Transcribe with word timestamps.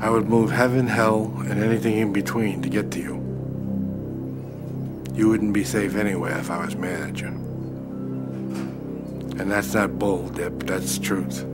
I 0.00 0.10
would 0.10 0.28
move 0.28 0.52
heaven, 0.52 0.86
hell, 0.86 1.32
and 1.46 1.60
anything 1.60 1.98
in 1.98 2.12
between 2.12 2.62
to 2.62 2.68
get 2.68 2.92
to 2.92 3.00
you. 3.00 3.16
You 5.14 5.28
wouldn't 5.28 5.52
be 5.52 5.64
safe 5.64 5.96
anywhere 5.96 6.38
if 6.38 6.50
I 6.52 6.64
was 6.64 6.76
mad 6.76 7.00
at 7.00 7.20
you. 7.20 7.26
And 9.38 9.50
that's 9.50 9.74
not 9.74 9.98
bull, 9.98 10.28
Dip, 10.28 10.62
that's 10.64 10.98
truth. 10.98 11.44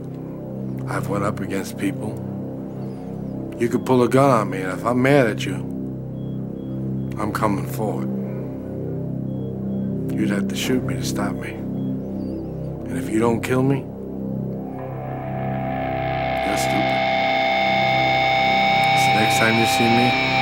I've 0.87 1.09
went 1.09 1.23
up 1.23 1.39
against 1.39 1.79
people. 1.79 2.13
You 3.59 3.67
could 3.67 3.83
pull 3.85 4.03
a 4.03 4.09
gun 4.09 4.29
on 4.29 4.51
me, 4.51 4.61
and 4.61 4.71
if 4.71 4.85
I'm 4.85 5.01
mad 5.01 5.25
at 5.25 5.43
you, 5.43 5.55
I'm 7.17 7.31
coming 7.33 7.65
forward. 7.65 8.09
You'd 10.13 10.29
have 10.29 10.47
to 10.49 10.55
shoot 10.55 10.83
me 10.83 10.93
to 10.93 11.03
stop 11.03 11.33
me. 11.33 11.53
And 11.53 12.97
if 12.97 13.09
you 13.09 13.17
don't 13.19 13.41
kill 13.41 13.63
me, 13.63 13.83
next 19.15 19.37
time 19.39 19.57
you 19.57 19.65
see 19.65 19.87
me, 19.87 20.34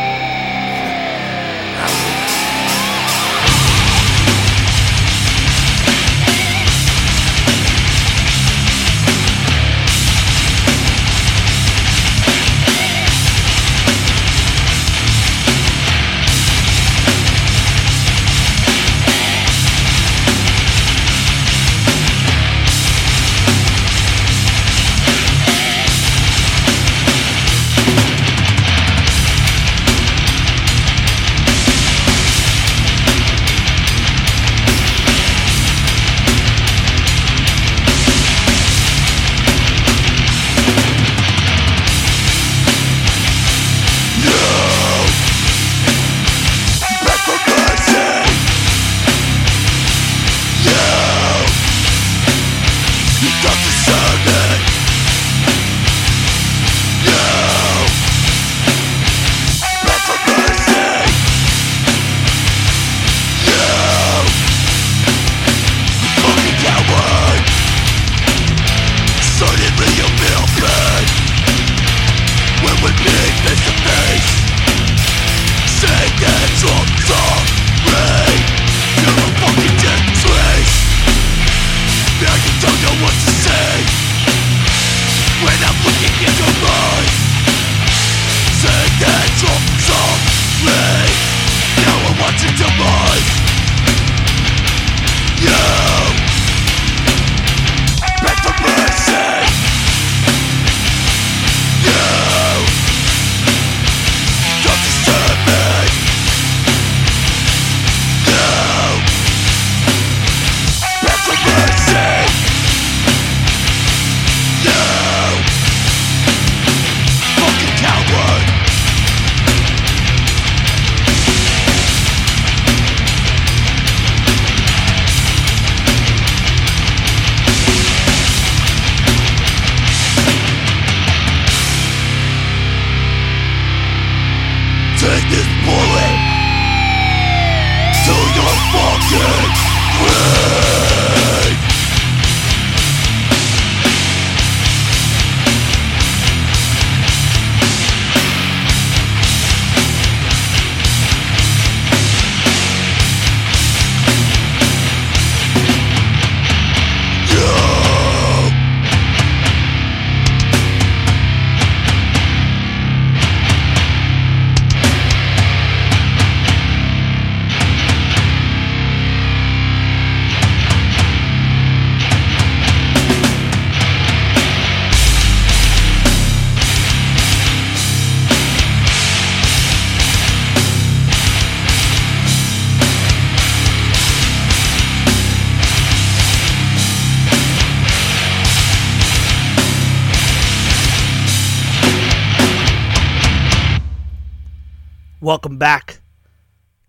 back 195.64 196.02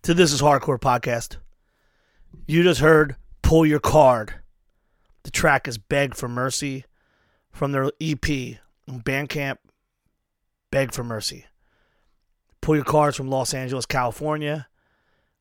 to 0.03 0.15
This 0.15 0.33
is 0.33 0.43
Hardcore 0.43 0.81
Podcast. 0.81 1.37
You 2.49 2.65
just 2.65 2.81
heard 2.81 3.15
Pull 3.41 3.65
Your 3.65 3.79
Card. 3.79 4.35
The 5.23 5.31
track 5.31 5.69
is 5.69 5.79
Beg 5.79 6.17
for 6.17 6.29
Mercy 6.29 6.85
from 7.53 7.71
their 7.71 7.85
EP 8.01 8.59
Bandcamp, 8.91 9.59
Beg 10.73 10.93
for 10.93 11.05
Mercy. 11.05 11.47
Pull 12.62 12.75
Your 12.75 12.85
Cards 12.85 13.17
from 13.17 13.29
Los 13.29 13.55
Angeles, 13.55 13.87
California. 13.87 14.67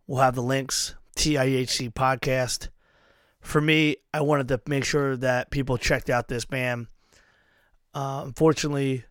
We'll 0.05 0.21
have 0.21 0.35
the 0.35 0.43
links, 0.43 0.93
TIHC 1.17 1.91
Podcast. 1.91 2.69
For 3.41 3.59
me, 3.59 3.95
I 4.13 4.21
wanted 4.21 4.47
to 4.49 4.61
make 4.67 4.85
sure 4.85 5.17
that 5.17 5.49
people 5.49 5.79
checked 5.79 6.11
out 6.11 6.27
this 6.27 6.45
band. 6.45 6.85
Uh, 7.95 8.21
unfortunately, 8.27 9.05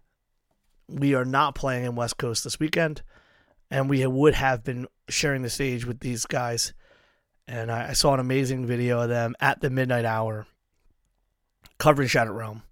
we 0.86 1.12
are 1.16 1.24
not 1.24 1.56
playing 1.56 1.86
in 1.86 1.96
West 1.96 2.18
Coast 2.18 2.44
this 2.44 2.60
weekend 2.60 3.02
and 3.72 3.88
we 3.88 4.06
would 4.06 4.34
have 4.34 4.62
been 4.62 4.86
sharing 5.08 5.40
the 5.40 5.48
stage 5.48 5.86
with 5.86 6.00
these 6.00 6.26
guys. 6.26 6.74
And 7.48 7.72
I, 7.72 7.88
I 7.88 7.92
saw 7.94 8.12
an 8.12 8.20
amazing 8.20 8.66
video 8.66 9.00
of 9.00 9.08
them 9.08 9.34
at 9.40 9.62
the 9.62 9.70
midnight 9.70 10.04
hour 10.04 10.46
covering 11.78 12.06
Shattered 12.06 12.36
Realm 12.36 12.62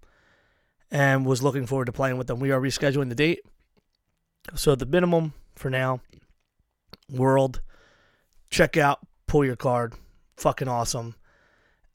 and 0.91 1.25
was 1.25 1.41
looking 1.41 1.65
forward 1.65 1.85
to 1.85 1.91
playing 1.91 2.19
with 2.19 2.27
them. 2.27 2.39
We 2.39 2.51
are 2.51 2.61
rescheduling 2.61 3.09
the 3.09 3.15
date. 3.15 3.39
So, 4.53 4.75
the 4.75 4.85
minimum 4.85 5.33
for 5.55 5.71
now, 5.71 6.01
World, 7.09 7.61
check 8.51 8.77
out, 8.77 8.99
pull 9.25 9.43
your 9.43 9.55
card. 9.55 9.93
Fucking 10.37 10.67
awesome. 10.67 11.15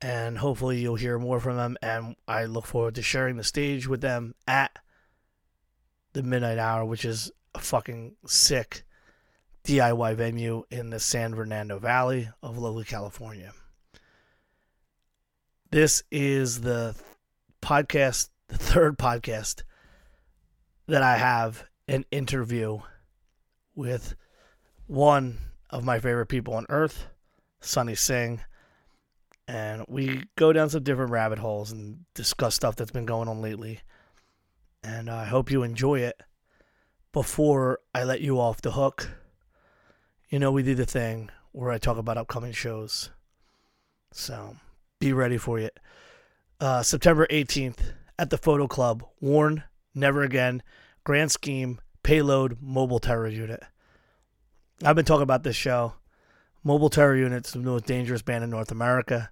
And 0.01 0.39
hopefully, 0.39 0.81
you'll 0.81 0.97
hear 0.97 1.19
more 1.19 1.39
from 1.39 1.57
them. 1.57 1.77
And 1.81 2.17
I 2.27 2.45
look 2.45 2.67
forward 2.67 2.97
to 2.97 3.03
sharing 3.03 3.37
the 3.37 3.45
stage 3.45 3.87
with 3.87 4.01
them 4.01 4.35
at 4.49 4.79
the 6.13 6.25
midnight 6.25 6.59
hour, 6.59 6.85
which 6.85 7.05
is 7.05 7.31
a 7.55 7.61
fucking 7.61 8.17
sick 8.27 8.83
DIY 9.67 10.15
venue 10.15 10.63
in 10.71 10.91
the 10.91 11.01
San 11.01 11.35
Fernando 11.35 11.81
Valley 11.81 12.29
of 12.41 12.57
lovely 12.57 12.85
California. 12.85 13.53
This 15.73 16.05
is 16.09 16.61
the 16.61 16.95
podcast, 17.61 18.29
the 18.47 18.59
third 18.59 18.97
podcast 18.97 19.65
that 20.87 21.03
I 21.03 21.17
have 21.17 21.65
an 21.89 22.05
interview 22.13 22.79
with 23.75 24.15
one 24.87 25.39
of 25.69 25.83
my 25.83 25.99
favorite 25.99 26.27
people 26.27 26.55
on 26.55 26.67
earth, 26.69 27.09
Sunny 27.61 27.97
Singh. 27.97 28.41
And 29.49 29.85
we 29.89 30.27
go 30.37 30.53
down 30.53 30.71
some 30.71 30.85
different 30.85 31.11
rabbit 31.11 31.41
holes 31.41 31.73
and 31.73 32.05
discuss 32.15 32.55
stuff 32.55 32.77
that's 32.77 32.93
been 32.93 33.05
going 33.05 33.27
on 33.27 33.43
lately. 33.43 33.81
And 34.85 35.11
I 35.11 35.25
hope 35.25 35.51
you 35.51 35.65
enjoy 35.65 35.99
it. 36.03 36.23
Before 37.13 37.81
I 37.93 38.05
let 38.05 38.21
you 38.21 38.39
off 38.39 38.63
the 38.63 38.71
hook, 38.71 39.11
you 40.29 40.39
know, 40.39 40.51
we 40.51 40.63
do 40.63 40.75
the 40.75 40.87
thing 40.87 41.31
where 41.53 41.71
I 41.71 41.79
talk 41.79 41.99
about 41.99 42.19
upcoming 42.19 42.53
shows. 42.53 43.11
So 44.13 44.57
be 44.99 45.13
ready 45.13 45.39
for 45.39 45.59
it. 45.59 45.79
Uh, 46.61 46.83
September 46.83 47.27
18th 47.31 47.93
at 48.19 48.31
the 48.31 48.39
Foto 48.39 48.69
Club, 48.69 49.05
Warn, 49.21 49.65
Never 49.95 50.23
Again, 50.23 50.63
Grand 51.05 51.31
Scheme, 51.31 51.81
Payload, 52.03 52.59
Mobile 52.61 52.99
Terror 52.99 53.29
Unit. 53.29 53.63
I've 54.83 54.97
been 54.97 55.05
talking 55.05 55.23
about 55.23 55.43
this 55.43 55.57
show. 55.57 55.95
Mobile 56.65 56.91
Terror 56.91 57.17
Unit's 57.17 57.53
the 57.53 57.59
most 57.61 57.87
dangerous 57.87 58.23
band 58.23 58.43
in 58.45 58.51
North 58.51 58.71
America. 58.71 59.31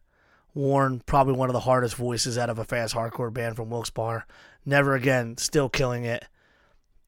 Warn, 0.55 1.00
probably 1.05 1.35
one 1.35 1.49
of 1.49 1.52
the 1.52 1.61
hardest 1.61 1.96
voices 1.96 2.38
out 2.38 2.49
of 2.49 2.58
a 2.58 2.64
fast 2.64 2.94
hardcore 2.94 3.32
band 3.32 3.56
from 3.56 3.70
Wilkes-Barre. 3.70 4.25
Never 4.64 4.94
Again, 4.94 5.37
still 5.37 5.69
killing 5.69 6.05
it. 6.05 6.25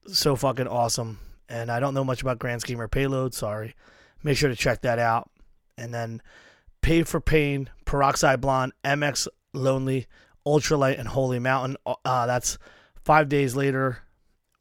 So 0.09 0.35
fucking 0.35 0.67
awesome. 0.67 1.19
And 1.49 1.71
I 1.71 1.81
don't 1.81 1.95
know 1.95 2.05
much 2.05 2.23
about 2.23 2.39
Grand 2.39 2.61
Scheme 2.61 2.81
or 2.81 2.89
Payload, 2.89 3.35
sorry. 3.35 3.75
Make 4.23 4.37
sure 4.37 4.49
to 4.49 4.57
check 4.57 4.83
that 4.83 4.99
out. 4.99 5.31
And 5.79 5.95
then 5.95 6.23
Pay 6.81 7.03
for 7.03 7.21
Pain, 7.21 7.71
Peroxide 7.85 8.41
Blonde, 8.41 8.73
MX 8.85 9.29
Lonely, 9.53 10.07
Ultralight, 10.47 10.99
and 10.99 11.09
Holy 11.09 11.39
Mountain. 11.39 11.77
Uh, 12.05 12.27
that's 12.27 12.59
five 13.05 13.29
days 13.29 13.55
later 13.55 13.99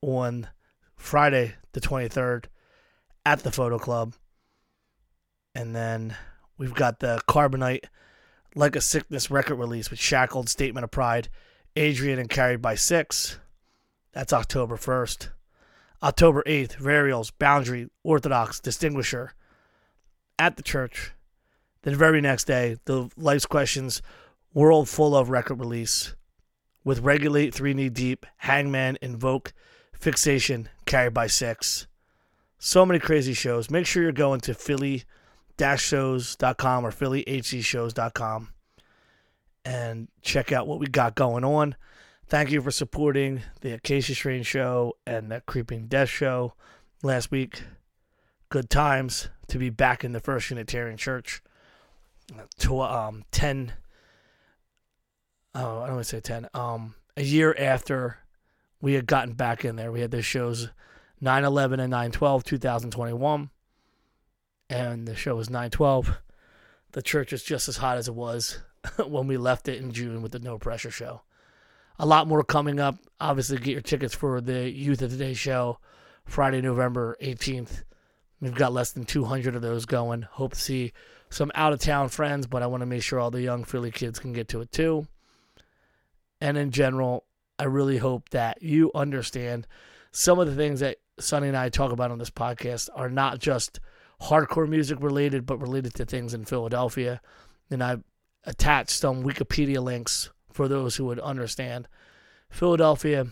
on 0.02 0.48
Friday, 0.96 1.56
the 1.74 1.82
23rd, 1.82 2.46
at 3.26 3.40
the 3.40 3.50
Foto 3.50 3.80
Club. 3.80 4.14
And 5.54 5.76
then 5.76 6.16
we've 6.58 6.74
got 6.74 7.00
the 7.00 7.22
Carbonite 7.28 7.86
Like 8.56 8.76
a 8.76 8.82
Sickness 8.82 9.32
record 9.32 9.56
release 9.56 9.90
with 9.90 10.00
Shackled, 10.00 10.50
Statement 10.50 10.84
of 10.84 10.92
Pride, 10.92 11.30
Adrian, 11.76 12.20
and 12.20 12.30
Carried 12.30 12.62
by 12.62 12.76
Six. 12.76 13.40
That's 14.14 14.34
October 14.34 14.78
1st. 14.78 15.30
October 16.06 16.44
8th, 16.46 16.78
Varials, 16.78 17.32
Boundary, 17.40 17.90
Orthodox, 18.04 18.60
Distinguisher 18.60 19.34
at 20.38 20.56
the 20.56 20.62
church. 20.62 21.14
The 21.82 21.96
very 21.96 22.22
next 22.22 22.46
day, 22.46 22.78
the 22.86 23.10
Life's 23.18 23.48
Questions 23.48 24.04
World 24.54 24.88
Full 24.88 25.18
of 25.18 25.32
record 25.32 25.60
release 25.60 26.14
with 26.84 27.00
Regulate, 27.00 27.56
Three 27.56 27.74
Knee 27.74 27.90
Deep, 27.90 28.28
Hangman, 28.38 29.00
Invoke, 29.02 29.52
Fixation, 29.94 30.70
Carried 30.86 31.16
by 31.16 31.26
Six. 31.26 31.88
So 32.60 32.86
many 32.86 33.00
crazy 33.00 33.34
shows. 33.34 33.72
Make 33.72 33.88
sure 33.88 34.04
you're 34.04 34.12
going 34.12 34.42
to 34.42 34.54
philly-shows.com 34.54 36.86
or 36.86 36.92
phillyhcshows.com 36.92 38.50
and 39.66 40.08
check 40.22 40.52
out 40.52 40.68
what 40.68 40.80
we 40.80 40.86
got 40.86 41.16
going 41.16 41.44
on. 41.44 41.76
Thank 42.28 42.50
you 42.50 42.60
for 42.60 42.72
supporting 42.72 43.44
the 43.62 43.74
Acacia 43.74 44.16
Strain 44.16 44.42
show 44.42 44.98
and 45.06 45.32
the 45.32 45.42
Creeping 45.42 45.86
Death 45.86 46.10
show 46.10 46.54
last 47.04 47.30
week. 47.30 47.62
Good 48.50 48.68
times 48.68 49.30
to 49.48 49.60
be 49.60 49.70
back 49.70 50.04
in 50.04 50.12
the 50.12 50.20
First 50.20 50.50
Unitarian 50.50 50.98
Church. 50.98 51.44
To 52.60 52.82
um 52.82 53.26
ten, 53.30 53.74
oh 55.54 55.82
I 55.82 55.86
don't 55.86 55.98
want 55.98 56.08
to 56.08 56.16
say 56.16 56.20
ten. 56.20 56.50
Um, 56.56 56.96
a 57.16 57.22
year 57.22 57.56
after 57.60 58.18
we 58.82 58.94
had 58.94 59.06
gotten 59.06 59.36
back 59.36 59.64
in 59.64 59.76
there, 59.76 59.92
we 59.92 60.02
had 60.02 60.10
the 60.10 60.24
shows 60.24 60.70
9-11 61.22 61.80
and 61.80 61.94
9-12, 61.94 62.44
2021, 62.44 63.50
and 64.72 65.08
the 65.08 65.16
show 65.16 65.36
was 65.36 65.50
9-12. 65.50 66.18
The 66.94 67.02
church 67.04 67.32
is 67.32 67.44
just 67.44 67.70
as 67.70 67.78
hot 67.78 67.98
as 67.98 68.08
it 68.08 68.16
was 68.16 68.60
when 69.06 69.28
we 69.28 69.38
left 69.38 69.68
it 69.68 69.80
in 69.80 69.92
June 69.92 70.24
with 70.24 70.32
the 70.32 70.40
No 70.40 70.58
Pressure 70.58 70.92
show 70.92 71.22
a 72.00 72.06
lot 72.06 72.28
more 72.28 72.44
coming 72.44 72.80
up. 72.80 72.98
Obviously, 73.20 73.58
get 73.58 73.72
your 73.72 73.82
tickets 73.82 74.14
for 74.14 74.42
the 74.42 74.70
Youth 74.70 75.02
of 75.02 75.12
Today 75.12 75.34
show 75.34 75.80
Friday, 76.26 76.62
November 76.62 77.16
18th. 77.22 77.84
We've 78.42 78.54
got 78.54 78.74
less 78.74 78.92
than 78.92 79.06
200 79.06 79.56
of 79.56 79.62
those 79.62 79.86
going. 79.86 80.24
Hope 80.24 80.54
to 80.54 80.60
see 80.60 80.92
some 81.30 81.52
out 81.56 81.74
of 81.74 81.80
town 81.80 82.10
friends, 82.10 82.48
but 82.48 82.62
I 82.62 82.68
want 82.68 82.82
to 82.82 82.86
make 82.86 83.04
sure 83.04 83.20
all 83.20 83.32
the 83.32 83.42
young 83.42 83.64
Philly 83.64 83.92
kids 83.92 84.20
can 84.20 84.34
get 84.34 84.48
to 84.50 84.62
it 84.62 84.72
too. 84.72 85.08
And 86.42 86.58
in 86.58 86.72
general, 86.72 87.26
I 87.58 87.64
really 87.66 87.98
hope 87.98 88.30
that 88.30 88.62
you 88.62 88.92
understand 88.94 89.68
some 90.12 90.40
of 90.40 90.48
the 90.48 90.56
things 90.56 90.82
that 90.82 90.98
Sunny 91.20 91.48
and 91.48 91.58
I 91.58 91.70
talk 91.70 91.92
about 91.92 92.12
on 92.12 92.18
this 92.18 92.30
podcast 92.30 92.90
are 92.94 93.10
not 93.10 93.40
just 93.40 93.80
hardcore 94.22 94.68
music 94.68 94.98
related, 95.02 95.46
but 95.46 95.62
related 95.62 95.94
to 95.96 96.06
things 96.06 96.34
in 96.34 96.46
Philadelphia. 96.46 97.22
And 97.72 97.82
I've 97.82 98.04
attached 98.44 98.92
some 98.92 99.24
Wikipedia 99.24 99.82
links 99.82 100.30
for 100.56 100.70
those 100.70 100.96
who 100.96 101.04
would 101.04 101.20
understand. 101.20 101.86
Philadelphia, 102.50 103.28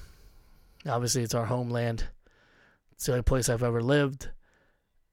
obviously, 0.86 1.24
it's 1.24 1.34
our 1.34 1.46
homeland. 1.46 2.10
It's 2.92 3.06
the 3.06 3.14
only 3.14 3.24
place 3.24 3.48
I've 3.48 3.64
ever 3.64 3.82
lived. 3.82 4.30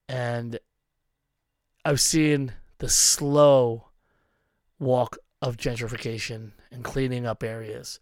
And 0.08 0.58
I've 1.84 2.00
seen 2.00 2.52
the 2.78 2.88
slow 2.88 3.90
walk 4.80 5.18
of 5.40 5.56
gentrification 5.56 6.50
and 6.72 6.82
cleaning 6.82 7.26
up 7.26 7.44
areas. 7.44 8.00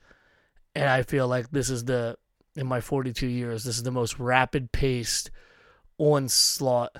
And 0.75 0.88
I 0.88 1.02
feel 1.02 1.28
like 1.28 1.50
this 1.50 1.69
is 1.69 1.84
the, 1.84 2.16
in 2.56 2.66
my 2.66 2.81
42 2.81 3.26
years, 3.26 3.64
this 3.64 3.76
is 3.76 3.82
the 3.82 3.90
most 3.90 4.19
rapid 4.19 4.72
paced 4.72 5.31
onslaught 5.99 6.96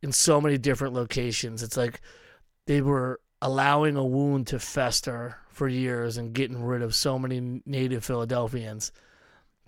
in 0.00 0.12
so 0.12 0.40
many 0.40 0.58
different 0.58 0.94
locations. 0.94 1.60
It's 1.64 1.76
like 1.76 2.00
they 2.66 2.82
were 2.82 3.20
allowing 3.40 3.96
a 3.96 4.04
wound 4.04 4.46
to 4.46 4.60
fester 4.60 5.38
for 5.52 5.68
years 5.68 6.16
and 6.16 6.32
getting 6.32 6.62
rid 6.62 6.82
of 6.82 6.94
so 6.94 7.18
many 7.18 7.62
native 7.66 8.04
Philadelphians 8.04 8.92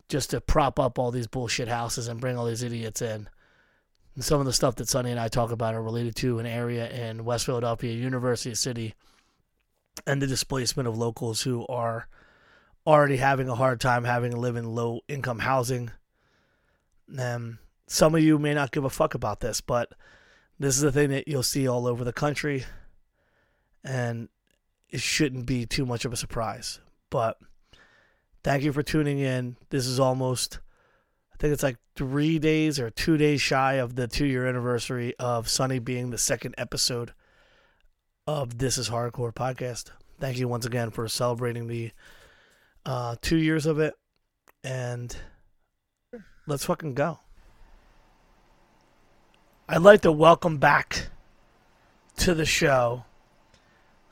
just 0.08 0.31
to 0.31 0.40
prop 0.40 0.78
up 0.78 0.98
all 0.98 1.10
these 1.10 1.26
bullshit 1.26 1.69
houses 1.69 2.08
and 2.08 2.20
bring 2.20 2.36
all 2.36 2.46
these 2.46 2.62
idiots 2.62 3.02
in. 3.02 3.28
And 4.14 4.25
some 4.25 4.40
of 4.40 4.46
the 4.46 4.52
stuff 4.52 4.76
that 4.76 4.88
Sunny 4.88 5.10
and 5.10 5.20
I 5.20 5.28
talk 5.28 5.50
about 5.50 5.75
are 5.75 5.82
related 5.82 6.14
to 6.16 6.38
an 6.38 6.46
area 6.46 6.88
in 6.88 7.25
West 7.25 7.46
Philadelphia, 7.46 7.92
University 7.92 8.54
City, 8.54 8.94
and 10.06 10.20
the 10.20 10.26
displacement 10.26 10.88
of 10.88 10.98
locals 10.98 11.42
who 11.42 11.66
are 11.69 12.08
already 12.87 13.16
having 13.16 13.48
a 13.48 13.54
hard 13.54 13.80
time 13.80 14.04
having 14.04 14.30
to 14.30 14.37
live 14.37 14.56
in 14.56 14.75
low 14.75 15.00
income 15.08 15.40
housing. 15.40 15.90
And 17.16 17.58
some 17.87 18.14
of 18.14 18.23
you 18.23 18.38
may 18.38 18.54
not 18.54 18.73
give 18.73 18.85
a 18.85 18.90
fuck 18.90 19.14
about 19.14 19.40
this, 19.40 19.61
but 19.61 19.92
this 20.59 20.76
is 20.76 20.82
a 20.82 20.92
thing 20.92 21.11
that 21.11 21.26
you'll 21.26 21.42
see 21.42 21.66
all 21.66 21.87
over 21.87 22.04
the 22.04 22.12
country 22.12 22.64
and 23.82 24.28
it 24.94 25.00
shouldn't 25.00 25.44
be 25.44 25.66
too 25.66 25.84
much 25.84 26.04
of 26.04 26.12
a 26.12 26.16
surprise. 26.16 26.78
But 27.10 27.36
thank 28.44 28.62
you 28.62 28.72
for 28.72 28.84
tuning 28.84 29.18
in. 29.18 29.56
This 29.70 29.88
is 29.88 29.98
almost, 29.98 30.60
I 31.32 31.36
think 31.36 31.52
it's 31.52 31.64
like 31.64 31.78
three 31.96 32.38
days 32.38 32.78
or 32.78 32.90
two 32.90 33.16
days 33.16 33.40
shy 33.40 33.74
of 33.74 33.96
the 33.96 34.06
two 34.06 34.24
year 34.24 34.46
anniversary 34.46 35.12
of 35.18 35.48
Sunny 35.48 35.80
being 35.80 36.10
the 36.10 36.16
second 36.16 36.54
episode 36.56 37.12
of 38.28 38.58
This 38.58 38.78
Is 38.78 38.88
Hardcore 38.88 39.34
podcast. 39.34 39.90
Thank 40.20 40.38
you 40.38 40.46
once 40.46 40.64
again 40.64 40.90
for 40.90 41.08
celebrating 41.08 41.66
the 41.66 41.90
uh, 42.86 43.16
two 43.20 43.38
years 43.38 43.66
of 43.66 43.80
it. 43.80 43.94
And 44.62 45.14
let's 46.46 46.66
fucking 46.66 46.94
go. 46.94 47.18
I'd 49.68 49.78
like 49.78 50.02
to 50.02 50.12
welcome 50.12 50.58
back 50.58 51.08
to 52.18 52.32
the 52.32 52.46
show 52.46 53.06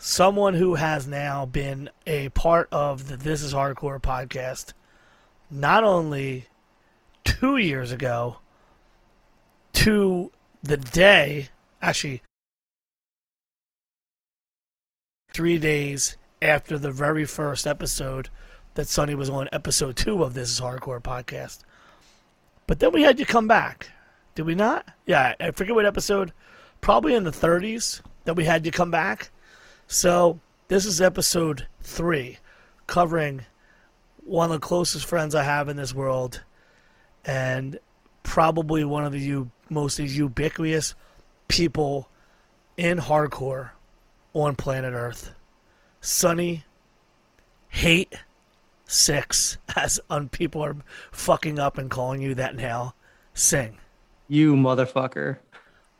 someone 0.04 0.54
who 0.54 0.74
has 0.74 1.06
now 1.06 1.46
been 1.46 1.88
a 2.08 2.28
part 2.30 2.66
of 2.72 3.06
the 3.06 3.16
This 3.16 3.40
Is 3.40 3.54
Hardcore 3.54 4.02
podcast, 4.02 4.72
not 5.48 5.84
only 5.84 6.48
two 7.22 7.56
years 7.56 7.92
ago, 7.92 8.38
to 9.74 10.32
the 10.60 10.76
day, 10.76 11.50
actually, 11.80 12.20
three 15.32 15.56
days 15.56 16.16
after 16.42 16.78
the 16.78 16.90
very 16.90 17.24
first 17.24 17.64
episode 17.64 18.28
that 18.74 18.88
Sunny 18.88 19.14
was 19.14 19.30
on, 19.30 19.48
episode 19.52 19.94
two 19.94 20.24
of 20.24 20.34
This 20.34 20.50
Is 20.50 20.60
Hardcore 20.60 21.00
podcast. 21.00 21.60
But 22.66 22.80
then 22.80 22.90
we 22.90 23.02
had 23.02 23.20
you 23.20 23.26
come 23.26 23.46
back. 23.46 23.88
Did 24.34 24.46
we 24.46 24.56
not? 24.56 24.84
Yeah, 25.06 25.36
I 25.38 25.52
forget 25.52 25.76
what 25.76 25.86
episode. 25.86 26.32
Probably 26.80 27.14
in 27.14 27.22
the 27.22 27.30
30s 27.30 28.00
that 28.24 28.34
we 28.34 28.46
had 28.46 28.66
you 28.66 28.72
come 28.72 28.90
back 28.90 29.30
so, 29.92 30.40
this 30.68 30.86
is 30.86 31.02
episode 31.02 31.66
three, 31.82 32.38
covering 32.86 33.42
one 34.24 34.46
of 34.46 34.52
the 34.58 34.66
closest 34.66 35.04
friends 35.04 35.34
I 35.34 35.42
have 35.42 35.68
in 35.68 35.76
this 35.76 35.94
world, 35.94 36.42
and 37.26 37.78
probably 38.22 38.84
one 38.84 39.04
of 39.04 39.12
the 39.12 39.18
u- 39.20 39.50
most 39.68 39.98
ubiquitous 39.98 40.94
people 41.48 42.08
in 42.78 42.96
hardcore 42.98 43.70
on 44.32 44.56
planet 44.56 44.94
Earth. 44.94 45.32
Sunny 46.00 46.64
Hate 47.68 48.14
Six, 48.86 49.58
as 49.76 50.00
un- 50.08 50.30
people 50.30 50.64
are 50.64 50.76
fucking 51.10 51.58
up 51.58 51.76
and 51.76 51.90
calling 51.90 52.22
you 52.22 52.34
that 52.36 52.56
now. 52.56 52.94
sing. 53.34 53.76
You 54.26 54.54
motherfucker. 54.54 55.36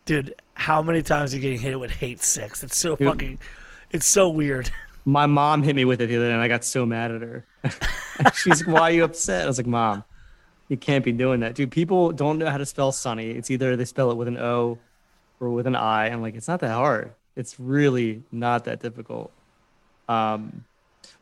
Dude, 0.07 0.35
how 0.55 0.81
many 0.81 1.03
times 1.03 1.33
are 1.33 1.37
you 1.37 1.43
getting 1.43 1.59
hit 1.61 1.79
with 1.79 1.91
hate 1.91 2.23
six? 2.23 2.65
It's 2.65 2.77
so 2.79 2.97
Dude. 2.97 3.09
fucking 3.09 3.39
it's 3.93 4.07
so 4.07 4.29
weird. 4.29 4.71
My 5.05 5.27
mom 5.27 5.63
hit 5.63 5.75
me 5.75 5.85
with 5.85 6.01
it 6.01 6.07
the 6.07 6.17
other 6.17 6.29
day, 6.29 6.33
and 6.33 6.41
I 6.41 6.49
got 6.49 6.65
so 6.65 6.87
mad 6.87 7.11
at 7.11 7.23
her. 7.23 7.45
She's 8.35 8.65
like, 8.65 8.75
"Why 8.75 8.81
are 8.83 8.91
you 8.93 9.05
upset?" 9.05 9.45
I 9.45 9.47
was 9.47 9.59
like, 9.59 9.67
"Mom, 9.67 10.05
you 10.69 10.77
can't 10.77 11.05
be 11.05 11.13
doing 11.13 11.41
that, 11.41 11.55
dude. 11.55 11.71
People 11.71 12.13
don't 12.13 12.39
know 12.39 12.49
how 12.49 12.59
to 12.59 12.67
spell 12.67 12.93
Sunny. 12.93 13.31
It's 13.31 13.51
either 13.51 13.77
they 13.77 13.85
spell 13.85 14.11
it 14.11 14.17
with 14.17 14.29
an 14.29 14.39
O 14.39 14.79
or 15.41 15.51
with 15.51 15.67
an 15.67 15.75
I. 15.77 16.09
I'm 16.09 16.23
like, 16.23 16.35
it's 16.35 16.49
not 16.49 16.61
that 16.61 16.73
hard. 16.73 17.13
It's 17.37 17.59
really 17.59 18.23
not 18.31 18.65
that 18.65 18.81
difficult." 18.81 19.33
Um, 20.09 20.65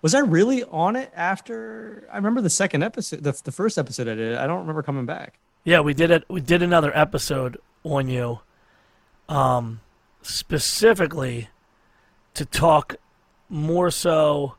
was 0.03 0.15
I 0.15 0.21
really 0.21 0.65
on 0.65 0.97
it 0.97 1.11
after? 1.15 2.09
I 2.13 2.17
remember 2.17 2.41
the 2.41 2.51
second 2.51 2.83
episode, 2.83 3.23
the, 3.23 3.39
the 3.45 3.53
first 3.53 3.79
episode 3.79 4.09
I 4.09 4.15
did. 4.15 4.37
I 4.37 4.47
don't 4.47 4.61
remember 4.61 4.83
coming 4.83 5.07
back. 5.07 5.39
Yeah, 5.65 5.81
we 5.81 5.95
did 5.95 6.11
it 6.11 6.25
we 6.29 6.41
did 6.41 6.63
another 6.63 6.97
episode 6.97 7.59
on 7.85 8.09
you. 8.09 8.41
Um 9.29 9.81
specifically 10.23 11.49
to 12.35 12.45
talk 12.45 12.97
more 13.49 13.91
so 13.91 14.55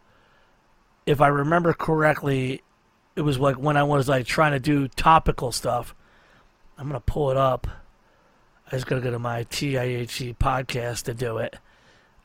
if 1.05 1.21
I 1.21 1.27
remember 1.27 1.73
correctly, 1.73 2.61
it 3.15 3.21
was 3.21 3.39
like 3.39 3.55
when 3.55 3.77
I 3.77 3.83
was 3.83 4.07
like 4.07 4.25
trying 4.25 4.53
to 4.53 4.59
do 4.59 4.87
topical 4.87 5.51
stuff. 5.51 5.95
I'm 6.77 6.87
gonna 6.87 6.99
pull 6.99 7.31
it 7.31 7.37
up. 7.37 7.67
I 8.67 8.71
just 8.71 8.87
gotta 8.87 9.01
go 9.01 9.11
to 9.11 9.19
my 9.19 9.43
TIHC 9.45 10.37
podcast 10.37 11.03
to 11.03 11.13
do 11.13 11.37
it. 11.37 11.57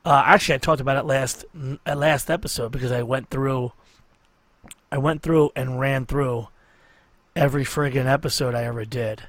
Uh, 0.04 0.22
actually, 0.24 0.54
I 0.54 0.58
talked 0.58 0.80
about 0.80 0.96
it 0.96 1.04
last 1.04 1.44
uh, 1.54 1.94
last 1.96 2.30
episode 2.30 2.70
because 2.70 2.92
I 2.92 3.02
went 3.02 3.30
through, 3.30 3.72
I 4.92 4.98
went 4.98 5.22
through 5.22 5.50
and 5.56 5.80
ran 5.80 6.06
through 6.06 6.48
every 7.34 7.64
friggin' 7.64 8.06
episode 8.06 8.54
I 8.54 8.64
ever 8.64 8.84
did, 8.84 9.22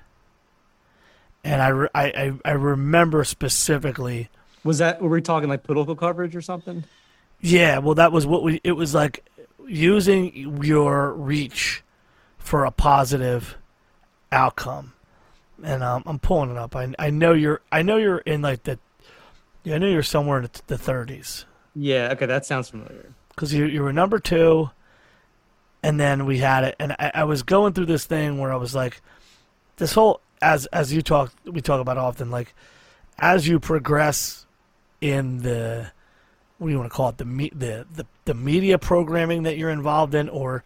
and 1.44 1.62
I, 1.62 1.68
re- 1.70 1.90
I, 1.96 2.04
I, 2.06 2.34
I 2.46 2.52
remember 2.52 3.24
specifically. 3.24 4.30
Was 4.68 4.78
that 4.80 5.02
were 5.02 5.10
we 5.10 5.22
talking 5.22 5.50
like 5.50 5.64
political 5.64 5.96
coverage 5.96 6.36
or 6.36 6.42
something? 6.42 6.84
Yeah, 7.40 7.80
well, 7.80 7.96
that 7.96 8.12
was 8.12 8.26
what 8.28 8.44
we. 8.44 8.60
It 8.64 8.74
was 8.74 8.94
like 8.94 9.26
using 9.68 10.62
your 10.64 11.14
reach 11.14 11.84
for 12.38 12.66
a 12.66 12.72
positive 12.72 13.58
outcome, 14.32 14.94
and 15.64 15.84
um, 15.84 16.04
I'm 16.06 16.20
pulling 16.20 16.52
it 16.52 16.58
up. 16.58 16.76
I 16.76 16.94
I 17.00 17.10
know 17.10 17.34
you're. 17.34 17.62
I 17.72 17.82
know 17.82 17.98
you're 17.98 18.20
in 18.20 18.42
like 18.42 18.64
the. 18.64 18.80
Yeah, 19.64 19.76
I 19.76 19.78
know 19.78 19.88
you're 19.88 20.04
somewhere 20.04 20.40
in 20.40 20.50
the 20.68 20.76
30s 20.76 21.44
Yeah. 21.76 22.10
Okay, 22.14 22.26
that 22.26 22.46
sounds 22.46 22.70
familiar. 22.70 23.14
because 23.30 23.54
you 23.54 23.66
you 23.66 23.84
were 23.84 23.94
number 23.94 24.18
two, 24.20 24.70
and 25.84 26.00
then 26.00 26.26
we 26.26 26.40
had 26.40 26.64
it, 26.64 26.76
and 26.80 26.94
I, 26.94 27.12
I 27.16 27.24
was 27.26 27.44
going 27.44 27.74
through 27.74 27.88
this 27.88 28.06
thing 28.06 28.38
where 28.40 28.52
I 28.52 28.56
was 28.56 28.74
like, 28.74 29.02
this 29.78 29.94
whole 29.94 30.22
as 30.42 30.66
as 30.68 30.92
you 30.94 31.02
talk 31.02 31.32
we 31.46 31.62
talk 31.62 31.80
about 31.82 31.98
often 31.98 32.32
like 32.32 32.54
as 33.20 33.48
you 33.48 33.60
progress 33.60 34.47
in 35.02 35.40
the 35.40 35.92
what 36.58 36.68
do 36.68 36.72
you 36.72 36.80
want 36.80 36.92
to 36.92 36.96
call 36.96 37.10
it 37.10 37.18
the 37.18 37.26
me, 37.26 37.52
the, 37.54 37.86
the 37.94 38.06
the 38.26 38.34
media 38.34 38.78
programming 38.78 39.44
that 39.44 39.58
you're 39.58 39.70
involved 39.70 40.16
in 40.16 40.28
or 40.30 40.64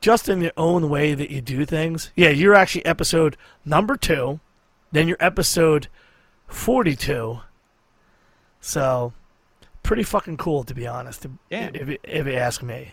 just 0.00 0.28
in 0.28 0.40
your 0.40 0.52
own 0.56 0.88
way 0.88 1.14
that 1.14 1.30
you 1.30 1.40
do 1.40 1.64
things 1.66 2.10
yeah 2.16 2.28
you're 2.30 2.54
actually 2.54 2.84
episode 2.86 3.36
number 3.64 3.96
two 3.96 4.40
then 4.92 5.06
you're 5.08 5.16
episode 5.20 5.88
42 6.48 7.40
so 8.60 9.12
pretty 9.82 10.02
fucking 10.02 10.36
cool 10.36 10.64
to 10.64 10.74
be 10.74 10.86
honest 10.86 11.26
Damn. 11.50 11.74
if, 11.74 11.98
if 12.02 12.26
you 12.26 12.32
ask 12.34 12.62
me 12.62 12.92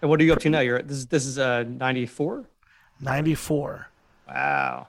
And 0.00 0.08
what 0.10 0.20
are 0.20 0.24
you 0.24 0.32
up 0.32 0.40
to 0.40 0.50
now? 0.50 0.60
You're 0.60 0.82
this 0.82 0.98
is 0.98 1.06
this 1.06 1.26
is 1.26 1.38
uh 1.38 1.64
94. 1.66 2.44
94 3.00 3.88
Wow. 4.28 4.88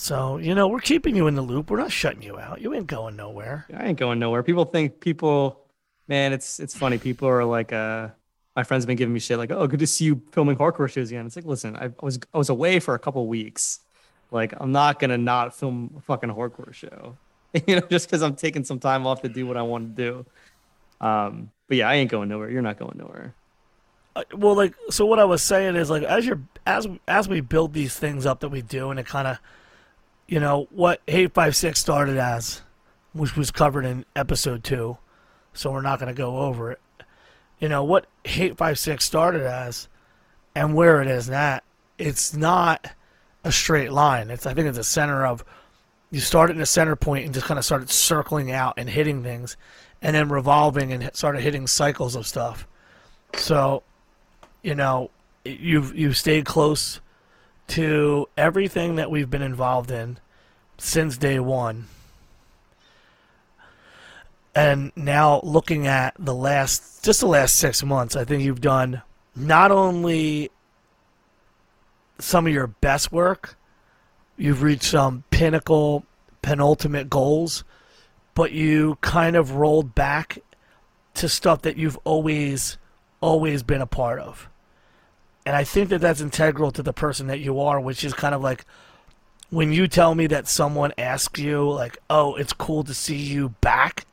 So 0.00 0.38
you 0.38 0.54
know 0.54 0.66
we're 0.66 0.80
keeping 0.80 1.14
you 1.14 1.26
in 1.26 1.34
the 1.34 1.42
loop 1.42 1.70
we're 1.70 1.78
not 1.78 1.92
shutting 1.92 2.22
you 2.22 2.38
out 2.38 2.60
you 2.60 2.74
ain't 2.74 2.86
going 2.86 3.16
nowhere 3.16 3.66
I 3.80 3.88
ain't 3.88 3.98
going 3.98 4.18
nowhere. 4.18 4.42
People 4.42 4.64
think 4.64 5.00
people, 5.00 5.60
man, 6.08 6.32
it's 6.32 6.60
it's 6.60 6.76
funny. 6.76 6.98
People 6.98 7.28
are 7.28 7.44
like, 7.44 7.72
uh, 7.72 8.08
my 8.56 8.62
friends 8.62 8.84
have 8.84 8.88
been 8.88 8.96
giving 8.96 9.14
me 9.14 9.20
shit 9.20 9.38
like, 9.38 9.50
oh, 9.50 9.66
good 9.66 9.80
to 9.80 9.86
see 9.86 10.06
you 10.06 10.22
filming 10.32 10.56
hardcore 10.56 10.90
shows 10.90 11.10
again. 11.10 11.26
It's 11.26 11.36
like, 11.36 11.44
listen, 11.44 11.76
I 11.76 11.90
was 12.00 12.18
I 12.34 12.38
was 12.38 12.48
away 12.48 12.80
for 12.80 12.94
a 12.94 12.98
couple 12.98 13.26
weeks. 13.26 13.80
Like, 14.30 14.54
I'm 14.58 14.72
not 14.72 14.98
gonna 14.98 15.18
not 15.18 15.56
film 15.56 15.94
a 15.96 16.00
fucking 16.00 16.30
hardcore 16.30 16.72
show, 16.72 17.16
you 17.66 17.76
know, 17.76 17.86
just 17.90 18.06
because 18.06 18.22
I'm 18.22 18.36
taking 18.36 18.64
some 18.64 18.78
time 18.78 19.06
off 19.06 19.22
to 19.22 19.28
do 19.28 19.46
what 19.46 19.56
I 19.56 19.62
want 19.62 19.96
to 19.96 20.02
do. 20.02 20.26
Um, 21.06 21.50
but 21.68 21.78
yeah, 21.78 21.88
I 21.88 21.94
ain't 21.94 22.10
going 22.10 22.28
nowhere. 22.28 22.50
You're 22.50 22.62
not 22.62 22.78
going 22.78 22.98
nowhere. 22.98 23.34
Uh, 24.16 24.24
well 24.34 24.56
like 24.56 24.74
so 24.90 25.06
what 25.06 25.20
i 25.20 25.24
was 25.24 25.40
saying 25.40 25.76
is 25.76 25.88
like 25.88 26.02
as 26.02 26.26
you're 26.26 26.40
as 26.66 26.88
as 27.06 27.28
we 27.28 27.40
build 27.40 27.72
these 27.72 27.96
things 27.96 28.26
up 28.26 28.40
that 28.40 28.48
we 28.48 28.60
do 28.60 28.90
and 28.90 28.98
it 28.98 29.06
kind 29.06 29.28
of 29.28 29.38
you 30.30 30.38
know 30.38 30.68
what 30.70 31.04
Hate5six 31.06 31.76
started 31.76 32.16
as 32.16 32.62
which 33.12 33.36
was 33.36 33.50
covered 33.50 33.84
in 33.84 34.06
episode 34.14 34.62
2 34.62 34.96
so 35.52 35.72
we're 35.72 35.82
not 35.82 35.98
going 35.98 36.14
to 36.14 36.16
go 36.16 36.38
over 36.38 36.70
it. 36.70 36.80
You 37.58 37.68
know 37.68 37.82
what 37.82 38.06
Hate5six 38.24 39.02
started 39.02 39.42
as 39.42 39.88
and 40.54 40.74
where 40.74 41.02
it 41.02 41.08
is 41.08 41.28
now 41.28 41.60
it's 41.98 42.34
not 42.34 42.92
a 43.44 43.50
straight 43.50 43.92
line. 43.92 44.30
It's 44.30 44.46
i 44.46 44.54
think 44.54 44.68
it's 44.68 44.78
a 44.78 44.84
center 44.84 45.26
of 45.26 45.44
you 46.12 46.20
started 46.20 46.56
in 46.56 46.62
a 46.62 46.66
center 46.66 46.94
point 46.94 47.24
and 47.24 47.34
just 47.34 47.46
kind 47.46 47.58
of 47.58 47.64
started 47.64 47.90
circling 47.90 48.52
out 48.52 48.74
and 48.76 48.88
hitting 48.88 49.22
things 49.24 49.56
and 50.00 50.14
then 50.14 50.28
revolving 50.28 50.92
and 50.92 51.10
started 51.14 51.42
hitting 51.42 51.66
cycles 51.66 52.14
of 52.14 52.26
stuff. 52.26 52.68
So 53.34 53.82
you 54.62 54.76
know, 54.76 55.10
you've 55.44 55.92
you've 55.96 56.16
stayed 56.16 56.44
close 56.44 57.00
to 57.70 58.28
everything 58.36 58.96
that 58.96 59.10
we've 59.10 59.30
been 59.30 59.42
involved 59.42 59.92
in 59.92 60.18
since 60.76 61.16
day 61.16 61.38
one. 61.38 61.86
And 64.54 64.90
now 64.96 65.40
looking 65.44 65.86
at 65.86 66.14
the 66.18 66.34
last 66.34 67.04
just 67.04 67.20
the 67.20 67.28
last 67.28 67.54
six 67.54 67.84
months, 67.84 68.16
I 68.16 68.24
think 68.24 68.42
you've 68.42 68.60
done 68.60 69.02
not 69.36 69.70
only 69.70 70.50
some 72.18 72.48
of 72.48 72.52
your 72.52 72.66
best 72.66 73.12
work, 73.12 73.56
you've 74.36 74.62
reached 74.62 74.84
some 74.84 75.22
pinnacle 75.30 76.04
penultimate 76.42 77.08
goals, 77.08 77.62
but 78.34 78.50
you 78.50 78.98
kind 79.00 79.36
of 79.36 79.52
rolled 79.52 79.94
back 79.94 80.40
to 81.14 81.28
stuff 81.28 81.62
that 81.62 81.76
you've 81.76 81.98
always 82.02 82.78
always 83.20 83.62
been 83.62 83.80
a 83.80 83.86
part 83.86 84.18
of. 84.18 84.48
And 85.50 85.56
I 85.56 85.64
think 85.64 85.88
that 85.88 86.00
that's 86.00 86.20
integral 86.20 86.70
to 86.70 86.80
the 86.80 86.92
person 86.92 87.26
that 87.26 87.40
you 87.40 87.58
are, 87.58 87.80
which 87.80 88.04
is 88.04 88.14
kind 88.14 88.36
of 88.36 88.40
like 88.40 88.64
when 89.48 89.72
you 89.72 89.88
tell 89.88 90.14
me 90.14 90.28
that 90.28 90.46
someone 90.46 90.92
asks 90.96 91.40
you, 91.40 91.68
like, 91.68 91.98
oh, 92.08 92.36
it's 92.36 92.52
cool 92.52 92.84
to 92.84 92.94
see 92.94 93.16
you 93.16 93.48
back, 93.60 94.06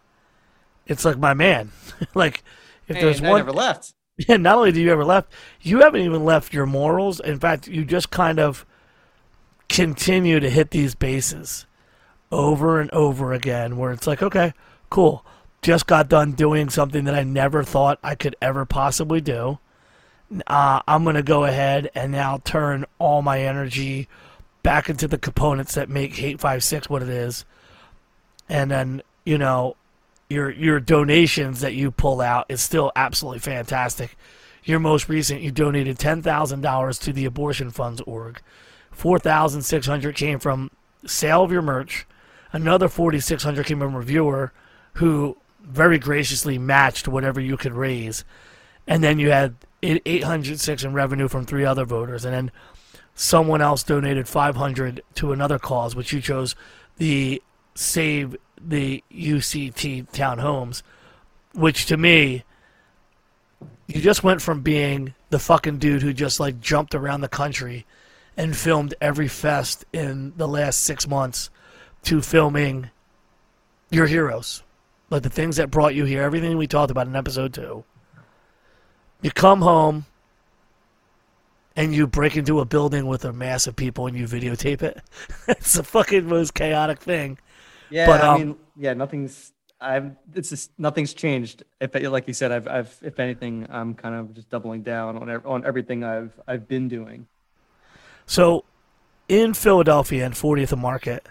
it's 0.88 1.06
like, 1.06 1.20
my 1.20 1.36
man. 1.36 1.74
like, 2.15 2.44
if 2.88 3.00
there's 3.00 3.22
I 3.22 3.29
one. 3.29 3.41
never 3.41 3.51
left. 3.51 3.94
Yeah, 4.27 4.38
not 4.38 4.58
only 4.58 4.72
do 4.72 4.82
you 4.82 4.91
ever 4.91 5.06
left, 5.06 5.32
you 5.62 5.82
haven't 5.82 6.01
even 6.01 6.25
left 6.25 6.56
your 6.56 6.65
morals. 6.65 7.20
In 7.20 7.39
fact, 7.39 7.67
you 7.67 7.86
just 7.86 8.10
kind 8.10 8.39
of 8.39 8.65
continue 9.70 10.39
to 10.39 10.50
hit 10.50 10.72
these 10.72 10.96
bases 10.96 11.67
over 12.32 12.82
and 12.82 12.89
over 12.89 13.32
again 13.32 13.77
where 13.77 13.91
it's 13.91 14.08
like, 14.08 14.24
okay, 14.24 14.56
cool. 14.89 15.24
Just 15.62 15.86
got 15.86 16.10
done 16.10 16.32
doing 16.32 16.72
something 16.72 17.03
that 17.03 17.13
I 17.13 17.22
never 17.22 17.63
thought 17.63 18.00
I 18.01 18.15
could 18.15 18.36
ever 18.41 18.65
possibly 18.65 19.22
do. 19.22 19.60
Uh, 20.46 20.82
I'm 20.88 21.04
going 21.04 21.16
to 21.16 21.24
go 21.24 21.46
ahead 21.46 21.90
and 21.96 22.12
now 22.12 22.42
turn 22.44 22.86
all 23.00 23.22
my 23.22 23.42
energy 23.42 24.08
back 24.62 24.90
into 24.90 25.08
the 25.08 25.18
components 25.18 25.76
that 25.76 25.90
make 25.90 26.16
Hate5six 26.16 26.90
what 26.90 27.02
it 27.02 27.10
is. 27.10 27.46
And 28.50 28.70
then, 28.70 29.02
you 29.26 29.38
know, 29.38 29.76
your 30.30 30.50
your 30.50 30.80
donations 30.80 31.62
that 31.62 31.74
you 31.74 31.92
pull 31.92 32.20
out 32.20 32.46
is 32.50 32.62
still 32.62 32.92
absolutely 32.96 33.40
fantastic. 33.40 34.18
Your 34.64 34.80
most 34.80 35.08
recent, 35.08 35.42
you 35.42 35.52
donated 35.52 35.98
ten 35.98 36.22
thousand 36.22 36.62
dollars 36.62 37.00
to 37.00 37.14
the 37.14 37.26
Abortion 37.26 37.72
Funds 37.72 38.02
org. 38.02 38.42
Four 38.92 39.20
thousand 39.20 39.62
six 39.62 39.88
hundred 39.88 40.16
came 40.16 40.40
from 40.40 40.72
sale 41.06 41.44
of 41.44 41.52
your 41.52 41.62
merch. 41.62 42.06
Another 42.52 42.90
forty 42.90 43.22
six 43.22 43.44
hundred 43.44 43.66
came 43.66 43.80
from 43.80 43.96
a 43.96 44.00
reviewer 44.00 44.52
who 44.96 45.38
very 45.62 46.00
graciously 46.00 46.58
matched 46.58 47.08
whatever 47.08 47.40
you 47.40 47.56
could 47.56 47.74
raise. 47.74 48.26
And 48.86 49.04
then 49.04 49.20
you 49.20 49.32
had 49.32 49.56
eight 49.84 50.24
hundred 50.24 50.60
six 50.60 50.84
in 50.84 50.94
revenue 50.94 51.28
from 51.28 51.46
three 51.46 51.66
other 51.66 51.86
voters, 51.86 52.26
and 52.26 52.34
then 52.34 52.52
someone 53.16 53.62
else 53.62 53.84
donated 53.84 54.28
five 54.28 54.56
hundred 54.56 55.02
to 55.16 55.32
another 55.32 55.60
cause, 55.60 55.96
which 55.96 56.12
you 56.14 56.22
chose 56.22 56.56
the 56.98 57.42
Save 57.78 58.36
the 58.60 59.04
UCT 59.14 60.10
townhomes, 60.12 60.82
which 61.54 61.86
to 61.86 61.96
me, 61.96 62.44
you 63.86 64.02
just 64.02 64.24
went 64.24 64.42
from 64.42 64.62
being 64.62 65.14
the 65.30 65.38
fucking 65.38 65.78
dude 65.78 66.02
who 66.02 66.12
just 66.12 66.40
like 66.40 66.60
jumped 66.60 66.96
around 66.96 67.22
the 67.22 67.28
country 67.28 67.86
and 68.36 68.58
filmed 68.58 68.96
every 69.00 69.28
fest 69.28 69.86
in 69.94 70.34
the 70.38 70.48
last 70.48 70.82
six 70.82 71.08
months 71.08 71.52
to 72.04 72.22
filming 72.22 72.90
your 73.92 74.08
heroes. 74.08 74.64
Like 75.12 75.22
the 75.22 75.30
things 75.30 75.58
that 75.58 75.70
brought 75.70 75.94
you 75.94 76.06
here, 76.06 76.24
everything 76.24 76.58
we 76.58 76.66
talked 76.66 76.92
about 76.92 77.08
in 77.08 77.16
episode 77.16 77.54
two. 77.54 77.84
You 79.22 79.32
come 79.32 79.62
home 79.62 80.06
and 81.76 81.94
you 81.94 82.08
break 82.08 82.36
into 82.36 82.60
a 82.60 82.66
building 82.66 83.08
with 83.08 83.26
a 83.26 83.34
mass 83.34 83.68
of 83.68 83.76
people 83.76 84.08
and 84.08 84.18
you 84.18 84.26
videotape 84.26 84.82
it. 84.82 85.02
it's 85.48 85.74
the 85.74 85.84
fucking 85.84 86.28
most 86.28 86.54
chaotic 86.54 87.00
thing. 87.00 87.38
Yeah, 87.90 88.06
But, 88.08 88.22
I 88.22 88.28
um, 88.28 88.40
mean, 88.42 88.56
yeah, 88.76 88.94
nothing's. 88.94 89.54
I've. 89.80 90.16
It's 90.34 90.50
just 90.50 90.72
nothing's 90.80 91.14
changed. 91.14 91.64
If 91.80 91.94
like 91.94 92.28
you 92.28 92.34
said, 92.34 92.52
I've. 92.52 92.68
I've. 92.68 92.98
If 93.04 93.20
anything, 93.20 93.68
I'm 93.70 93.94
kind 93.94 94.16
of 94.16 94.34
just 94.34 94.50
doubling 94.50 94.82
down 94.82 95.18
on 95.18 95.30
on 95.46 95.66
everything 95.66 96.04
I've. 96.04 96.38
I've 96.48 96.68
been 96.68 96.88
doing. 96.88 97.28
So, 98.26 98.66
in 99.30 99.54
Philadelphia 99.54 100.26
and 100.26 100.34
40th 100.34 100.72
and 100.74 100.82
Market, 100.82 101.28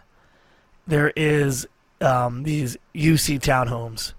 there 0.87 1.13
is 1.17 1.67
um, 2.01 2.45
these 2.45 2.77
UC 2.95 3.41
townhomes, 3.41 4.15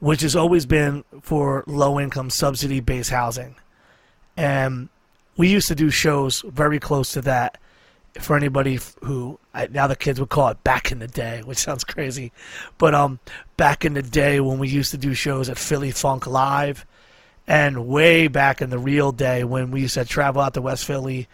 which 0.00 0.22
has 0.22 0.34
always 0.34 0.66
been 0.66 1.04
for 1.22 1.62
low 1.66 2.00
income 2.00 2.30
subsidy 2.30 2.80
based 2.80 3.10
housing. 3.10 3.54
And 4.36 4.88
we 5.36 5.48
used 5.48 5.68
to 5.68 5.74
do 5.74 5.90
shows 5.90 6.42
very 6.46 6.80
close 6.80 7.12
to 7.12 7.20
that 7.22 7.58
for 8.18 8.36
anybody 8.36 8.78
who 9.02 9.38
now 9.70 9.86
the 9.86 9.96
kids 9.96 10.18
would 10.18 10.30
call 10.30 10.48
it 10.48 10.64
back 10.64 10.90
in 10.90 10.98
the 10.98 11.06
day, 11.06 11.42
which 11.44 11.58
sounds 11.58 11.84
crazy, 11.84 12.32
but 12.78 12.94
um, 12.94 13.20
back 13.56 13.84
in 13.84 13.94
the 13.94 14.02
day 14.02 14.40
when 14.40 14.58
we 14.58 14.68
used 14.68 14.90
to 14.90 14.98
do 14.98 15.14
shows 15.14 15.48
at 15.48 15.58
Philly 15.58 15.90
Funk 15.90 16.26
Live, 16.26 16.86
and 17.46 17.88
way 17.88 18.28
back 18.28 18.62
in 18.62 18.70
the 18.70 18.78
real 18.78 19.10
day 19.10 19.42
when 19.42 19.70
we 19.70 19.80
used 19.82 19.94
to 19.94 20.04
travel 20.04 20.40
out 20.40 20.54
to 20.54 20.62
West 20.62 20.84
Philly 20.84 21.26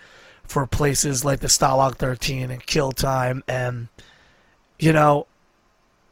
for 0.44 0.66
places 0.66 1.24
like 1.24 1.40
the 1.40 1.46
Stalag 1.46 1.96
13 1.96 2.50
and 2.50 2.64
Kill 2.64 2.92
Time, 2.92 3.42
and 3.46 3.88
you 4.78 4.92
know, 4.92 5.26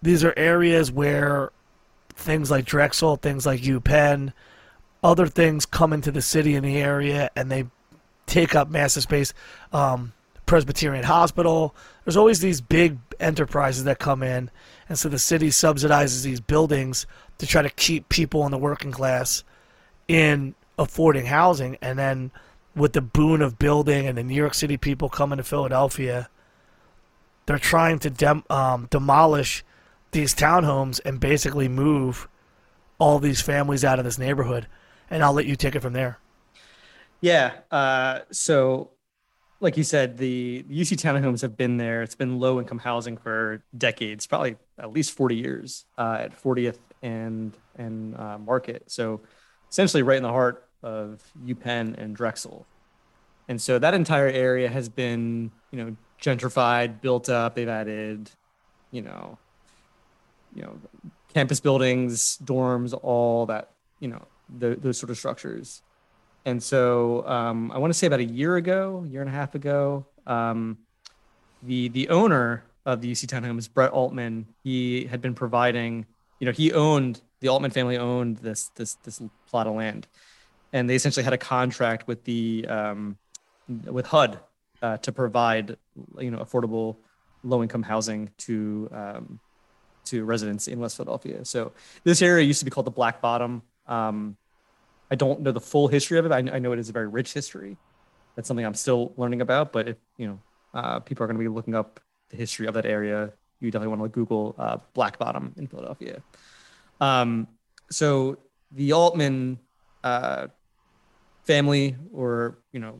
these 0.02 0.24
are 0.24 0.34
areas 0.36 0.90
where 0.90 1.52
things 2.16 2.50
like 2.50 2.64
Drexel, 2.64 3.16
things 3.16 3.46
like 3.46 3.60
UPenn, 3.60 4.32
other 5.02 5.26
things 5.26 5.66
come 5.66 5.92
into 5.92 6.10
the 6.10 6.22
city 6.22 6.54
in 6.54 6.62
the 6.62 6.76
area 6.78 7.30
and 7.36 7.50
they 7.50 7.66
take 8.26 8.54
up 8.54 8.70
massive 8.70 9.02
space. 9.02 9.34
Um, 9.72 10.12
Presbyterian 10.46 11.04
Hospital. 11.04 11.74
There's 12.04 12.16
always 12.16 12.40
these 12.40 12.60
big 12.60 12.98
enterprises 13.20 13.84
that 13.84 13.98
come 13.98 14.22
in, 14.22 14.50
and 14.88 14.98
so 14.98 15.08
the 15.08 15.18
city 15.18 15.48
subsidizes 15.48 16.22
these 16.22 16.40
buildings 16.40 17.06
to 17.38 17.46
try 17.46 17.62
to 17.62 17.70
keep 17.70 18.08
people 18.08 18.44
in 18.44 18.50
the 18.50 18.58
working 18.58 18.92
class 18.92 19.42
in 20.06 20.54
affording 20.78 21.26
housing. 21.26 21.78
And 21.80 21.98
then 21.98 22.30
with 22.76 22.92
the 22.92 23.00
boon 23.00 23.40
of 23.40 23.58
building 23.58 24.06
and 24.06 24.18
the 24.18 24.22
New 24.22 24.34
York 24.34 24.54
City 24.54 24.76
people 24.76 25.08
coming 25.08 25.38
to 25.38 25.44
Philadelphia, 25.44 26.28
they're 27.46 27.58
trying 27.58 27.98
to 28.00 28.10
dem- 28.10 28.44
um, 28.50 28.88
demolish 28.90 29.64
these 30.14 30.34
townhomes 30.34 31.00
and 31.04 31.20
basically 31.20 31.68
move 31.68 32.26
all 32.98 33.18
these 33.18 33.42
families 33.42 33.84
out 33.84 33.98
of 33.98 34.04
this 34.04 34.18
neighborhood. 34.18 34.66
And 35.10 35.22
I'll 35.22 35.34
let 35.34 35.44
you 35.44 35.56
take 35.56 35.74
it 35.74 35.80
from 35.80 35.92
there. 35.92 36.18
Yeah. 37.20 37.52
Uh, 37.70 38.20
so, 38.30 38.92
like 39.60 39.76
you 39.76 39.84
said, 39.84 40.16
the 40.16 40.64
UC 40.70 40.96
townhomes 40.96 41.42
have 41.42 41.56
been 41.56 41.76
there. 41.76 42.02
It's 42.02 42.14
been 42.14 42.38
low 42.38 42.58
income 42.58 42.78
housing 42.78 43.16
for 43.16 43.62
decades, 43.76 44.26
probably 44.26 44.56
at 44.78 44.92
least 44.92 45.12
40 45.12 45.36
years 45.36 45.84
uh, 45.98 46.16
at 46.20 46.42
40th 46.42 46.78
and 47.02 47.52
and 47.76 48.16
uh, 48.16 48.38
Market. 48.38 48.90
So, 48.90 49.20
essentially, 49.70 50.02
right 50.02 50.16
in 50.16 50.22
the 50.22 50.30
heart 50.30 50.68
of 50.82 51.22
UPenn 51.44 51.98
and 51.98 52.14
Drexel. 52.14 52.66
And 53.48 53.60
so 53.60 53.78
that 53.78 53.94
entire 53.94 54.28
area 54.28 54.68
has 54.70 54.88
been, 54.88 55.50
you 55.70 55.84
know, 55.84 55.96
gentrified, 56.20 57.00
built 57.00 57.28
up. 57.28 57.54
They've 57.54 57.68
added, 57.68 58.30
you 58.90 59.02
know, 59.02 59.38
you 60.54 60.62
know, 60.62 60.78
campus 61.32 61.60
buildings, 61.60 62.38
dorms, 62.44 62.98
all 63.02 63.46
that, 63.46 63.70
you 64.00 64.08
know, 64.08 64.22
the, 64.58 64.76
those 64.76 64.98
sort 64.98 65.10
of 65.10 65.18
structures. 65.18 65.82
And 66.44 66.62
so 66.62 67.26
um, 67.26 67.72
I 67.72 67.78
want 67.78 67.92
to 67.92 67.98
say 67.98 68.06
about 68.06 68.20
a 68.20 68.24
year 68.24 68.56
ago, 68.56 69.04
year 69.08 69.20
and 69.20 69.30
a 69.30 69.32
half 69.32 69.54
ago, 69.54 70.06
um, 70.26 70.78
the 71.62 71.88
the 71.88 72.08
owner 72.10 72.64
of 72.84 73.00
the 73.00 73.10
UC 73.10 73.26
Townhomes, 73.26 73.72
Brett 73.72 73.92
Altman, 73.92 74.46
he 74.62 75.06
had 75.06 75.22
been 75.22 75.34
providing, 75.34 76.04
you 76.38 76.44
know, 76.44 76.52
he 76.52 76.72
owned 76.72 77.22
the 77.40 77.48
Altman 77.48 77.70
family 77.70 77.96
owned 77.96 78.38
this 78.38 78.68
this 78.74 78.94
this 79.04 79.22
plot 79.46 79.66
of 79.66 79.74
land, 79.74 80.06
and 80.72 80.88
they 80.88 80.94
essentially 80.94 81.24
had 81.24 81.32
a 81.32 81.38
contract 81.38 82.06
with 82.06 82.24
the 82.24 82.66
um, 82.68 83.16
with 83.86 84.06
HUD 84.06 84.38
uh, 84.82 84.98
to 84.98 85.12
provide, 85.12 85.76
you 86.18 86.30
know, 86.30 86.38
affordable 86.38 86.96
low 87.42 87.62
income 87.62 87.82
housing 87.82 88.30
to 88.38 88.88
um, 88.92 89.40
to 90.06 90.24
residents 90.24 90.68
in 90.68 90.78
West 90.78 90.96
Philadelphia. 90.96 91.44
So 91.44 91.72
this 92.04 92.22
area 92.22 92.44
used 92.44 92.58
to 92.60 92.64
be 92.64 92.70
called 92.70 92.86
the 92.86 92.90
Black 92.90 93.20
Bottom. 93.20 93.62
Um, 93.86 94.36
I 95.10 95.14
don't 95.14 95.40
know 95.40 95.52
the 95.52 95.60
full 95.60 95.88
history 95.88 96.18
of 96.18 96.26
it. 96.26 96.32
I, 96.32 96.38
I 96.38 96.58
know 96.58 96.72
it 96.72 96.78
is 96.78 96.88
a 96.88 96.92
very 96.92 97.08
rich 97.08 97.32
history. 97.32 97.76
That's 98.34 98.48
something 98.48 98.64
I'm 98.64 98.74
still 98.74 99.12
learning 99.16 99.40
about. 99.40 99.72
But 99.72 99.88
if 99.88 99.96
you 100.16 100.26
know, 100.26 100.38
uh, 100.72 101.00
people 101.00 101.24
are 101.24 101.26
going 101.26 101.36
to 101.36 101.42
be 101.42 101.48
looking 101.48 101.74
up 101.74 102.00
the 102.30 102.36
history 102.36 102.66
of 102.66 102.74
that 102.74 102.86
area, 102.86 103.32
you 103.60 103.70
definitely 103.70 103.96
want 103.96 104.02
to 104.02 104.14
Google 104.14 104.54
uh, 104.58 104.78
Black 104.92 105.18
Bottom 105.18 105.54
in 105.56 105.66
Philadelphia. 105.66 106.22
Um, 107.00 107.48
so 107.90 108.38
the 108.72 108.92
Altman 108.92 109.58
uh, 110.02 110.48
family, 111.44 111.96
or 112.12 112.58
you 112.72 112.80
know, 112.80 112.98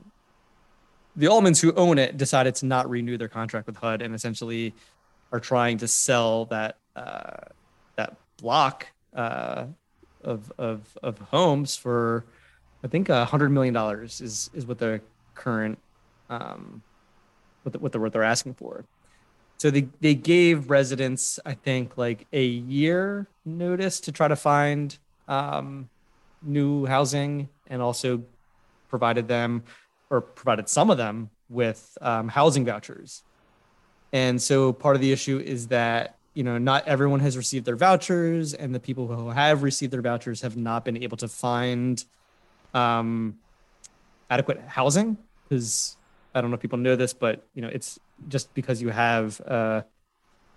the 1.17 1.27
Altmans 1.27 1.61
who 1.61 1.73
own 1.75 1.99
it, 1.99 2.17
decided 2.17 2.55
to 2.57 2.67
not 2.67 2.89
renew 2.89 3.17
their 3.17 3.29
contract 3.29 3.67
with 3.67 3.77
HUD 3.77 4.03
and 4.03 4.15
essentially 4.15 4.75
are 5.33 5.41
trying 5.41 5.79
to 5.79 5.89
sell 5.89 6.47
that 6.47 6.79
that 6.95 8.17
block 8.39 8.87
uh, 9.15 9.67
of 10.23 10.53
of 10.59 10.97
of 11.03 11.19
homes 11.19 11.77
for 11.77 12.25
I 12.83 12.89
think 12.89 13.09
hundred 13.09 13.51
million 13.51 13.75
dollars 13.75 14.21
is 14.21 14.51
is 14.55 14.67
what 14.67 14.79
the 14.79 15.01
current 15.35 15.79
um, 16.31 16.83
what 17.63 17.73
the, 17.73 17.79
what 17.79 17.93
the 17.93 18.01
what 18.01 18.13
they're 18.13 18.23
asking 18.23 18.55
for. 18.55 18.85
So 19.59 19.71
they 19.71 19.89
they 20.01 20.15
gave 20.15 20.71
residents 20.71 21.39
I 21.45 21.55
think 21.55 21.97
like 21.97 22.27
a 22.33 22.45
year 22.45 23.29
notice 23.45 24.01
to 24.01 24.13
try 24.13 24.29
to 24.29 24.37
find 24.37 24.97
um, 25.29 25.89
new 26.43 26.87
housing 26.87 27.49
and 27.69 27.81
also 27.81 28.23
provided 28.89 29.29
them 29.29 29.63
or 30.11 30.21
provided 30.21 30.69
some 30.69 30.91
of 30.91 30.99
them 30.99 31.31
with 31.49 31.97
um, 32.01 32.29
housing 32.29 32.65
vouchers. 32.65 33.23
And 34.13 34.41
so 34.41 34.73
part 34.73 34.95
of 34.95 35.03
the 35.03 35.11
issue 35.13 35.39
is 35.39 35.69
that 35.69 36.17
you 36.35 36.43
know 36.43 36.59
not 36.59 36.87
everyone 36.87 37.21
has 37.21 37.37
received 37.37 37.65
their 37.65 37.77
vouchers, 37.77 38.55
and 38.55 38.75
the 38.75 38.81
people 38.81 39.07
who 39.07 39.31
have 39.31 39.63
received 39.63 39.93
their 39.93 40.03
vouchers 40.03 40.43
have 40.43 40.57
not 40.57 40.85
been 40.85 41.03
able 41.03 41.17
to 41.19 41.29
find 41.29 42.05
um, 42.75 43.39
adequate 44.29 44.61
housing. 44.67 45.17
Because 45.49 45.97
I 46.35 46.41
don't 46.41 46.51
know 46.51 46.57
if 46.57 46.61
people 46.61 46.79
know 46.79 46.97
this, 46.97 47.13
but 47.13 47.47
you 47.55 47.63
know 47.63 47.69
it's 47.69 47.99
just 48.29 48.53
because 48.55 48.83
you 48.83 48.91
have 48.91 49.41
uh, 49.43 49.83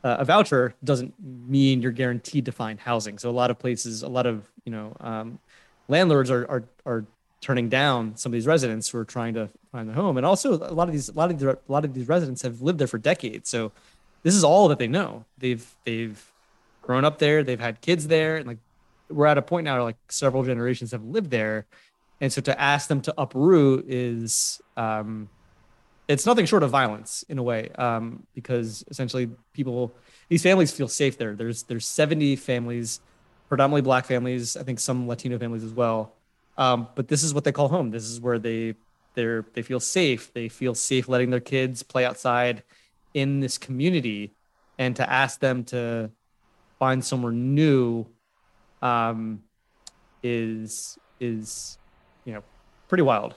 a 0.04 0.26
voucher 0.26 0.74
doesn't 0.84 1.14
mean 1.20 1.82
you're 1.82 1.92
guaranteed 1.92 2.46
to 2.46 2.52
find 2.52 2.80
housing. 2.80 3.18
So 3.18 3.30
a 3.30 3.32
lot 3.32 3.52
of 3.52 3.60
places, 3.60 4.04
a 4.04 4.08
lot 4.08 4.26
of 4.26 4.50
you 4.66 4.72
know 4.72 4.96
um, 5.00 5.40
landlords 5.88 6.32
are, 6.32 6.46
are 6.50 6.64
are 6.86 7.06
turning 7.40 7.70
down 7.70 8.16
some 8.18 8.32
of 8.32 8.34
these 8.34 8.48
residents 8.48 8.90
who 8.90 8.98
are 8.98 9.06
trying 9.06 9.34
to 9.36 9.50
find 9.72 9.90
a 9.90 9.94
home, 9.94 10.18
and 10.18 10.26
also 10.26 10.54
a 10.54 10.74
lot 10.74 10.88
of 10.88 10.94
these 10.94 11.10
a 11.10 11.14
lot 11.14 11.30
of 11.30 11.40
the, 11.40 11.52
a 11.52 11.72
lot 11.72 11.86
of 11.86 11.94
these 11.94 12.08
residents 12.08 12.42
have 12.42 12.62
lived 12.62 12.80
there 12.80 12.88
for 12.88 12.98
decades. 12.98 13.50
So 13.50 13.72
this 14.28 14.36
is 14.36 14.44
all 14.44 14.68
that 14.68 14.78
they 14.78 14.90
know. 14.90 15.24
They've 15.38 15.66
they've 15.86 16.22
grown 16.82 17.06
up 17.06 17.18
there, 17.18 17.46
they've 17.46 17.58
had 17.58 17.80
kids 17.80 18.08
there, 18.08 18.36
and 18.36 18.46
like 18.46 18.58
we're 19.08 19.26
at 19.26 19.38
a 19.38 19.42
point 19.42 19.64
now 19.64 19.76
where 19.76 19.84
like 19.84 19.96
several 20.10 20.44
generations 20.44 20.92
have 20.92 21.02
lived 21.02 21.32
there, 21.32 21.66
and 22.20 22.34
so 22.34 22.42
to 22.42 22.60
ask 22.60 22.90
them 22.90 23.00
to 23.04 23.14
uproot 23.18 23.86
is 23.88 24.62
um, 24.76 25.30
it's 26.10 26.26
nothing 26.26 26.46
short 26.46 26.64
of 26.64 26.70
violence 26.70 27.24
in 27.30 27.38
a 27.38 27.44
way 27.44 27.70
um, 27.78 28.28
because 28.36 28.84
essentially 28.90 29.30
people 29.54 29.94
these 30.28 30.44
families 30.44 30.74
feel 30.74 30.90
safe 30.90 31.18
there. 31.18 31.34
There's 31.34 31.64
there's 31.64 31.88
70 31.88 32.36
families, 32.36 33.00
predominantly 33.48 33.84
black 33.84 34.04
families, 34.08 34.58
I 34.58 34.64
think 34.64 34.82
some 34.82 35.08
Latino 35.08 35.40
families 35.40 35.64
as 35.64 35.72
well. 35.72 36.12
Um, 36.58 36.90
but 36.96 37.08
this 37.08 37.24
is 37.24 37.34
what 37.34 37.46
they 37.46 37.54
call 37.54 37.70
home. 37.70 37.92
This 37.92 38.04
is 38.04 38.20
where 38.20 38.40
they 38.40 38.76
they're 39.14 39.46
they 39.54 39.62
feel 39.62 39.80
safe. 39.80 40.34
They 40.34 40.50
feel 40.50 40.76
safe 40.76 41.08
letting 41.08 41.30
their 41.30 41.40
kids 41.40 41.82
play 41.82 42.04
outside 42.04 42.64
in 43.18 43.40
this 43.40 43.58
community, 43.58 44.36
and 44.78 44.96
to 44.96 45.12
ask 45.12 45.40
them 45.40 45.64
to 45.64 46.12
find 46.78 47.04
somewhere 47.04 47.32
new 47.32 48.06
um, 48.84 49.42
is 50.22 51.00
is 51.20 51.80
you 52.26 52.34
know 52.34 52.44
pretty 52.88 53.02
wild. 53.02 53.34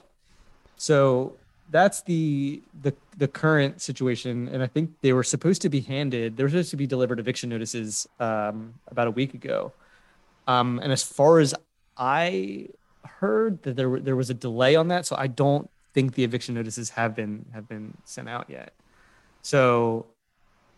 So 0.75 1.33
that's 1.71 2.03
the 2.03 2.61
the 2.81 2.93
the 3.17 3.27
current 3.27 3.81
situation, 3.81 4.49
and 4.49 4.61
I 4.61 4.67
think 4.67 4.91
they 5.01 5.13
were 5.13 5.23
supposed 5.23 5.63
to 5.63 5.69
be 5.69 5.81
handed. 5.81 6.37
They 6.37 6.43
were 6.43 6.49
supposed 6.49 6.69
to 6.71 6.77
be 6.77 6.85
delivered 6.85 7.19
eviction 7.19 7.49
notices 7.49 8.07
um, 8.19 8.75
about 8.87 9.07
a 9.07 9.11
week 9.11 9.33
ago. 9.33 9.73
Um, 10.47 10.79
and 10.83 10.91
as 10.91 11.01
far 11.01 11.39
as 11.39 11.55
I 11.97 12.67
heard, 13.19 13.63
that 13.63 13.75
there 13.75 13.99
there 13.99 14.15
was 14.15 14.29
a 14.29 14.35
delay 14.35 14.75
on 14.75 14.89
that, 14.89 15.07
so 15.07 15.15
I 15.17 15.25
don't 15.25 15.67
think 15.95 16.13
the 16.13 16.23
eviction 16.23 16.53
notices 16.53 16.91
have 16.91 17.15
been 17.15 17.47
have 17.51 17.67
been 17.67 17.97
sent 18.05 18.29
out 18.29 18.47
yet. 18.47 18.73
So, 19.41 20.07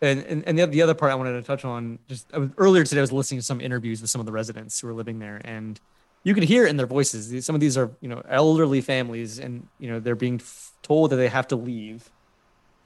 and 0.00 0.22
and, 0.24 0.44
and 0.46 0.58
the, 0.58 0.66
the 0.66 0.82
other 0.82 0.94
part 0.94 1.12
I 1.12 1.14
wanted 1.14 1.32
to 1.32 1.42
touch 1.42 1.64
on 1.64 1.98
just 2.08 2.32
was, 2.32 2.50
earlier 2.56 2.84
today, 2.84 3.00
I 3.00 3.02
was 3.02 3.12
listening 3.12 3.40
to 3.40 3.46
some 3.46 3.60
interviews 3.60 4.00
with 4.00 4.10
some 4.10 4.20
of 4.20 4.26
the 4.26 4.32
residents 4.32 4.80
who 4.80 4.86
were 4.86 4.94
living 4.94 5.18
there, 5.18 5.40
and 5.44 5.80
you 6.22 6.34
can 6.34 6.42
hear 6.42 6.66
in 6.66 6.76
their 6.76 6.86
voices. 6.86 7.44
Some 7.44 7.54
of 7.54 7.60
these 7.60 7.76
are, 7.76 7.90
you 8.00 8.08
know, 8.08 8.22
elderly 8.28 8.80
families, 8.80 9.38
and 9.38 9.66
you 9.78 9.90
know 9.90 10.00
they're 10.00 10.14
being 10.14 10.40
told 10.82 11.10
that 11.10 11.16
they 11.16 11.28
have 11.28 11.48
to 11.48 11.56
leave, 11.56 12.10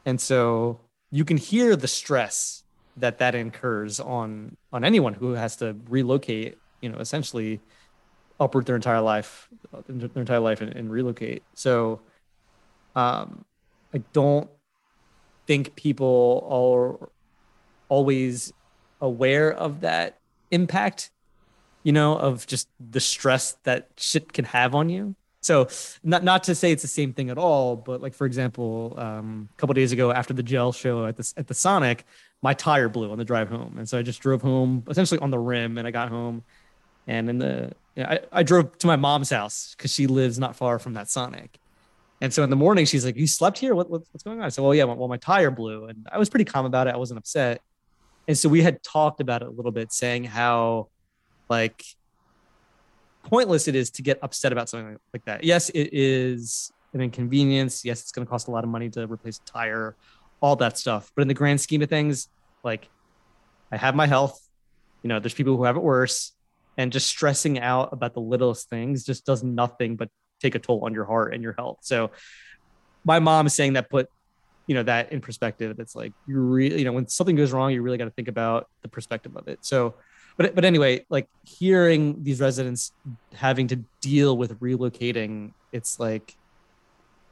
and 0.04 0.20
so 0.20 0.80
you 1.10 1.24
can 1.24 1.36
hear 1.36 1.76
the 1.76 1.88
stress 1.88 2.64
that 2.96 3.18
that 3.18 3.34
incurs 3.34 4.00
on 4.00 4.56
on 4.72 4.84
anyone 4.84 5.14
who 5.14 5.32
has 5.32 5.56
to 5.56 5.76
relocate. 5.88 6.58
You 6.80 6.90
know, 6.90 6.98
essentially 6.98 7.60
uproot 8.40 8.66
their 8.66 8.76
entire 8.76 9.00
life, 9.00 9.48
their 9.88 10.22
entire 10.22 10.38
life, 10.38 10.60
and, 10.60 10.72
and 10.76 10.90
relocate. 10.90 11.42
So, 11.54 12.00
um, 12.94 13.44
I 13.92 13.98
don't 14.12 14.48
think 15.48 15.74
people 15.74 16.46
are 16.48 17.08
always 17.88 18.52
aware 19.00 19.52
of 19.52 19.80
that 19.80 20.20
impact 20.52 21.10
you 21.88 21.92
know, 21.92 22.18
of 22.18 22.46
just 22.46 22.68
the 22.78 23.00
stress 23.00 23.56
that 23.62 23.88
shit 23.96 24.32
can 24.32 24.44
have 24.44 24.74
on 24.74 24.90
you. 24.90 25.14
So 25.40 25.68
not 26.02 26.24
not 26.24 26.44
to 26.44 26.54
say 26.54 26.72
it's 26.72 26.82
the 26.82 26.88
same 26.88 27.14
thing 27.14 27.30
at 27.30 27.38
all, 27.38 27.76
but 27.76 28.02
like 28.02 28.12
for 28.12 28.26
example, 28.26 28.92
um, 28.98 29.48
a 29.56 29.58
couple 29.58 29.72
days 29.72 29.90
ago 29.90 30.10
after 30.10 30.34
the 30.34 30.42
gel 30.42 30.72
show 30.72 31.06
at 31.06 31.16
the 31.16 31.32
at 31.38 31.46
the 31.46 31.54
Sonic, 31.54 32.04
my 32.42 32.52
tire 32.52 32.90
blew 32.90 33.10
on 33.10 33.16
the 33.16 33.24
drive 33.24 33.48
home, 33.48 33.76
and 33.78 33.88
so 33.88 33.98
I 33.98 34.02
just 34.02 34.20
drove 34.20 34.42
home 34.42 34.84
essentially 34.90 35.20
on 35.20 35.30
the 35.30 35.38
rim, 35.38 35.78
and 35.78 35.88
I 35.88 35.90
got 35.90 36.10
home, 36.10 36.42
and 37.06 37.30
in 37.30 37.38
the 37.38 37.72
you 37.94 38.02
know, 38.02 38.10
I, 38.10 38.20
I 38.32 38.42
drove 38.42 38.76
to 38.78 38.86
my 38.86 38.96
mom's 38.96 39.30
house 39.30 39.74
because 39.74 39.90
she 39.90 40.06
lives 40.06 40.38
not 40.38 40.56
far 40.56 40.78
from 40.78 40.92
that 40.92 41.08
Sonic. 41.08 41.58
And 42.20 42.32
so 42.32 42.42
in 42.42 42.50
the 42.50 42.56
morning, 42.56 42.84
she's 42.84 43.04
like, 43.04 43.16
"You 43.16 43.26
slept 43.26 43.58
here? 43.58 43.74
What, 43.74 43.90
what 43.90 44.02
what's 44.10 44.24
going 44.24 44.38
on?" 44.38 44.44
I 44.44 44.48
said, 44.48 44.62
"Well, 44.62 44.74
yeah, 44.74 44.84
well, 44.84 45.08
my 45.08 45.16
tire 45.18 45.50
blew," 45.50 45.86
and 45.86 46.06
I 46.10 46.18
was 46.18 46.28
pretty 46.28 46.44
calm 46.44 46.66
about 46.66 46.88
it. 46.88 46.94
I 46.94 46.96
wasn't 46.96 47.18
upset. 47.18 47.60
And 48.26 48.36
so 48.36 48.48
we 48.48 48.60
had 48.60 48.82
talked 48.82 49.20
about 49.20 49.42
it 49.42 49.48
a 49.48 49.50
little 49.50 49.72
bit, 49.72 49.92
saying 49.92 50.24
how 50.24 50.88
like 51.48 51.84
pointless 53.22 53.68
it 53.68 53.74
is 53.74 53.90
to 53.92 54.02
get 54.02 54.18
upset 54.22 54.52
about 54.52 54.68
something 54.68 54.92
like, 54.92 55.00
like 55.14 55.24
that. 55.26 55.44
Yes, 55.44 55.70
it 55.70 55.90
is 55.92 56.72
an 56.92 57.00
inconvenience. 57.00 57.84
Yes, 57.84 58.02
it's 58.02 58.10
going 58.10 58.26
to 58.26 58.30
cost 58.30 58.48
a 58.48 58.50
lot 58.50 58.64
of 58.64 58.70
money 58.70 58.90
to 58.90 59.06
replace 59.06 59.38
a 59.38 59.50
tire, 59.50 59.96
all 60.40 60.56
that 60.56 60.76
stuff. 60.76 61.12
But 61.14 61.22
in 61.22 61.28
the 61.28 61.34
grand 61.34 61.60
scheme 61.60 61.82
of 61.82 61.88
things, 61.88 62.28
like 62.64 62.88
I 63.70 63.76
have 63.76 63.94
my 63.94 64.06
health. 64.06 64.40
You 65.02 65.08
know, 65.08 65.20
there's 65.20 65.34
people 65.34 65.56
who 65.56 65.64
have 65.64 65.76
it 65.76 65.82
worse, 65.82 66.32
and 66.76 66.92
just 66.92 67.06
stressing 67.06 67.60
out 67.60 67.92
about 67.92 68.14
the 68.14 68.20
littlest 68.20 68.68
things 68.68 69.04
just 69.04 69.24
does 69.24 69.44
nothing 69.44 69.96
but 69.96 70.10
take 70.40 70.54
a 70.54 70.58
toll 70.58 70.84
on 70.84 70.94
your 70.94 71.04
heart 71.04 71.34
and 71.34 71.42
your 71.42 71.54
health. 71.54 71.78
So, 71.82 72.10
my 73.04 73.18
mom 73.18 73.46
is 73.46 73.54
saying 73.54 73.74
that 73.74 73.88
put 73.90 74.08
you 74.68 74.74
know 74.74 74.82
that 74.84 75.12
in 75.12 75.20
perspective. 75.20 75.80
It's 75.80 75.96
like 75.96 76.12
you 76.26 76.38
really, 76.38 76.78
you 76.78 76.84
know, 76.84 76.92
when 76.92 77.08
something 77.08 77.34
goes 77.34 77.52
wrong, 77.52 77.72
you 77.72 77.82
really 77.82 77.98
got 77.98 78.04
to 78.04 78.10
think 78.10 78.28
about 78.28 78.68
the 78.82 78.88
perspective 78.88 79.34
of 79.34 79.48
it. 79.48 79.60
So, 79.62 79.94
but 80.36 80.54
but 80.54 80.64
anyway, 80.64 81.06
like 81.08 81.26
hearing 81.42 82.22
these 82.22 82.38
residents 82.38 82.92
having 83.34 83.66
to 83.68 83.82
deal 84.02 84.36
with 84.36 84.60
relocating, 84.60 85.52
it's 85.72 85.98
like, 85.98 86.36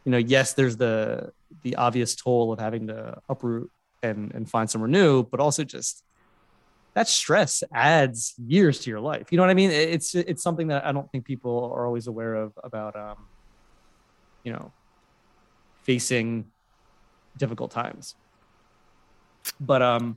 you 0.04 0.12
know, 0.12 0.18
yes, 0.18 0.54
there's 0.54 0.78
the 0.78 1.30
the 1.62 1.76
obvious 1.76 2.16
toll 2.16 2.52
of 2.52 2.58
having 2.58 2.86
to 2.86 3.18
uproot 3.28 3.70
and 4.02 4.32
and 4.34 4.48
find 4.48 4.70
somewhere 4.70 4.88
new, 4.88 5.22
but 5.22 5.38
also 5.38 5.62
just 5.62 6.02
that 6.96 7.08
stress 7.08 7.62
adds 7.74 8.34
years 8.38 8.80
to 8.80 8.90
your 8.90 9.00
life. 9.00 9.30
You 9.30 9.36
know 9.36 9.42
what 9.42 9.50
I 9.50 9.54
mean? 9.54 9.70
It's 9.70 10.14
it's 10.14 10.42
something 10.42 10.68
that 10.68 10.86
I 10.86 10.92
don't 10.92 11.12
think 11.12 11.26
people 11.26 11.70
are 11.74 11.84
always 11.84 12.06
aware 12.06 12.34
of 12.34 12.54
about 12.64 12.96
um, 12.96 13.26
you 14.42 14.52
know, 14.52 14.72
facing 15.82 16.46
difficult 17.36 17.70
times. 17.70 18.14
But 19.60 19.82
um 19.82 20.16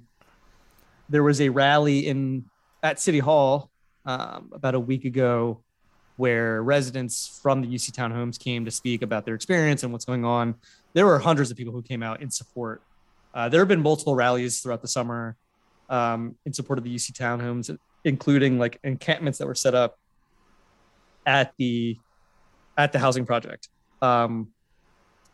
there 1.10 1.22
was 1.22 1.42
a 1.42 1.50
rally 1.50 2.08
in 2.08 2.46
at 2.82 2.98
City 2.98 3.20
Hall 3.20 3.70
um, 4.06 4.50
about 4.54 4.74
a 4.74 4.80
week 4.80 5.04
ago 5.04 5.62
where 6.16 6.64
residents 6.64 7.40
from 7.44 7.62
the 7.62 7.68
UC 7.68 7.92
townhomes 7.92 8.40
came 8.40 8.64
to 8.64 8.72
speak 8.72 9.02
about 9.02 9.26
their 9.26 9.36
experience 9.36 9.84
and 9.84 9.92
what's 9.92 10.06
going 10.06 10.24
on. 10.24 10.56
There 10.94 11.06
were 11.06 11.20
hundreds 11.20 11.52
of 11.52 11.58
people 11.58 11.74
who 11.74 11.82
came 11.82 12.04
out 12.04 12.22
in 12.22 12.32
support. 12.32 12.82
Uh, 13.34 13.50
there 13.50 13.60
have 13.60 13.68
been 13.68 13.82
multiple 13.82 14.16
rallies 14.16 14.62
throughout 14.62 14.82
the 14.82 14.88
summer 14.88 15.36
um, 15.90 16.36
in 16.46 16.54
support 16.54 16.80
of 16.80 16.86
the 16.86 16.94
UC 16.94 17.12
townhomes, 17.12 17.76
including 18.04 18.60
like 18.60 18.80
encampments 18.84 19.40
that 19.40 19.48
were 19.48 19.56
set 19.56 19.76
up 19.76 19.98
at 21.26 21.54
the 21.58 21.98
at 22.78 22.92
the 22.92 23.00
housing 23.00 23.26
project, 23.26 23.70
um, 24.02 24.50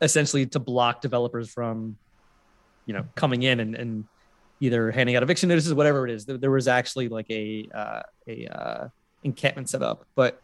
essentially 0.01 0.45
to 0.47 0.59
block 0.59 1.01
developers 1.01 1.49
from, 1.49 1.95
you 2.85 2.93
know, 2.93 3.05
coming 3.15 3.43
in 3.43 3.59
and, 3.59 3.75
and 3.75 4.05
either 4.59 4.89
handing 4.91 5.15
out 5.15 5.23
eviction 5.23 5.49
notices, 5.49 5.73
whatever 5.73 6.07
it 6.07 6.11
is. 6.11 6.25
There, 6.25 6.37
there 6.37 6.51
was 6.51 6.67
actually 6.67 7.09
like 7.09 7.29
a 7.29 7.67
uh, 7.73 8.01
a 8.27 8.47
uh, 8.47 8.87
encampment 9.23 9.69
set 9.69 9.83
up. 9.83 10.05
But 10.15 10.41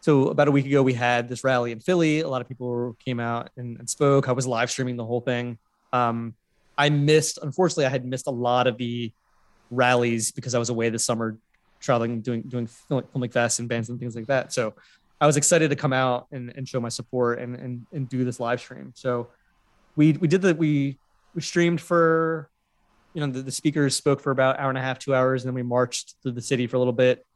so 0.00 0.28
about 0.28 0.48
a 0.48 0.50
week 0.50 0.66
ago, 0.66 0.82
we 0.82 0.94
had 0.94 1.28
this 1.28 1.42
rally 1.42 1.72
in 1.72 1.80
Philly. 1.80 2.20
A 2.20 2.28
lot 2.28 2.40
of 2.40 2.48
people 2.48 2.96
came 3.04 3.18
out 3.18 3.50
and, 3.56 3.78
and 3.78 3.90
spoke. 3.90 4.28
I 4.28 4.32
was 4.32 4.46
live 4.46 4.70
streaming 4.70 4.96
the 4.96 5.04
whole 5.04 5.20
thing. 5.20 5.58
Um, 5.92 6.34
I 6.76 6.90
missed, 6.90 7.38
unfortunately, 7.42 7.86
I 7.86 7.88
had 7.88 8.04
missed 8.06 8.28
a 8.28 8.32
lot 8.32 8.68
of 8.68 8.78
the 8.78 9.12
rallies 9.70 10.32
because 10.32 10.54
I 10.54 10.58
was 10.58 10.68
away 10.68 10.88
this 10.90 11.04
summer, 11.04 11.36
traveling, 11.80 12.20
doing 12.20 12.42
doing 12.42 12.66
film, 12.66 13.02
filmic 13.14 13.32
fests 13.32 13.58
and 13.58 13.68
bands 13.68 13.88
and 13.88 13.98
things 13.98 14.16
like 14.16 14.26
that. 14.26 14.52
So 14.52 14.74
I 15.20 15.26
was 15.26 15.36
excited 15.36 15.70
to 15.70 15.76
come 15.76 15.92
out 15.92 16.26
and, 16.30 16.52
and 16.56 16.68
show 16.68 16.80
my 16.80 16.88
support 16.88 17.38
and, 17.40 17.54
and 17.56 17.86
and 17.92 18.08
do 18.08 18.24
this 18.24 18.40
live 18.40 18.60
stream. 18.60 18.92
So 18.94 19.28
we 19.96 20.12
we 20.12 20.28
did 20.28 20.42
the 20.42 20.54
we 20.54 20.98
we 21.34 21.42
streamed 21.42 21.80
for 21.80 22.48
you 23.14 23.20
know 23.20 23.32
the, 23.32 23.42
the 23.42 23.52
speakers 23.52 23.96
spoke 23.96 24.20
for 24.20 24.30
about 24.30 24.58
hour 24.58 24.68
and 24.68 24.78
a 24.78 24.80
half 24.80 24.98
two 24.98 25.14
hours 25.14 25.42
and 25.42 25.48
then 25.48 25.54
we 25.54 25.62
marched 25.62 26.14
through 26.22 26.32
the 26.32 26.42
city 26.42 26.66
for 26.66 26.76
a 26.76 26.78
little 26.78 26.92
bit 26.92 27.26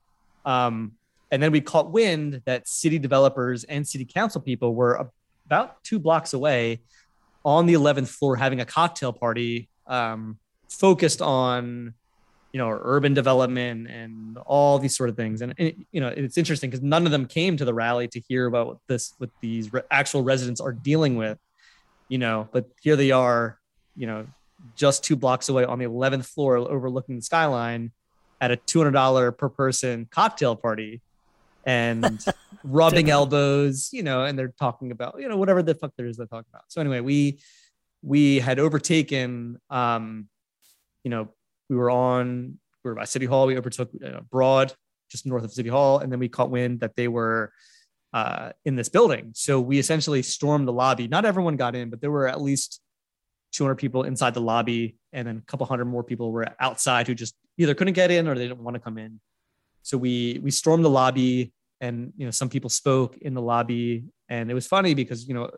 um, 0.45 0.93
and 1.31 1.43
then 1.43 1.51
we 1.51 1.61
caught 1.61 1.91
wind 1.91 2.43
that 2.45 2.69
city 2.69 2.99
developers 2.99 3.65
and 3.65 3.87
city 3.87 4.05
council 4.05 4.41
people 4.41 4.75
were 4.75 5.09
about 5.47 5.83
two 5.83 5.99
blocks 5.99 6.35
away 6.35 6.81
on 7.45 7.67
the 7.67 7.75
11th 7.75 8.09
floor 8.09 8.37
having 8.37 8.61
a 8.61 8.65
cocktail 8.65 9.13
party 9.13 9.69
um, 9.87 10.39
focused 10.69 11.21
on 11.21 11.95
you 12.53 12.59
know 12.59 12.69
urban 12.71 13.15
development 13.15 13.89
and 13.89 14.37
all 14.39 14.79
these 14.79 14.97
sort 14.97 15.09
of 15.09 15.17
things 15.17 15.41
and, 15.41 15.55
and 15.59 15.87
you 15.91 16.01
know 16.01 16.09
it's 16.09 16.37
interesting 16.37 16.71
because 16.71 16.83
none 16.83 17.07
of 17.07 17.13
them 17.13 17.27
came 17.27 17.57
to 17.57 17.65
the 17.65 17.73
rally 17.73 18.07
to 18.09 18.21
hear 18.29 18.47
about 18.47 18.67
what 18.67 18.77
this 18.89 19.15
what 19.19 19.31
these 19.41 19.73
re- 19.73 19.83
actual 19.91 20.23
residents 20.23 20.61
are 20.61 20.73
dealing 20.73 21.17
with 21.17 21.39
you 22.09 22.19
know 22.19 22.49
but 22.53 22.67
here 22.83 22.97
they 22.97 23.11
are 23.11 23.59
you 23.97 24.07
know 24.07 24.27
just 24.77 25.03
two 25.03 25.17
blocks 25.17 25.49
away 25.49 25.65
on 25.65 25.79
the 25.79 25.85
11th 25.85 26.27
floor 26.27 26.57
overlooking 26.57 27.17
the 27.17 27.23
skyline 27.23 27.91
at 28.41 28.51
a 28.51 28.57
$200 28.57 29.37
per 29.37 29.49
person 29.49 30.07
cocktail 30.11 30.57
party 30.57 31.01
and 31.65 32.25
rubbing 32.65 33.11
elbows, 33.11 33.91
you 33.93 34.03
know, 34.03 34.25
and 34.25 34.39
they're 34.39 34.55
talking 34.59 34.91
about, 34.91 35.17
you 35.19 35.29
know, 35.29 35.37
whatever 35.37 35.63
the 35.63 35.75
fuck 35.75 35.93
there 35.97 36.07
is 36.07 36.17
to 36.17 36.27
talk 36.27 36.45
about. 36.49 36.63
So 36.69 36.81
anyway, 36.81 37.01
we, 37.01 37.41
we 38.03 38.41
had 38.41 38.59
overtaken, 38.59 39.61
um, 39.71 40.29
you 41.05 41.11
know, 41.11 41.29
we 41.73 41.79
were 41.79 41.91
on, 41.91 42.59
we 42.85 42.91
were 42.91 42.95
by 42.95 43.05
City 43.05 43.27
Hall. 43.27 43.47
We 43.47 43.57
overtook 43.57 43.91
uh, 44.05 44.21
Broad 44.31 44.75
just 45.11 45.27
north 45.27 45.45
of 45.45 45.53
City 45.53 45.69
Hall. 45.69 45.99
And 45.99 46.13
then 46.13 46.19
we 46.19 46.29
caught 46.29 46.51
wind 46.51 46.81
that 46.81 46.97
they 46.97 47.09
were 47.09 47.53
uh, 48.13 48.51
in 48.65 48.77
this 48.77 48.91
building. 48.91 49.33
So 49.35 49.61
we 49.61 49.79
essentially 49.79 50.23
stormed 50.23 50.69
the 50.69 50.73
lobby. 50.73 51.09
Not 51.09 51.25
everyone 51.25 51.57
got 51.57 51.75
in, 51.75 51.89
but 51.89 52.01
there 52.01 52.11
were 52.11 52.29
at 52.29 52.43
least 52.43 52.81
200 53.53 53.77
people 53.77 54.03
inside 54.03 54.35
the 54.35 54.41
lobby 54.41 54.97
and 55.13 55.27
then 55.29 55.39
a 55.39 55.41
couple 55.43 55.67
hundred 55.67 55.87
more 55.87 56.03
people 56.03 56.33
were 56.33 56.47
outside 56.59 57.07
who 57.07 57.15
just 57.15 57.35
either 57.59 57.75
couldn't 57.75 57.93
get 57.93 58.11
in 58.11 58.27
or 58.27 58.35
they 58.35 58.49
didn't 58.49 58.65
want 58.65 58.75
to 58.75 58.81
come 58.81 58.97
in 58.97 59.21
so 59.83 59.99
we 59.99 60.41
we 60.43 60.51
stormed 60.51 60.83
the 60.83 60.89
lobby 60.89 61.53
and 61.83 62.15
you 62.17 62.25
know 62.25 62.31
some 62.31 62.49
people 62.49 62.71
spoke 62.71 63.19
in 63.19 63.35
the 63.35 63.43
lobby 63.43 64.05
and 64.31 64.51
it 64.51 64.55
was 64.55 64.67
funny 64.67 64.95
because 64.95 65.29
you 65.29 65.35
know 65.35 65.51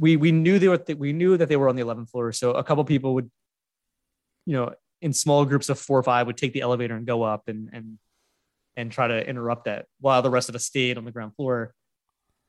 we 0.00 0.16
we 0.16 0.32
knew 0.32 0.58
they 0.58 0.66
were 0.66 0.82
we 0.98 1.12
knew 1.12 1.36
that 1.36 1.48
they 1.48 1.54
were 1.54 1.68
on 1.68 1.76
the 1.76 1.82
11th 1.82 2.10
floor 2.10 2.32
so 2.32 2.50
a 2.54 2.64
couple 2.64 2.84
people 2.84 3.14
would 3.14 3.30
you 4.44 4.54
know 4.54 4.74
in 5.02 5.12
small 5.12 5.44
groups 5.44 5.68
of 5.68 5.78
four 5.78 5.98
or 5.98 6.02
five 6.02 6.26
would 6.26 6.38
take 6.38 6.54
the 6.54 6.62
elevator 6.62 6.94
and 6.94 7.06
go 7.06 7.22
up 7.22 7.48
and 7.48 7.68
and 7.72 7.98
and 8.74 8.90
try 8.90 9.06
to 9.06 9.28
interrupt 9.28 9.66
that 9.66 9.84
while 10.00 10.22
the 10.22 10.30
rest 10.30 10.48
of 10.48 10.54
us 10.54 10.64
stayed 10.64 10.96
on 10.96 11.04
the 11.04 11.12
ground 11.12 11.36
floor 11.36 11.74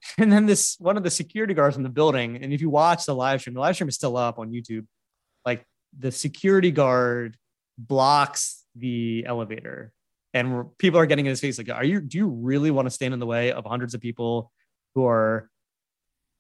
and 0.18 0.32
then 0.32 0.46
this 0.46 0.76
one 0.80 0.98
of 0.98 1.04
the 1.04 1.10
security 1.10 1.54
guards 1.54 1.78
in 1.78 1.84
the 1.84 1.90
building, 1.90 2.38
and 2.42 2.54
if 2.54 2.62
you 2.62 2.70
watch 2.70 3.06
the 3.06 3.16
live 3.16 3.42
stream, 3.42 3.54
the 3.54 3.60
live 3.60 3.76
stream 3.76 3.90
is 3.90 3.96
still 3.96 4.18
up 4.18 4.40
on 4.40 4.52
YouTube. 4.52 4.86
Like 5.46 5.66
the 5.98 6.12
security 6.12 6.72
guard 6.72 7.38
blocks 7.78 8.64
the 8.76 9.24
elevator, 9.26 9.92
and 10.34 10.78
people 10.78 11.00
are 11.00 11.06
getting 11.06 11.26
in 11.26 11.30
his 11.30 11.40
face 11.40 11.58
like, 11.58 11.70
"Are 11.70 11.84
you? 11.84 12.02
Do 12.02 12.18
you 12.18 12.28
really 12.28 12.72
want 12.72 12.86
to 12.86 12.90
stand 12.90 13.14
in 13.14 13.20
the 13.20 13.26
way 13.26 13.52
of 13.52 13.66
hundreds 13.66 13.94
of 13.94 14.02
people 14.02 14.52
who 14.96 15.06
are 15.06 15.50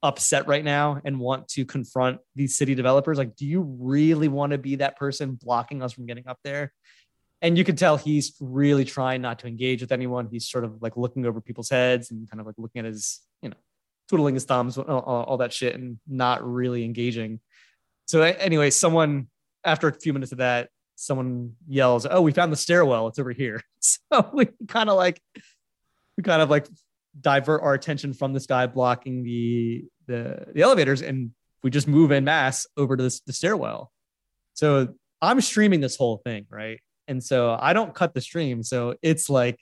upset 0.03 0.47
right 0.47 0.63
now 0.63 1.01
and 1.03 1.19
want 1.19 1.47
to 1.47 1.65
confront 1.65 2.19
these 2.35 2.55
city 2.55 2.75
developers? 2.75 3.17
Like, 3.17 3.35
do 3.35 3.47
you 3.47 3.61
really 3.79 4.27
want 4.27 4.51
to 4.51 4.59
be 4.59 4.75
that 4.75 4.97
person 4.97 5.39
blocking 5.41 5.81
us 5.81 5.93
from 5.93 6.05
getting 6.05 6.27
up 6.27 6.37
there?" 6.43 6.71
and 7.43 7.57
you 7.57 7.65
can 7.65 7.75
tell 7.75 7.97
he's 7.97 8.33
really 8.39 8.85
trying 8.85 9.21
not 9.21 9.39
to 9.39 9.47
engage 9.47 9.81
with 9.81 9.91
anyone. 9.91 10.29
He's 10.31 10.47
sort 10.47 10.63
of 10.63 10.81
like 10.81 10.95
looking 10.95 11.25
over 11.25 11.41
people's 11.41 11.69
heads 11.69 12.09
and 12.09 12.27
kind 12.31 12.39
of 12.39 12.47
like 12.47 12.55
looking 12.57 12.79
at 12.79 12.85
his, 12.85 13.19
you 13.41 13.49
know, 13.49 13.57
twiddling 14.07 14.33
his 14.33 14.45
thumbs, 14.45 14.77
all, 14.77 14.87
all 14.87 15.37
that 15.37 15.51
shit, 15.51 15.75
and 15.75 15.99
not 16.07 16.41
really 16.41 16.85
engaging. 16.85 17.41
So 18.05 18.21
anyway, 18.21 18.69
someone 18.69 19.27
after 19.65 19.89
a 19.89 19.93
few 19.93 20.13
minutes 20.13 20.31
of 20.31 20.37
that, 20.37 20.69
someone 20.95 21.55
yells, 21.67 22.07
"Oh, 22.09 22.21
we 22.21 22.31
found 22.31 22.53
the 22.53 22.57
stairwell! 22.57 23.09
It's 23.09 23.19
over 23.19 23.31
here!" 23.31 23.61
So 23.81 24.29
we 24.31 24.47
kind 24.67 24.89
of 24.89 24.95
like, 24.95 25.21
we 26.15 26.23
kind 26.23 26.41
of 26.41 26.49
like 26.49 26.67
divert 27.19 27.61
our 27.61 27.73
attention 27.73 28.13
from 28.13 28.31
this 28.31 28.45
guy 28.45 28.67
blocking 28.67 29.23
the 29.23 29.83
the, 30.07 30.45
the 30.53 30.61
elevators 30.61 31.01
and 31.01 31.31
we 31.63 31.69
just 31.69 31.87
move 31.87 32.11
in 32.11 32.23
mass 32.23 32.67
over 32.77 32.97
to 32.97 33.03
this, 33.03 33.21
the 33.21 33.33
stairwell. 33.33 33.91
So 34.53 34.89
I'm 35.21 35.41
streaming 35.41 35.81
this 35.81 35.95
whole 35.95 36.17
thing, 36.17 36.45
right? 36.49 36.79
And 37.07 37.23
so 37.23 37.57
I 37.59 37.73
don't 37.73 37.93
cut 37.93 38.13
the 38.13 38.21
stream. 38.21 38.63
So 38.63 38.95
it's 39.01 39.29
like 39.29 39.59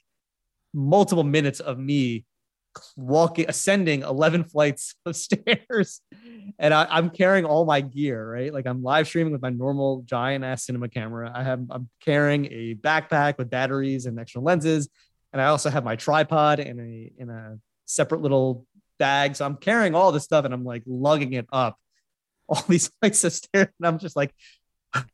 multiple 0.74 1.24
minutes 1.24 1.60
of 1.60 1.78
me 1.78 2.24
walking, 2.96 3.46
ascending 3.48 4.02
11 4.02 4.44
flights 4.52 4.94
of 5.06 5.16
stairs. 5.16 6.00
And 6.58 6.74
I, 6.74 6.98
am 6.98 7.10
carrying 7.10 7.44
all 7.44 7.64
my 7.64 7.80
gear, 7.80 8.28
right? 8.30 8.52
Like 8.52 8.66
I'm 8.66 8.82
live 8.82 9.06
streaming 9.06 9.32
with 9.32 9.42
my 9.42 9.50
normal 9.50 10.02
giant 10.04 10.44
ass 10.44 10.66
cinema 10.66 10.88
camera. 10.88 11.30
I 11.34 11.42
have, 11.42 11.64
I'm 11.70 11.88
carrying 12.00 12.46
a 12.46 12.74
backpack 12.74 13.38
with 13.38 13.50
batteries 13.50 14.06
and 14.06 14.18
extra 14.18 14.40
lenses. 14.40 14.88
And 15.32 15.40
I 15.40 15.46
also 15.46 15.70
have 15.70 15.84
my 15.84 15.96
tripod 15.96 16.60
in 16.60 16.78
a, 16.80 17.12
in 17.20 17.30
a 17.30 17.58
separate 17.86 18.20
little 18.20 18.66
bag. 19.02 19.34
So 19.34 19.44
I'm 19.44 19.56
carrying 19.56 19.96
all 19.96 20.12
this 20.12 20.22
stuff 20.22 20.44
and 20.44 20.54
I'm 20.54 20.64
like 20.64 20.84
lugging 20.86 21.32
it 21.32 21.46
up 21.52 21.76
all 22.48 22.62
these 22.68 22.90
flights 23.00 23.24
of 23.28 23.32
stairs. 23.32 23.68
And 23.78 23.86
I'm 23.86 23.98
just 23.98 24.14
like, 24.14 24.32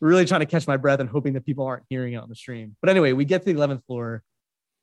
really 0.00 0.26
trying 0.26 0.40
to 0.40 0.46
catch 0.46 0.66
my 0.66 0.76
breath 0.76 1.00
and 1.00 1.08
hoping 1.08 1.32
that 1.32 1.46
people 1.46 1.64
aren't 1.64 1.84
hearing 1.88 2.12
it 2.12 2.18
on 2.18 2.28
the 2.28 2.34
stream. 2.34 2.76
But 2.82 2.90
anyway, 2.90 3.12
we 3.12 3.24
get 3.24 3.44
to 3.44 3.52
the 3.52 3.58
11th 3.58 3.84
floor 3.86 4.22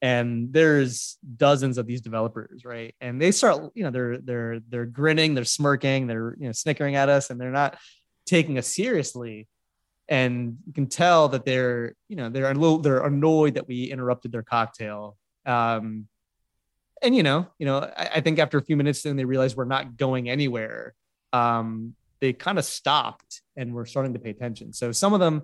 and 0.01 0.51
there's 0.51 1.17
dozens 1.37 1.77
of 1.77 1.85
these 1.85 2.01
developers, 2.01 2.65
right? 2.65 2.95
And 2.99 3.21
they 3.21 3.31
start, 3.31 3.71
you 3.75 3.83
know, 3.83 3.91
they're 3.91 4.17
they're 4.17 4.59
they're 4.67 4.85
grinning, 4.85 5.35
they're 5.35 5.45
smirking, 5.45 6.07
they're 6.07 6.35
you 6.37 6.47
know 6.47 6.51
snickering 6.51 6.95
at 6.95 7.07
us, 7.07 7.29
and 7.29 7.39
they're 7.39 7.49
not 7.49 7.77
taking 8.25 8.57
us 8.57 8.67
seriously. 8.67 9.47
And 10.07 10.57
you 10.67 10.73
can 10.73 10.87
tell 10.87 11.29
that 11.29 11.45
they're, 11.45 11.95
you 12.09 12.17
know, 12.17 12.29
they're 12.29 12.51
a 12.51 12.53
little, 12.53 12.79
they're 12.79 13.05
annoyed 13.05 13.55
that 13.55 13.67
we 13.67 13.85
interrupted 13.85 14.31
their 14.31 14.43
cocktail. 14.43 15.17
Um, 15.45 16.07
and 17.01 17.15
you 17.15 17.23
know, 17.23 17.47
you 17.59 17.65
know, 17.65 17.77
I, 17.77 18.09
I 18.15 18.21
think 18.21 18.39
after 18.39 18.57
a 18.57 18.63
few 18.63 18.77
minutes, 18.77 19.03
then 19.03 19.15
they 19.15 19.25
realized 19.25 19.55
we're 19.55 19.65
not 19.65 19.97
going 19.97 20.29
anywhere. 20.29 20.93
Um, 21.33 21.95
they 22.19 22.33
kind 22.33 22.57
of 22.57 22.65
stopped 22.65 23.41
and 23.55 23.73
were 23.73 23.85
starting 23.85 24.13
to 24.13 24.19
pay 24.19 24.29
attention. 24.29 24.73
So 24.73 24.91
some 24.91 25.13
of 25.13 25.19
them 25.19 25.43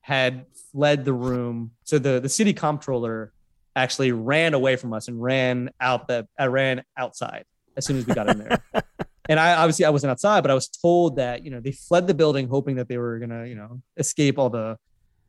had 0.00 0.46
fled 0.72 1.04
the 1.04 1.12
room. 1.12 1.72
So 1.84 1.98
the 1.98 2.20
the 2.20 2.28
city 2.28 2.52
comptroller 2.52 3.32
actually 3.76 4.12
ran 4.12 4.54
away 4.54 4.76
from 4.76 4.92
us 4.92 5.08
and 5.08 5.22
ran 5.22 5.70
out 5.80 6.08
the 6.08 6.26
I 6.38 6.46
ran 6.46 6.82
outside 6.96 7.44
as 7.76 7.86
soon 7.86 7.96
as 7.96 8.06
we 8.06 8.14
got 8.14 8.28
in 8.28 8.38
there. 8.38 8.62
and 9.28 9.38
I 9.38 9.54
obviously 9.54 9.84
I 9.84 9.90
wasn't 9.90 10.10
outside, 10.10 10.42
but 10.42 10.50
I 10.50 10.54
was 10.54 10.68
told 10.68 11.16
that 11.16 11.44
you 11.44 11.50
know 11.50 11.60
they 11.60 11.72
fled 11.72 12.06
the 12.06 12.14
building 12.14 12.48
hoping 12.48 12.76
that 12.76 12.88
they 12.88 12.98
were 12.98 13.18
gonna 13.18 13.46
you 13.46 13.54
know 13.54 13.80
escape 13.96 14.38
all 14.38 14.50
the 14.50 14.76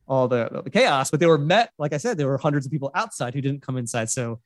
all 0.08 0.26
the, 0.28 0.62
the 0.64 0.70
chaos, 0.70 1.10
but 1.10 1.20
they 1.20 1.26
were 1.26 1.38
met 1.38 1.70
like 1.78 1.92
I 1.92 1.96
said 1.96 2.18
there 2.18 2.26
were 2.26 2.38
hundreds 2.38 2.66
of 2.66 2.72
people 2.72 2.90
outside 2.94 3.34
who 3.34 3.40
didn't 3.40 3.62
come 3.62 3.76
inside. 3.76 4.10
So 4.10 4.40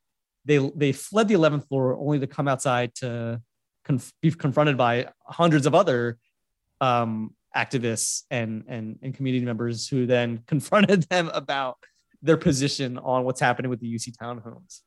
they 0.46 0.58
they 0.74 0.92
fled 0.92 1.28
the 1.28 1.34
11th 1.34 1.68
floor 1.68 1.96
only 1.96 2.18
to 2.20 2.26
come 2.26 2.48
outside 2.48 2.94
to 2.96 3.40
conf- 3.84 4.12
be 4.22 4.30
confronted 4.30 4.76
by 4.76 5.08
hundreds 5.26 5.66
of 5.66 5.74
other 5.74 6.18
um, 6.80 7.34
activists 7.54 8.22
and, 8.30 8.64
and 8.68 8.98
and 9.02 9.14
community 9.14 9.44
members 9.44 9.88
who 9.88 10.06
then 10.06 10.42
confronted 10.46 11.02
them 11.04 11.30
about 11.34 11.76
their 12.22 12.36
position 12.36 12.98
on 12.98 13.24
what's 13.24 13.40
happening 13.40 13.70
with 13.70 13.80
the 13.80 13.94
UC 13.94 14.16
townhomes. 14.16 14.80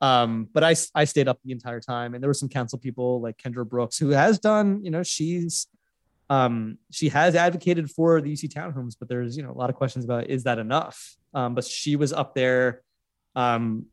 Um, 0.00 0.48
but 0.52 0.62
I 0.62 0.74
I 0.94 1.04
stayed 1.04 1.28
up 1.28 1.38
the 1.44 1.52
entire 1.52 1.80
time, 1.80 2.14
and 2.14 2.22
there 2.22 2.28
were 2.28 2.34
some 2.34 2.48
council 2.48 2.78
people 2.78 3.20
like 3.20 3.38
Kendra 3.38 3.66
Brooks 3.66 3.96
who 3.96 4.10
has 4.10 4.38
done 4.38 4.84
you 4.84 4.90
know 4.90 5.02
she's 5.02 5.68
um, 6.28 6.78
she 6.90 7.08
has 7.10 7.34
advocated 7.34 7.90
for 7.90 8.20
the 8.20 8.32
UC 8.32 8.52
townhomes, 8.52 8.96
but 8.98 9.08
there's 9.08 9.36
you 9.36 9.42
know 9.42 9.52
a 9.52 9.58
lot 9.58 9.70
of 9.70 9.76
questions 9.76 10.04
about 10.04 10.28
is 10.28 10.44
that 10.44 10.58
enough? 10.58 11.16
Um, 11.32 11.54
but 11.54 11.64
she 11.64 11.96
was 11.96 12.12
up 12.12 12.34
there, 12.34 12.82
um, 13.34 13.86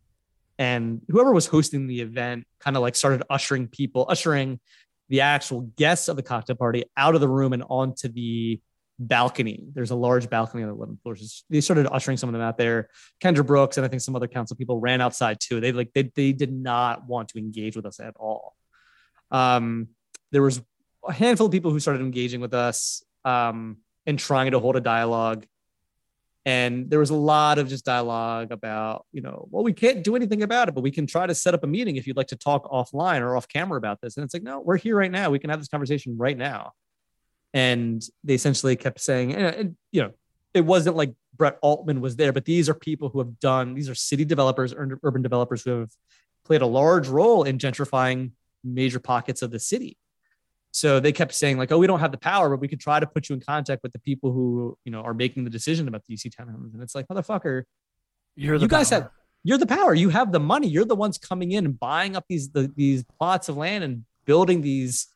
and 0.64 1.02
whoever 1.10 1.34
was 1.34 1.46
hosting 1.46 1.88
the 1.88 2.00
event 2.00 2.48
kind 2.62 2.78
of 2.78 2.82
like 2.82 2.96
started 2.96 3.22
ushering 3.30 3.68
people, 3.68 4.06
ushering 4.08 4.62
the 5.10 5.20
actual 5.20 5.62
guests 5.76 6.08
of 6.08 6.16
the 6.16 6.24
cocktail 6.24 6.56
party 6.56 6.86
out 6.96 7.16
of 7.16 7.22
the 7.22 7.28
room 7.28 7.52
and 7.52 7.66
onto 7.70 8.08
the 8.08 8.62
balcony. 8.98 9.66
There's 9.74 9.92
a 9.92 9.96
large 9.96 10.30
balcony 10.30 10.64
on 10.64 10.70
the 10.70 10.76
11th 10.76 11.02
floor. 11.02 11.16
So 11.18 11.44
they 11.50 11.60
started 11.60 11.86
ushering 11.92 12.16
some 12.16 12.30
of 12.30 12.34
them 12.34 12.42
out 12.42 12.58
there. 12.58 12.88
Kendra 13.22 13.46
Brooks 13.46 13.76
and 13.76 13.86
I 13.86 13.90
think 13.90 14.02
some 14.02 14.16
other 14.16 14.30
council 14.30 14.56
people 14.56 14.80
ran 14.80 15.02
outside 15.02 15.42
too. 15.42 15.60
They 15.60 15.74
like 15.74 15.92
they, 15.94 16.10
they 16.16 16.32
did 16.32 16.54
not 16.54 17.06
want 17.08 17.28
to 17.30 17.40
engage 17.40 17.76
with 17.76 17.86
us 17.86 18.00
at 18.00 18.14
all. 18.18 18.56
Um, 19.32 19.90
there 20.32 20.42
was 20.42 20.62
a 21.06 21.12
handful 21.12 21.48
of 21.48 21.52
people 21.52 21.72
who 21.72 21.82
started 21.82 22.02
engaging 22.02 22.40
with 22.40 22.54
us 22.54 23.04
um, 23.26 23.80
and 24.06 24.18
trying 24.18 24.52
to 24.52 24.62
hold 24.62 24.78
a 24.78 24.82
dialogue 24.82 25.46
and 26.46 26.90
there 26.90 27.00
was 27.00 27.10
a 27.10 27.16
lot 27.16 27.58
of 27.58 27.70
just 27.70 27.86
dialogue 27.86 28.52
about 28.52 29.06
you 29.12 29.22
know 29.22 29.48
well 29.50 29.64
we 29.64 29.74
can't 29.74 30.04
do 30.04 30.16
anything 30.16 30.44
about 30.44 30.68
it 30.68 30.76
but 30.76 30.82
we 30.82 30.92
can 30.92 31.08
try 31.08 31.26
to 31.26 31.34
set 31.34 31.54
up 31.54 31.64
a 31.64 31.68
meeting 31.68 31.96
if 31.96 32.06
you'd 32.06 32.18
like 32.18 32.28
to 32.28 32.36
talk 32.36 32.70
offline 32.70 33.22
or 33.22 33.38
off 33.38 33.48
camera 33.48 33.78
about 33.78 34.02
this. 34.02 34.18
And 34.18 34.24
it's 34.24 34.34
like 34.34 34.44
no 34.44 34.60
we're 34.60 34.78
here 34.78 34.98
right 34.98 35.12
now. 35.12 35.30
We 35.30 35.40
can 35.40 35.50
have 35.50 35.60
this 35.60 35.70
conversation 35.70 36.18
right 36.18 36.38
now. 36.38 36.74
And 37.54 38.04
they 38.24 38.34
essentially 38.34 38.76
kept 38.76 39.00
saying 39.00 39.34
and, 39.34 39.56
and 39.56 39.76
you 39.92 40.02
know 40.02 40.12
it 40.54 40.62
wasn't 40.62 40.96
like 40.96 41.14
brett 41.36 41.58
altman 41.62 42.02
was 42.02 42.16
there 42.16 42.32
but 42.32 42.46
these 42.46 42.70
are 42.70 42.76
people 42.76 43.10
who 43.10 43.20
have 43.20 43.40
done 43.40 43.74
these 43.74 43.90
are 43.90 43.96
city 43.96 44.26
developers 44.26 44.74
urban 44.78 45.22
developers 45.22 45.64
who 45.64 45.80
have 45.80 45.92
played 46.46 46.62
a 46.62 46.68
large 46.68 47.08
role 47.08 47.44
in 47.44 47.58
gentrifying 47.58 48.32
major 48.64 49.00
pockets 49.00 49.42
of 49.42 49.50
the 49.50 49.60
city 49.60 49.98
so 50.74 51.00
they 51.00 51.12
kept 51.12 51.36
saying 51.36 51.60
like, 51.60 51.72
"Oh, 51.72 51.78
we 51.78 51.86
don't 51.86 52.00
have 52.00 52.12
the 52.12 52.18
power, 52.18 52.50
but 52.50 52.60
we 52.60 52.68
could 52.68 52.80
try 52.80 53.00
to 53.00 53.06
put 53.06 53.30
you 53.30 53.36
in 53.36 53.42
contact 53.42 53.84
with 53.84 53.94
the 53.94 54.00
people 54.00 54.32
who 54.32 54.76
you 54.86 54.92
know 54.92 55.02
are 55.02 55.14
making 55.14 55.44
the 55.44 55.52
decision 55.52 55.88
about 55.88 56.04
the 56.06 56.16
UC 56.16 56.36
townhomes." 56.36 56.74
And 56.74 56.82
it's 56.82 56.96
like, 56.96 57.08
motherfucker, 57.08 57.64
you're 58.36 58.56
you 58.56 58.68
guys 58.68 58.90
power. 58.90 59.02
have 59.02 59.12
you're 59.44 59.60
the 59.60 59.68
power. 59.68 59.94
You 59.94 60.10
have 60.10 60.32
the 60.32 60.40
money. 60.40 60.68
You're 60.68 60.86
the 60.86 60.96
ones 60.96 61.20
coming 61.20 61.52
in 61.52 61.66
and 61.66 61.80
buying 61.80 62.16
up 62.16 62.26
these 62.28 62.50
the, 62.50 62.74
these 62.76 63.04
plots 63.20 63.50
of 63.50 63.58
land 63.58 63.84
and 63.84 64.04
building 64.26 64.62
these 64.62 65.08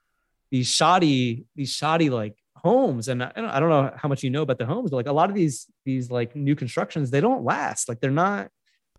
these 0.52 0.68
shoddy 0.68 1.48
these 1.56 1.72
shoddy 1.72 2.12
like 2.12 2.36
homes. 2.56 3.08
And 3.08 3.24
I 3.24 3.32
don't, 3.36 3.50
I 3.50 3.60
don't 3.60 3.70
know 3.70 3.92
how 3.96 4.10
much 4.10 4.22
you 4.22 4.30
know 4.30 4.44
about 4.44 4.60
the 4.60 4.66
homes, 4.68 4.92
but 4.92 4.98
like 4.98 5.08
a 5.08 5.12
lot 5.12 5.30
of 5.30 5.36
these 5.36 5.66
these 5.86 6.12
like 6.12 6.36
new 6.36 6.56
constructions, 6.56 7.10
they 7.10 7.22
don't 7.22 7.44
last. 7.44 7.90
Like 7.90 8.00
they're 8.00 8.12
not. 8.12 8.50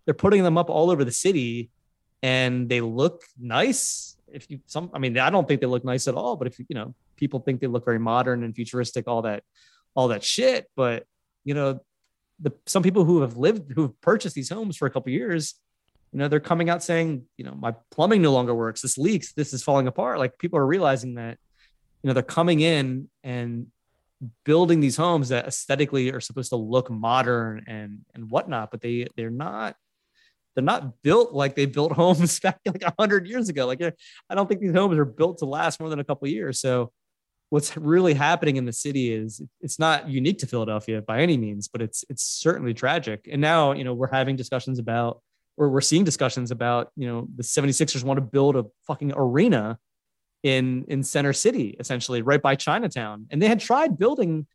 They're 0.03 0.13
putting 0.13 0.43
them 0.43 0.57
up 0.57 0.69
all 0.69 0.91
over 0.91 1.05
the 1.05 1.11
city, 1.11 1.69
and 2.21 2.67
they 2.67 2.81
look 2.81 3.23
nice 3.39 4.17
if 4.33 4.49
you 4.49 4.59
some 4.65 4.89
i 4.93 4.99
mean 4.99 5.17
i 5.17 5.29
don't 5.29 5.47
think 5.47 5.61
they 5.61 5.67
look 5.67 5.85
nice 5.85 6.07
at 6.07 6.15
all 6.15 6.35
but 6.35 6.47
if 6.47 6.59
you 6.59 6.65
know 6.69 6.93
people 7.15 7.39
think 7.39 7.59
they 7.59 7.67
look 7.67 7.85
very 7.85 7.99
modern 7.99 8.43
and 8.43 8.55
futuristic 8.55 9.07
all 9.07 9.21
that 9.21 9.43
all 9.95 10.09
that 10.09 10.23
shit 10.23 10.67
but 10.75 11.05
you 11.43 11.53
know 11.53 11.79
the 12.39 12.51
some 12.65 12.83
people 12.83 13.05
who 13.05 13.21
have 13.21 13.37
lived 13.37 13.71
who 13.73 13.83
have 13.83 14.01
purchased 14.01 14.35
these 14.35 14.49
homes 14.49 14.77
for 14.77 14.85
a 14.85 14.91
couple 14.91 15.11
years 15.11 15.55
you 16.11 16.19
know 16.19 16.27
they're 16.27 16.39
coming 16.39 16.69
out 16.69 16.83
saying 16.83 17.25
you 17.37 17.45
know 17.45 17.53
my 17.53 17.73
plumbing 17.91 18.21
no 18.21 18.31
longer 18.31 18.55
works. 18.55 18.81
This 18.81 18.97
leaks. 18.97 19.33
This 19.33 19.53
is 19.53 19.63
falling 19.63 19.87
apart. 19.87 20.17
Like 20.17 20.37
people 20.37 20.59
are 20.59 20.65
realizing 20.65 21.15
that 21.15 21.37
you 22.03 22.07
know 22.07 22.13
they're 22.13 22.23
coming 22.23 22.61
in 22.61 23.09
and 23.23 23.67
building 24.43 24.79
these 24.79 24.97
homes 24.97 25.29
that 25.29 25.47
aesthetically 25.47 26.11
are 26.11 26.19
supposed 26.19 26.49
to 26.49 26.55
look 26.55 26.89
modern 26.89 27.63
and 27.67 27.99
and 28.13 28.29
whatnot 28.29 28.69
but 28.69 28.81
they 28.81 29.07
they're 29.15 29.29
not 29.29 29.77
they're 30.59 30.65
not 30.65 31.01
built 31.01 31.33
like 31.33 31.55
they 31.55 31.65
built 31.65 31.91
homes 32.03 32.39
back 32.41 32.59
like 32.65 32.83
100 32.83 33.27
years 33.27 33.47
ago. 33.47 33.65
Like 33.65 33.81
i 33.81 34.35
don't 34.35 34.47
think 34.47 34.59
these 34.59 34.73
homes 34.73 34.97
are 34.97 35.05
built 35.05 35.37
to 35.37 35.45
last 35.45 35.79
more 35.79 35.89
than 35.89 35.99
a 35.99 36.03
couple 36.03 36.27
years. 36.27 36.59
So 36.59 36.91
what's 37.49 37.75
really 37.77 38.13
happening 38.13 38.57
in 38.57 38.65
the 38.65 38.73
city 38.73 39.13
is 39.13 39.41
it's 39.61 39.79
not 39.79 40.07
unique 40.07 40.37
to 40.37 40.45
philadelphia 40.45 41.01
by 41.01 41.21
any 41.21 41.35
means 41.35 41.67
but 41.67 41.81
it's 41.81 42.03
it's 42.09 42.23
certainly 42.23 42.73
tragic. 42.73 43.27
And 43.31 43.41
now 43.41 43.71
you 43.71 43.85
know 43.85 43.93
we're 43.93 44.11
having 44.11 44.35
discussions 44.35 44.79
about 44.79 45.21
or 45.55 45.69
we're 45.69 45.81
seeing 45.81 46.03
discussions 46.03 46.51
about 46.51 46.91
you 46.97 47.07
know 47.07 47.27
the 47.35 47.43
76ers 47.43 48.03
want 48.03 48.17
to 48.17 48.21
build 48.21 48.57
a 48.57 48.65
fucking 48.85 49.13
arena 49.15 49.79
in 50.43 50.83
in 50.89 51.03
center 51.03 51.33
city 51.33 51.77
essentially 51.79 52.21
right 52.21 52.41
by 52.41 52.55
chinatown. 52.55 53.27
And 53.29 53.41
they 53.41 53.47
had 53.47 53.61
tried 53.61 53.97
building 53.97 54.45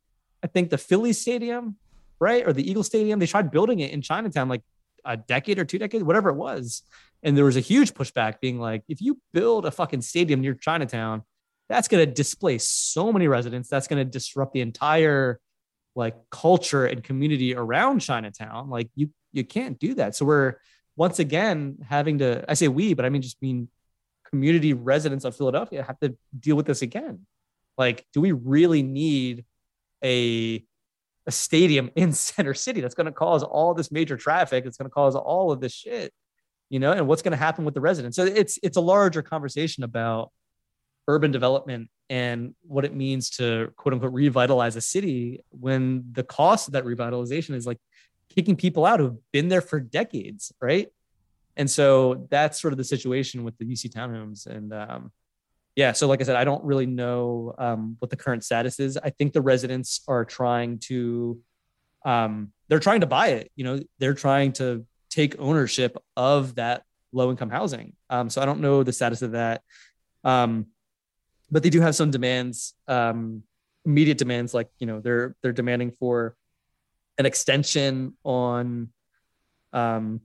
i 0.43 0.49
think 0.49 0.69
the 0.69 0.79
philly 0.79 1.15
stadium 1.15 1.77
right 2.21 2.47
or 2.47 2.53
the 2.53 2.69
eagle 2.69 2.85
stadium. 2.85 3.19
They 3.19 3.27
tried 3.27 3.51
building 3.51 3.81
it 3.81 3.91
in 3.91 4.03
chinatown 4.03 4.51
like 4.51 4.63
a 5.05 5.17
decade 5.17 5.59
or 5.59 5.65
two 5.65 5.79
decades, 5.79 6.05
whatever 6.05 6.31
it 6.31 6.35
was. 6.35 6.83
And 7.23 7.37
there 7.37 7.45
was 7.45 7.57
a 7.57 7.61
huge 7.61 7.95
pushback 7.95 8.41
being 8.41 8.59
like, 8.59 8.83
if 8.89 9.01
you 9.01 9.21
build 9.33 9.67
a 9.67 9.71
fucking 9.71 10.03
stadium 10.03 10.41
near 10.41 10.55
Chinatown, 10.55 11.23
that's 11.69 11.89
going 11.89 12.07
to 12.07 12.13
displace 12.13 12.69
so 12.69 13.13
many 13.13 13.29
residents. 13.29 13.69
That's 13.69 13.89
going 13.89 14.05
to 14.05 14.11
disrupt 14.11 14.53
the 14.53 14.61
entire 14.61 15.41
like 15.97 16.17
culture 16.31 16.87
and 16.87 17.03
community 17.03 17.55
around 17.55 18.01
Chinatown. 18.01 18.69
Like 18.69 18.91
you, 18.95 19.11
you 19.33 19.45
can't 19.45 19.79
do 19.79 19.95
that. 19.95 20.15
So 20.17 20.25
we're 20.27 20.55
once 20.97 21.19
again 21.19 21.79
having 21.89 22.19
to, 22.19 22.45
I 22.49 22.55
say 22.55 22.69
we, 22.69 22.95
but 22.95 23.05
I 23.05 23.09
mean, 23.09 23.23
just 23.23 23.41
mean 23.41 23.69
community 24.29 24.73
residents 24.73 25.25
of 25.25 25.37
Philadelphia 25.37 25.83
have 25.83 25.99
to 26.01 26.17
deal 26.39 26.57
with 26.57 26.67
this 26.67 26.83
again. 26.83 27.27
Like, 27.79 28.07
do 28.13 28.21
we 28.21 28.33
really 28.33 28.83
need 28.83 29.45
a 30.03 30.65
a 31.27 31.33
stadium 31.33 31.91
in 31.97 32.13
center 32.29 32.55
city 32.55 32.81
that's 32.81 32.95
going 32.95 33.07
to 33.07 33.13
cause 33.13 33.43
all 33.43 33.75
this 33.75 33.91
major 33.91 34.17
traffic 34.17 34.65
it's 34.67 34.77
going 34.77 34.89
to 34.89 34.95
cause 34.95 35.15
all 35.15 35.53
of 35.53 35.61
this 35.61 35.73
shit 35.73 36.13
you 36.71 36.79
know 36.79 36.93
and 36.93 37.07
what's 37.07 37.23
going 37.23 37.33
to 37.33 37.39
happen 37.39 37.65
with 37.65 37.75
the 37.75 37.81
residents 37.81 38.17
so 38.17 38.25
it's 38.25 38.59
it's 38.63 38.77
a 38.77 38.81
larger 38.81 39.23
conversation 39.23 39.85
about 39.85 40.31
urban 41.09 41.31
development 41.31 41.89
and 42.11 42.55
what 42.63 42.85
it 42.85 42.95
means 42.95 43.31
to 43.31 43.73
quote 43.77 43.93
unquote 43.93 44.13
revitalize 44.13 44.77
a 44.77 44.81
city 44.81 45.41
when 45.51 46.05
the 46.13 46.23
cost 46.25 46.69
of 46.69 46.73
that 46.73 46.85
revitalization 46.85 47.55
is 47.55 47.67
like 47.67 47.79
kicking 48.35 48.57
people 48.57 48.85
out 48.85 49.01
who've 49.01 49.17
been 49.33 49.49
there 49.49 49.61
for 49.61 49.81
decades 49.81 50.53
right 50.61 50.89
And 51.57 51.71
so 51.71 52.27
that's 52.31 52.61
sort 52.61 52.73
of 52.73 52.79
the 52.79 52.85
situation 52.85 53.45
with 53.45 53.57
the 53.59 53.65
UC 53.65 53.93
townhomes. 53.93 54.47
And 54.47 54.73
um, 54.73 55.13
yeah, 55.77 55.93
so 55.93 56.07
like 56.07 56.21
I 56.21 56.25
said, 56.25 56.37
I 56.37 56.45
don't 56.45 56.65
really 56.65 56.87
know 56.87 57.55
um, 57.59 57.97
what 57.99 58.11
the 58.11 58.17
current 58.17 58.45
status 58.45 58.79
is. 58.79 58.97
I 58.97 59.11
think 59.11 59.33
the 59.33 59.43
residents 59.43 60.03
are 60.07 60.25
trying 60.25 60.79
to, 60.81 61.41
um, 62.05 62.53
they're 62.69 62.79
trying 62.79 63.01
to 63.01 63.07
buy 63.07 63.29
it. 63.29 63.51
You 63.57 63.65
know, 63.65 63.81
they're 63.99 64.15
trying 64.15 64.53
to 64.55 64.87
take 65.11 65.39
ownership 65.39 65.97
of 66.17 66.57
that 66.57 66.85
low 67.13 67.31
income 67.31 67.51
housing. 67.51 67.95
Um, 68.09 68.31
so 68.31 68.41
I 68.41 68.45
don't 68.45 68.61
know 68.61 68.83
the 68.83 68.93
status 68.93 69.23
of 69.23 69.33
that. 69.33 69.63
Um, 70.23 70.67
but 71.51 71.63
they 71.63 71.71
do 71.71 71.81
have 71.81 71.95
some 71.95 72.11
demands, 72.11 72.75
um, 72.89 73.43
immediate 73.85 74.19
demands, 74.19 74.55
like 74.55 74.69
you 74.79 74.87
know 74.87 75.01
they're 75.01 75.37
they're 75.43 75.53
demanding 75.53 75.91
for 75.93 76.35
an 77.19 77.27
extension 77.27 78.17
on 78.25 78.89
um, 79.73 80.21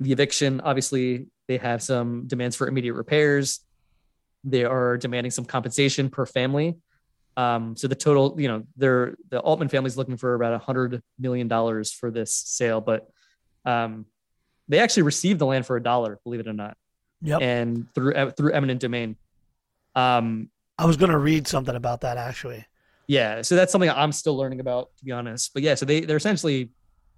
the 0.00 0.12
eviction. 0.12 0.60
Obviously, 0.60 1.26
they 1.46 1.58
have 1.58 1.82
some 1.82 2.26
demands 2.26 2.56
for 2.56 2.66
immediate 2.66 2.94
repairs. 2.94 3.60
They 4.44 4.64
are 4.64 4.96
demanding 4.96 5.30
some 5.30 5.44
compensation 5.44 6.10
per 6.10 6.26
family. 6.26 6.76
Um, 7.36 7.76
so 7.76 7.86
the 7.86 7.94
total, 7.94 8.34
you 8.40 8.48
know, 8.48 8.64
they're 8.76 9.14
the 9.28 9.40
Altman 9.40 9.68
family 9.68 9.88
is 9.88 9.96
looking 9.96 10.16
for 10.16 10.34
about 10.34 10.54
a 10.54 10.58
hundred 10.58 11.02
million 11.18 11.46
dollars 11.48 11.92
for 11.92 12.10
this 12.10 12.34
sale, 12.34 12.80
but 12.80 13.08
um, 13.64 14.06
they 14.68 14.80
actually 14.80 15.04
received 15.04 15.38
the 15.38 15.46
land 15.46 15.64
for 15.64 15.76
a 15.76 15.82
dollar, 15.82 16.18
believe 16.24 16.40
it 16.40 16.48
or 16.48 16.52
not. 16.52 16.76
Yep. 17.22 17.40
And 17.42 17.94
through 17.94 18.30
through 18.32 18.52
eminent 18.52 18.80
domain. 18.80 19.16
Um, 19.94 20.50
I 20.78 20.86
was 20.86 20.96
going 20.96 21.10
to 21.10 21.18
read 21.18 21.48
something 21.48 21.74
about 21.74 22.02
that 22.02 22.16
actually. 22.16 22.64
yeah, 23.08 23.42
so 23.42 23.56
that's 23.56 23.72
something 23.72 23.90
I'm 23.90 24.12
still 24.12 24.36
learning 24.36 24.60
about, 24.60 24.90
to 24.98 25.04
be 25.04 25.12
honest. 25.12 25.52
But 25.54 25.62
yeah, 25.62 25.74
so 25.74 25.86
they 25.86 26.00
they're 26.00 26.16
essentially 26.16 26.70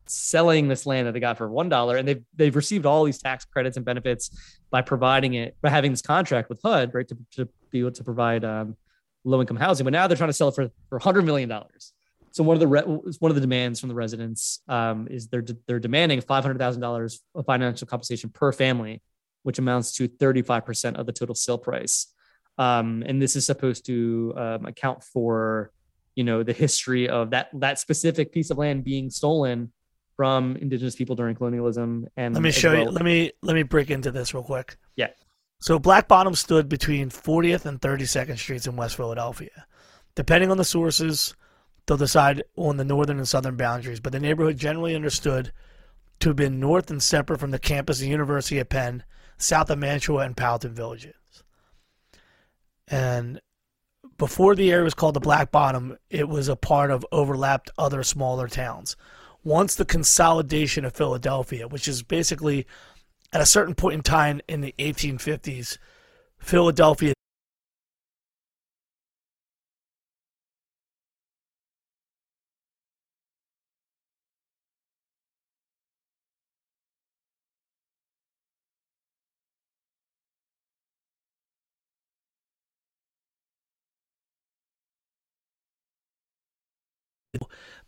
selling 0.07 0.69
this 0.69 0.87
land 0.87 1.07
that 1.07 1.13
they 1.13 1.21
got 1.21 1.39
for 1.39 1.49
one 1.49 1.69
dollar, 1.69 1.97
and 1.97 2.07
they've 2.07 2.23
they've 2.35 2.57
received 2.57 2.87
all 2.87 3.05
these 3.05 3.19
tax 3.19 3.45
credits 3.45 3.77
and 3.77 3.85
benefits 3.85 4.31
by 4.71 4.83
providing 4.83 5.35
it 5.35 5.57
by 5.63 5.71
having 5.71 5.91
this 5.91 6.03
contract 6.03 6.49
with 6.49 6.61
HUD, 6.63 6.95
right, 6.95 7.09
to, 7.09 7.17
to 7.33 7.49
be 7.71 7.81
able 7.81 7.93
to 7.93 8.05
provide 8.05 8.45
um, 8.45 8.77
low 9.25 9.41
income 9.41 9.57
housing. 9.57 9.85
But 9.85 9.93
now 9.93 10.07
they're 10.07 10.17
trying 10.17 10.31
to 10.31 10.35
sell 10.35 10.49
it 10.49 10.55
for 10.55 10.71
for 10.89 10.99
hundred 10.99 11.23
million 11.23 11.49
dollars. 11.49 11.93
So 12.33 12.45
one 12.45 12.55
of 12.55 12.61
the 12.61 12.69
re- 12.69 12.83
one 13.19 13.31
of 13.31 13.35
the 13.35 13.41
demands 13.41 13.81
from 13.81 13.89
the 13.89 13.95
residents 13.95 14.63
um, 14.69 15.09
is 15.11 15.29
they're 15.29 15.45
they're 15.67 15.81
demanding 15.81 16.21
five 16.21 16.45
hundred 16.45 16.59
thousand 16.59 16.81
dollars 16.81 17.21
of 17.35 17.45
financial 17.45 17.87
compensation 17.87 18.31
per 18.31 18.53
family, 18.53 19.03
which 19.43 19.59
amounts 19.59 19.93
to 19.95 20.09
thirty 20.09 20.43
five 20.43 20.65
percent 20.65 20.97
of 20.97 21.07
the 21.07 21.13
total 21.13 21.35
sale 21.35 21.59
price. 21.59 22.13
Um, 22.59 23.03
and 23.07 23.21
this 23.21 23.37
is 23.37 23.47
supposed 23.47 23.87
to 23.87 24.35
um, 24.37 24.67
account 24.67 25.03
for 25.03 25.73
you 26.15 26.25
know 26.25 26.43
the 26.43 26.53
history 26.53 27.09
of 27.09 27.31
that 27.31 27.49
that 27.55 27.79
specific 27.79 28.33
piece 28.33 28.51
of 28.51 28.59
land 28.59 28.85
being 28.85 29.11
stolen 29.11 29.73
from 30.21 30.55
indigenous 30.57 30.95
people 30.95 31.17
during 31.17 31.35
colonialism 31.35 32.07
and 32.15 32.35
Let 32.35 32.43
me 32.43 32.51
show 32.51 32.75
you. 32.75 32.91
Let 32.91 33.07
me 33.07 33.33
let 33.41 33.55
me 33.55 33.63
break 33.63 33.89
into 33.89 34.11
this 34.11 34.35
real 34.35 34.43
quick. 34.43 34.77
Yeah. 34.95 35.07
So 35.61 35.79
Black 35.79 36.09
Bottom 36.09 36.35
stood 36.35 36.69
between 36.69 37.09
40th 37.09 37.65
and 37.65 37.81
32nd 37.81 38.37
Streets 38.37 38.67
in 38.67 38.77
West 38.77 38.97
Philadelphia. 38.97 39.65
Depending 40.17 40.51
on 40.51 40.59
the 40.59 40.65
sources, 40.65 41.35
they'll 41.87 41.97
decide 41.97 42.43
on 42.57 42.77
the 42.77 42.85
northern 42.85 43.17
and 43.17 43.27
southern 43.27 43.57
boundaries, 43.57 43.99
but 43.99 44.13
the 44.13 44.21
neighborhood 44.21 44.59
generally 44.59 44.95
understood 44.95 45.53
to 46.19 46.29
have 46.29 46.37
been 46.37 46.61
north 46.61 46.91
and 46.91 47.03
separate 47.03 47.41
from 47.41 47.51
the 47.51 47.59
campus 47.59 47.97
of 47.97 48.03
the 48.03 48.11
University 48.11 48.59
of 48.59 48.69
Penn, 48.69 49.05
south 49.39 49.71
of 49.71 49.79
Mantua 49.79 50.27
and 50.27 50.37
Powelton 50.37 50.73
villages. 50.73 51.15
And 52.89 53.41
before 54.19 54.55
the 54.55 54.71
area 54.71 54.85
was 54.85 54.93
called 54.93 55.15
the 55.15 55.21
Black 55.21 55.51
Bottom, 55.51 55.97
it 56.11 56.29
was 56.29 56.49
a 56.49 56.57
part 56.57 56.91
of 56.91 57.07
overlapped 57.11 57.71
other 57.79 58.03
smaller 58.03 58.49
towns. 58.49 58.97
Once 59.43 59.75
the 59.75 59.85
consolidation 59.85 60.85
of 60.85 60.93
Philadelphia, 60.93 61.67
which 61.67 61.89
is 61.89 62.03
basically 62.03 62.67
at 63.33 63.41
a 63.41 63.47
certain 63.47 63.75
point 63.75 63.95
in 63.95 64.03
time 64.03 64.41
in 64.49 64.61
the 64.61 64.75
1850s, 64.79 65.79
Philadelphia 66.39 67.15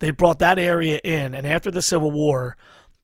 they 0.02 0.10
brought 0.10 0.40
that 0.40 0.58
area 0.58 0.98
in, 1.04 1.32
and 1.32 1.46
after 1.46 1.70
the 1.70 1.80
Civil 1.80 2.10
War, 2.10 2.56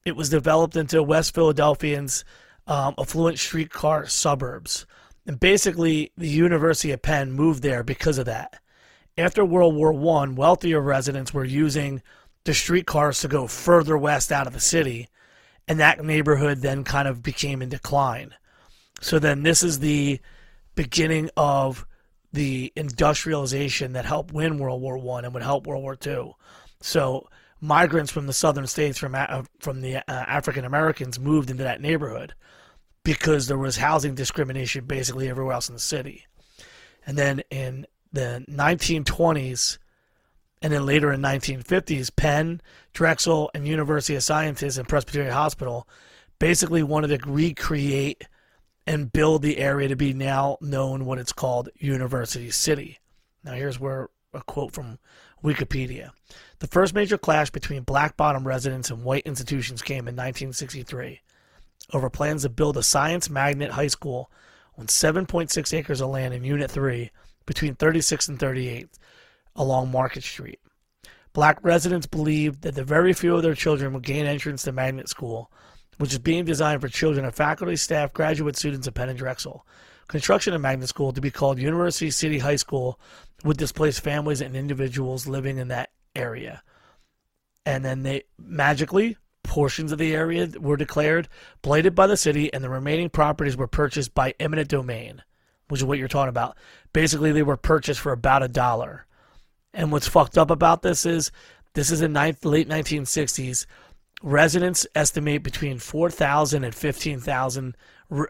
it 0.05 0.17
was 0.17 0.31
developed 0.31 0.75
into 0.75 1.01
West 1.01 1.33
Philadelphians' 1.33 2.25
um, 2.67 2.97
affluent 2.99 3.39
streetcar 3.39 4.09
suburbs. 4.09 4.85
And 5.25 5.39
basically, 5.39 6.11
the 6.17 6.27
University 6.27 6.91
of 6.91 7.01
Penn 7.01 7.31
moved 7.31 7.63
there 7.63 7.85
because 7.85 8.19
of 8.19 8.27
that. 8.27 8.61
After 9.17 9.45
World 9.45 9.77
War 9.77 9.93
One, 9.93 10.35
wealthier 10.35 10.81
residents 10.81 11.33
were 11.33 11.45
using 11.45 12.03
the 12.43 12.53
streetcars 12.53 13.21
to 13.21 13.29
go 13.29 13.47
further 13.47 13.97
west 13.97 14.33
out 14.33 14.49
of 14.49 14.53
the 14.53 14.59
city, 14.59 15.07
and 15.69 15.79
that 15.79 16.05
neighborhood 16.05 16.63
then 16.63 16.83
kind 16.83 17.07
of 17.07 17.23
became 17.23 17.63
in 17.63 17.69
decline. 17.69 18.35
So 19.01 19.21
then, 19.21 19.45
this 19.45 19.63
is 19.63 19.79
the 19.79 20.19
beginning 20.75 21.31
of 21.37 21.87
the 22.33 22.73
industrialization 22.75 23.93
that 23.93 24.05
helped 24.05 24.35
win 24.35 24.59
World 24.59 24.83
War 24.83 24.99
One 24.99 25.25
and 25.25 25.33
would 25.33 25.45
help 25.45 25.65
World 25.65 25.85
War 25.85 25.95
Two. 25.95 26.35
So 26.81 27.29
migrants 27.61 28.13
from 28.13 28.27
the 28.27 28.33
southern 28.33 28.67
states, 28.67 28.99
from 28.99 29.15
uh, 29.15 29.43
from 29.61 29.81
the 29.81 29.97
uh, 29.97 30.03
African 30.09 30.65
Americans, 30.65 31.19
moved 31.19 31.51
into 31.51 31.65
that 31.65 31.81
neighborhood 31.81 32.35
because 33.05 33.47
there 33.47 33.59
was 33.59 33.77
housing 33.77 34.15
discrimination 34.15 34.85
basically 34.85 35.29
everywhere 35.29 35.55
else 35.55 35.69
in 35.69 35.75
the 35.75 35.81
city. 35.81 36.27
And 37.07 37.17
then 37.17 37.43
in 37.51 37.87
the 38.13 38.45
1920s, 38.49 39.79
and 40.61 40.73
then 40.73 40.85
later 40.85 41.13
in 41.13 41.23
1950s, 41.23 42.15
Penn, 42.15 42.61
Drexel, 42.93 43.51
and 43.55 43.67
University 43.67 44.17
of 44.17 44.23
Sciences 44.23 44.77
and 44.77 44.89
Presbyterian 44.89 45.33
Hospital 45.33 45.89
basically 46.39 46.83
wanted 46.83 47.19
to 47.19 47.31
recreate 47.31 48.27
and 48.87 49.13
build 49.13 49.43
the 49.43 49.59
area 49.59 49.89
to 49.89 49.97
be 49.97 50.13
now 50.13 50.57
known 50.61 51.05
what 51.05 51.19
it's 51.19 51.33
called 51.33 51.69
University 51.77 52.51
City. 52.51 52.99
Now 53.45 53.53
here's 53.53 53.79
where 53.79 54.09
a 54.35 54.43
quote 54.43 54.73
from 54.73 54.99
Wikipedia. 55.43 56.11
The 56.59 56.67
first 56.67 56.95
major 56.95 57.19
clash 57.19 57.51
between 57.51 57.83
black 57.83 58.17
bottom 58.17 58.47
residents 58.47 58.91
and 58.91 59.05
white 59.05 59.27
institutions 59.27 59.83
came 59.83 60.09
in 60.09 60.17
1963 60.17 61.21
over 61.93 62.11
plans 62.11 62.43
to 62.43 62.49
build 62.49 62.77
a 62.77 62.83
science 62.83 63.31
magnet 63.31 63.71
high 63.71 63.87
school 63.87 64.31
on 64.77 64.87
7.6 64.87 65.77
acres 65.77 66.01
of 66.01 66.11
land 66.11 66.35
in 66.35 66.45
Unit 66.45 66.71
3 66.71 67.11
between 67.47 67.75
36 67.75 68.29
and 68.29 68.39
38 68.39 68.89
along 69.57 69.91
Market 69.91 70.23
Street. 70.23 70.61
Black 71.33 71.59
residents 71.63 72.07
believed 72.07 72.63
that 72.63 72.75
the 72.75 72.85
very 72.85 73.13
few 73.13 73.37
of 73.37 73.43
their 73.43 73.55
children 73.55 73.93
would 73.93 74.03
gain 74.03 74.27
entrance 74.27 74.63
to 74.63 74.73
magnet 74.73 75.09
school, 75.09 75.51
which 75.99 76.13
is 76.13 76.19
being 76.19 76.45
designed 76.45 76.81
for 76.81 76.89
children 76.89 77.25
of 77.25 77.35
faculty, 77.35 77.77
staff, 77.77 78.13
graduate 78.13 78.57
students 78.57 78.87
of 78.87 78.95
Penn 78.95 79.09
and 79.09 79.19
Drexel. 79.19 79.67
Construction 80.09 80.55
of 80.55 80.61
magnet 80.61 80.89
school 80.89 81.13
to 81.13 81.21
be 81.21 81.31
called 81.31 81.59
University 81.59 82.11
City 82.11 82.39
High 82.39 82.57
School 82.57 82.99
would 83.45 83.57
displace 83.57 83.99
families 83.99 84.41
and 84.41 84.57
individuals 84.57 85.27
living 85.27 85.59
in 85.59 85.69
that 85.69 85.91
area. 86.15 86.63
And 87.65 87.85
then 87.85 88.03
they 88.03 88.25
magically 88.39 89.17
portions 89.43 89.93
of 89.93 89.99
the 89.99 90.15
area 90.15 90.49
were 90.59 90.77
declared 90.77 91.29
blighted 91.63 91.95
by 91.95 92.07
the 92.07 92.17
city, 92.17 92.53
and 92.53 92.63
the 92.63 92.69
remaining 92.69 93.09
properties 93.09 93.57
were 93.57 93.67
purchased 93.67 94.15
by 94.15 94.35
eminent 94.39 94.69
domain, 94.69 95.23
which 95.69 95.81
is 95.81 95.85
what 95.85 95.99
you're 95.99 96.09
talking 96.09 96.29
about. 96.29 96.57
Basically, 96.93 97.33
they 97.33 97.43
were 97.43 97.57
purchased 97.57 98.01
for 98.01 98.13
about 98.13 98.43
a 98.43 98.49
dollar. 98.49 99.07
And 99.73 99.93
what's 99.93 100.09
fucked 100.09 100.39
up 100.39 100.51
about 100.51 100.83
this 100.83 101.07
is 101.07 101.31
this 101.75 101.91
is 101.91 102.03
in 102.03 102.13
ninth, 102.13 102.45
late 102.45 102.69
1960s. 102.69 103.67
Residents 104.23 104.87
estimate 104.95 105.43
between 105.43 105.79
4,000 105.79 106.65
and 106.65 106.75
15,000 106.75 107.77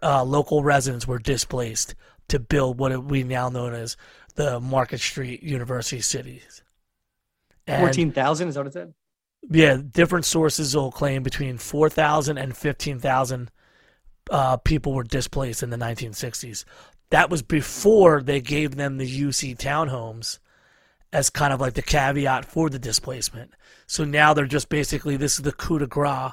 uh, 0.02 0.24
local 0.24 0.62
residents 0.62 1.06
were 1.06 1.18
displaced 1.18 1.94
to 2.28 2.38
build 2.38 2.78
what 2.78 3.04
we 3.04 3.22
now 3.22 3.48
know 3.48 3.68
as 3.68 3.96
the 4.38 4.60
Market 4.60 5.00
Street 5.00 5.42
University 5.42 6.00
cities. 6.00 6.62
And- 7.66 7.82
Fourteen 7.82 8.12
thousand 8.12 8.48
is 8.48 8.54
that 8.54 8.60
what 8.60 8.66
it 8.68 8.72
said? 8.72 8.94
yeah, 9.50 9.76
different 9.76 10.24
sources 10.24 10.74
will 10.76 10.90
claim 10.90 11.22
between 11.22 11.58
4,000 11.58 12.38
and 12.38 12.56
15,000 12.56 13.50
uh, 14.30 14.56
people 14.58 14.92
were 14.92 15.04
displaced 15.04 15.62
in 15.62 15.70
the 15.70 15.76
1960s. 15.76 16.64
That 17.10 17.30
was 17.30 17.42
before 17.42 18.20
they 18.20 18.40
gave 18.40 18.74
them 18.76 18.98
the 18.98 19.06
UC 19.22 19.56
townhomes 19.58 20.38
as 21.12 21.30
kind 21.30 21.52
of 21.52 21.60
like 21.60 21.74
the 21.74 21.82
caveat 21.82 22.44
for 22.44 22.68
the 22.68 22.78
displacement. 22.78 23.52
So 23.86 24.04
now 24.04 24.34
they're 24.34 24.44
just 24.46 24.68
basically 24.68 25.16
this 25.16 25.34
is 25.38 25.42
the 25.42 25.52
coup 25.52 25.78
de 25.78 25.86
grace 25.86 26.32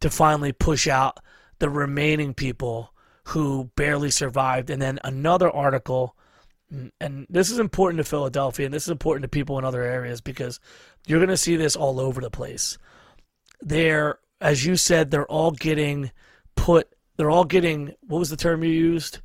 to 0.00 0.10
finally 0.10 0.52
push 0.52 0.88
out 0.88 1.18
the 1.58 1.68
remaining 1.68 2.32
people 2.34 2.92
who 3.28 3.70
barely 3.76 4.10
survived. 4.10 4.70
And 4.70 4.80
then 4.80 4.98
another 5.04 5.50
article, 5.50 6.15
and 7.00 7.26
this 7.30 7.50
is 7.50 7.58
important 7.58 7.98
to 7.98 8.04
Philadelphia, 8.04 8.66
and 8.66 8.74
this 8.74 8.84
is 8.84 8.90
important 8.90 9.22
to 9.22 9.28
people 9.28 9.58
in 9.58 9.64
other 9.64 9.82
areas 9.82 10.20
because 10.20 10.58
you're 11.06 11.20
going 11.20 11.28
to 11.28 11.36
see 11.36 11.56
this 11.56 11.76
all 11.76 12.00
over 12.00 12.20
the 12.20 12.30
place. 12.30 12.76
They're, 13.60 14.18
as 14.40 14.64
you 14.66 14.76
said, 14.76 15.10
they're 15.10 15.26
all 15.30 15.50
getting 15.52 16.10
put 16.56 16.88
they're 17.16 17.30
all 17.30 17.44
getting 17.44 17.94
what 18.02 18.18
was 18.18 18.30
the 18.30 18.36
term 18.36 18.62
you 18.62 18.70
used? 18.70 19.20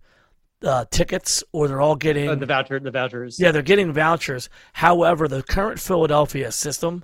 Uh, 0.64 0.86
tickets, 0.92 1.44
or 1.52 1.68
they're 1.68 1.82
all 1.82 1.96
getting 1.96 2.30
Uh, 2.30 2.36
the 2.36 2.46
voucher, 2.46 2.80
the 2.80 2.92
vouchers. 2.92 3.39
yeah, 3.39 3.52
they're 3.52 3.64
getting 3.64 3.92
vouchers. 3.92 4.48
However, 4.74 5.28
the 5.28 5.42
current 5.42 5.80
Philadelphia 5.80 6.52
system 6.52 7.04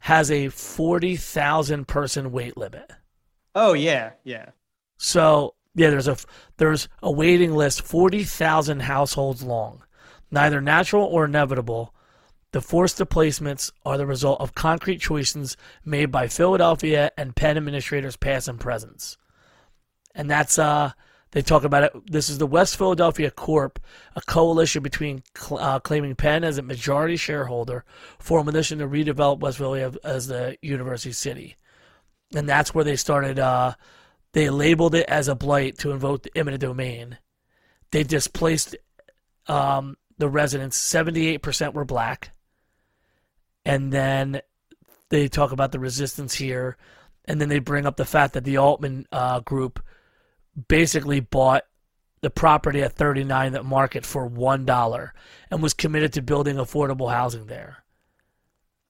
has 0.00 0.30
a 0.30 0.48
forty 0.48 1.16
thousand 1.16 1.88
person 1.88 2.30
weight 2.30 2.56
limit. 2.56 2.92
Oh 3.54 3.72
yeah, 3.72 4.10
yeah. 4.24 4.50
So 4.98 5.54
yeah, 5.74 5.90
there's 5.90 6.08
a 6.08 6.16
there's 6.56 6.88
a 7.02 7.10
waiting 7.10 7.54
list 7.54 7.82
forty 7.82 8.24
thousand 8.24 8.80
households 8.80 9.42
long, 9.42 9.82
neither 10.30 10.60
natural 10.60 11.04
or 11.04 11.24
inevitable. 11.24 11.94
The 12.52 12.60
forced 12.60 12.98
displacements 12.98 13.70
are 13.86 13.96
the 13.96 14.06
result 14.06 14.40
of 14.40 14.56
concrete 14.56 14.98
choices 14.98 15.56
made 15.84 16.10
by 16.10 16.26
Philadelphia 16.26 17.12
and 17.16 17.36
Penn 17.36 17.56
administrators 17.56 18.16
past 18.16 18.48
and 18.48 18.58
present. 18.58 19.16
And 20.14 20.28
that's 20.28 20.58
uh 20.58 20.92
they 21.32 21.42
talk 21.42 21.62
about 21.62 21.84
it. 21.84 21.92
This 22.10 22.28
is 22.28 22.38
the 22.38 22.46
West 22.46 22.76
Philadelphia 22.76 23.30
Corp, 23.30 23.78
a 24.16 24.20
coalition 24.20 24.82
between 24.82 25.22
uh, 25.52 25.78
claiming 25.78 26.16
Penn 26.16 26.42
as 26.42 26.58
a 26.58 26.62
majority 26.62 27.16
shareholder 27.16 27.84
for 28.18 28.40
a 28.40 28.44
mission 28.44 28.80
to 28.80 28.88
redevelop 28.88 29.38
West 29.38 29.58
Philadelphia 29.58 30.00
as 30.02 30.26
the 30.26 30.58
university 30.60 31.12
city. 31.12 31.56
And 32.34 32.48
that's 32.48 32.74
where 32.74 32.84
they 32.84 32.96
started 32.96 33.38
uh, 33.38 33.74
they 34.32 34.50
labeled 34.50 34.94
it 34.94 35.06
as 35.08 35.28
a 35.28 35.34
blight 35.34 35.78
to 35.78 35.90
invoke 35.90 36.22
the 36.22 36.36
eminent 36.36 36.60
domain. 36.60 37.18
They 37.90 38.04
displaced 38.04 38.76
um, 39.46 39.96
the 40.18 40.28
residents. 40.28 40.76
Seventy-eight 40.76 41.42
percent 41.42 41.74
were 41.74 41.84
black, 41.84 42.30
and 43.64 43.92
then 43.92 44.42
they 45.08 45.28
talk 45.28 45.52
about 45.52 45.72
the 45.72 45.80
resistance 45.80 46.34
here, 46.34 46.76
and 47.24 47.40
then 47.40 47.48
they 47.48 47.58
bring 47.58 47.86
up 47.86 47.96
the 47.96 48.04
fact 48.04 48.34
that 48.34 48.44
the 48.44 48.56
Altman 48.56 49.06
uh, 49.10 49.40
group 49.40 49.82
basically 50.68 51.20
bought 51.20 51.64
the 52.20 52.30
property 52.30 52.82
at 52.82 52.92
39 52.92 53.52
that 53.52 53.64
market 53.64 54.04
for 54.04 54.26
one 54.26 54.64
dollar 54.64 55.14
and 55.50 55.62
was 55.62 55.72
committed 55.74 56.12
to 56.12 56.22
building 56.22 56.56
affordable 56.56 57.10
housing 57.10 57.46
there. 57.46 57.78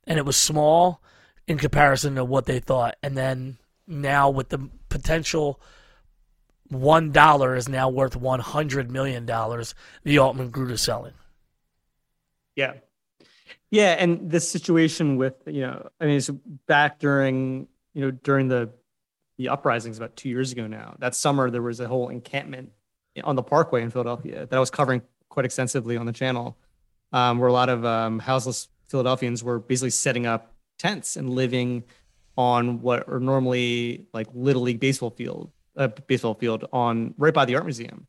And 0.05 0.18
it 0.18 0.26
was 0.26 0.36
small 0.36 1.01
in 1.47 1.59
comparison 1.59 2.16
to 2.16 2.24
what 2.24 2.47
they 2.47 2.59
thought, 2.59 2.97
and 3.03 3.16
then 3.16 3.59
now 3.86 4.30
with 4.30 4.49
the 4.49 4.68
potential 4.91 5.61
one 6.68 7.11
dollar 7.11 7.57
is 7.57 7.68
now 7.68 7.88
worth 7.88 8.14
one 8.14 8.41
hundred 8.41 8.91
million 8.91 9.24
dollars. 9.24 9.74
The 10.05 10.18
Altman 10.18 10.51
Group 10.51 10.70
is 10.70 10.82
selling. 10.82 11.14
Yeah. 12.55 12.74
Yeah, 13.70 13.97
and 13.99 14.30
this 14.30 14.49
situation 14.49 15.16
with 15.16 15.34
you 15.47 15.62
know, 15.62 15.88
I 16.01 16.07
mean, 16.07 16.16
it's 16.16 16.30
back 16.66 16.99
during 16.99 17.68
you 17.95 18.03
know 18.03 18.11
during 18.11 18.49
the 18.49 18.70
the 19.38 19.49
uprisings 19.49 19.97
about 19.97 20.16
two 20.16 20.28
years 20.28 20.53
ago 20.53 20.66
now. 20.66 20.97
That 20.99 21.14
summer 21.14 21.51
there 21.51 21.62
was 21.62 21.80
a 21.80 21.88
whole 21.88 22.09
encampment 22.09 22.72
on 23.24 23.36
the 23.36 23.43
Parkway 23.43 23.82
in 23.82 23.91
Philadelphia 23.91 24.47
that 24.47 24.57
I 24.57 24.61
was 24.61 24.70
covering 24.70 25.03
quite 25.28 25.47
extensively 25.47 25.97
on 25.97 26.07
the 26.07 26.12
channel, 26.12 26.57
um, 27.12 27.38
where 27.38 27.49
a 27.49 27.53
lot 27.53 27.68
of 27.68 27.84
um, 27.84 28.18
houseless 28.18 28.68
Philadelphians 28.88 29.43
were 29.43 29.59
basically 29.59 29.91
setting 29.91 30.26
up 30.26 30.53
tents 30.78 31.16
and 31.16 31.30
living 31.30 31.84
on 32.41 32.80
what 32.80 33.07
are 33.07 33.20
normally 33.20 34.07
like 34.14 34.26
little 34.32 34.62
league 34.62 34.80
baseball 34.80 35.11
field, 35.11 35.51
uh, 35.76 35.88
baseball 36.07 36.34
field 36.34 36.64
on 36.72 37.14
right 37.18 37.34
by 37.34 37.45
the 37.45 37.55
art 37.55 37.64
museum. 37.64 38.07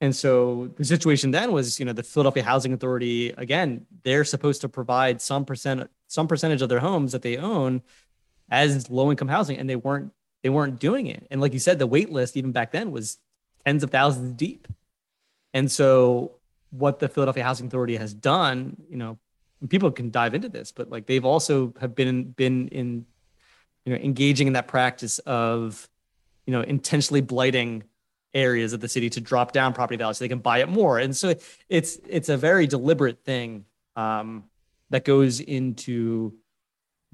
And 0.00 0.16
so 0.16 0.70
the 0.76 0.84
situation 0.84 1.30
then 1.30 1.52
was, 1.52 1.78
you 1.78 1.84
know, 1.84 1.92
the 1.92 2.02
Philadelphia 2.02 2.42
Housing 2.42 2.72
Authority 2.72 3.34
again, 3.36 3.86
they're 4.02 4.24
supposed 4.24 4.62
to 4.62 4.68
provide 4.68 5.20
some 5.20 5.44
percent 5.44 5.90
some 6.08 6.26
percentage 6.26 6.62
of 6.62 6.68
their 6.68 6.80
homes 6.80 7.12
that 7.12 7.22
they 7.22 7.36
own 7.36 7.82
as 8.50 8.90
low 8.90 9.10
income 9.10 9.28
housing 9.28 9.58
and 9.58 9.68
they 9.68 9.76
weren't 9.76 10.10
they 10.42 10.50
weren't 10.50 10.78
doing 10.78 11.06
it. 11.06 11.26
And 11.30 11.40
like 11.40 11.52
you 11.52 11.58
said, 11.58 11.78
the 11.78 11.86
wait 11.86 12.10
list 12.10 12.36
even 12.36 12.52
back 12.52 12.72
then 12.72 12.90
was 12.92 13.18
tens 13.66 13.82
of 13.82 13.90
thousands 13.90 14.32
deep. 14.32 14.68
And 15.52 15.70
so 15.70 16.32
what 16.70 16.98
the 16.98 17.08
Philadelphia 17.08 17.44
Housing 17.44 17.66
Authority 17.66 17.96
has 17.96 18.12
done, 18.12 18.76
you 18.88 18.96
know, 18.96 19.18
people 19.68 19.90
can 19.90 20.10
dive 20.10 20.34
into 20.34 20.48
this, 20.48 20.72
but 20.72 20.90
like 20.90 21.06
they've 21.06 21.24
also 21.24 21.72
have 21.80 21.94
been 21.94 22.32
been 22.32 22.68
in 22.68 23.06
you 23.84 23.92
know 23.92 24.00
engaging 24.00 24.46
in 24.46 24.52
that 24.54 24.68
practice 24.68 25.18
of 25.20 25.88
you 26.46 26.52
know 26.52 26.62
intentionally 26.62 27.20
blighting 27.20 27.84
areas 28.34 28.72
of 28.72 28.80
the 28.80 28.88
city 28.88 29.08
to 29.08 29.20
drop 29.20 29.52
down 29.52 29.72
property 29.72 29.96
values 29.96 30.18
so 30.18 30.24
they 30.24 30.28
can 30.28 30.40
buy 30.40 30.58
it 30.58 30.68
more. 30.68 30.98
And 30.98 31.16
so 31.16 31.34
it's 31.68 31.98
it's 32.08 32.28
a 32.28 32.36
very 32.36 32.66
deliberate 32.66 33.24
thing 33.24 33.64
um, 33.96 34.44
that 34.90 35.04
goes 35.04 35.40
into 35.40 36.34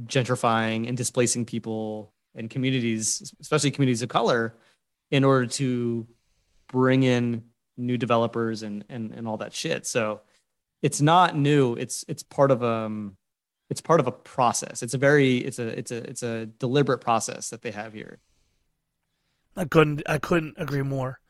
gentrifying 0.06 0.88
and 0.88 0.96
displacing 0.96 1.44
people 1.44 2.12
and 2.34 2.48
communities 2.48 3.34
especially 3.40 3.70
communities 3.70 4.00
of 4.00 4.08
color 4.08 4.54
in 5.10 5.24
order 5.24 5.46
to 5.46 6.06
bring 6.68 7.02
in 7.02 7.44
new 7.76 7.98
developers 7.98 8.62
and 8.62 8.84
and, 8.88 9.12
and 9.12 9.28
all 9.28 9.36
that 9.36 9.52
shit. 9.52 9.86
So 9.86 10.22
it's 10.82 11.00
not 11.00 11.36
new. 11.36 11.74
It's 11.74 12.04
it's 12.08 12.22
part 12.22 12.50
of 12.50 12.62
um 12.62 13.16
it's 13.70 13.80
part 13.80 14.00
of 14.00 14.06
a 14.06 14.12
process 14.12 14.82
it's 14.82 14.94
a 14.94 14.98
very 14.98 15.38
it's 15.38 15.58
a 15.58 15.66
it's 15.78 15.90
a 15.90 16.08
it's 16.08 16.22
a 16.22 16.46
deliberate 16.46 17.00
process 17.00 17.48
that 17.50 17.62
they 17.62 17.70
have 17.70 17.94
here 17.94 18.18
I 19.56 19.64
couldn't 19.64 20.02
I 20.08 20.18
couldn't 20.18 20.54
agree 20.56 20.82
more. 20.82 21.20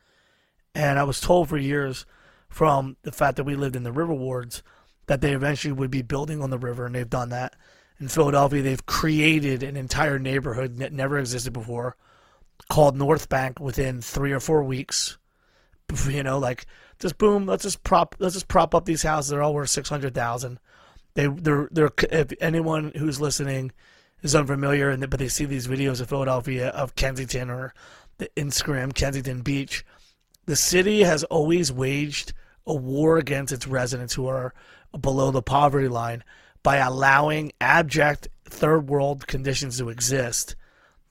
And 0.75 0.99
I 0.99 1.05
was 1.05 1.21
told 1.21 1.49
for 1.49 1.57
years 1.57 2.07
from 2.49 2.97
the 3.03 3.13
fact 3.13 3.37
that 3.37 3.45
we 3.45 3.57
lived 3.57 3.77
in 3.77 3.83
the 3.83 3.93
river 3.93 4.15
wards 4.15 4.63
that 5.07 5.21
they 5.21 5.33
eventually 5.33 5.73
would 5.73 5.91
be 5.91 6.03
building 6.03 6.43
on 6.43 6.51
the 6.51 6.59
river 6.59 6.87
and 6.87 6.95
they've 6.95 7.09
done 7.09 7.31
that. 7.31 7.57
In 7.99 8.09
Philadelphia 8.09 8.63
they've 8.63 8.87
created 8.87 9.63
an 9.63 9.77
entire 9.77 10.19
neighborhood 10.19 10.77
that 10.79 10.93
never 10.93 11.19
existed 11.19 11.53
before 11.53 11.97
called 12.69 12.97
North 12.97 13.29
Bank 13.29 13.59
within 13.59 14.01
3 14.01 14.33
or 14.33 14.41
4 14.41 14.63
weeks. 14.63 15.19
You 16.09 16.23
know, 16.23 16.39
like 16.39 16.67
just 17.01 17.19
boom, 17.19 17.47
let's 17.47 17.65
just 17.65 17.83
prop 17.83 18.15
let's 18.21 18.35
just 18.35 18.47
prop 18.47 18.77
up 18.77 18.85
these 18.85 19.03
houses. 19.03 19.31
They're 19.31 19.43
all 19.43 19.55
worth 19.55 19.71
600,000. 19.71 20.61
They 21.15 21.27
they're 21.27 21.69
they're 21.71 21.91
if 22.11 22.33
anyone 22.41 22.93
who's 22.97 23.21
listening 23.21 23.73
is 24.23 24.35
unfamiliar 24.35 24.91
and 24.91 25.09
but 25.09 25.19
they 25.19 25.29
see 25.29 25.45
these 25.45 25.67
videos 25.67 26.01
of 26.01 26.09
Philadelphia 26.09 26.69
of 26.69 26.95
Kensington 26.95 27.51
or 27.51 27.75
the 28.19 28.31
Instagram 28.37 28.95
Kensington 28.95 29.41
Beach, 29.43 29.85
the 30.47 30.57
city 30.57 31.03
has 31.03 31.25
always 31.25 31.73
waged 31.73 32.33
a 32.67 32.75
war 32.75 33.19
against 33.19 33.53
its 33.53 33.67
residents 33.67 34.15
who 34.15 34.27
are 34.27 34.55
below 35.01 35.31
the 35.31 35.43
poverty 35.43 35.89
line 35.89 36.23
by 36.63 36.77
allowing 36.77 37.53
abject 37.61 38.29
third 38.45 38.89
world 38.89 39.27
conditions 39.27 39.79
to 39.79 39.89
exist, 39.89 40.57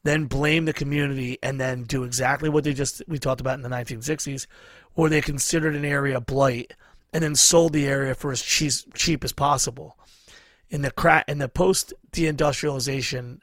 then 0.03 0.25
blame 0.25 0.65
the 0.65 0.73
community 0.73 1.37
and 1.41 1.59
then 1.59 1.83
do 1.83 2.03
exactly 2.03 2.49
what 2.49 2.63
they 2.63 2.73
just 2.73 3.01
we 3.07 3.17
talked 3.17 3.41
about 3.41 3.55
in 3.55 3.63
the 3.63 3.69
1960s, 3.69 4.45
where 4.93 5.09
they 5.09 5.21
considered 5.21 5.75
an 5.75 5.85
area 5.85 6.21
blight 6.21 6.73
and 7.11 7.23
then 7.23 7.35
sold 7.35 7.73
the 7.73 7.87
area 7.87 8.13
for 8.15 8.31
as 8.31 8.41
cheap, 8.41 9.23
as 9.23 9.33
possible. 9.33 9.97
In 10.69 10.81
the 10.81 10.91
cra- 10.91 11.25
in 11.27 11.39
the 11.39 11.49
post 11.49 11.93
deindustrialization 12.11 13.39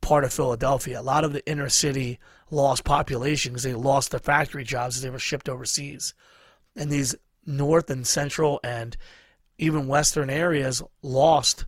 part 0.00 0.24
of 0.24 0.32
Philadelphia, 0.32 1.00
a 1.00 1.02
lot 1.02 1.24
of 1.24 1.32
the 1.32 1.46
inner 1.48 1.68
city 1.68 2.18
lost 2.50 2.84
population 2.84 3.52
because 3.52 3.62
they 3.62 3.74
lost 3.74 4.10
their 4.10 4.20
factory 4.20 4.64
jobs 4.64 4.96
as 4.96 5.02
they 5.02 5.10
were 5.10 5.18
shipped 5.18 5.48
overseas. 5.48 6.14
And 6.74 6.90
these 6.90 7.14
north 7.46 7.90
and 7.90 8.06
central 8.06 8.60
and 8.64 8.96
even 9.58 9.86
western 9.86 10.30
areas 10.30 10.82
lost 11.02 11.66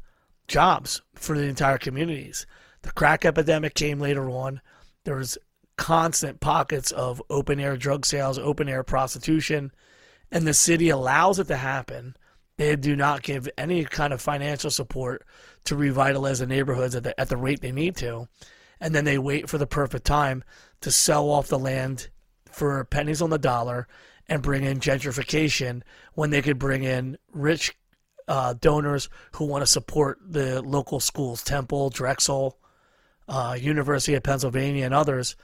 jobs 0.49 1.03
for 1.15 1.37
the 1.37 1.45
entire 1.45 1.79
communities. 1.79 2.47
The 2.83 2.93
crack 2.93 3.25
epidemic 3.25 3.75
came 3.75 4.01
later 4.01 4.29
on. 4.31 4.61
There 5.05 5.17
was 5.17 5.39
constant 5.77 6.41
pockets 6.41 6.91
of 6.91 7.23
open 7.29 7.61
air 7.61 7.77
drug 7.77 8.07
sales, 8.07 8.39
open 8.39 8.69
air 8.69 8.83
prostitution, 8.83 9.73
and 10.31 10.47
the 10.47 10.55
city 10.55 10.89
allows 10.89 11.39
it 11.39 11.49
to 11.49 11.57
happen. 11.57 12.17
They 12.57 12.75
do 12.77 12.97
not 12.97 13.23
give 13.23 13.49
any 13.59 13.85
kind 13.85 14.13
of 14.13 14.21
financial 14.21 14.71
support 14.71 15.25
to 15.65 15.77
revitalize 15.77 16.39
the 16.39 16.47
neighborhoods 16.47 16.95
at 16.95 17.03
the, 17.03 17.19
at 17.21 17.29
the 17.29 17.37
rate 17.37 17.61
they 17.61 17.73
need 17.73 17.97
to. 17.97 18.29
And 18.81 18.95
then 18.95 19.05
they 19.05 19.19
wait 19.19 19.49
for 19.49 19.59
the 19.59 19.67
perfect 19.67 20.07
time 20.07 20.45
to 20.81 20.91
sell 20.91 21.31
off 21.31 21.49
the 21.49 21.59
land 21.59 22.09
for 22.51 22.85
pennies 22.85 23.23
on 23.23 23.31
the 23.31 23.39
dollar 23.39 23.87
and 24.29 24.43
bring 24.43 24.65
in 24.65 24.81
gentrification 24.81 25.83
when 26.15 26.31
they 26.31 26.43
could 26.43 26.59
bring 26.59 26.83
in 26.83 27.17
rich 27.33 27.75
uh, 28.29 28.55
donors 28.55 29.09
who 29.33 29.45
want 29.45 29.63
to 29.63 29.67
support 29.67 30.19
the 30.27 30.63
local 30.63 31.01
schools, 31.01 31.45
Temple, 31.45 31.91
Drexel, 31.91 32.59
uh, 33.29 33.57
University 33.59 34.15
of 34.15 34.23
Pennsylvania, 34.23 34.85
and 34.85 34.95
others, 34.95 35.37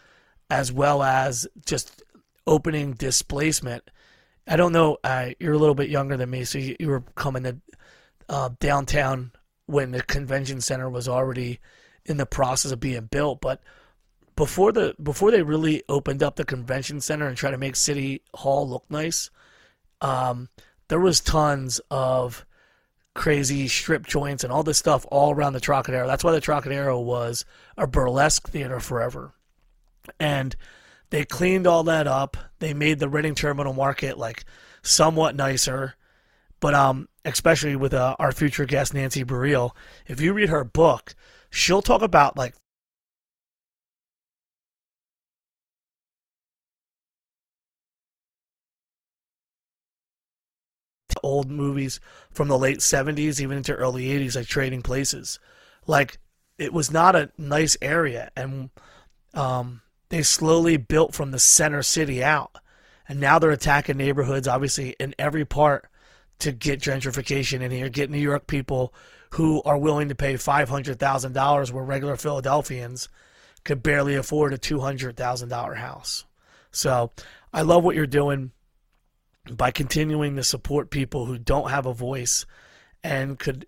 as 0.51 0.73
well 0.73 1.03
as 1.03 1.47
just 1.65 2.03
opening 2.47 2.93
displacement. 2.93 3.91
I 4.47 4.57
don't 4.57 4.73
know. 4.73 4.99
Uh, 5.05 5.31
you're 5.39 5.55
a 5.55 5.59
little 5.59 5.75
bit 5.75 5.91
younger 5.91 6.17
than 6.17 6.31
me, 6.31 6.45
so 6.45 6.59
you, 6.59 6.77
you 6.81 6.89
were 6.89 7.05
coming 7.15 7.45
to 7.45 7.57
uh, 8.29 8.51
downtown 8.61 9.33
when 9.67 9.93
the 9.93 10.03
convention 10.03 10.61
center 10.61 10.91
was 10.91 11.09
already 11.09 11.61
in 12.05 12.17
the 12.17 12.27
process 12.27 12.73
of 12.73 12.81
being 12.81 13.07
built. 13.07 13.41
But 13.41 13.63
before 14.37 14.73
the 14.73 14.95
before 15.03 15.31
they 15.31 15.43
really 15.43 15.83
opened 15.89 16.23
up 16.23 16.37
the 16.37 16.45
convention 16.45 17.01
center 17.01 17.27
and 17.27 17.37
tried 17.37 17.53
to 17.53 17.59
make 17.59 17.77
City 17.77 18.23
Hall 18.35 18.69
look 18.69 18.85
nice, 18.91 19.31
um, 20.01 20.49
there 20.89 21.01
was 21.01 21.21
tons 21.21 21.81
of 21.91 22.45
crazy 23.15 23.69
strip 23.69 24.07
joints 24.07 24.43
and 24.43 24.53
all 24.53 24.63
this 24.63 24.79
stuff 24.79 25.07
all 25.11 25.33
around 25.33 25.53
the 25.53 25.61
Trocadero. 25.61 26.07
That's 26.07 26.25
why 26.25 26.33
the 26.33 26.41
Trocadero 26.41 26.99
was 26.99 27.45
a 27.77 27.87
burlesque 27.87 28.49
theater 28.49 28.81
forever. 28.81 29.35
And 30.19 30.57
they 31.13 31.27
cleaned 31.27 31.67
all 31.67 31.85
that 31.85 32.07
up. 32.07 32.39
They 32.59 32.73
made 32.73 32.99
the 32.99 33.09
Reading 33.09 33.35
Terminal 33.35 33.75
Market 33.75 34.17
like 34.17 34.47
somewhat 34.81 35.37
nicer. 35.37 35.95
But 36.59 36.73
um, 36.73 37.07
especially 37.27 37.77
with 37.77 37.93
uh, 37.93 38.17
our 38.19 38.33
future 38.33 38.65
guest 38.65 38.95
Nancy 38.95 39.23
Barile, 39.23 39.73
if 40.07 40.23
you 40.23 40.33
read 40.33 40.49
her 40.49 40.65
book, 40.65 41.15
she'll 41.51 41.83
talk 41.83 42.01
about 42.01 42.39
like 42.39 42.55
old 51.23 51.51
movies 51.51 52.01
from 52.31 52.49
the 52.49 52.57
late 52.59 52.79
70s 52.79 53.39
even 53.39 53.59
into 53.59 53.75
early 53.75 54.07
80s 54.07 54.35
like 54.35 54.47
trading 54.47 54.81
places 54.83 55.39
like 55.87 56.19
it 56.59 56.73
was 56.73 56.91
not 56.91 57.15
a 57.15 57.31
nice 57.37 57.77
area 57.83 58.31
and 58.35 58.71
um, 59.35 59.83
they 60.13 60.23
slowly 60.23 60.77
built 60.77 61.15
from 61.15 61.31
the 61.31 61.39
center 61.39 61.83
city 61.83 62.23
out. 62.23 62.59
And 63.09 63.19
now 63.19 63.39
they're 63.39 63.51
attacking 63.51 63.97
neighborhoods 63.97 64.47
obviously 64.47 64.95
in 65.01 65.15
every 65.19 65.47
part 65.47 65.89
to 66.41 66.53
get 66.53 66.81
gentrification 66.81 67.63
in 67.63 67.71
here 67.71 67.89
get 67.89 68.11
new 68.11 68.19
york 68.19 68.47
people 68.47 68.93
who 69.31 69.63
are 69.63 69.79
willing 69.79 70.11
to 70.11 70.15
pay 70.15 70.35
$500000 70.35 71.73
where 71.73 71.85
regular 71.85 72.17
philadelphians 72.17 73.09
could 73.65 73.83
barely 73.83 74.15
afford 74.15 74.53
a 74.53 74.59
$200000 74.59 75.77
house. 75.77 76.27
So 76.71 77.11
i 77.55 77.63
love 77.63 77.83
what 77.83 77.97
you're 77.97 78.07
doing 78.07 78.51
by 79.51 79.71
continuing 79.71 80.37
to 80.37 80.45
support 80.45 80.91
people 80.91 81.25
who 81.25 81.39
don't 81.39 81.71
have 81.71 81.87
a 81.87 81.95
voice 81.95 82.45
and 83.03 83.39
could 83.39 83.67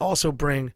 also 0.00 0.32
bring 0.32 0.72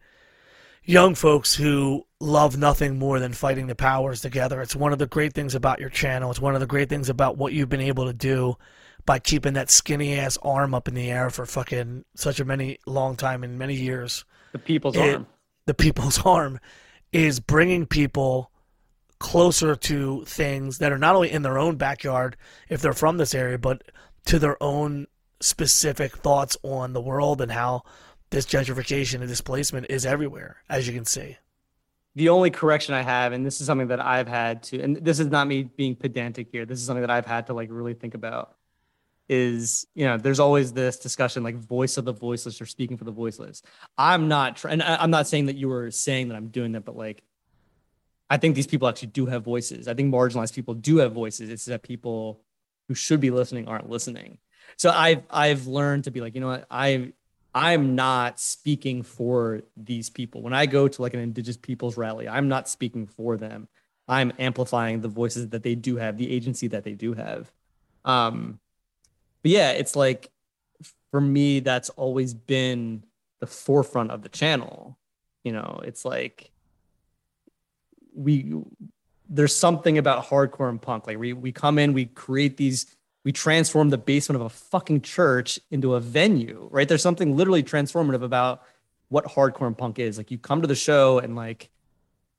young 0.87 1.15
folks 1.15 1.55
who 1.55 2.07
love 2.21 2.57
nothing 2.57 2.99
more 2.99 3.19
than 3.21 3.33
fighting 3.33 3.67
the 3.67 3.75
powers 3.75 4.21
together. 4.21 4.61
It's 4.63 4.77
one 4.77 4.93
of 4.93 4.99
the 4.99 5.07
great 5.07 5.35
things 5.35 5.55
about 5.55 5.81
your 5.81 5.91
channel. 5.91 6.31
It's 6.31 6.41
one 6.41 6.55
of 6.55 6.61
the 6.61 6.67
great 6.67 6.89
things 6.89 7.09
about 7.09 7.37
what 7.37 7.53
you've 7.53 7.69
been 7.69 7.81
able 7.81 8.07
to 8.07 8.13
do 8.13 8.57
by 9.05 9.19
keeping 9.19 9.55
that 9.55 9.71
skinny 9.71 10.19
ass 10.19 10.39
arm 10.43 10.75
up 10.75 10.89
in 10.89 10.95
the 10.95 11.11
air 11.11 11.29
for 11.31 11.45
fucking 11.45 12.05
such 12.15 12.41
a 12.41 12.45
many 12.45 12.79
long 12.87 13.17
time 13.17 13.45
and 13.45 13.59
many 13.59 13.75
years. 13.75 14.25
The 14.53 14.59
people's 14.59 14.97
It- 14.97 15.15
arm. 15.15 15.27
The 15.67 15.75
people's 15.75 16.25
arm 16.25 16.61
is 17.13 17.41
bringing 17.41 17.87
people 17.87 18.53
closer 19.19 19.75
to 19.75 20.25
things 20.25 20.79
that 20.79 20.93
are 20.93 20.99
not 20.99 21.17
only 21.17 21.33
in 21.33 21.43
their 21.43 21.59
own 21.59 21.75
backyard 21.75 22.37
if 22.69 22.81
they're 22.81 22.93
from 22.93 23.17
this 23.17 23.35
area, 23.35 23.59
but 23.59 23.83
to 24.27 24.39
their 24.39 24.63
own 24.63 25.09
specific 25.41 26.19
thoughts 26.19 26.57
on 26.63 26.93
the 26.93 27.01
world 27.01 27.41
and 27.41 27.51
how 27.51 27.83
this 28.31 28.47
gentrification 28.47 29.21
and 29.21 29.29
displacement 29.29 29.87
is 29.91 30.07
everywhere, 30.07 30.63
as 30.69 30.87
you 30.89 30.95
can 30.95 31.05
see. 31.05 31.37
the 32.17 32.31
only 32.31 32.51
correction 32.51 32.95
I 32.95 33.03
have, 33.03 33.33
and 33.35 33.45
this 33.45 33.61
is 33.61 33.67
something 33.67 33.89
that 33.89 34.01
I've 34.01 34.27
had 34.27 34.63
to, 34.65 34.81
and 34.81 34.97
this 34.97 35.21
is 35.21 35.27
not 35.27 35.47
me 35.47 35.65
being 35.65 35.95
pedantic 35.95 36.49
here. 36.51 36.65
This 36.65 36.81
is 36.81 36.87
something 36.87 37.03
that 37.03 37.11
I've 37.11 37.27
had 37.27 37.47
to 37.49 37.53
like 37.53 37.69
really 37.71 37.93
think 37.95 38.15
about. 38.15 38.57
Is 39.29 39.87
you 39.95 40.07
know, 40.07 40.17
there's 40.17 40.41
always 40.41 40.73
this 40.73 40.99
discussion 40.99 41.43
like 41.43 41.57
voice 41.57 41.99
of 41.99 42.05
the 42.07 42.13
voiceless 42.13 42.61
or 42.61 42.67
speaking 42.67 42.97
for 42.97 43.05
the 43.05 43.11
voiceless. 43.13 43.61
I'm 43.99 44.29
not 44.29 44.57
trying. 44.57 44.81
I'm 44.81 45.11
not 45.11 45.27
saying 45.27 45.47
that 45.47 45.57
you 45.57 45.69
were 45.69 45.91
saying 45.91 46.29
that 46.29 46.37
I'm 46.37 46.49
doing 46.49 46.73
that, 46.73 46.85
but 46.87 46.97
like, 46.97 47.23
I 48.31 48.39
think 48.39 48.55
these 48.55 48.69
people 48.69 48.89
actually 48.89 49.09
do 49.09 49.27
have 49.27 49.45
voices. 49.45 49.87
I 49.87 49.95
think 49.95 50.15
marginalized 50.15 50.55
people 50.55 50.75
do 50.75 50.99
have 50.99 51.13
voices. 51.13 51.51
It's 51.51 51.67
that 51.67 51.83
people 51.83 52.41
who 52.89 52.95
should 52.95 53.21
be 53.21 53.31
listening 53.31 53.69
aren't 53.69 53.91
listening. 53.91 54.39
So 54.79 54.91
I've 54.91 55.23
I've 55.29 55.67
learned 55.67 56.05
to 56.05 56.11
be 56.13 56.21
like, 56.23 56.35
you 56.35 56.41
know 56.41 56.49
what, 56.49 56.67
I 56.71 57.13
I'm 57.57 57.95
not 57.95 58.39
speaking 58.39 59.03
for 59.03 59.63
these 59.79 60.11
people. 60.11 60.43
When 60.43 60.53
I 60.53 60.67
go 60.67 60.89
to 60.89 61.01
like 61.01 61.15
an 61.15 61.21
indigenous 61.21 61.57
peoples 61.57 61.97
rally, 61.97 62.29
I'm 62.29 62.49
not 62.49 62.69
speaking 62.69 63.07
for 63.07 63.39
them. 63.39 63.67
I'm 64.07 64.35
amplifying 64.39 65.01
the 65.01 65.09
voices 65.09 65.49
that 65.49 65.63
they 65.63 65.75
do 65.75 65.97
have, 65.97 66.19
the 66.19 66.31
agency 66.31 66.69
that 66.69 66.85
they 66.85 66.93
do 66.93 67.15
have. 67.15 67.51
Um, 68.05 68.61
but 69.43 69.53
yeah, 69.53 69.71
it's 69.71 69.97
like 69.97 70.31
for 71.11 71.19
me, 71.19 71.61
that's 71.61 71.89
always 71.89 72.35
been 72.35 73.03
the 73.41 73.47
forefront 73.47 74.11
of 74.11 74.21
the 74.21 74.29
channel. 74.29 74.99
You 75.43 75.53
know, 75.53 75.81
it's 75.83 76.05
like 76.05 76.51
we 78.15 78.55
there's 79.31 79.57
something 79.57 79.97
about 79.97 80.27
hardcore 80.27 80.69
and 80.69 80.81
punk. 80.81 81.07
Like 81.07 81.19
we 81.19 81.33
we 81.33 81.53
come 81.53 81.79
in, 81.79 81.95
we 81.95 82.05
create 82.05 82.59
these 82.59 82.95
we 83.27 83.33
transform 83.33 83.91
the 83.91 83.99
basement 83.99 84.41
of 84.41 84.47
a 84.47 84.49
fucking 84.49 85.01
church 85.01 85.59
into 85.73 85.97
a 85.97 86.01
venue, 86.01 86.69
right? 86.71 86.87
There's 86.87 87.03
something 87.03 87.37
literally 87.37 87.65
transformative 87.65 88.23
about 88.23 88.63
what 89.09 89.25
hardcore 89.25 89.67
and 89.67 89.77
punk 89.77 89.99
is. 89.99 90.17
Like 90.17 90.31
you 90.31 90.39
come 90.39 90.61
to 90.61 90.69
the 90.69 90.77
show 90.77 91.19
and 91.19 91.35
like 91.35 91.69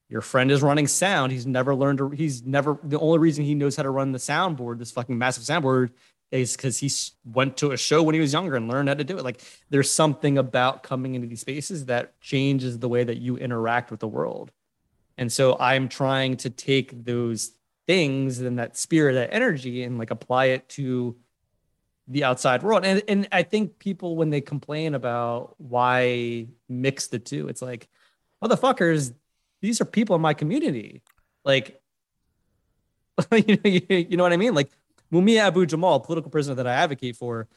your 0.08 0.22
friend 0.22 0.50
is 0.50 0.62
running 0.62 0.88
sound. 0.88 1.34
He's 1.34 1.46
never 1.46 1.76
learned 1.76 1.98
to, 1.98 2.10
he's 2.12 2.46
never, 2.46 2.80
the 2.84 2.98
only 3.00 3.20
reason 3.20 3.44
he 3.44 3.54
knows 3.54 3.76
how 3.76 3.84
to 3.84 3.90
run 3.90 4.14
the 4.14 4.18
soundboard, 4.18 4.80
this 4.80 4.92
fucking 4.92 5.18
massive 5.18 5.44
soundboard, 5.44 5.90
is 6.32 6.56
because 6.56 6.78
he 6.78 6.90
went 7.26 7.58
to 7.58 7.72
a 7.72 7.78
show 7.78 8.02
when 8.02 8.16
he 8.16 8.22
was 8.22 8.32
younger 8.32 8.56
and 8.56 8.70
learned 8.70 8.88
how 8.88 8.96
to 8.96 9.04
do 9.04 9.18
it. 9.18 9.26
Like 9.26 9.42
there's 9.70 9.92
something 9.92 10.38
about 10.38 10.84
coming 10.84 11.16
into 11.16 11.28
these 11.28 11.42
spaces 11.42 11.88
that 11.88 12.18
changes 12.22 12.80
the 12.80 12.88
way 12.88 13.04
that 13.04 13.18
you 13.18 13.36
interact 13.36 13.92
with 13.92 14.00
the 14.00 14.08
world. 14.08 14.54
And 15.18 15.34
so 15.34 15.58
I'm 15.60 15.90
trying 15.90 16.38
to 16.38 16.50
take 16.50 17.04
those 17.04 17.57
things 17.88 18.40
and 18.42 18.60
that 18.60 18.78
spirit, 18.78 19.14
that 19.14 19.34
energy, 19.34 19.84
and 19.84 19.98
like 19.98 20.12
apply 20.12 20.46
it 20.46 20.68
to 20.70 21.16
the 22.08 22.24
outside 22.24 22.64
world. 22.64 22.86
And 22.86 23.02
and 23.08 23.28
I 23.32 23.44
think 23.44 23.80
people 23.80 24.16
when 24.16 24.30
they 24.30 24.42
complain 24.42 24.94
about 24.94 25.56
why 25.58 26.48
mix 26.70 27.08
the 27.08 27.20
two, 27.20 27.48
it's 27.48 27.62
like, 27.62 27.88
motherfuckers, 28.44 29.14
these 29.62 29.82
are 29.82 29.86
people 29.86 30.16
in 30.16 30.22
my 30.22 30.34
community. 30.34 31.02
Like, 31.44 31.82
you 33.32 33.58
know, 33.64 33.70
you, 33.70 34.18
know 34.18 34.24
what 34.24 34.34
I 34.34 34.38
mean? 34.38 34.54
Like 34.54 34.72
Mumia 35.12 35.40
Abu 35.40 35.66
Jamal, 35.66 36.00
political 36.00 36.30
prisoner 36.30 36.56
that 36.56 36.68
I 36.68 36.74
advocate 36.74 37.16
for, 37.16 37.48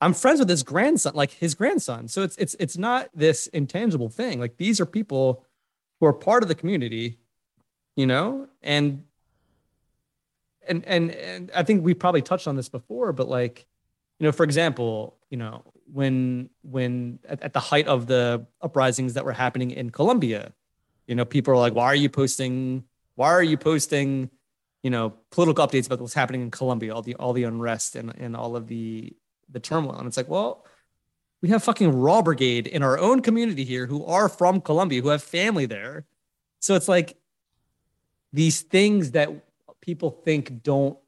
I'm 0.00 0.14
friends 0.14 0.40
with 0.40 0.48
his 0.48 0.62
grandson, 0.62 1.12
like 1.14 1.30
his 1.30 1.54
grandson. 1.54 2.08
So 2.08 2.22
it's 2.22 2.36
it's 2.36 2.56
it's 2.58 2.76
not 2.76 3.08
this 3.14 3.46
intangible 3.48 4.08
thing. 4.08 4.40
Like 4.40 4.56
these 4.56 4.80
are 4.80 4.86
people 4.86 5.44
who 6.00 6.06
are 6.06 6.12
part 6.12 6.42
of 6.42 6.48
the 6.48 6.54
community, 6.54 7.18
you 7.94 8.06
know, 8.06 8.48
and 8.62 9.04
and 10.68 10.84
and 10.86 11.10
and 11.10 11.50
I 11.54 11.62
think 11.62 11.84
we 11.84 11.94
probably 11.94 12.22
touched 12.22 12.46
on 12.46 12.56
this 12.56 12.68
before, 12.68 13.12
but 13.12 13.28
like, 13.28 13.66
you 14.18 14.26
know, 14.26 14.32
for 14.32 14.44
example, 14.44 15.16
you 15.30 15.36
know, 15.36 15.62
when 15.92 16.50
when 16.62 17.18
at, 17.28 17.42
at 17.42 17.52
the 17.52 17.60
height 17.60 17.86
of 17.86 18.06
the 18.06 18.46
uprisings 18.60 19.14
that 19.14 19.24
were 19.24 19.32
happening 19.32 19.70
in 19.70 19.90
Colombia, 19.90 20.52
you 21.06 21.14
know, 21.14 21.24
people 21.24 21.54
are 21.54 21.58
like, 21.58 21.74
why 21.74 21.86
are 21.86 21.94
you 21.94 22.08
posting? 22.08 22.84
Why 23.14 23.28
are 23.28 23.42
you 23.42 23.56
posting? 23.56 24.30
You 24.82 24.90
know, 24.90 25.14
political 25.30 25.66
updates 25.66 25.86
about 25.86 26.00
what's 26.00 26.14
happening 26.14 26.42
in 26.42 26.50
Colombia, 26.50 26.94
all 26.94 27.02
the 27.02 27.14
all 27.16 27.32
the 27.32 27.44
unrest 27.44 27.96
and 27.96 28.12
and 28.18 28.36
all 28.36 28.56
of 28.56 28.66
the 28.68 29.14
the 29.48 29.60
turmoil, 29.60 29.96
and 29.96 30.06
it's 30.06 30.16
like, 30.16 30.28
well, 30.28 30.64
we 31.42 31.48
have 31.50 31.62
fucking 31.62 31.92
Raw 31.92 32.22
Brigade 32.22 32.66
in 32.66 32.82
our 32.82 32.98
own 32.98 33.20
community 33.20 33.64
here 33.64 33.86
who 33.86 34.04
are 34.06 34.28
from 34.28 34.60
Colombia, 34.60 35.02
who 35.02 35.08
have 35.08 35.22
family 35.22 35.66
there. 35.66 36.06
So 36.60 36.74
it's 36.74 36.88
like 36.88 37.16
these 38.32 38.62
things 38.62 39.10
that 39.10 39.30
people 39.82 40.10
think 40.10 40.62
don't 40.62 40.98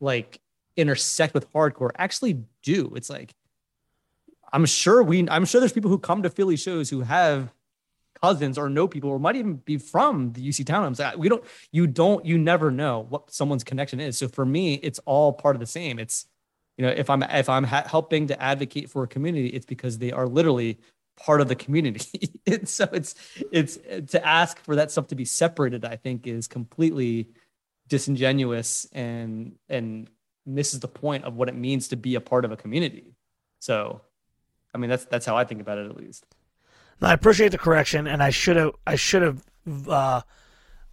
like 0.00 0.40
intersect 0.76 1.32
with 1.34 1.50
hardcore 1.52 1.90
actually 1.96 2.42
do. 2.62 2.92
It's 2.96 3.08
like 3.08 3.34
I'm 4.52 4.66
sure 4.66 5.02
we 5.02 5.28
I'm 5.28 5.44
sure 5.44 5.60
there's 5.60 5.72
people 5.72 5.90
who 5.90 5.98
come 5.98 6.24
to 6.24 6.30
Philly 6.30 6.56
shows 6.56 6.90
who 6.90 7.02
have 7.02 7.52
cousins 8.20 8.58
or 8.58 8.68
know 8.68 8.88
people 8.88 9.10
or 9.10 9.18
might 9.18 9.36
even 9.36 9.56
be 9.56 9.76
from 9.76 10.32
the 10.32 10.46
UC 10.46 10.64
townhomes. 10.64 10.98
Uh, 10.98 11.16
We 11.16 11.28
don't 11.28 11.44
you 11.70 11.86
don't 11.86 12.26
you 12.26 12.38
never 12.38 12.70
know 12.70 13.06
what 13.08 13.30
someone's 13.30 13.62
connection 13.62 14.00
is. 14.00 14.18
So 14.18 14.26
for 14.26 14.44
me, 14.44 14.74
it's 14.74 14.98
all 15.04 15.32
part 15.32 15.54
of 15.54 15.60
the 15.60 15.66
same. 15.66 15.98
It's 15.98 16.26
you 16.76 16.84
know 16.84 16.92
if 16.92 17.08
i'm 17.10 17.22
if 17.22 17.48
i'm 17.48 17.64
ha- 17.64 17.86
helping 17.86 18.26
to 18.26 18.42
advocate 18.42 18.90
for 18.90 19.02
a 19.02 19.08
community 19.08 19.48
it's 19.48 19.66
because 19.66 19.98
they 19.98 20.12
are 20.12 20.28
literally 20.28 20.78
part 21.16 21.40
of 21.40 21.48
the 21.48 21.56
community 21.56 22.30
so 22.64 22.88
it's 22.92 23.14
it's 23.50 23.78
to 24.10 24.26
ask 24.26 24.58
for 24.60 24.76
that 24.76 24.90
stuff 24.90 25.06
to 25.06 25.14
be 25.14 25.24
separated 25.24 25.84
i 25.84 25.96
think 25.96 26.26
is 26.26 26.46
completely 26.46 27.28
disingenuous 27.88 28.86
and 28.92 29.56
and 29.68 30.10
misses 30.44 30.80
the 30.80 30.88
point 30.88 31.24
of 31.24 31.36
what 31.36 31.48
it 31.48 31.54
means 31.54 31.88
to 31.88 31.96
be 31.96 32.14
a 32.14 32.20
part 32.20 32.44
of 32.44 32.52
a 32.52 32.56
community 32.56 33.14
so 33.60 34.00
i 34.74 34.78
mean 34.78 34.90
that's 34.90 35.06
that's 35.06 35.26
how 35.26 35.36
i 35.36 35.44
think 35.44 35.60
about 35.60 35.78
it 35.78 35.86
at 35.86 35.96
least 35.96 36.26
I 37.02 37.12
appreciate 37.12 37.52
the 37.52 37.58
correction, 37.58 38.06
and 38.06 38.22
I 38.22 38.30
should 38.30 38.56
have 38.56 38.72
I 38.86 38.96
should 38.96 39.22
have 39.22 39.42
uh, 39.88 40.22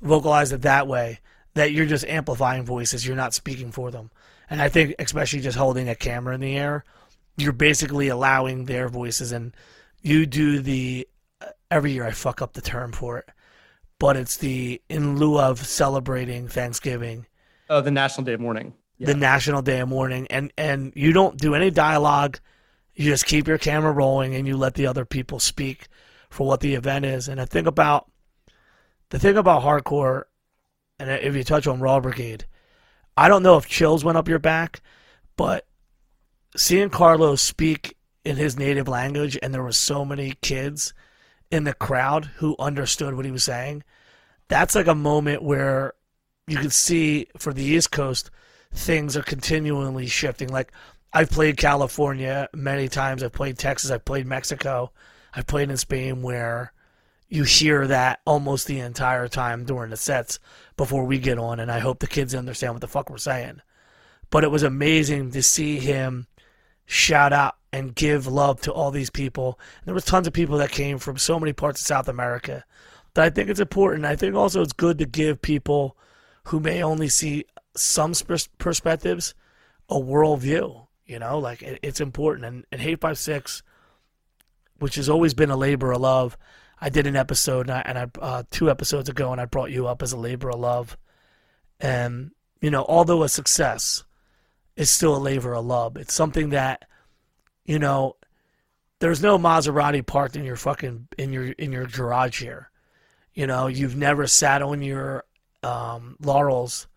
vocalized 0.02 0.54
it 0.54 0.64
that 0.64 0.88
way. 0.88 1.20
That 1.56 1.72
you're 1.72 1.86
just 1.86 2.06
amplifying 2.06 2.66
voices, 2.66 3.06
you're 3.06 3.16
not 3.16 3.36
speaking 3.36 3.72
for 3.72 3.92
them. 3.92 4.10
And 4.50 4.60
I 4.60 4.70
think, 4.70 4.96
especially 4.98 5.40
just 5.40 5.58
holding 5.58 5.88
a 5.88 5.96
camera 5.96 6.34
in 6.34 6.42
the 6.42 6.58
air, 6.58 6.84
you're 7.38 7.54
basically 7.54 8.08
allowing 8.08 8.66
their 8.66 8.90
voices, 8.90 9.32
and 9.32 9.56
you 10.04 10.28
do 10.28 10.60
the 10.60 11.08
uh, 11.42 11.48
every 11.72 11.94
year 11.94 12.06
I 12.06 12.12
fuck 12.12 12.42
up 12.42 12.54
the 12.54 12.62
term 12.62 12.92
for 12.92 13.18
it, 13.18 13.30
but 13.98 14.16
it's 14.16 14.38
the 14.38 14.80
in 14.90 15.18
lieu 15.18 15.40
of 15.40 15.66
celebrating 15.66 16.48
Thanksgiving, 16.48 17.26
oh 17.70 17.82
the 17.82 17.92
national 17.92 18.26
day 18.26 18.34
of 18.34 18.40
mourning 18.40 18.74
the 19.06 19.16
National 19.16 19.62
Day 19.62 19.80
of 19.80 19.90
Mourning, 19.90 20.28
and 20.30 20.52
and 20.58 20.94
you 20.96 21.14
don't 21.14 21.38
do 21.38 21.56
any 21.56 21.70
dialogue. 21.70 22.40
You 22.96 23.06
just 23.06 23.26
keep 23.26 23.48
your 23.48 23.58
camera 23.58 23.92
rolling 23.92 24.36
and 24.36 24.48
you 24.48 24.56
let 24.56 24.76
the 24.76 24.88
other 24.88 25.04
people 25.04 25.40
speak 25.40 25.88
for 26.30 26.46
what 26.46 26.60
the 26.60 26.76
event 26.76 27.06
is. 27.06 27.28
And 27.28 27.42
I 27.42 27.46
think 27.46 27.66
about 27.66 28.10
the 29.10 29.18
thing 29.18 29.36
about 29.36 29.64
hardcore 29.64 30.24
and 31.00 31.10
if 31.10 31.36
you 31.36 31.44
touch 31.44 31.66
on 31.66 31.80
Raw 31.80 32.00
Brigade, 32.00 32.46
I 33.18 33.28
don't 33.28 33.42
know 33.42 33.58
if 33.58 33.68
chills 33.68 34.06
went 34.06 34.18
up 34.18 34.28
your 34.28 34.40
back, 34.40 34.82
but 35.36 35.66
seeing 36.56 36.92
Carlos 36.92 37.42
speak 37.42 37.98
in 38.26 38.38
his 38.38 38.58
native 38.58 38.88
language 38.88 39.38
and 39.42 39.54
there 39.54 39.64
were 39.64 39.72
so 39.72 40.06
many 40.06 40.36
kids 40.42 40.94
in 41.52 41.66
the 41.66 41.74
crowd 41.74 42.26
who 42.38 42.56
understood 42.58 43.16
what 43.16 43.26
he 43.26 43.32
was 43.32 43.44
saying, 43.44 43.84
that's 44.48 44.76
like 44.76 44.88
a 44.88 44.96
moment 44.96 45.44
where 45.44 45.94
you 46.48 46.58
can 46.58 46.70
see 46.70 47.28
for 47.38 47.54
the 47.54 47.64
East 47.64 47.92
Coast 47.92 48.30
things 48.72 49.16
are 49.16 49.24
continually 49.24 50.08
shifting. 50.08 50.50
Like 50.50 50.72
I've 51.14 51.30
played 51.30 51.58
California 51.58 52.50
many 52.54 52.88
times, 52.88 53.24
I've 53.24 53.34
played 53.34 53.58
Texas, 53.58 53.92
I've 53.92 54.06
played 54.06 54.26
Mexico, 54.26 54.92
I've 55.34 55.48
played 55.48 55.70
in 55.70 55.78
Spain 55.78 56.22
where 56.22 56.74
you 57.30 57.44
hear 57.44 57.88
that 57.88 58.20
almost 58.26 58.68
the 58.68 58.80
entire 58.80 59.28
time 59.28 59.66
during 59.66 59.90
the 59.90 59.98
sets 59.98 60.40
before 60.78 61.06
we 61.06 61.18
get 61.18 61.40
on, 61.40 61.60
and 61.60 61.72
I 61.72 61.80
hope 61.80 62.00
the 62.00 62.08
kids 62.08 62.36
understand 62.36 62.76
what 62.76 62.82
the 62.82 62.88
fuck 62.88 63.10
we're 63.10 63.18
saying. 63.18 63.62
But 64.30 64.44
it 64.44 64.52
was 64.52 64.64
amazing 64.64 65.32
to 65.32 65.42
see 65.42 65.80
him 65.80 66.28
shout 66.86 67.34
out 67.34 67.56
and 67.72 67.96
give 67.96 68.28
love 68.28 68.62
to 68.62 68.72
all 68.72 68.92
these 68.92 69.10
people. 69.10 69.60
And 69.80 69.88
there 69.88 69.96
was 69.96 70.06
tons 70.06 70.28
of 70.28 70.34
people 70.34 70.58
that 70.58 70.72
came 70.72 71.00
from 71.00 71.18
so 71.18 71.40
many 71.40 71.54
parts 71.54 71.82
of 71.82 71.88
South 71.88 72.08
America 72.08 72.66
that 73.14 73.26
I 73.26 73.30
think 73.30 73.50
it's 73.50 73.60
important. 73.60 74.06
I 74.06 74.16
think 74.16 74.36
also 74.36 74.62
it's 74.62 74.74
good 74.74 75.00
to 75.00 75.06
give 75.06 75.42
people 75.42 75.98
who 76.46 76.60
may 76.60 76.84
only 76.84 77.08
see 77.08 77.46
some 77.76 78.14
perspectives 78.58 79.34
a 79.90 79.96
worldview. 79.96 80.88
You 81.06 81.20
know, 81.20 81.40
like 81.40 81.62
it, 81.62 81.80
it's 81.82 82.02
important. 82.02 82.46
And, 82.46 82.66
and 82.72 82.82
Hate5six, 82.82 83.62
which 84.80 84.96
has 84.96 85.10
always 85.10 85.34
been 85.34 85.50
a 85.50 85.58
labor 85.58 85.92
of 85.92 86.02
love, 86.02 86.38
I 86.80 86.90
did 86.90 87.08
an 87.08 87.16
episode 87.16 87.70
and 87.70 87.72
I, 87.72 87.82
and 87.86 87.98
I 87.98 88.08
uh, 88.22 88.44
two 88.52 88.70
episodes 88.70 89.10
ago, 89.10 89.32
and 89.32 89.40
I 89.40 89.46
brought 89.46 89.72
you 89.72 89.88
up 89.88 90.02
as 90.02 90.12
a 90.12 90.18
labor 90.18 90.50
of 90.50 90.60
love. 90.60 90.98
And 91.80 92.32
you 92.62 92.70
know, 92.70 92.86
although 92.88 93.24
a 93.24 93.30
success, 93.30 94.04
it's 94.76 94.92
still 94.92 95.16
a 95.16 95.18
labor 95.18 95.54
of 95.54 95.66
love. 95.66 95.98
It's 95.98 96.14
something 96.14 96.50
that, 96.50 96.86
you 97.66 97.80
know, 97.80 98.16
there's 99.00 99.22
no 99.22 99.38
Maserati 99.38 100.06
parked 100.06 100.36
in 100.36 100.46
your 100.46 100.56
fucking 100.56 101.08
in 101.18 101.34
your 101.34 101.52
in 101.52 101.72
your 101.72 101.86
garage 101.86 102.42
here. 102.42 102.70
You 103.34 103.48
know, 103.48 103.68
you've 103.68 103.96
never 103.96 104.28
sat 104.28 104.62
on 104.62 104.82
your 104.82 105.26
um, 105.64 106.18
laurels 106.22 106.88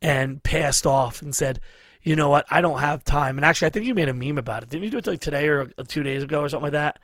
and 0.00 0.42
passed 0.42 0.86
off 0.86 1.22
and 1.22 1.34
said, 1.34 1.60
you 2.02 2.16
know 2.16 2.28
what, 2.28 2.46
I 2.50 2.60
don't 2.60 2.80
have 2.80 3.04
time. 3.04 3.36
And 3.36 3.44
actually, 3.44 3.66
I 3.66 3.70
think 3.70 3.86
you 3.86 3.94
made 3.94 4.08
a 4.08 4.14
meme 4.14 4.38
about 4.38 4.62
it. 4.62 4.70
Didn't 4.70 4.84
you 4.84 4.90
do 4.90 4.98
it 4.98 5.06
like 5.06 5.20
today 5.20 5.48
or 5.48 5.66
two 5.88 6.02
days 6.02 6.22
ago 6.22 6.40
or 6.40 6.48
something 6.48 6.64
like 6.64 6.72
that? 6.72 7.00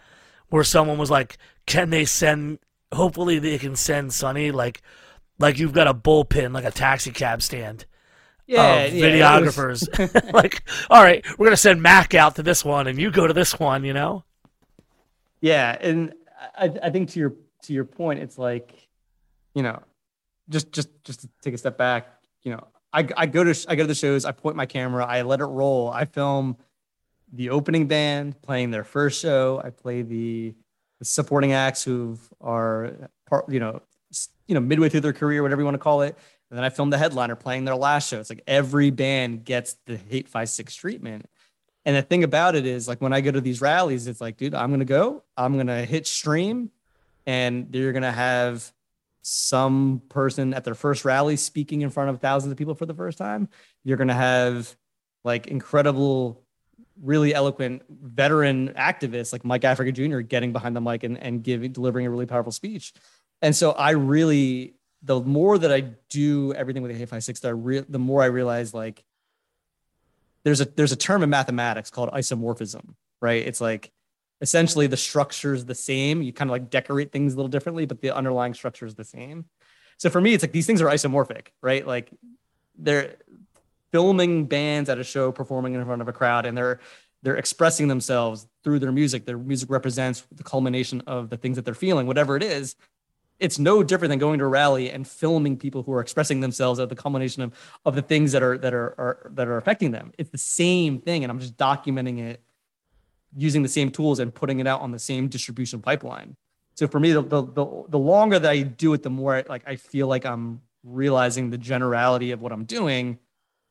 Where 0.48 0.64
someone 0.64 0.98
was 0.98 1.11
like, 1.11 1.36
can 1.66 1.90
they 1.90 2.05
send, 2.05 2.59
hopefully 2.92 3.38
they 3.38 3.59
can 3.59 3.76
send 3.76 4.12
Sunny, 4.12 4.50
like, 4.50 4.82
like 5.38 5.59
you've 5.59 5.72
got 5.72 5.88
a 5.88 5.94
bullpen, 5.94 6.55
like 6.55 6.64
a 6.64 6.70
taxi 6.70 7.11
cab 7.11 7.42
stand. 7.42 7.86
Yeah, 8.47 8.84
yeah 8.86 9.11
videographers. 9.11 9.99
Was... 9.99 10.24
like, 10.32 10.62
all 10.90 11.03
right, 11.03 11.24
we're 11.38 11.47
gonna 11.47 11.57
send 11.57 11.82
Mac 11.82 12.14
out 12.14 12.36
to 12.36 12.42
this 12.42 12.64
one, 12.64 12.86
and 12.86 13.01
you 13.01 13.11
go 13.11 13.26
to 13.26 13.32
this 13.32 13.59
one. 13.59 13.84
You 13.84 13.92
know. 13.92 14.24
Yeah, 15.40 15.76
and 15.80 16.14
I, 16.57 16.72
I 16.82 16.90
think 16.90 17.11
to 17.11 17.20
your 17.20 17.34
to 17.62 17.72
your 17.72 17.84
point, 17.84 18.20
it's 18.20 18.38
like, 18.38 18.88
you 19.55 19.62
know, 19.62 19.82
just 20.49 20.72
just 20.72 20.88
just 21.05 21.20
to 21.20 21.28
take 21.42 21.55
a 21.55 21.59
step 21.59 21.78
back, 21.78 22.09
you 22.42 22.53
know, 22.53 22.66
I, 22.95 23.09
I 23.16 23.26
go 23.26 23.42
to 23.42 23.66
I 23.68 23.74
go 23.74 23.82
to 23.82 23.88
the 23.88 23.95
shows. 23.95 24.24
I 24.24 24.32
point 24.32 24.57
my 24.57 24.66
camera. 24.66 25.05
I 25.05 25.22
let 25.22 25.40
it 25.40 25.47
roll. 25.47 25.90
I 25.90 26.05
film 26.05 26.57
the 27.32 27.51
opening 27.51 27.88
band 27.88 28.40
playing 28.40 28.70
their 28.70 28.84
first 28.84 29.20
show. 29.20 29.61
I 29.62 29.70
play 29.70 30.03
the, 30.03 30.55
the 31.01 31.05
supporting 31.05 31.53
acts 31.53 31.82
who 31.82 32.16
are 32.40 33.11
part, 33.26 33.49
you 33.49 33.59
know, 33.59 33.82
you 34.47 34.55
know, 34.55 34.61
midway 34.61 34.88
through 34.88 35.01
their 35.01 35.12
career, 35.12 35.42
whatever 35.42 35.61
you 35.61 35.64
want 35.64 35.74
to 35.74 35.80
call 35.80 36.03
it. 36.03 36.16
And 36.55 36.59
then 36.61 36.64
I 36.66 36.68
filmed 36.68 36.92
the 36.92 36.98
headliner 36.98 37.34
playing 37.34 37.64
their 37.64 37.74
last 37.74 38.09
show. 38.09 38.20
It's 38.20 38.30
like 38.30 38.44
every 38.46 38.90
band 38.90 39.44
gets 39.44 39.74
the 39.86 39.96
Hate5six 39.96 40.76
treatment. 40.76 41.26
And 41.84 41.96
the 41.96 42.02
thing 42.02 42.22
about 42.22 42.55
it 42.55 42.64
is, 42.64 42.86
like 42.86 43.00
when 43.00 43.12
I 43.12 43.22
go 43.22 43.32
to 43.32 43.40
these 43.40 43.61
rallies, 43.61 44.07
it's 44.07 44.20
like, 44.20 44.36
dude, 44.36 44.55
I'm 44.55 44.70
gonna 44.70 44.84
go. 44.84 45.24
I'm 45.36 45.57
gonna 45.57 45.84
hit 45.84 46.07
stream, 46.07 46.70
and 47.26 47.74
you're 47.74 47.92
gonna 47.92 48.12
have 48.12 48.72
some 49.22 50.00
person 50.09 50.55
at 50.55 50.62
their 50.62 50.76
first 50.76 51.05
rally 51.05 51.34
speaking 51.34 51.82
in 51.82 51.90
front 51.90 52.11
of 52.11 52.20
thousands 52.20 52.52
of 52.52 52.57
people 52.57 52.76
for 52.76 52.86
the 52.86 52.94
first 52.94 53.18
time. 53.18 53.48
You're 53.82 53.96
to 53.96 54.14
have 54.14 54.76
like 55.24 55.48
incredible, 55.48 56.40
really 57.02 57.34
eloquent 57.34 57.82
veteran 57.90 58.74
activists 58.74 59.32
like 59.32 59.44
Mike 59.44 59.64
Africa 59.64 59.90
Jr. 59.90 60.20
getting 60.20 60.52
behind 60.52 60.76
the 60.76 60.80
mic 60.80 61.02
and, 61.02 61.18
and 61.18 61.42
giving, 61.42 61.72
delivering 61.72 62.07
a 62.07 62.11
really 62.11 62.26
powerful 62.26 62.52
speech. 62.52 62.92
And 63.42 63.57
so 63.57 63.72
I 63.72 63.90
really, 63.90 64.74
the 65.05 65.20
more 65.20 65.59
that 65.59 65.72
I 65.72 65.80
do 66.09 66.52
everything 66.55 66.82
with 66.82 66.96
the 66.96 67.07
Hate5six, 67.07 67.40
the, 67.40 67.55
re- 67.55 67.84
the 67.86 67.98
more 67.98 68.22
I 68.22 68.26
realize 68.26 68.72
like 68.72 69.05
there's 70.44 70.61
a 70.61 70.64
there's 70.64 70.92
a 70.92 70.96
term 70.96 71.22
in 71.22 71.30
mathematics 71.30 71.90
called 71.90 72.11
isomorphism, 72.11 72.94
right? 73.20 73.46
It's 73.46 73.61
like 73.61 73.92
essentially 74.40 74.86
the 74.86 74.96
structure 74.96 75.55
is 75.55 75.66
the 75.66 75.74
same. 75.74 76.22
You 76.22 76.32
kind 76.32 76.50
of 76.50 76.52
like 76.52 76.70
decorate 76.70 77.12
things 77.12 77.34
a 77.34 77.36
little 77.36 77.48
differently, 77.48 77.86
but 77.86 78.00
the 78.00 78.14
underlying 78.14 78.55
structure 78.55 78.86
is 78.86 78.94
the 78.94 79.05
same. 79.05 79.46
So 79.98 80.11
for 80.11 80.20
me, 80.20 80.34
it's 80.34 80.42
like 80.42 80.52
these 80.52 80.66
things 80.66 80.82
are 80.82 80.88
isomorphic, 80.88 81.48
right? 81.62 81.86
Like 81.86 82.11
they're 82.76 83.16
filming 83.92 84.46
bands 84.46 84.90
at 84.90 84.98
a 84.98 85.05
show 85.05 85.32
performing 85.32 85.74
in 85.74 85.84
front 85.84 86.02
of 86.02 86.09
a 86.09 86.12
crowd 86.12 86.46
and 86.46 86.57
they're 86.57 86.80
they're 87.22 87.36
expressing 87.36 87.88
themselves 87.88 88.46
through 88.62 88.78
their 88.80 88.92
music. 88.92 89.24
Their 89.24 89.38
music 89.38 89.70
represents 89.70 90.26
the 90.30 90.42
culmination 90.42 91.02
of 91.07 91.30
the 91.30 91.38
things 91.38 91.57
that 91.57 91.64
they're 91.64 91.72
feeling, 91.74 92.07
whatever 92.07 92.36
it 92.36 92.42
is. 92.42 92.76
It's 93.41 93.59
no 93.59 93.82
different 93.82 94.11
than 94.11 94.18
going 94.18 94.39
to 94.39 94.45
a 94.45 94.49
rally 94.49 94.91
and 94.91 95.07
filming 95.07 95.57
people 95.57 95.82
who 95.82 95.93
are 95.93 96.01
expressing 96.01 96.41
themselves 96.41 96.78
at 96.78 96.89
the 96.89 96.95
culmination 96.95 97.43
of, 97.43 97.53
of 97.85 97.95
the 97.95 98.03
things 98.03 98.32
that 98.32 98.43
are 98.43 98.57
that 98.59 98.72
are, 98.72 98.95
are 98.99 99.30
that 99.35 99.49
are 99.49 99.57
affecting 99.57 99.91
them. 99.91 100.12
It's 100.18 100.30
the 100.30 100.39
same 100.39 101.01
thing, 101.01 101.24
and 101.24 101.30
I'm 101.30 101.41
just 101.41 101.57
documenting 101.57 102.20
it 102.20 102.41
using 103.37 103.62
the 103.62 103.68
same 103.68 103.91
tools 103.91 104.20
and 104.20 104.32
putting 104.32 104.61
it 104.61 104.66
out 104.66 104.80
on 104.80 104.93
the 104.93 104.99
same 104.99 105.28
distribution 105.28 105.82
pipeline. 105.82 106.37
So 106.74 106.87
for 106.87 107.01
me, 107.01 107.12
the, 107.12 107.22
the, 107.22 107.43
the, 107.43 107.85
the 107.89 107.99
longer 107.99 108.39
that 108.39 108.51
I 108.51 108.62
do 108.62 108.95
it, 108.95 109.03
the 109.03 109.11
more 109.11 109.37
I, 109.37 109.45
like 109.49 109.62
I 109.66 109.76
feel 109.76 110.07
like 110.07 110.24
I'm 110.24 110.61
realizing 110.85 111.51
the 111.51 111.59
generality 111.59 112.30
of 112.30 112.41
what 112.41 112.53
I'm 112.53 112.64
doing 112.64 113.18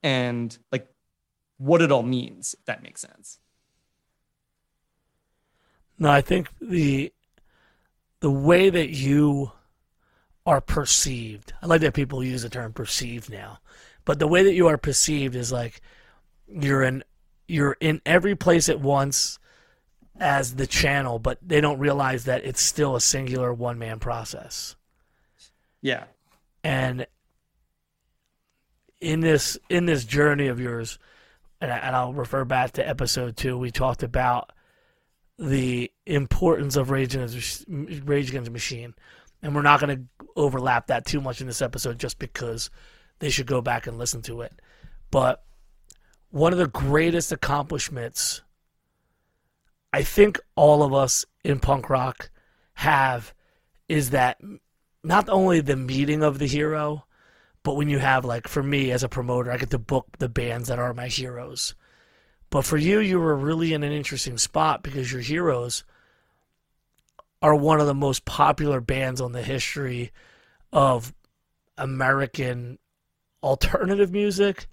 and 0.02 0.58
like 0.72 0.88
what 1.58 1.82
it 1.82 1.92
all 1.92 2.04
means, 2.04 2.56
if 2.58 2.66
that 2.66 2.84
makes 2.84 3.02
sense. 3.02 3.40
No, 6.00 6.10
I 6.10 6.22
think 6.22 6.50
the 6.60 7.13
the 8.24 8.32
way 8.32 8.70
that 8.70 8.92
you 8.92 9.52
are 10.46 10.62
perceived. 10.62 11.52
I 11.62 11.66
like 11.66 11.82
that 11.82 11.94
people 11.94 12.24
use 12.24 12.44
the 12.44 12.50
term 12.50 12.72
perceived 12.72 13.30
now. 13.30 13.60
But 14.06 14.20
the 14.20 14.28
way 14.28 14.44
that 14.44 14.54
you 14.54 14.68
are 14.68 14.78
perceived 14.78 15.36
is 15.36 15.52
like 15.52 15.82
you're 16.48 16.84
in 16.84 17.04
you're 17.50 17.76
in 17.82 18.02
every 18.06 18.34
place 18.34 18.70
at 18.70 18.80
once 18.80 19.40
as 20.22 20.56
the 20.56 20.66
channel, 20.66 21.20
but 21.20 21.38
they 21.46 21.60
don't 21.60 21.80
realize 21.80 22.24
that 22.24 22.46
it's 22.46 22.62
still 22.62 22.96
a 22.96 23.02
singular 23.02 23.54
one 23.54 23.78
man 23.78 24.00
process. 24.00 24.78
Yeah. 25.82 26.06
And 26.64 27.06
in 29.02 29.20
this 29.20 29.58
in 29.70 29.86
this 29.86 30.06
journey 30.06 30.48
of 30.48 30.62
yours, 30.62 30.98
and, 31.60 31.74
I, 31.74 31.78
and 31.80 31.94
I'll 31.94 32.14
refer 32.14 32.46
back 32.46 32.72
to 32.74 32.88
episode 32.88 33.36
two, 33.36 33.58
we 33.58 33.70
talked 33.70 34.02
about 34.02 34.53
the 35.38 35.92
importance 36.06 36.76
of 36.76 36.90
Rage 36.90 37.16
Against, 37.16 37.66
Rage 37.68 38.30
Against 38.30 38.46
the 38.46 38.52
Machine. 38.52 38.94
And 39.42 39.54
we're 39.54 39.62
not 39.62 39.80
going 39.80 39.98
to 39.98 40.26
overlap 40.36 40.88
that 40.88 41.06
too 41.06 41.22
much 41.22 41.42
in 41.42 41.48
this 41.48 41.62
episode 41.62 42.00
just 42.00 42.18
because 42.20 42.70
they 43.20 43.30
should 43.30 43.48
go 43.48 43.62
back 43.62 43.88
and 43.88 43.98
listen 43.98 44.22
to 44.24 44.42
it. 44.42 44.54
But 45.12 45.44
one 46.30 46.54
of 46.54 46.60
the 46.60 46.68
greatest 46.68 47.32
accomplishments 47.32 48.42
I 49.94 50.02
think 50.02 50.40
all 50.56 50.82
of 50.82 50.92
us 50.92 51.24
in 51.44 51.60
punk 51.60 51.90
rock 51.90 52.32
have 52.74 53.32
is 53.88 54.10
that 54.10 54.42
not 55.04 55.30
only 55.30 55.62
the 55.62 55.76
meeting 55.76 56.24
of 56.24 56.40
the 56.40 56.48
hero, 56.48 57.06
but 57.62 57.76
when 57.76 57.90
you 57.90 58.00
have 58.00 58.26
like 58.26 58.48
for 58.48 58.64
me 58.64 58.92
as 58.92 59.04
a 59.04 59.10
promoter, 59.10 59.52
I 59.52 59.58
get 59.58 59.70
to 59.70 59.78
book 59.78 60.08
the 60.18 60.28
bands 60.28 60.68
that 60.70 60.80
are 60.80 60.96
my 60.96 61.08
heroes. 61.08 61.76
But 62.54 62.66
for 62.66 62.78
you, 62.78 63.00
you 63.00 63.20
were 63.20 63.36
really 63.36 63.74
in 63.74 63.82
an 63.82 63.92
interesting 63.92 64.38
spot 64.38 64.84
because 64.84 65.12
your 65.12 65.24
heroes 65.24 65.84
are 67.42 67.56
one 67.56 67.80
of 67.80 67.88
the 67.88 67.96
most 67.96 68.26
popular 68.26 68.80
bands 68.80 69.20
on 69.20 69.32
the 69.32 69.42
history 69.42 70.12
of 70.72 71.16
American 71.80 72.78
alternative 73.42 74.12
music, 74.12 74.68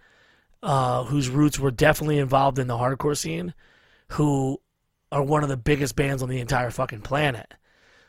uh, 0.63 1.05
whose 1.05 1.31
roots 1.31 1.59
were 1.59 1.71
definitely 1.71 2.19
involved 2.19 2.59
in 2.59 2.67
the 2.67 2.77
hardcore 2.77 3.17
scene, 3.17 3.55
who 4.09 4.61
are 5.11 5.23
one 5.23 5.43
of 5.43 5.49
the 5.49 5.57
biggest 5.57 5.97
bands 5.97 6.23
on 6.23 6.29
the 6.29 6.41
entire 6.41 6.71
fucking 6.71 7.01
planet. 7.01 7.55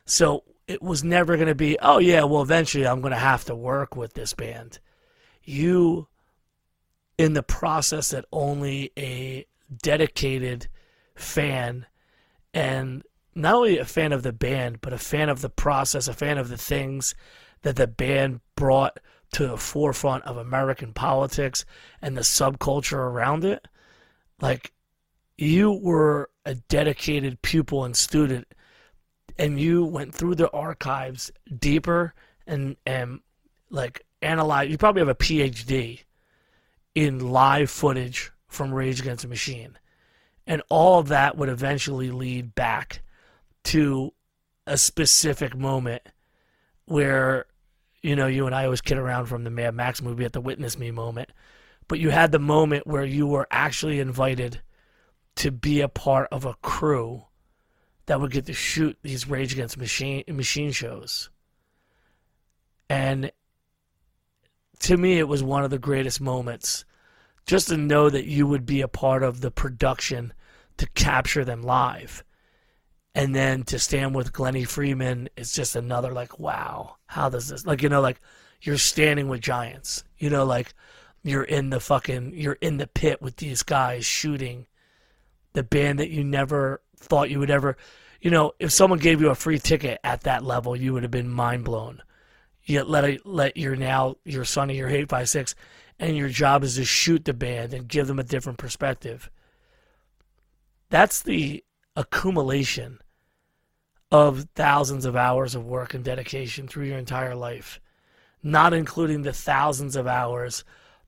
So 0.03 0.43
it 0.67 0.81
was 0.81 1.01
never 1.01 1.37
going 1.37 1.47
to 1.47 1.55
be, 1.55 1.77
oh, 1.81 1.99
yeah, 1.99 2.25
well, 2.25 2.41
eventually 2.41 2.85
I'm 2.85 2.99
going 2.99 3.13
to 3.13 3.17
have 3.17 3.45
to 3.45 3.55
work 3.55 3.95
with 3.95 4.15
this 4.15 4.33
band. 4.33 4.79
You, 5.45 6.09
in 7.17 7.31
the 7.31 7.41
process 7.41 8.09
that 8.09 8.25
only 8.33 8.91
a 8.99 9.45
dedicated 9.77 10.67
fan 11.15 11.85
and 12.53 13.03
not 13.33 13.55
only 13.55 13.77
a 13.77 13.85
fan 13.85 14.11
of 14.11 14.23
the 14.23 14.33
band, 14.33 14.79
but 14.81 14.93
a 14.93 14.97
fan 14.97 15.29
of 15.29 15.41
the 15.41 15.49
process, 15.49 16.07
a 16.07 16.13
fan 16.13 16.37
of 16.37 16.49
the 16.49 16.57
things 16.57 17.15
that 17.61 17.77
the 17.77 17.87
band 17.87 18.41
brought 18.55 18.99
to 19.31 19.47
the 19.47 19.57
forefront 19.57 20.25
of 20.25 20.35
American 20.35 20.91
politics 20.91 21.63
and 22.01 22.17
the 22.17 22.21
subculture 22.21 22.97
around 22.97 23.45
it, 23.45 23.65
like 24.41 24.73
you 25.37 25.71
were 25.71 26.29
a 26.45 26.55
dedicated 26.55 27.41
pupil 27.41 27.85
and 27.85 27.95
student 27.95 28.47
and 29.37 29.59
you 29.59 29.85
went 29.85 30.13
through 30.13 30.35
the 30.35 30.49
archives 30.51 31.31
deeper 31.59 32.13
and 32.45 32.75
and 32.85 33.19
like 33.69 34.05
analyze 34.21 34.69
you 34.69 34.77
probably 34.77 34.99
have 34.99 35.07
a 35.07 35.15
PhD 35.15 36.01
in 36.93 37.19
live 37.19 37.69
footage 37.69 38.31
from 38.51 38.73
Rage 38.73 38.99
Against 38.99 39.23
the 39.23 39.29
Machine. 39.29 39.77
And 40.45 40.61
all 40.69 40.99
of 40.99 41.07
that 41.07 41.37
would 41.37 41.49
eventually 41.49 42.11
lead 42.11 42.53
back 42.53 43.01
to 43.65 44.13
a 44.67 44.77
specific 44.77 45.55
moment 45.55 46.01
where, 46.85 47.45
you 48.01 48.15
know, 48.15 48.27
you 48.27 48.45
and 48.45 48.53
I 48.53 48.65
always 48.65 48.81
kid 48.81 48.97
around 48.97 49.27
from 49.27 49.45
the 49.45 49.49
Mad 49.49 49.73
Max 49.73 50.01
movie 50.01 50.25
at 50.25 50.33
the 50.33 50.41
Witness 50.41 50.77
Me 50.77 50.91
moment. 50.91 51.29
But 51.87 51.99
you 51.99 52.09
had 52.09 52.31
the 52.31 52.39
moment 52.39 52.85
where 52.85 53.05
you 53.05 53.25
were 53.25 53.47
actually 53.51 53.99
invited 53.99 54.61
to 55.37 55.51
be 55.51 55.79
a 55.79 55.87
part 55.87 56.27
of 56.31 56.43
a 56.43 56.55
crew 56.55 57.23
that 58.07 58.19
would 58.19 58.31
get 58.31 58.47
to 58.47 58.53
shoot 58.53 58.97
these 59.01 59.29
Rage 59.29 59.53
Against 59.53 59.77
Machine 59.77 60.23
machine 60.27 60.71
shows. 60.71 61.29
And 62.89 63.31
to 64.79 64.97
me, 64.97 65.19
it 65.19 65.27
was 65.27 65.41
one 65.41 65.63
of 65.63 65.69
the 65.69 65.79
greatest 65.79 66.19
moments 66.19 66.83
just 67.45 67.69
to 67.69 67.77
know 67.77 68.09
that 68.09 68.25
you 68.25 68.47
would 68.47 68.65
be 68.65 68.81
a 68.81 68.87
part 68.87 69.23
of 69.23 69.41
the 69.41 69.51
production 69.51 70.33
to 70.77 70.87
capture 70.89 71.43
them 71.43 71.61
live. 71.61 72.23
And 73.13 73.35
then 73.35 73.63
to 73.63 73.77
stand 73.77 74.15
with 74.15 74.31
Glennie 74.31 74.63
Freeman 74.63 75.29
is 75.35 75.51
just 75.51 75.75
another 75.75 76.13
like, 76.13 76.39
wow, 76.39 76.95
how 77.07 77.29
does 77.29 77.49
this 77.49 77.65
like 77.65 77.81
you 77.81 77.89
know, 77.89 78.01
like 78.01 78.19
you're 78.61 78.77
standing 78.77 79.27
with 79.27 79.41
giants. 79.41 80.03
You 80.17 80.29
know, 80.29 80.45
like 80.45 80.73
you're 81.23 81.43
in 81.43 81.71
the 81.71 81.79
fucking 81.79 82.33
you're 82.35 82.57
in 82.61 82.77
the 82.77 82.87
pit 82.87 83.21
with 83.21 83.37
these 83.37 83.63
guys 83.63 84.05
shooting 84.05 84.67
the 85.53 85.63
band 85.63 85.99
that 85.99 86.09
you 86.09 86.23
never 86.23 86.81
thought 86.95 87.29
you 87.29 87.39
would 87.39 87.49
ever 87.49 87.75
you 88.21 88.29
know, 88.29 88.53
if 88.59 88.71
someone 88.71 88.99
gave 88.99 89.19
you 89.19 89.29
a 89.29 89.35
free 89.35 89.57
ticket 89.57 89.99
at 90.03 90.21
that 90.21 90.43
level, 90.43 90.75
you 90.75 90.93
would 90.93 91.01
have 91.01 91.11
been 91.11 91.27
mind 91.27 91.65
blown. 91.65 92.03
You 92.63 92.83
let 92.83 93.03
it, 93.03 93.25
let 93.25 93.57
your 93.57 93.75
now 93.75 94.17
your 94.23 94.45
son 94.45 94.69
or 94.69 94.73
your 94.73 94.87
eight 94.87 95.09
five 95.09 95.27
six, 95.27 95.55
and 96.01 96.17
your 96.17 96.29
job 96.29 96.63
is 96.63 96.75
to 96.75 96.83
shoot 96.83 97.23
the 97.23 97.33
band 97.33 97.73
and 97.73 97.87
give 97.87 98.07
them 98.07 98.17
a 98.17 98.23
different 98.23 98.57
perspective. 98.57 99.29
That's 100.89 101.21
the 101.21 101.63
accumulation 101.95 102.99
of 104.11 104.47
thousands 104.55 105.05
of 105.05 105.15
hours 105.15 105.53
of 105.53 105.63
work 105.63 105.93
and 105.93 106.03
dedication 106.03 106.67
through 106.67 106.85
your 106.87 106.97
entire 106.97 107.35
life, 107.35 107.79
not 108.41 108.73
including 108.73 109.21
the 109.21 109.31
thousands 109.31 109.95
of 109.95 110.07
hours 110.07 110.63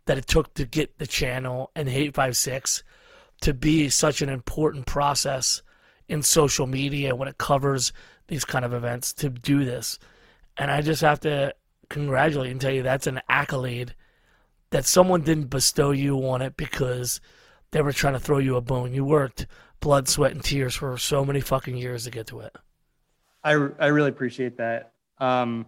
that 0.05 0.19
it 0.19 0.27
took 0.27 0.53
to 0.53 0.65
get 0.65 0.99
the 0.99 1.07
channel 1.07 1.71
and 1.75 1.89
Hate5six 1.89 2.83
to 3.41 3.53
be 3.53 3.89
such 3.89 4.21
an 4.21 4.29
important 4.29 4.85
process 4.85 5.63
in 6.07 6.21
social 6.21 6.67
media 6.67 7.15
when 7.15 7.27
it 7.27 7.39
covers 7.39 7.93
these 8.27 8.45
kind 8.45 8.63
of 8.63 8.73
events 8.73 9.11
to 9.13 9.29
do 9.29 9.65
this. 9.65 9.97
And 10.55 10.69
I 10.69 10.81
just 10.81 11.01
have 11.01 11.19
to 11.21 11.55
congratulate 11.89 12.51
and 12.51 12.61
tell 12.61 12.71
you 12.71 12.83
that's 12.83 13.07
an 13.07 13.21
accolade 13.27 13.95
that 14.74 14.88
someone 14.88 15.21
didn't 15.21 15.51
bestow 15.51 15.91
you 15.91 16.17
on 16.28 16.41
it 16.41 16.57
because 16.57 17.21
they 17.69 17.82
were 17.84 17.93
trying 17.93 18.13
to 18.13 18.19
throw 18.19 18.39
you 18.39 18.55
a 18.55 18.61
bone. 18.61 18.91
You 18.91 19.05
worked 19.05 19.45
blood, 19.80 20.07
sweat, 20.09 20.32
and 20.32 20.43
tears 20.43 20.74
for 20.74 20.97
so 20.97 21.24
many 21.24 21.41
fucking 21.41 21.78
years 21.78 22.05
to 22.05 22.09
get 22.09 22.26
to 22.28 22.39
it. 22.39 22.55
I, 23.43 23.51
I 23.51 23.88
really 23.88 24.09
appreciate 24.09 24.57
that. 24.57 24.93
Um, 25.19 25.67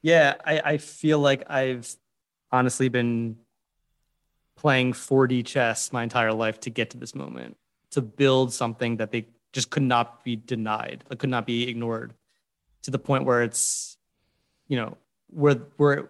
yeah, 0.00 0.36
I, 0.42 0.60
I 0.64 0.78
feel 0.78 1.18
like 1.18 1.50
I've 1.50 1.94
honestly 2.50 2.88
been 2.88 3.36
playing 4.56 4.94
4D 4.94 5.44
chess 5.44 5.92
my 5.92 6.02
entire 6.02 6.32
life 6.32 6.60
to 6.60 6.70
get 6.70 6.88
to 6.90 6.96
this 6.96 7.14
moment, 7.14 7.58
to 7.90 8.00
build 8.00 8.54
something 8.54 8.96
that 8.96 9.12
they 9.12 9.26
just 9.52 9.68
could 9.68 9.82
not 9.82 10.24
be 10.24 10.34
denied, 10.34 11.04
that 11.08 11.18
could 11.18 11.28
not 11.28 11.44
be 11.44 11.68
ignored, 11.68 12.14
to 12.84 12.90
the 12.90 12.98
point 12.98 13.26
where 13.26 13.42
it's, 13.42 13.98
you 14.66 14.78
know, 14.78 14.96
where 15.28 15.56
where 15.76 16.08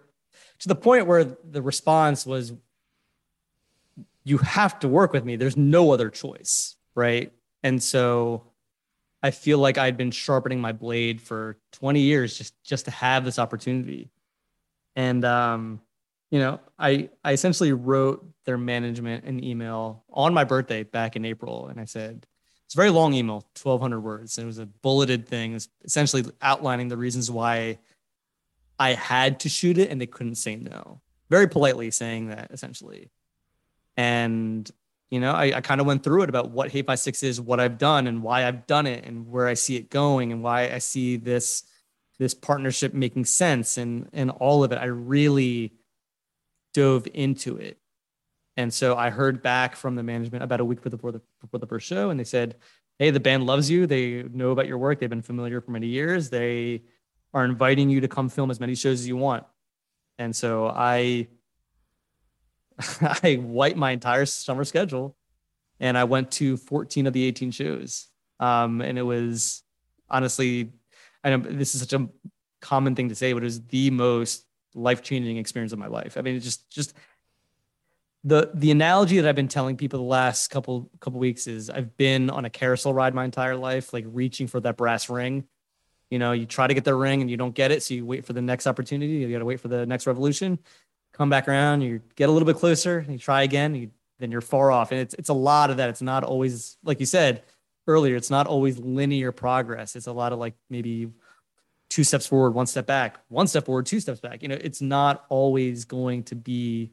to 0.61 0.68
the 0.68 0.74
point 0.74 1.06
where 1.06 1.24
the 1.24 1.62
response 1.62 2.26
was, 2.26 2.52
you 4.24 4.38
have 4.38 4.78
to 4.80 4.88
work 4.88 5.12
with 5.12 5.24
me. 5.24 5.36
There's 5.36 5.56
no 5.56 5.92
other 5.92 6.11
choice, 6.11 6.76
right? 6.94 7.32
And 7.62 7.82
so 7.82 8.44
I 9.22 9.30
feel 9.30 9.59
like 9.59 9.78
I'd 9.78 9.96
been 9.96 10.11
sharpening 10.11 10.61
my 10.61 10.72
blade 10.72 11.20
for 11.20 11.59
20 11.72 12.00
years 12.00 12.36
just 12.36 12.54
just 12.62 12.84
to 12.84 12.90
have 12.90 13.24
this 13.24 13.38
opportunity. 13.38 14.11
And 14.94 15.24
um, 15.24 15.80
you 16.30 16.38
know, 16.38 16.61
I 16.78 17.11
I 17.24 17.32
essentially 17.32 17.72
wrote 17.72 18.24
their 18.44 18.59
management 18.59 19.24
an 19.24 19.42
email 19.42 20.04
on 20.11 20.34
my 20.34 20.44
birthday 20.44 20.82
back 20.82 21.16
in 21.16 21.24
April, 21.24 21.68
and 21.68 21.80
I 21.80 21.84
said 21.84 22.26
it's 22.66 22.74
a 22.74 22.76
very 22.76 22.90
long 22.90 23.14
email, 23.14 23.46
1,200 23.62 24.00
words, 24.00 24.36
and 24.36 24.44
it 24.44 24.46
was 24.46 24.59
a 24.59 24.66
bulleted 24.66 25.26
thing, 25.26 25.59
essentially 25.84 26.24
outlining 26.42 26.88
the 26.88 26.98
reasons 26.98 27.30
why 27.30 27.78
I 28.78 28.94
had 28.94 29.40
to 29.40 29.48
shoot 29.48 29.78
it, 29.78 29.90
and 29.90 30.00
they 30.00 30.06
couldn't 30.06 30.36
say 30.36 30.56
no. 30.56 31.00
Very 31.30 31.48
politely 31.48 31.90
saying 31.90 32.28
that, 32.28 32.50
essentially. 32.52 33.10
And 33.96 34.70
you 35.10 35.20
know, 35.20 35.32
I, 35.32 35.56
I 35.56 35.60
kind 35.62 35.80
of 35.80 35.86
went 35.86 36.02
through 36.02 36.22
it 36.22 36.28
about 36.28 36.50
what 36.50 36.70
Hate5six 36.70 37.22
is, 37.22 37.40
what 37.40 37.60
I've 37.60 37.78
done, 37.78 38.06
and 38.06 38.22
why 38.22 38.46
I've 38.46 38.66
done 38.66 38.86
it, 38.86 39.04
and 39.06 39.28
where 39.28 39.46
I 39.46 39.54
see 39.54 39.76
it 39.76 39.90
going, 39.90 40.32
and 40.32 40.42
why 40.42 40.70
I 40.70 40.78
see 40.78 41.16
this 41.16 41.64
this 42.18 42.34
partnership 42.34 42.94
making 42.94 43.24
sense, 43.24 43.78
and 43.78 44.08
and 44.12 44.30
all 44.30 44.64
of 44.64 44.72
it. 44.72 44.76
I 44.76 44.86
really 44.86 45.72
dove 46.74 47.08
into 47.14 47.56
it, 47.56 47.78
and 48.56 48.72
so 48.72 48.96
I 48.96 49.10
heard 49.10 49.42
back 49.42 49.76
from 49.76 49.96
the 49.96 50.02
management 50.02 50.44
about 50.44 50.60
a 50.60 50.64
week 50.64 50.82
before 50.82 51.12
the 51.12 51.22
before 51.40 51.58
the 51.58 51.66
first 51.66 51.86
show, 51.86 52.10
and 52.10 52.20
they 52.20 52.24
said, 52.24 52.56
"Hey, 52.98 53.10
the 53.10 53.20
band 53.20 53.46
loves 53.46 53.70
you. 53.70 53.86
They 53.86 54.24
know 54.24 54.50
about 54.50 54.68
your 54.68 54.78
work. 54.78 55.00
They've 55.00 55.08
been 55.08 55.22
familiar 55.22 55.60
for 55.62 55.70
many 55.70 55.86
years. 55.86 56.28
They 56.28 56.82
are 57.34 57.44
inviting 57.44 57.90
you 57.90 58.00
to 58.00 58.08
come 58.08 58.28
film 58.28 58.50
as 58.50 58.60
many 58.60 58.74
shows 58.74 59.00
as 59.00 59.08
you 59.08 59.16
want." 59.16 59.44
And 60.18 60.34
so 60.34 60.68
I 60.68 61.28
I 63.00 63.40
wiped 63.42 63.76
my 63.76 63.90
entire 63.90 64.26
summer 64.26 64.64
schedule 64.64 65.16
and 65.80 65.96
I 65.96 66.04
went 66.04 66.30
to 66.32 66.56
14 66.56 67.06
of 67.06 67.12
the 67.12 67.24
18 67.24 67.50
shows. 67.50 68.08
Um, 68.40 68.80
and 68.80 68.98
it 68.98 69.02
was 69.02 69.62
honestly, 70.08 70.72
I 71.22 71.30
know 71.30 71.38
this 71.38 71.74
is 71.74 71.80
such 71.80 71.92
a 71.92 72.08
common 72.60 72.94
thing 72.94 73.08
to 73.08 73.14
say, 73.14 73.32
but 73.32 73.42
it 73.42 73.46
was 73.46 73.64
the 73.66 73.90
most 73.90 74.44
life 74.74 75.02
changing 75.02 75.36
experience 75.36 75.72
of 75.72 75.78
my 75.78 75.86
life. 75.86 76.16
I 76.16 76.22
mean, 76.22 76.40
just, 76.40 76.70
just 76.70 76.94
the, 78.24 78.50
the 78.54 78.70
analogy 78.70 79.20
that 79.20 79.28
I've 79.28 79.36
been 79.36 79.48
telling 79.48 79.76
people 79.76 80.00
the 80.00 80.06
last 80.06 80.48
couple, 80.48 80.90
couple 81.00 81.20
weeks 81.20 81.46
is 81.46 81.70
I've 81.70 81.96
been 81.96 82.30
on 82.30 82.44
a 82.44 82.50
carousel 82.50 82.92
ride 82.92 83.14
my 83.14 83.24
entire 83.24 83.56
life, 83.56 83.92
like 83.92 84.04
reaching 84.08 84.46
for 84.46 84.60
that 84.60 84.76
brass 84.76 85.08
ring. 85.08 85.44
You 86.11 86.18
know, 86.18 86.32
you 86.32 86.46
try 86.46 86.66
to 86.66 86.74
get 86.74 86.84
the 86.84 86.94
ring 86.94 87.20
and 87.20 87.30
you 87.30 87.36
don't 87.36 87.54
get 87.54 87.70
it. 87.70 87.82
So 87.82 87.94
you 87.94 88.06
wait 88.06 88.24
for 88.24 88.32
the 88.32 88.42
next 88.42 88.66
opportunity. 88.66 89.12
You 89.14 89.30
got 89.30 89.40
to 89.40 89.44
wait 89.44 89.61
for 89.61 89.68
the 89.68 89.84
next 89.86 90.06
revolution 90.06 90.59
come 91.18 91.28
back 91.28 91.48
around, 91.48 91.80
you 91.80 92.00
get 92.14 92.28
a 92.28 92.32
little 92.32 92.46
bit 92.46 92.56
closer, 92.56 92.98
and 92.98 93.12
you 93.12 93.18
try 93.18 93.42
again, 93.42 93.74
you, 93.74 93.90
then 94.18 94.30
you're 94.30 94.40
far 94.40 94.70
off. 94.70 94.92
And 94.92 95.00
it's 95.00 95.14
it's 95.14 95.28
a 95.28 95.34
lot 95.34 95.70
of 95.70 95.76
that. 95.78 95.90
It's 95.90 96.02
not 96.02 96.24
always 96.24 96.78
like 96.84 97.00
you 97.00 97.06
said 97.06 97.42
earlier. 97.86 98.16
It's 98.16 98.30
not 98.30 98.46
always 98.46 98.78
linear 98.78 99.32
progress. 99.32 99.96
It's 99.96 100.06
a 100.06 100.12
lot 100.12 100.32
of 100.32 100.38
like 100.38 100.54
maybe 100.70 101.11
two 101.90 102.04
steps 102.04 102.26
forward, 102.26 102.52
one 102.52 102.66
step 102.66 102.86
back, 102.86 103.18
one 103.28 103.46
step 103.46 103.66
forward, 103.66 103.86
two 103.86 104.00
steps 104.00 104.20
back. 104.20 104.42
You 104.42 104.48
know, 104.48 104.59
it's 104.61 104.80
not 104.80 105.24
always 105.28 105.84
going 105.84 106.22
to 106.24 106.36
be 106.36 106.92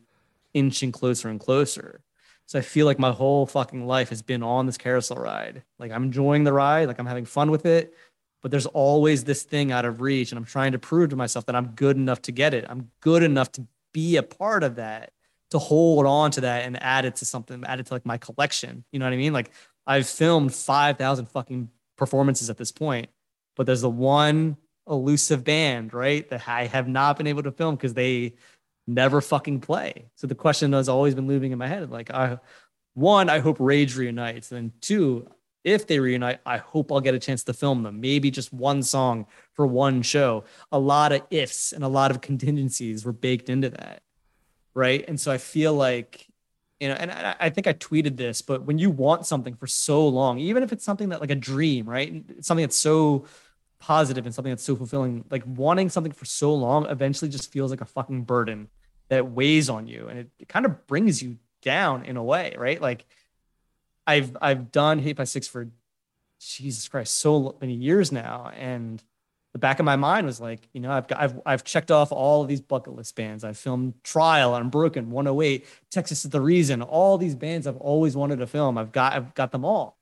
inching 0.53 0.91
closer 0.91 1.29
and 1.29 1.39
closer. 1.39 2.01
So 2.47 2.59
I 2.59 2.61
feel 2.61 2.85
like 2.85 2.99
my 2.99 3.11
whole 3.11 3.45
fucking 3.45 3.85
life 3.85 4.09
has 4.09 4.21
been 4.21 4.43
on 4.43 4.67
this 4.67 4.77
carousel 4.77 5.17
ride. 5.17 5.63
Like 5.79 5.91
I'm 5.91 6.05
enjoying 6.05 6.43
the 6.43 6.53
ride, 6.53 6.87
like 6.87 6.99
I'm 6.99 7.07
having 7.07 7.25
fun 7.25 7.51
with 7.51 7.65
it, 7.65 7.93
but 8.45 8.51
there's 8.51 8.67
always 8.67 9.23
this 9.23 9.41
thing 9.41 9.71
out 9.71 9.85
of 9.85 10.01
reach 10.01 10.31
and 10.31 10.37
I'm 10.37 10.45
trying 10.45 10.73
to 10.73 10.77
prove 10.77 11.09
to 11.09 11.15
myself 11.15 11.47
that 11.47 11.55
I'm 11.55 11.69
good 11.69 11.97
enough 11.97 12.21
to 12.21 12.31
get 12.31 12.53
it. 12.53 12.63
I'm 12.69 12.91
good 13.01 13.23
enough 13.23 13.51
to 13.53 13.65
be 13.91 14.17
a 14.17 14.21
part 14.21 14.61
of 14.61 14.75
that, 14.75 15.13
to 15.49 15.57
hold 15.57 16.05
on 16.05 16.29
to 16.29 16.41
that 16.41 16.63
and 16.63 16.79
add 16.83 17.05
it 17.05 17.15
to 17.15 17.25
something, 17.25 17.63
add 17.65 17.79
it 17.79 17.87
to 17.87 17.93
like 17.95 18.05
my 18.05 18.19
collection. 18.19 18.83
You 18.91 18.99
know 18.99 19.07
what 19.07 19.13
I 19.13 19.17
mean? 19.17 19.33
Like 19.33 19.49
I've 19.87 20.07
filmed 20.07 20.53
5,000 20.53 21.25
fucking 21.25 21.71
performances 21.97 22.51
at 22.51 22.57
this 22.57 22.71
point, 22.71 23.09
but 23.55 23.65
there's 23.65 23.81
the 23.81 23.89
one 23.89 24.57
elusive 24.87 25.43
band, 25.43 25.91
right? 25.91 26.29
That 26.29 26.47
I 26.47 26.67
have 26.67 26.87
not 26.87 27.17
been 27.17 27.25
able 27.25 27.41
to 27.41 27.51
film 27.51 27.73
because 27.73 27.95
they 27.95 28.35
never 28.85 29.21
fucking 29.21 29.61
play. 29.61 30.05
So 30.17 30.27
the 30.27 30.35
question 30.35 30.73
has 30.73 30.87
always 30.87 31.15
been 31.15 31.25
looming 31.25 31.51
in 31.51 31.57
my 31.57 31.67
head. 31.67 31.89
Like, 31.89 32.11
I, 32.11 32.37
one, 32.93 33.27
I 33.27 33.39
hope 33.39 33.57
Rage 33.59 33.97
reunites. 33.97 34.51
And 34.51 34.71
two, 34.83 35.27
if 35.65 35.87
they 35.87 35.99
reunite, 35.99 36.39
I 36.45 36.57
hope 36.57 36.91
I'll 36.91 37.01
get 37.01 37.15
a 37.15 37.19
chance 37.19 37.43
to 37.45 37.53
film 37.53 37.81
them. 37.83 37.99
Maybe 37.99 38.29
just 38.29 38.53
one 38.53 38.83
song 38.83 39.25
for 39.53 39.65
one 39.65 40.03
show. 40.03 40.45
A 40.71 40.79
lot 40.79 41.11
of 41.11 41.23
ifs 41.31 41.73
and 41.73 41.83
a 41.83 41.87
lot 41.87 42.11
of 42.11 42.21
contingencies 42.21 43.03
were 43.03 43.11
baked 43.11 43.49
into 43.49 43.71
that. 43.71 44.03
Right. 44.75 45.03
And 45.07 45.19
so 45.19 45.31
I 45.31 45.39
feel 45.39 45.73
like, 45.73 46.27
you 46.79 46.89
know, 46.89 46.93
and 46.93 47.11
I, 47.11 47.49
think 47.49 47.65
I 47.65 47.73
tweeted 47.73 48.15
this, 48.15 48.41
but 48.41 48.63
when 48.63 48.77
you 48.77 48.91
want 48.91 49.25
something 49.25 49.55
for 49.55 49.65
so 49.65 50.07
long, 50.07 50.37
even 50.37 50.61
if 50.61 50.71
it's 50.71 50.85
something 50.85 51.09
that 51.09 51.21
like 51.21 51.31
a 51.31 51.35
dream, 51.35 51.89
right? 51.89 52.23
Something 52.41 52.63
that's 52.63 52.77
so 52.77 53.25
positive 53.79 54.25
and 54.25 54.35
something 54.35 54.51
that's 54.51 54.63
so 54.63 54.75
fulfilling, 54.75 55.25
like 55.31 55.43
wanting 55.47 55.89
something 55.89 56.11
for 56.11 56.25
so 56.25 56.53
long 56.53 56.85
eventually 56.87 57.31
just 57.31 57.51
feels 57.51 57.71
like 57.71 57.81
a 57.81 57.85
fucking 57.85 58.23
burden 58.23 58.67
that 59.07 59.31
weighs 59.31 59.69
on 59.69 59.87
you 59.87 60.07
and 60.09 60.19
it, 60.19 60.29
it 60.39 60.47
kind 60.49 60.65
of 60.65 60.85
brings 60.85 61.23
you 61.23 61.37
down 61.61 62.05
in 62.05 62.17
a 62.17 62.23
way, 62.23 62.53
right? 62.57 62.79
Like 62.79 63.05
I've 64.07 64.35
I've 64.41 64.71
done 64.71 65.01
Hate5six 65.01 65.49
for 65.49 65.69
Jesus 66.39 66.87
Christ 66.87 67.15
so 67.15 67.57
many 67.61 67.73
years 67.73 68.11
now, 68.11 68.51
and 68.55 69.03
the 69.53 69.59
back 69.59 69.79
of 69.79 69.85
my 69.85 69.95
mind 69.95 70.25
was 70.25 70.41
like, 70.41 70.67
you 70.73 70.81
know, 70.81 70.91
I've 70.91 71.07
got, 71.07 71.19
I've 71.19 71.39
I've 71.45 71.63
checked 71.63 71.89
off 71.89 72.11
all 72.11 72.41
of 72.41 72.47
these 72.47 72.61
bucket 72.61 72.93
list 72.93 73.15
bands. 73.15 73.43
I've 73.43 73.57
filmed 73.57 73.93
Trial, 74.03 74.53
Unbroken, 74.53 75.11
108, 75.11 75.65
Texas 75.89 76.25
is 76.25 76.31
the 76.31 76.41
Reason. 76.41 76.81
All 76.81 77.17
these 77.17 77.35
bands 77.35 77.65
I've 77.65 77.77
always 77.77 78.15
wanted 78.17 78.39
to 78.39 78.47
film. 78.47 78.77
I've 78.77 78.91
got 78.91 79.13
I've 79.13 79.33
got 79.33 79.51
them 79.51 79.63
all, 79.63 79.97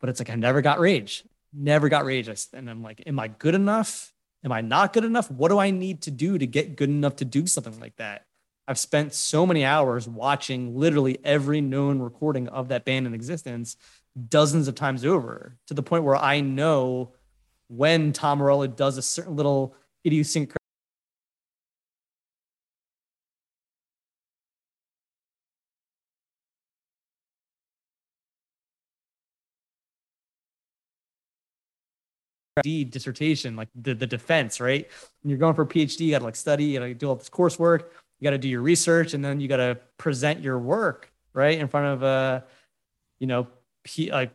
but 0.00 0.08
it's 0.08 0.20
like 0.20 0.30
I 0.30 0.36
never 0.36 0.62
got 0.62 0.78
Rage, 0.78 1.24
never 1.52 1.88
got 1.88 2.04
Rage, 2.04 2.28
and 2.52 2.70
I'm 2.70 2.82
like, 2.82 3.02
am 3.06 3.18
I 3.18 3.28
good 3.28 3.54
enough? 3.54 4.12
Am 4.44 4.52
I 4.52 4.60
not 4.60 4.92
good 4.92 5.04
enough? 5.04 5.30
What 5.30 5.48
do 5.48 5.58
I 5.58 5.70
need 5.70 6.02
to 6.02 6.10
do 6.10 6.36
to 6.36 6.46
get 6.46 6.76
good 6.76 6.90
enough 6.90 7.16
to 7.16 7.24
do 7.24 7.46
something 7.46 7.80
like 7.80 7.96
that? 7.96 8.26
I've 8.66 8.78
spent 8.78 9.12
so 9.12 9.46
many 9.46 9.64
hours 9.64 10.08
watching 10.08 10.76
literally 10.76 11.18
every 11.22 11.60
known 11.60 12.00
recording 12.00 12.48
of 12.48 12.68
that 12.68 12.84
band 12.84 13.06
in 13.06 13.14
existence 13.14 13.76
dozens 14.28 14.68
of 14.68 14.74
times 14.74 15.04
over 15.04 15.56
to 15.66 15.74
the 15.74 15.82
point 15.82 16.04
where 16.04 16.16
I 16.16 16.40
know 16.40 17.12
when 17.68 18.12
Tom 18.12 18.38
Morello 18.38 18.66
does 18.66 18.96
a 18.96 19.02
certain 19.02 19.36
little 19.36 19.74
idiosyncratic 20.06 20.56
dissertation, 32.90 33.56
like 33.56 33.68
the, 33.74 33.94
the 33.94 34.06
defense, 34.06 34.60
right? 34.60 34.88
When 35.22 35.30
you're 35.30 35.38
going 35.38 35.54
for 35.54 35.62
a 35.62 35.66
PhD, 35.66 36.00
you 36.00 36.10
got 36.12 36.20
to 36.20 36.24
like 36.24 36.36
study, 36.36 36.64
you 36.64 36.78
got 36.78 36.86
to 36.86 36.94
do 36.94 37.08
all 37.08 37.16
this 37.16 37.28
coursework, 37.28 37.86
you 38.24 38.30
got 38.30 38.36
to 38.36 38.38
do 38.38 38.48
your 38.48 38.62
research, 38.62 39.12
and 39.12 39.22
then 39.22 39.38
you 39.38 39.48
got 39.48 39.58
to 39.58 39.78
present 39.98 40.40
your 40.40 40.58
work, 40.58 41.12
right, 41.34 41.58
in 41.58 41.68
front 41.68 41.88
of 41.88 42.02
uh, 42.02 42.40
you 43.18 43.26
know, 43.26 43.48
like 44.10 44.32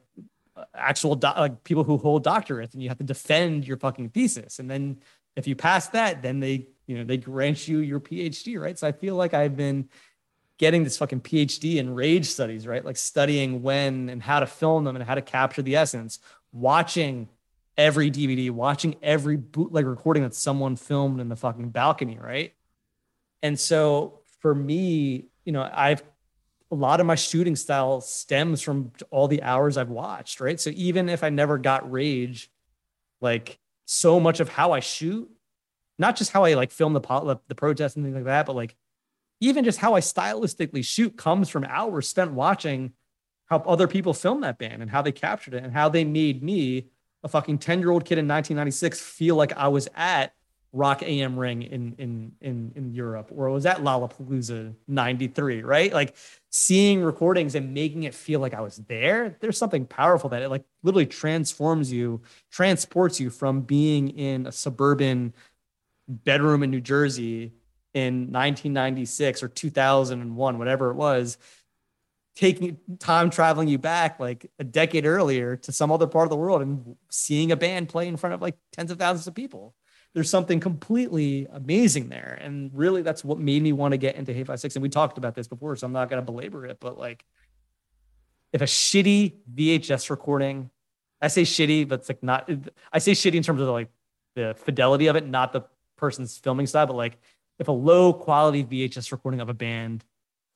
actual 0.76 1.16
do- 1.16 1.28
like 1.36 1.64
people 1.64 1.84
who 1.84 1.98
hold 1.98 2.24
doctorates, 2.24 2.74
and 2.74 2.84
you 2.84 2.90
have 2.90 3.00
to 3.00 3.04
defend 3.04 3.68
your 3.68 3.78
fucking 3.78 4.10
thesis. 4.10 4.60
And 4.60 4.70
then 4.70 5.00
if 5.36 5.48
you 5.48 5.56
pass 5.56 5.88
that, 5.88 6.22
then 6.22 6.40
they 6.40 6.68
you 6.86 7.00
know 7.00 7.04
they 7.04 7.18
grant 7.18 7.68
you 7.68 7.80
your 7.80 8.00
PhD, 8.00 8.60
right? 8.60 8.78
So 8.78 8.88
I 8.88 8.92
feel 8.92 9.16
like 9.16 9.34
I've 9.34 9.58
been 9.58 9.90
getting 10.60 10.84
this 10.84 10.98
fucking 10.98 11.22
PhD 11.22 11.78
in 11.78 11.96
rage 11.96 12.28
studies, 12.28 12.68
right? 12.68 12.86
Like 12.86 12.98
studying 12.98 13.64
when 13.64 14.10
and 14.10 14.22
how 14.22 14.40
to 14.40 14.46
film 14.46 14.84
them 14.84 14.98
and 14.98 15.04
how 15.04 15.16
to 15.16 15.22
capture 15.24 15.64
the 15.64 15.78
essence, 15.78 16.20
watching 16.52 17.28
every 17.76 18.12
DVD, 18.12 18.52
watching 18.52 18.98
every 19.02 19.38
bootleg 19.38 19.88
recording 19.88 20.22
that 20.22 20.36
someone 20.36 20.76
filmed 20.76 21.20
in 21.20 21.30
the 21.30 21.36
fucking 21.36 21.70
balcony, 21.70 22.20
right? 22.20 22.54
And 23.42 23.60
so 23.60 24.22
for 24.40 24.54
me, 24.54 25.28
you 25.46 25.52
know, 25.52 25.70
I've 25.72 26.04
a 26.72 26.76
lot 26.76 27.00
of 27.00 27.06
my 27.06 27.16
shooting 27.16 27.56
style 27.56 28.00
stems 28.00 28.62
from 28.62 28.92
all 29.10 29.28
the 29.28 29.42
hours 29.42 29.76
I've 29.76 29.90
watched, 29.90 30.40
right? 30.40 30.60
So 30.60 30.72
even 30.76 31.10
if 31.10 31.24
I 31.24 31.30
never 31.30 31.58
got 31.58 31.92
rage, 31.92 32.52
like 33.22 33.60
so 33.86 34.20
much 34.20 34.40
of 34.40 34.50
how 34.50 34.72
I 34.72 34.80
shoot, 34.80 35.30
not 35.98 36.16
just 36.16 36.32
how 36.32 36.46
I 36.46 36.54
like 36.54 36.72
film 36.72 36.94
the 36.94 37.02
pot, 37.02 37.42
the 37.48 37.56
protest 37.56 37.96
and 37.96 38.06
things 38.06 38.16
like 38.16 38.26
that, 38.26 38.46
but 38.46 38.56
like 38.56 38.76
even 39.40 39.64
just 39.64 39.80
how 39.80 39.96
I 39.96 40.02
stylistically 40.02 40.86
shoot 40.86 41.18
comes 41.18 41.50
from 41.50 41.64
hours 41.64 42.08
spent 42.08 42.34
watching 42.34 42.94
how 43.46 43.58
other 43.60 43.88
people 43.88 44.14
film 44.14 44.42
that 44.42 44.60
band 44.60 44.82
and 44.82 44.92
how 44.92 45.02
they 45.02 45.12
captured 45.12 45.56
it 45.56 45.64
and 45.64 45.74
how 45.74 45.90
they 45.90 46.04
made 46.04 46.44
me, 46.44 46.88
a 47.24 47.28
fucking 47.28 47.58
10 47.58 47.80
year 47.80 47.92
old 47.92 48.06
kid 48.06 48.18
in 48.18 48.28
1996, 48.28 49.02
feel 49.02 49.36
like 49.36 49.58
I 49.58 49.68
was 49.70 49.90
at 49.96 50.34
Rock 50.72 51.02
am 51.02 51.38
Ring 51.38 51.64
in 51.64 51.96
in 51.98 52.32
in 52.42 52.72
in 52.76 52.94
Europe, 52.94 53.32
or 53.36 53.50
was 53.50 53.64
that 53.64 53.80
Lollapalooza 53.80 54.76
'93, 54.88 55.64
right? 55.64 55.92
Like 55.92 56.16
seeing 56.52 57.02
recordings 57.02 57.56
and 57.56 57.74
making 57.74 58.04
it 58.04 58.14
feel 58.14 58.40
like 58.40 58.54
I 58.54 58.62
was 58.62 58.78
there. 58.78 59.36
There's 59.40 59.58
something 59.58 59.86
powerful 59.86 60.30
that 60.30 60.44
it 60.44 60.50
like 60.50 60.64
literally 60.84 61.08
transforms 61.08 61.92
you, 61.92 62.22
transports 62.52 63.20
you 63.20 63.32
from 63.32 63.62
being 63.62 64.10
in 64.10 64.46
a 64.46 64.52
suburban 64.52 65.34
bedroom 66.08 66.62
in 66.62 66.70
New 66.70 66.82
Jersey 66.82 67.54
in 67.96 68.32
1996 68.32 69.42
or 69.42 69.48
2001, 69.48 70.60
whatever 70.60 70.92
it 70.92 70.96
was, 70.96 71.40
taking 72.36 72.78
time 73.00 73.32
traveling 73.32 73.68
you 73.68 73.80
back 73.80 74.20
like 74.20 74.52
a 74.60 74.64
decade 74.64 75.06
earlier 75.06 75.56
to 75.58 75.72
some 75.72 75.92
other 75.92 76.08
part 76.08 76.26
of 76.26 76.30
the 76.30 76.38
world 76.38 76.62
and 76.62 76.96
seeing 77.10 77.52
a 77.52 77.58
band 77.58 77.90
play 77.90 78.08
in 78.08 78.18
front 78.18 78.36
of 78.36 78.42
like 78.42 78.56
tens 78.72 78.92
of 78.92 79.00
thousands 79.00 79.28
of 79.28 79.34
people 79.34 79.76
there's 80.14 80.30
something 80.30 80.60
completely 80.60 81.48
amazing 81.52 82.10
there. 82.10 82.38
And 82.42 82.72
really, 82.74 83.02
that's 83.02 83.24
what 83.24 83.38
made 83.38 83.62
me 83.62 83.74
want 83.74 83.92
to 83.92 83.98
get 83.98 84.16
into 84.16 84.44
by 84.46 84.56
Six. 84.56 84.76
And 84.76 84.84
we 84.84 84.90
talked 84.90 85.18
about 85.18 85.36
this 85.36 85.48
before, 85.48 85.76
so 85.76 85.86
I'm 85.86 85.94
not 85.94 86.10
going 86.10 86.22
to 86.22 86.26
belabor 86.26 86.66
it. 86.66 86.80
But 86.80 86.98
like, 86.98 87.26
if 88.52 88.62
a 88.62 88.66
shitty 88.66 89.36
VHS 89.54 90.10
recording, 90.10 90.70
I 91.22 91.28
say 91.28 91.44
shitty, 91.44 91.88
but 91.88 92.00
it's 92.00 92.10
like 92.10 92.24
not, 92.24 92.50
I 92.92 93.00
say 93.00 93.12
shitty 93.12 93.36
in 93.36 93.44
terms 93.44 93.62
of 93.62 93.68
like 93.68 93.90
the 94.36 94.56
fidelity 94.58 95.08
of 95.08 95.16
it, 95.16 95.28
not 95.28 95.54
the 95.54 95.62
person's 95.98 96.38
filming 96.38 96.66
style, 96.66 96.88
but 96.88 96.96
like 96.96 97.18
if 97.60 97.68
a 97.68 97.72
low 97.72 98.14
quality 98.14 98.64
VHS 98.64 99.12
recording 99.12 99.42
of 99.42 99.50
a 99.50 99.54
band 99.54 100.04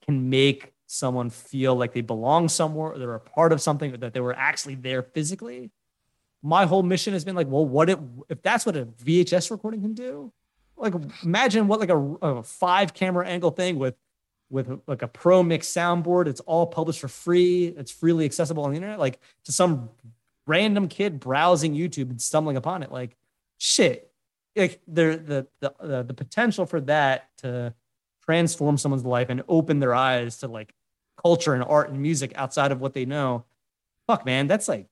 can 0.05 0.29
make 0.29 0.73
someone 0.87 1.29
feel 1.29 1.75
like 1.75 1.93
they 1.93 2.01
belong 2.01 2.49
somewhere 2.49 2.93
or 2.93 2.97
they're 2.97 3.13
a 3.13 3.19
part 3.19 3.51
of 3.51 3.61
something 3.61 3.93
or 3.93 3.97
that 3.97 4.13
they 4.13 4.19
were 4.19 4.35
actually 4.35 4.75
there 4.75 5.03
physically, 5.03 5.71
my 6.43 6.65
whole 6.65 6.83
mission 6.83 7.13
has 7.13 7.23
been 7.23 7.35
like, 7.35 7.47
well, 7.47 7.65
what 7.65 7.89
if 7.89 7.97
if 8.29 8.41
that's 8.41 8.65
what 8.65 8.75
a 8.75 8.85
VHS 8.85 9.49
recording 9.49 9.81
can 9.81 9.93
do? 9.93 10.31
Like, 10.75 10.93
imagine 11.23 11.67
what 11.67 11.79
like 11.79 11.89
a, 11.89 11.97
a 11.97 12.43
five 12.43 12.93
camera 12.93 13.25
angle 13.25 13.51
thing 13.51 13.79
with 13.79 13.95
with 14.49 14.81
like 14.85 15.01
a 15.01 15.07
pro 15.07 15.41
mix 15.41 15.67
soundboard. 15.67 16.27
It's 16.27 16.41
all 16.41 16.67
published 16.67 16.99
for 16.99 17.07
free. 17.07 17.67
It's 17.67 17.91
freely 17.91 18.25
accessible 18.25 18.63
on 18.65 18.71
the 18.71 18.75
internet. 18.75 18.99
Like 18.99 19.19
to 19.45 19.53
some 19.53 19.89
random 20.45 20.89
kid 20.89 21.19
browsing 21.19 21.73
YouTube 21.73 22.09
and 22.09 22.21
stumbling 22.21 22.57
upon 22.57 22.83
it. 22.83 22.91
Like 22.91 23.15
shit. 23.57 24.11
Like 24.55 24.81
there 24.85 25.15
the 25.15 25.47
the 25.61 25.73
the, 25.81 26.03
the 26.03 26.13
potential 26.13 26.65
for 26.65 26.81
that 26.81 27.29
to 27.37 27.73
transform 28.25 28.77
someone's 28.77 29.05
life 29.05 29.29
and 29.29 29.43
open 29.47 29.79
their 29.79 29.95
eyes 29.95 30.39
to 30.39 30.47
like 30.47 30.73
culture 31.21 31.53
and 31.53 31.63
art 31.63 31.89
and 31.89 32.01
music 32.01 32.33
outside 32.35 32.71
of 32.73 32.81
what 32.81 32.93
they 32.93 33.05
know. 33.05 33.45
Fuck, 34.07 34.25
man, 34.25 34.47
that's 34.47 34.67
like 34.67 34.87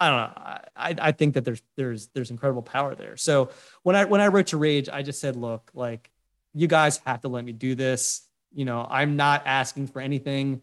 I 0.00 0.08
don't 0.08 0.16
know. 0.16 0.58
I, 0.76 0.94
I 1.08 1.12
think 1.12 1.34
that 1.34 1.44
there's 1.44 1.62
there's 1.76 2.08
there's 2.08 2.30
incredible 2.30 2.62
power 2.62 2.94
there. 2.94 3.18
So 3.18 3.50
when 3.82 3.94
I 3.94 4.06
when 4.06 4.22
I 4.22 4.28
wrote 4.28 4.48
to 4.48 4.56
Rage, 4.56 4.88
I 4.88 5.02
just 5.02 5.20
said, 5.20 5.36
look, 5.36 5.70
like 5.74 6.10
you 6.54 6.66
guys 6.66 7.00
have 7.04 7.20
to 7.20 7.28
let 7.28 7.44
me 7.44 7.52
do 7.52 7.74
this. 7.74 8.22
You 8.52 8.64
know, 8.64 8.86
I'm 8.90 9.16
not 9.16 9.42
asking 9.44 9.88
for 9.88 10.00
anything. 10.00 10.62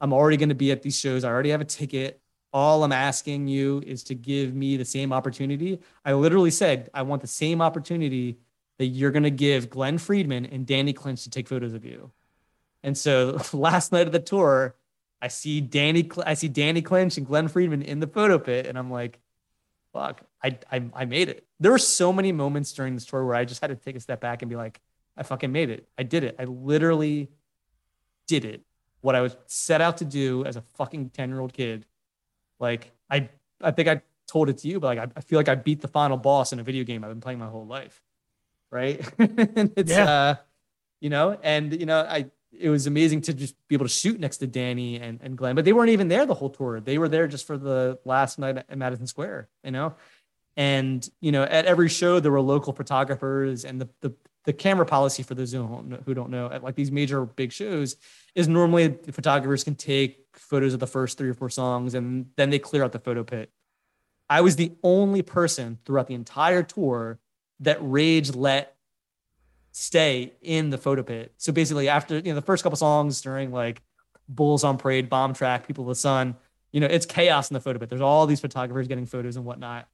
I'm 0.00 0.12
already 0.12 0.36
going 0.36 0.50
to 0.50 0.54
be 0.54 0.70
at 0.70 0.82
these 0.82 0.98
shows. 0.98 1.24
I 1.24 1.30
already 1.30 1.50
have 1.50 1.62
a 1.62 1.64
ticket. 1.64 2.20
All 2.52 2.84
I'm 2.84 2.92
asking 2.92 3.48
you 3.48 3.82
is 3.84 4.04
to 4.04 4.14
give 4.14 4.54
me 4.54 4.76
the 4.76 4.84
same 4.84 5.12
opportunity. 5.12 5.80
I 6.04 6.12
literally 6.12 6.50
said 6.50 6.90
I 6.92 7.02
want 7.02 7.22
the 7.22 7.28
same 7.28 7.62
opportunity 7.62 8.38
that 8.78 8.86
you're 8.86 9.10
going 9.10 9.24
to 9.24 9.30
give 9.30 9.70
Glen 9.70 9.98
Friedman 9.98 10.46
and 10.46 10.66
Danny 10.66 10.92
Clinch 10.92 11.24
to 11.24 11.30
take 11.30 11.48
photos 11.48 11.72
of 11.72 11.84
you. 11.84 12.12
And 12.82 12.96
so 12.96 13.40
last 13.52 13.92
night 13.92 14.06
of 14.06 14.12
the 14.12 14.20
tour, 14.20 14.76
I 15.24 15.28
see 15.28 15.62
Danny, 15.62 16.10
I 16.26 16.34
see 16.34 16.48
Danny 16.48 16.82
Clinch 16.82 17.16
and 17.16 17.26
Glen 17.26 17.48
Friedman 17.48 17.80
in 17.80 17.98
the 17.98 18.06
photo 18.06 18.38
pit, 18.38 18.66
and 18.66 18.76
I'm 18.76 18.90
like, 18.90 19.18
fuck, 19.90 20.20
I, 20.42 20.58
I, 20.70 20.84
I 20.92 21.04
made 21.06 21.30
it. 21.30 21.46
There 21.58 21.72
were 21.72 21.78
so 21.78 22.12
many 22.12 22.30
moments 22.30 22.74
during 22.74 22.94
this 22.94 23.06
tour 23.06 23.24
where 23.24 23.34
I 23.34 23.46
just 23.46 23.62
had 23.62 23.68
to 23.68 23.76
take 23.76 23.96
a 23.96 24.00
step 24.00 24.20
back 24.20 24.42
and 24.42 24.50
be 24.50 24.56
like, 24.56 24.82
I 25.16 25.22
fucking 25.22 25.50
made 25.50 25.70
it. 25.70 25.88
I 25.96 26.02
did 26.02 26.24
it. 26.24 26.36
I 26.38 26.44
literally 26.44 27.30
did 28.26 28.44
it. 28.44 28.66
What 29.00 29.14
I 29.14 29.22
was 29.22 29.34
set 29.46 29.80
out 29.80 29.96
to 29.98 30.04
do 30.04 30.44
as 30.44 30.56
a 30.56 30.60
fucking 30.60 31.08
10 31.08 31.30
year 31.30 31.40
old 31.40 31.54
kid. 31.54 31.86
Like, 32.60 32.92
I, 33.08 33.30
I 33.62 33.70
think 33.70 33.88
I 33.88 34.02
told 34.26 34.50
it 34.50 34.58
to 34.58 34.68
you, 34.68 34.78
but 34.78 34.88
like, 34.88 34.98
I, 34.98 35.12
I 35.16 35.20
feel 35.22 35.38
like 35.38 35.48
I 35.48 35.54
beat 35.54 35.80
the 35.80 35.88
final 35.88 36.18
boss 36.18 36.52
in 36.52 36.58
a 36.58 36.62
video 36.62 36.84
game 36.84 37.02
I've 37.02 37.10
been 37.10 37.22
playing 37.22 37.38
my 37.38 37.48
whole 37.48 37.66
life. 37.66 38.02
Right. 38.70 39.00
and 39.18 39.72
it's, 39.74 39.90
yeah. 39.90 40.04
uh, 40.04 40.34
you 41.00 41.08
know, 41.08 41.38
and, 41.42 41.80
you 41.80 41.86
know, 41.86 42.00
I, 42.00 42.26
it 42.58 42.68
was 42.68 42.86
amazing 42.86 43.20
to 43.22 43.34
just 43.34 43.54
be 43.68 43.74
able 43.74 43.86
to 43.86 43.92
shoot 43.92 44.18
next 44.18 44.38
to 44.38 44.46
Danny 44.46 44.98
and, 45.00 45.20
and 45.22 45.36
Glenn, 45.36 45.54
but 45.54 45.64
they 45.64 45.72
weren't 45.72 45.90
even 45.90 46.08
there 46.08 46.26
the 46.26 46.34
whole 46.34 46.50
tour. 46.50 46.80
They 46.80 46.98
were 46.98 47.08
there 47.08 47.26
just 47.26 47.46
for 47.46 47.56
the 47.56 47.98
last 48.04 48.38
night 48.38 48.58
at 48.58 48.78
Madison 48.78 49.06
Square, 49.06 49.48
you 49.62 49.70
know? 49.70 49.94
And, 50.56 51.08
you 51.20 51.32
know, 51.32 51.42
at 51.42 51.66
every 51.66 51.88
show, 51.88 52.20
there 52.20 52.30
were 52.30 52.40
local 52.40 52.72
photographers 52.72 53.64
and 53.64 53.80
the, 53.80 53.88
the, 54.00 54.14
the 54.44 54.52
camera 54.52 54.86
policy 54.86 55.22
for 55.22 55.34
those 55.34 55.52
who 55.52 55.66
don't, 55.66 55.88
know, 55.88 56.02
who 56.04 56.14
don't 56.14 56.30
know 56.30 56.50
at 56.50 56.62
like 56.62 56.76
these 56.76 56.92
major 56.92 57.24
big 57.24 57.50
shows 57.50 57.96
is 58.34 58.46
normally 58.46 58.88
the 58.88 59.12
photographers 59.12 59.64
can 59.64 59.74
take 59.74 60.18
photos 60.34 60.74
of 60.74 60.80
the 60.80 60.86
first 60.86 61.18
three 61.18 61.28
or 61.28 61.34
four 61.34 61.48
songs 61.48 61.94
and 61.94 62.26
then 62.36 62.50
they 62.50 62.58
clear 62.58 62.84
out 62.84 62.92
the 62.92 62.98
photo 62.98 63.24
pit. 63.24 63.50
I 64.28 64.42
was 64.42 64.56
the 64.56 64.72
only 64.82 65.22
person 65.22 65.78
throughout 65.84 66.06
the 66.06 66.14
entire 66.14 66.62
tour 66.62 67.18
that 67.60 67.78
Rage 67.80 68.34
let 68.34 68.76
stay 69.76 70.32
in 70.40 70.70
the 70.70 70.78
photo 70.78 71.02
pit. 71.02 71.34
So 71.36 71.52
basically, 71.52 71.88
after 71.88 72.16
you 72.16 72.30
know 72.30 72.36
the 72.36 72.42
first 72.42 72.62
couple 72.62 72.76
songs 72.76 73.20
during 73.20 73.50
like 73.50 73.82
Bulls 74.28 74.62
on 74.62 74.78
Parade, 74.78 75.10
Bomb 75.10 75.34
Track, 75.34 75.66
People 75.66 75.82
of 75.84 75.88
the 75.88 75.96
Sun, 75.96 76.36
you 76.72 76.80
know, 76.80 76.86
it's 76.86 77.04
chaos 77.04 77.50
in 77.50 77.54
the 77.54 77.60
photo 77.60 77.80
pit. 77.80 77.88
There's 77.88 78.00
all 78.00 78.24
these 78.26 78.40
photographers 78.40 78.86
getting 78.86 79.04
photos 79.04 79.36
and 79.36 79.44
whatnot. 79.44 79.88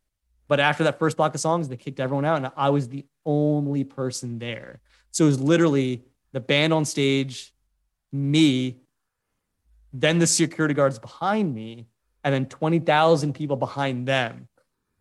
But 0.49 0.61
after 0.61 0.85
that 0.85 0.99
first 0.99 1.17
block 1.17 1.35
of 1.35 1.41
songs, 1.41 1.69
they 1.69 1.77
kicked 1.77 1.99
everyone 1.99 2.27
out, 2.27 2.37
and 2.37 2.51
I 2.57 2.69
was 2.71 2.89
the 2.89 3.07
only 3.25 3.85
person 3.85 4.39
there. 4.39 4.81
So 5.13 5.25
it 5.25 5.29
was 5.29 5.41
literally 5.41 6.05
the 6.33 6.41
band 6.41 6.75
on 6.75 6.85
stage, 6.85 7.55
me, 8.13 8.83
then 9.93 10.19
the 10.19 10.27
security 10.27 10.75
guards 10.75 10.99
behind 10.99 11.55
me, 11.55 11.87
and 12.23 12.35
then 12.35 12.47
20,000 12.47 13.33
people 13.33 13.57
behind 13.57 14.07
them 14.07 14.49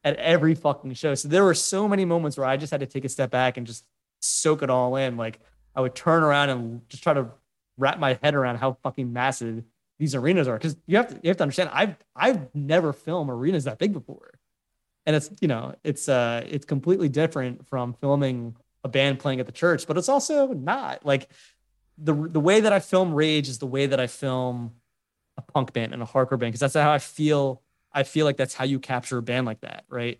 at 0.03 0.15
every 0.15 0.55
fucking 0.55 0.93
show. 0.93 1.15
So 1.15 1.27
there 1.27 1.43
were 1.43 1.53
so 1.53 1.87
many 1.87 2.05
moments 2.05 2.37
where 2.37 2.47
I 2.47 2.55
just 2.55 2.71
had 2.71 2.79
to 2.79 2.85
take 2.85 3.03
a 3.03 3.09
step 3.09 3.29
back 3.29 3.57
and 3.57 3.67
just 3.67 3.83
soak 4.19 4.61
it 4.63 4.69
all 4.69 4.95
in. 4.95 5.17
Like 5.17 5.39
I 5.75 5.81
would 5.81 5.95
turn 5.95 6.23
around 6.23 6.49
and 6.49 6.87
just 6.89 7.03
try 7.03 7.13
to 7.13 7.27
wrap 7.77 7.99
my 7.99 8.19
head 8.21 8.35
around 8.35 8.57
how 8.57 8.77
fucking 8.83 9.11
massive 9.11 9.63
these 9.97 10.15
arenas 10.15 10.47
are. 10.47 10.57
Cause 10.59 10.75
you 10.87 10.97
have 10.97 11.09
to 11.09 11.19
you 11.21 11.29
have 11.29 11.37
to 11.37 11.43
understand 11.43 11.69
I've 11.73 11.95
I've 12.15 12.53
never 12.55 12.93
filmed 12.93 13.29
arenas 13.29 13.65
that 13.65 13.77
big 13.77 13.93
before. 13.93 14.39
And 15.05 15.15
it's 15.15 15.29
you 15.41 15.47
know, 15.47 15.75
it's 15.83 16.09
uh 16.09 16.45
it's 16.47 16.65
completely 16.65 17.09
different 17.09 17.67
from 17.67 17.93
filming 17.93 18.55
a 18.83 18.89
band 18.89 19.19
playing 19.19 19.39
at 19.39 19.45
the 19.45 19.51
church, 19.51 19.87
but 19.87 19.97
it's 19.97 20.09
also 20.09 20.47
not. 20.53 21.05
Like 21.05 21.29
the 21.97 22.13
the 22.13 22.39
way 22.39 22.61
that 22.61 22.71
I 22.71 22.79
film 22.79 23.13
Rage 23.13 23.49
is 23.49 23.59
the 23.59 23.67
way 23.67 23.87
that 23.87 23.99
I 23.99 24.07
film 24.07 24.73
a 25.37 25.41
punk 25.41 25.73
band 25.73 25.93
and 25.93 26.01
a 26.01 26.05
hardcore 26.05 26.39
band 26.39 26.53
because 26.53 26.59
that's 26.59 26.75
how 26.75 26.91
I 26.91 26.99
feel. 26.99 27.61
I 27.91 28.03
feel 28.03 28.25
like 28.25 28.37
that's 28.37 28.53
how 28.53 28.65
you 28.65 28.79
capture 28.79 29.17
a 29.17 29.21
band 29.21 29.47
like 29.47 29.61
that, 29.61 29.83
right? 29.89 30.19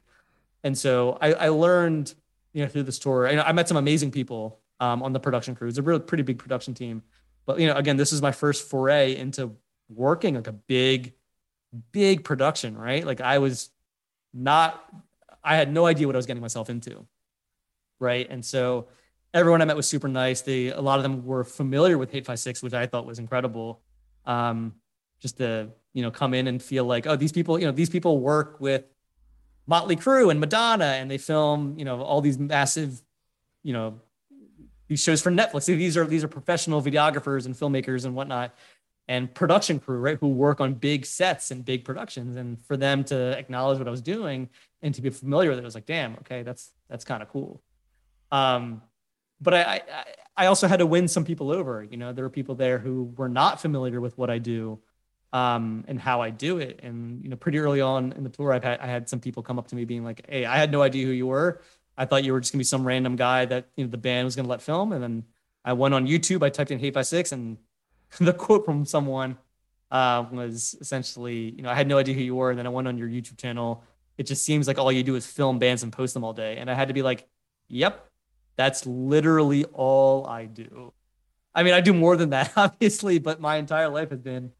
And 0.63 0.77
so 0.77 1.17
I, 1.21 1.33
I 1.33 1.49
learned, 1.49 2.13
you 2.53 2.63
know, 2.63 2.69
through 2.69 2.83
this 2.83 2.99
tour. 2.99 3.27
I, 3.27 3.39
I 3.39 3.51
met 3.51 3.67
some 3.67 3.77
amazing 3.77 4.11
people 4.11 4.59
um, 4.79 5.03
on 5.03 5.13
the 5.13 5.19
production 5.19 5.55
crew. 5.55 5.67
It's 5.67 5.77
a 5.77 5.81
really 5.81 5.99
pretty 5.99 6.23
big 6.23 6.39
production 6.39 6.73
team. 6.73 7.03
But 7.45 7.59
you 7.59 7.67
know, 7.67 7.75
again, 7.75 7.97
this 7.97 8.13
is 8.13 8.21
my 8.21 8.31
first 8.31 8.69
foray 8.69 9.15
into 9.15 9.55
working 9.89 10.35
like 10.35 10.47
a 10.47 10.53
big, 10.53 11.13
big 11.91 12.23
production, 12.23 12.77
right? 12.77 13.05
Like 13.05 13.21
I 13.21 13.39
was 13.39 13.69
not, 14.33 14.83
I 15.43 15.55
had 15.55 15.71
no 15.71 15.85
idea 15.85 16.07
what 16.07 16.15
I 16.15 16.17
was 16.17 16.25
getting 16.25 16.41
myself 16.41 16.69
into, 16.69 17.05
right? 17.99 18.27
And 18.29 18.45
so 18.45 18.87
everyone 19.33 19.61
I 19.61 19.65
met 19.65 19.75
was 19.75 19.87
super 19.87 20.07
nice. 20.07 20.41
They 20.41 20.67
a 20.67 20.81
lot 20.81 20.99
of 20.99 21.03
them 21.03 21.25
were 21.25 21.43
familiar 21.43 21.97
with 21.97 22.11
Hate5six, 22.11 22.61
which 22.61 22.73
I 22.73 22.85
thought 22.85 23.05
was 23.05 23.19
incredible. 23.19 23.81
Um, 24.25 24.75
just 25.19 25.37
to 25.37 25.69
you 25.93 26.01
know 26.01 26.11
come 26.11 26.33
in 26.33 26.47
and 26.47 26.61
feel 26.61 26.85
like 26.85 27.07
oh 27.07 27.15
these 27.15 27.31
people 27.31 27.59
you 27.59 27.65
know 27.65 27.71
these 27.71 27.89
people 27.89 28.19
work 28.19 28.59
with 28.59 28.85
Motley 29.69 29.95
Crue 29.95 30.31
and 30.31 30.39
Madonna 30.39 30.97
and 30.99 31.09
they 31.09 31.19
film 31.19 31.77
you 31.77 31.85
know 31.85 32.01
all 32.01 32.21
these 32.21 32.39
massive 32.39 33.01
you 33.63 33.71
know 33.71 33.99
these 34.87 35.03
shows 35.03 35.21
for 35.21 35.31
Netflix. 35.31 35.65
These 35.67 35.95
are 35.95 36.05
these 36.05 36.23
are 36.23 36.27
professional 36.27 36.81
videographers 36.81 37.45
and 37.45 37.55
filmmakers 37.55 38.03
and 38.03 38.15
whatnot 38.15 38.55
and 39.07 39.31
production 39.33 39.79
crew 39.79 39.99
right 39.99 40.17
who 40.19 40.29
work 40.29 40.59
on 40.59 40.73
big 40.73 41.05
sets 41.05 41.51
and 41.51 41.63
big 41.63 41.85
productions 41.85 42.35
and 42.35 42.59
for 42.65 42.75
them 42.77 43.03
to 43.05 43.37
acknowledge 43.37 43.77
what 43.77 43.87
I 43.87 43.91
was 43.91 44.01
doing 44.01 44.49
and 44.81 44.93
to 44.95 45.01
be 45.01 45.11
familiar 45.11 45.51
with 45.51 45.59
it 45.59 45.61
I 45.61 45.65
was 45.65 45.75
like 45.75 45.85
damn 45.85 46.15
okay 46.15 46.41
that's 46.41 46.71
that's 46.89 47.05
kind 47.05 47.21
of 47.21 47.29
cool. 47.29 47.61
Um, 48.31 48.81
but 49.39 49.53
I, 49.53 49.61
I 49.61 49.81
I 50.39 50.45
also 50.45 50.67
had 50.67 50.79
to 50.79 50.85
win 50.85 51.07
some 51.07 51.25
people 51.25 51.51
over. 51.51 51.83
You 51.83 51.97
know, 51.97 52.13
there 52.13 52.23
were 52.23 52.29
people 52.29 52.55
there 52.55 52.79
who 52.79 53.13
were 53.17 53.29
not 53.29 53.61
familiar 53.61 53.99
with 53.99 54.17
what 54.17 54.29
I 54.29 54.37
do, 54.37 54.79
um, 55.33 55.85
and 55.87 55.99
how 55.99 56.21
I 56.21 56.29
do 56.29 56.57
it. 56.57 56.79
And 56.83 57.23
you 57.23 57.29
know, 57.29 57.35
pretty 57.35 57.59
early 57.59 57.81
on 57.81 58.11
in 58.13 58.23
the 58.23 58.29
tour, 58.29 58.53
I've 58.53 58.63
had 58.63 58.79
I 58.79 58.87
had 58.87 59.07
some 59.09 59.19
people 59.19 59.43
come 59.43 59.59
up 59.59 59.67
to 59.67 59.75
me 59.75 59.85
being 59.85 60.03
like, 60.03 60.25
"Hey, 60.27 60.45
I 60.45 60.57
had 60.57 60.71
no 60.71 60.81
idea 60.81 61.05
who 61.05 61.11
you 61.11 61.27
were. 61.27 61.61
I 61.97 62.05
thought 62.05 62.23
you 62.23 62.33
were 62.33 62.39
just 62.39 62.51
gonna 62.51 62.59
be 62.59 62.65
some 62.65 62.85
random 62.85 63.15
guy 63.15 63.45
that 63.45 63.67
you 63.75 63.85
know 63.85 63.91
the 63.91 63.97
band 63.97 64.25
was 64.25 64.35
gonna 64.35 64.47
let 64.47 64.61
film." 64.61 64.91
And 64.91 65.03
then 65.03 65.23
I 65.63 65.73
went 65.73 65.93
on 65.93 66.07
YouTube. 66.07 66.43
I 66.43 66.49
typed 66.49 66.71
in 66.71 66.79
Hate5six, 66.79 67.31
and 67.31 67.57
the 68.19 68.33
quote 68.33 68.65
from 68.65 68.85
someone 68.85 69.37
uh, 69.91 70.25
was 70.31 70.75
essentially, 70.79 71.51
you 71.55 71.61
know, 71.61 71.69
I 71.69 71.75
had 71.75 71.87
no 71.87 71.97
idea 71.97 72.15
who 72.15 72.21
you 72.21 72.35
were. 72.35 72.49
And 72.49 72.59
then 72.59 72.67
I 72.67 72.69
went 72.69 72.87
on 72.87 72.97
your 72.97 73.07
YouTube 73.07 73.37
channel. 73.37 73.83
It 74.17 74.23
just 74.27 74.43
seems 74.43 74.67
like 74.67 74.77
all 74.77 74.91
you 74.91 75.03
do 75.03 75.15
is 75.15 75.25
film 75.25 75.59
bands 75.59 75.83
and 75.83 75.91
post 75.91 76.13
them 76.13 76.23
all 76.23 76.33
day. 76.33 76.57
And 76.57 76.69
I 76.69 76.73
had 76.73 76.87
to 76.89 76.93
be 76.93 77.01
like, 77.01 77.27
"Yep, 77.69 78.05
that's 78.55 78.85
literally 78.85 79.65
all 79.65 80.25
I 80.25 80.45
do." 80.45 80.93
I 81.53 81.63
mean, 81.63 81.73
I 81.73 81.81
do 81.81 81.93
more 81.93 82.15
than 82.15 82.31
that, 82.31 82.53
obviously, 82.57 83.19
but 83.19 83.39
my 83.41 83.57
entire 83.57 83.89
life 83.89 84.11
has 84.11 84.19
been 84.19 84.51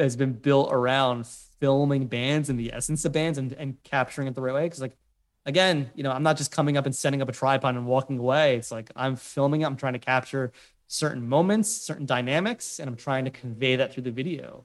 has 0.00 0.16
been 0.16 0.32
built 0.32 0.70
around 0.72 1.26
filming 1.26 2.06
bands 2.06 2.48
and 2.48 2.58
the 2.58 2.72
essence 2.72 3.04
of 3.04 3.12
bands 3.12 3.38
and, 3.38 3.52
and 3.52 3.82
capturing 3.82 4.28
it 4.28 4.34
the 4.34 4.40
right 4.40 4.54
way. 4.54 4.68
Cause 4.68 4.80
like, 4.80 4.96
again, 5.46 5.90
you 5.94 6.02
know, 6.02 6.10
I'm 6.10 6.22
not 6.22 6.36
just 6.36 6.50
coming 6.50 6.76
up 6.76 6.86
and 6.86 6.94
setting 6.94 7.22
up 7.22 7.28
a 7.28 7.32
tripod 7.32 7.74
and 7.74 7.86
walking 7.86 8.18
away. 8.18 8.56
It's 8.56 8.70
like 8.70 8.90
I'm 8.96 9.16
filming 9.16 9.62
it. 9.62 9.66
I'm 9.66 9.76
trying 9.76 9.92
to 9.94 9.98
capture 9.98 10.52
certain 10.86 11.28
moments, 11.28 11.70
certain 11.70 12.06
dynamics, 12.06 12.78
and 12.78 12.88
I'm 12.88 12.96
trying 12.96 13.24
to 13.26 13.30
convey 13.30 13.76
that 13.76 13.92
through 13.92 14.02
the 14.04 14.10
video. 14.10 14.64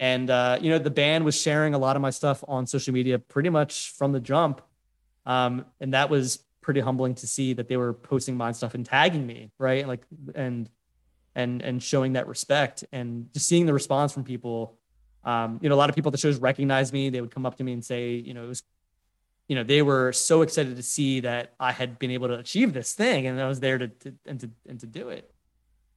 And 0.00 0.30
uh, 0.30 0.58
you 0.60 0.70
know, 0.70 0.78
the 0.78 0.90
band 0.90 1.24
was 1.24 1.40
sharing 1.40 1.74
a 1.74 1.78
lot 1.78 1.94
of 1.96 2.02
my 2.02 2.10
stuff 2.10 2.42
on 2.48 2.66
social 2.66 2.92
media 2.92 3.18
pretty 3.18 3.50
much 3.50 3.92
from 3.92 4.12
the 4.12 4.20
jump. 4.20 4.60
Um, 5.24 5.66
and 5.80 5.94
that 5.94 6.10
was 6.10 6.42
pretty 6.60 6.80
humbling 6.80 7.14
to 7.16 7.26
see 7.26 7.52
that 7.52 7.68
they 7.68 7.76
were 7.76 7.92
posting 7.92 8.36
my 8.36 8.52
stuff 8.52 8.74
and 8.74 8.84
tagging 8.84 9.26
me, 9.26 9.50
right? 9.58 9.86
Like 9.86 10.02
and 10.34 10.68
and 11.34 11.62
and 11.62 11.82
showing 11.82 12.14
that 12.14 12.26
respect 12.26 12.84
and 12.92 13.32
just 13.32 13.46
seeing 13.46 13.66
the 13.66 13.72
response 13.72 14.12
from 14.12 14.24
people. 14.24 14.76
Um, 15.24 15.60
you 15.62 15.68
know, 15.68 15.74
a 15.74 15.76
lot 15.76 15.88
of 15.88 15.94
people 15.94 16.10
at 16.10 16.12
the 16.12 16.18
shows 16.18 16.38
recognized 16.38 16.92
me. 16.92 17.08
They 17.10 17.20
would 17.20 17.32
come 17.32 17.46
up 17.46 17.56
to 17.58 17.64
me 17.64 17.72
and 17.72 17.84
say, 17.84 18.14
you 18.14 18.34
know, 18.34 18.44
it 18.44 18.48
was, 18.48 18.64
you 19.46 19.54
know, 19.54 19.62
they 19.62 19.80
were 19.80 20.12
so 20.12 20.42
excited 20.42 20.76
to 20.76 20.82
see 20.82 21.20
that 21.20 21.54
I 21.60 21.72
had 21.72 21.98
been 21.98 22.10
able 22.10 22.28
to 22.28 22.38
achieve 22.38 22.72
this 22.72 22.92
thing, 22.92 23.26
and 23.26 23.40
I 23.40 23.46
was 23.46 23.60
there 23.60 23.78
to, 23.78 23.88
to 23.88 24.14
and 24.26 24.40
to 24.40 24.50
and 24.68 24.80
to 24.80 24.86
do 24.86 25.08
it. 25.10 25.32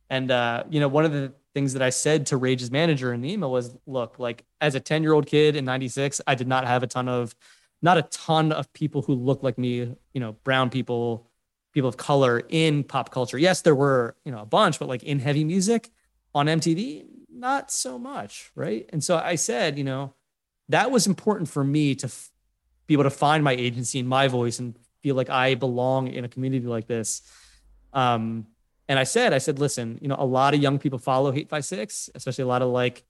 And 0.09 0.29
uh, 0.29 0.63
you 0.69 0.79
know, 0.79 0.88
one 0.88 1.05
of 1.05 1.11
the 1.11 1.33
things 1.55 1.73
that 1.73 1.81
I 1.81 1.89
said 1.89 2.27
to 2.27 2.38
Rage's 2.38 2.69
manager 2.69 3.13
in 3.13 3.21
the 3.21 3.31
email 3.31 3.49
was, 3.49 3.75
look, 3.88 4.19
like 4.19 4.43
as 4.61 4.75
a 4.75 4.79
10 4.79 5.01
year 5.01 5.13
old 5.13 5.25
kid 5.25 5.55
in 5.55 5.65
96, 5.65 6.21
I 6.27 6.36
did 6.36 6.47
not 6.47 6.67
have 6.67 6.83
a 6.83 6.88
ton 6.88 7.07
of, 7.07 7.33
not 7.81 7.97
a 7.97 8.03
ton 8.03 8.51
of 8.51 8.71
people 8.73 9.01
who 9.01 9.15
look 9.15 9.41
like 9.41 9.57
me, 9.57 9.95
you 10.13 10.19
know, 10.19 10.33
brown 10.43 10.69
people, 10.69 11.29
people 11.76 11.89
of 11.89 11.97
color 11.97 12.41
in 12.49 12.86
pop 12.86 13.11
culture. 13.11 13.38
Yes, 13.38 13.61
there 13.61 13.76
were, 13.76 14.15
you 14.23 14.32
know, 14.32 14.39
a 14.39 14.45
bunch, 14.45 14.80
but 14.80 14.88
like 14.88 15.03
in 15.03 15.19
heavy 15.19 15.43
music 15.43 15.91
on 16.34 16.47
MTV, 16.47 17.05
not 17.30 17.69
so 17.69 17.99
much, 17.99 18.49
right? 18.55 18.89
And 18.93 19.03
so 19.03 19.17
I 19.17 19.36
said, 19.36 19.78
you 19.78 19.84
know, 19.84 20.13
that 20.69 20.89
was 20.89 21.05
important 21.05 21.49
for 21.49 21.65
me 21.65 21.93
to 21.95 22.07
f- 22.07 22.32
be 22.88 22.93
able 22.93 23.03
to 23.03 23.09
find 23.09 23.43
my 23.43 23.51
agency 23.51 23.99
and 23.99 24.07
my 24.07 24.30
voice 24.30 24.57
and 24.57 24.80
feel 25.03 25.15
like 25.15 25.30
I 25.30 25.55
belong 25.55 26.07
in 26.07 26.23
a 26.23 26.30
community 26.30 26.65
like 26.65 26.88
this. 26.88 27.21
Um, 27.91 28.47
and 28.88 28.97
I 28.97 29.03
said, 29.03 29.34
I 29.34 29.39
said, 29.39 29.59
listen, 29.59 29.99
you 30.01 30.07
know, 30.07 30.15
a 30.17 30.26
lot 30.26 30.53
of 30.53 30.61
young 30.61 30.80
people 30.80 30.97
follow 30.97 31.34
Hate5six, 31.34 32.09
especially 32.15 32.43
a 32.43 32.47
lot 32.47 32.61
of 32.61 32.69
like 32.69 33.03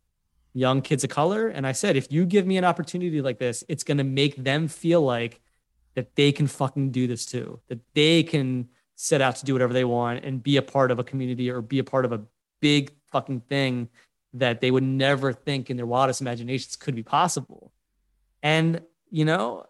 young 0.54 0.82
kids 0.82 1.04
of 1.04 1.12
color. 1.12 1.50
And 1.50 1.68
I 1.68 1.74
said, 1.74 1.96
if 1.96 2.12
you 2.12 2.26
give 2.26 2.48
me 2.48 2.58
an 2.58 2.66
opportunity 2.66 3.22
like 3.22 3.38
this, 3.38 3.64
it's 3.68 3.84
going 3.84 4.00
to 4.00 4.04
make 4.04 4.38
them 4.38 4.68
feel 4.68 5.02
like 5.02 5.40
that 5.96 6.16
they 6.16 6.32
can 6.32 6.48
fucking 6.48 6.92
do 6.92 7.08
this 7.08 7.26
too, 7.26 7.60
that 7.68 7.80
they 7.94 8.22
can 8.22 8.70
set 8.96 9.22
out 9.22 9.36
to 9.38 9.46
do 9.46 9.54
whatever 9.54 9.74
they 9.74 9.84
want 9.84 10.24
and 10.24 10.44
be 10.44 10.58
a 10.58 10.62
part 10.62 10.92
of 10.92 11.00
a 11.00 11.04
community 11.04 11.50
or 11.50 11.62
be 11.62 11.80
a 11.80 11.84
part 11.84 12.06
of 12.06 12.12
a 12.12 12.22
big 12.62 12.92
fucking 13.12 13.42
thing 13.42 13.90
that 14.34 14.62
they 14.62 14.72
would 14.72 14.84
never 14.84 15.32
think 15.34 15.70
in 15.70 15.78
their 15.78 15.86
wildest 15.86 16.22
imaginations 16.22 16.76
could 16.76 16.96
be 16.96 17.04
possible. 17.04 17.72
And, 18.44 18.82
you 19.10 19.26
know, 19.26 19.66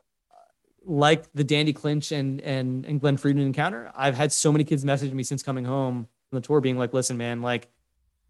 like 0.83 1.31
the 1.33 1.43
Danny 1.43 1.73
Clinch 1.73 2.11
and, 2.11 2.41
and, 2.41 2.85
and 2.85 2.99
Glen 2.99 3.17
Friedman 3.17 3.45
encounter, 3.45 3.91
I've 3.95 4.15
had 4.15 4.31
so 4.31 4.51
many 4.51 4.63
kids 4.63 4.85
message 4.85 5.11
me 5.11 5.23
since 5.23 5.43
coming 5.43 5.65
home 5.65 6.07
from 6.29 6.41
the 6.41 6.45
tour 6.45 6.61
being 6.61 6.77
like, 6.77 6.93
listen, 6.93 7.17
man, 7.17 7.41
like 7.41 7.67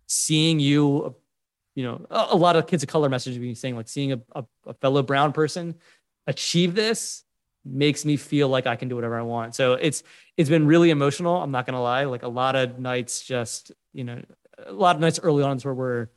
seeing 0.07 0.59
you, 0.59 1.15
you 1.73 1.83
know, 1.83 2.05
a, 2.09 2.27
a 2.31 2.35
lot 2.35 2.55
of 2.55 2.67
kids 2.67 2.83
of 2.83 2.89
color 2.89 3.09
message 3.09 3.37
me 3.37 3.53
saying 3.53 3.75
like 3.75 3.87
seeing 3.87 4.13
a, 4.13 4.21
a, 4.33 4.45
a 4.67 4.73
fellow 4.75 5.03
brown 5.03 5.33
person 5.33 5.75
achieve 6.27 6.75
this 6.75 7.24
makes 7.65 8.05
me 8.05 8.15
feel 8.15 8.47
like 8.47 8.67
I 8.67 8.75
can 8.75 8.87
do 8.87 8.95
whatever 8.95 9.17
I 9.17 9.23
want. 9.23 9.55
So 9.55 9.73
it's 9.73 10.03
it's 10.37 10.49
been 10.49 10.67
really 10.67 10.91
emotional. 10.91 11.41
I'm 11.41 11.51
not 11.51 11.65
gonna 11.65 11.81
lie. 11.81 12.05
Like 12.05 12.23
a 12.23 12.27
lot 12.27 12.55
of 12.55 12.79
nights, 12.79 13.23
just 13.23 13.71
you 13.93 14.03
know, 14.03 14.21
a 14.65 14.73
lot 14.73 14.95
of 14.95 15.01
nights 15.01 15.19
early 15.21 15.43
on 15.43 15.59
where 15.59 15.73
we're, 15.73 16.07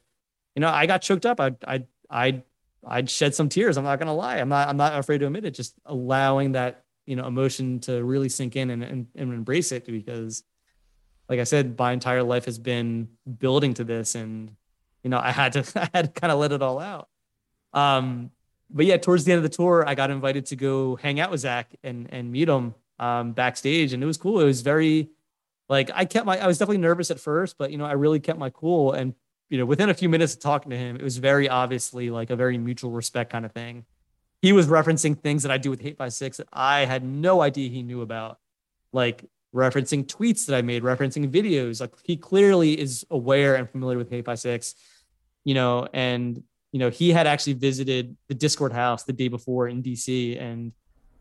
you 0.55 0.61
know, 0.61 0.69
I 0.69 0.87
got 0.87 1.03
choked 1.03 1.27
up. 1.27 1.41
I 1.41 1.53
I 1.67 1.85
I 2.11 2.43
I'd 2.87 3.11
shed 3.11 3.35
some 3.35 3.49
tears. 3.49 3.77
I'm 3.77 3.85
not 3.85 3.99
gonna 3.99 4.15
lie. 4.15 4.37
I'm 4.37 4.49
not 4.49 4.69
I'm 4.69 4.77
not 4.77 4.99
afraid 4.99 5.19
to 5.19 5.27
admit 5.27 5.45
it. 5.45 5.53
Just 5.53 5.75
allowing 5.87 6.53
that 6.53 6.85
you 7.07 7.17
know 7.17 7.27
emotion 7.27 7.81
to 7.81 8.05
really 8.05 8.29
sink 8.29 8.57
in 8.57 8.71
and 8.71 8.85
and, 8.85 9.07
and 9.15 9.33
embrace 9.33 9.73
it 9.73 9.87
because, 9.87 10.43
like 11.29 11.41
I 11.41 11.45
said, 11.45 11.79
my 11.79 11.93
entire 11.93 12.23
life 12.23 12.45
has 12.45 12.59
been 12.59 13.09
building 13.39 13.75
to 13.75 13.85
this, 13.85 14.15
and 14.15 14.55
you 15.03 15.11
know 15.11 15.19
I 15.19 15.33
had 15.33 15.55
to 15.55 15.65
I 15.81 15.89
had 15.97 16.15
to 16.15 16.21
kind 16.21 16.33
of 16.33 16.39
let 16.39 16.53
it 16.53 16.63
all 16.63 16.79
out. 16.79 17.09
Um, 17.73 18.31
but 18.71 18.87
yeah, 18.87 18.97
towards 18.97 19.25
the 19.25 19.33
end 19.33 19.45
of 19.45 19.51
the 19.51 19.57
tour, 19.57 19.85
I 19.87 19.95
got 19.95 20.11
invited 20.11 20.47
to 20.47 20.57
go 20.57 20.97
hang 20.97 21.21
out 21.21 21.31
with 21.31 21.41
Zach 21.41 21.75
and 21.83 22.13
and 22.13 22.31
meet 22.31 22.49
him 22.49 22.75
um, 22.99 23.33
backstage, 23.33 23.93
and 23.93 24.03
it 24.03 24.07
was 24.07 24.17
cool. 24.17 24.41
It 24.41 24.45
was 24.45 24.61
very 24.61 25.11
like 25.69 25.91
I 25.95 26.05
kept 26.05 26.27
my 26.27 26.39
I 26.39 26.47
was 26.47 26.59
definitely 26.59 26.79
nervous 26.79 27.11
at 27.11 27.21
first, 27.21 27.57
but 27.59 27.71
you 27.71 27.79
know 27.79 27.87
I 27.87 27.93
really 27.93 28.21
kept 28.21 28.39
my 28.39 28.51
cool. 28.51 28.93
And 28.93 29.15
you 29.49 29.59
know 29.59 29.67
within 29.67 29.91
a 29.91 29.95
few 29.95 30.09
minutes 30.09 30.35
of 30.35 30.41
talking 30.41 30.71
to 30.71 30.77
him, 30.77 30.97
it 30.97 31.03
was 31.03 31.19
very 31.19 31.49
obviously 31.49 32.11
like 32.11 32.31
a 32.31 32.37
very 32.37 32.59
mutual 32.59 32.91
respect 32.91 33.31
kind 33.31 33.45
of 33.45 33.53
thing. 33.53 33.85
He 34.41 34.53
was 34.53 34.67
referencing 34.67 35.19
things 35.19 35.43
that 35.43 35.51
I 35.51 35.59
do 35.59 35.71
with 35.71 35.83
Hate5six 35.83 36.37
that 36.37 36.49
I 36.53 36.85
had 36.85 37.05
no 37.05 37.41
idea 37.41 37.69
he 37.69 37.83
knew 37.83 38.03
about, 38.03 38.39
like 38.93 39.25
referencing 39.55 40.07
tweets 40.07 40.47
that 40.47 40.57
I 40.57 40.63
made, 40.63 40.83
referencing 40.83 41.31
videos. 41.31 41.81
Like 41.81 41.93
he 42.05 42.17
clearly 42.17 42.79
is 42.79 43.05
aware 43.11 43.57
and 43.57 43.69
familiar 43.69 43.99
with 43.99 44.11
Hate5six, 44.11 44.75
you 45.45 45.55
know, 45.55 45.89
and 45.93 46.43
you 46.73 46.79
know, 46.79 46.91
he 46.91 47.11
had 47.11 47.27
actually 47.27 47.55
visited 47.55 48.17
the 48.29 48.35
Dischord 48.35 48.73
house 48.73 49.05
the 49.05 49.13
day 49.13 49.29
before 49.29 49.69
in 49.69 49.83
DC 49.83 50.41
and 50.41 50.73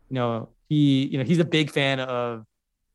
you 0.08 0.14
know, 0.14 0.48
he, 0.68 1.06
you 1.06 1.18
know, 1.18 1.24
he's 1.24 1.38
a 1.38 1.44
big 1.44 1.70
fan 1.70 2.00
of, 2.00 2.44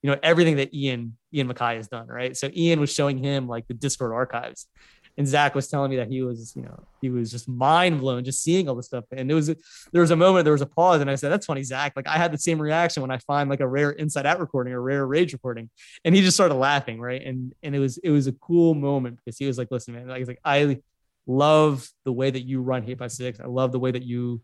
you 0.01 0.11
know, 0.11 0.17
everything 0.21 0.57
that 0.57 0.73
Ian, 0.73 1.17
Ian 1.33 1.47
MacKaye 1.47 1.77
has 1.77 1.87
done, 1.87 2.07
right? 2.07 2.35
So 2.35 2.49
Ian 2.53 2.79
was 2.79 2.91
showing 2.91 3.17
him 3.17 3.47
like 3.47 3.67
the 3.67 3.73
Dischord 3.73 4.13
archives. 4.13 4.67
And 5.15 5.27
Zach 5.27 5.53
was 5.53 5.67
telling 5.67 5.91
me 5.91 5.97
that 5.97 6.07
he 6.07 6.23
was, 6.23 6.53
you 6.55 6.63
know, 6.63 6.83
he 6.99 7.11
was 7.11 7.29
just 7.29 7.47
mind 7.47 7.99
blown 7.99 8.23
just 8.23 8.41
seeing 8.41 8.67
all 8.67 8.73
this 8.73 8.87
stuff. 8.87 9.05
And 9.11 9.29
it 9.29 9.35
was 9.35 9.45
there 9.91 10.01
was 10.01 10.09
a 10.09 10.15
moment, 10.15 10.43
there 10.43 10.53
was 10.53 10.63
a 10.63 10.65
pause, 10.65 11.01
and 11.01 11.09
I 11.09 11.13
said, 11.13 11.31
That's 11.31 11.45
funny, 11.45 11.61
Zach. 11.61 11.93
Like 11.95 12.07
I 12.07 12.17
had 12.17 12.33
the 12.33 12.37
same 12.39 12.59
reaction 12.59 13.01
when 13.01 13.11
I 13.11 13.19
find 13.19 13.47
like 13.47 13.59
a 13.59 13.67
rare 13.67 13.91
Inside 13.91 14.25
Out 14.25 14.39
recording 14.39 14.73
or 14.73 14.81
rare 14.81 15.05
rage 15.05 15.31
recording. 15.31 15.69
And 16.03 16.15
he 16.15 16.21
just 16.21 16.35
started 16.35 16.55
laughing, 16.55 16.99
right? 16.99 17.21
And 17.21 17.53
and 17.61 17.75
it 17.75 17.79
was 17.79 17.99
it 17.99 18.09
was 18.09 18.25
a 18.25 18.31
cool 18.31 18.73
moment 18.73 19.19
because 19.23 19.37
he 19.37 19.45
was 19.45 19.59
like, 19.59 19.67
Listen, 19.69 19.93
man, 19.93 20.07
like 20.07 20.17
he's 20.17 20.27
like, 20.27 20.39
I 20.43 20.79
love 21.27 21.87
the 22.05 22.11
way 22.11 22.29
that 22.29 22.41
you 22.41 22.61
run 22.61 22.85
Hate5six. 22.85 23.41
I 23.41 23.47
love 23.47 23.71
the 23.71 23.79
way 23.79 23.91
that 23.91 24.03
you 24.03 24.41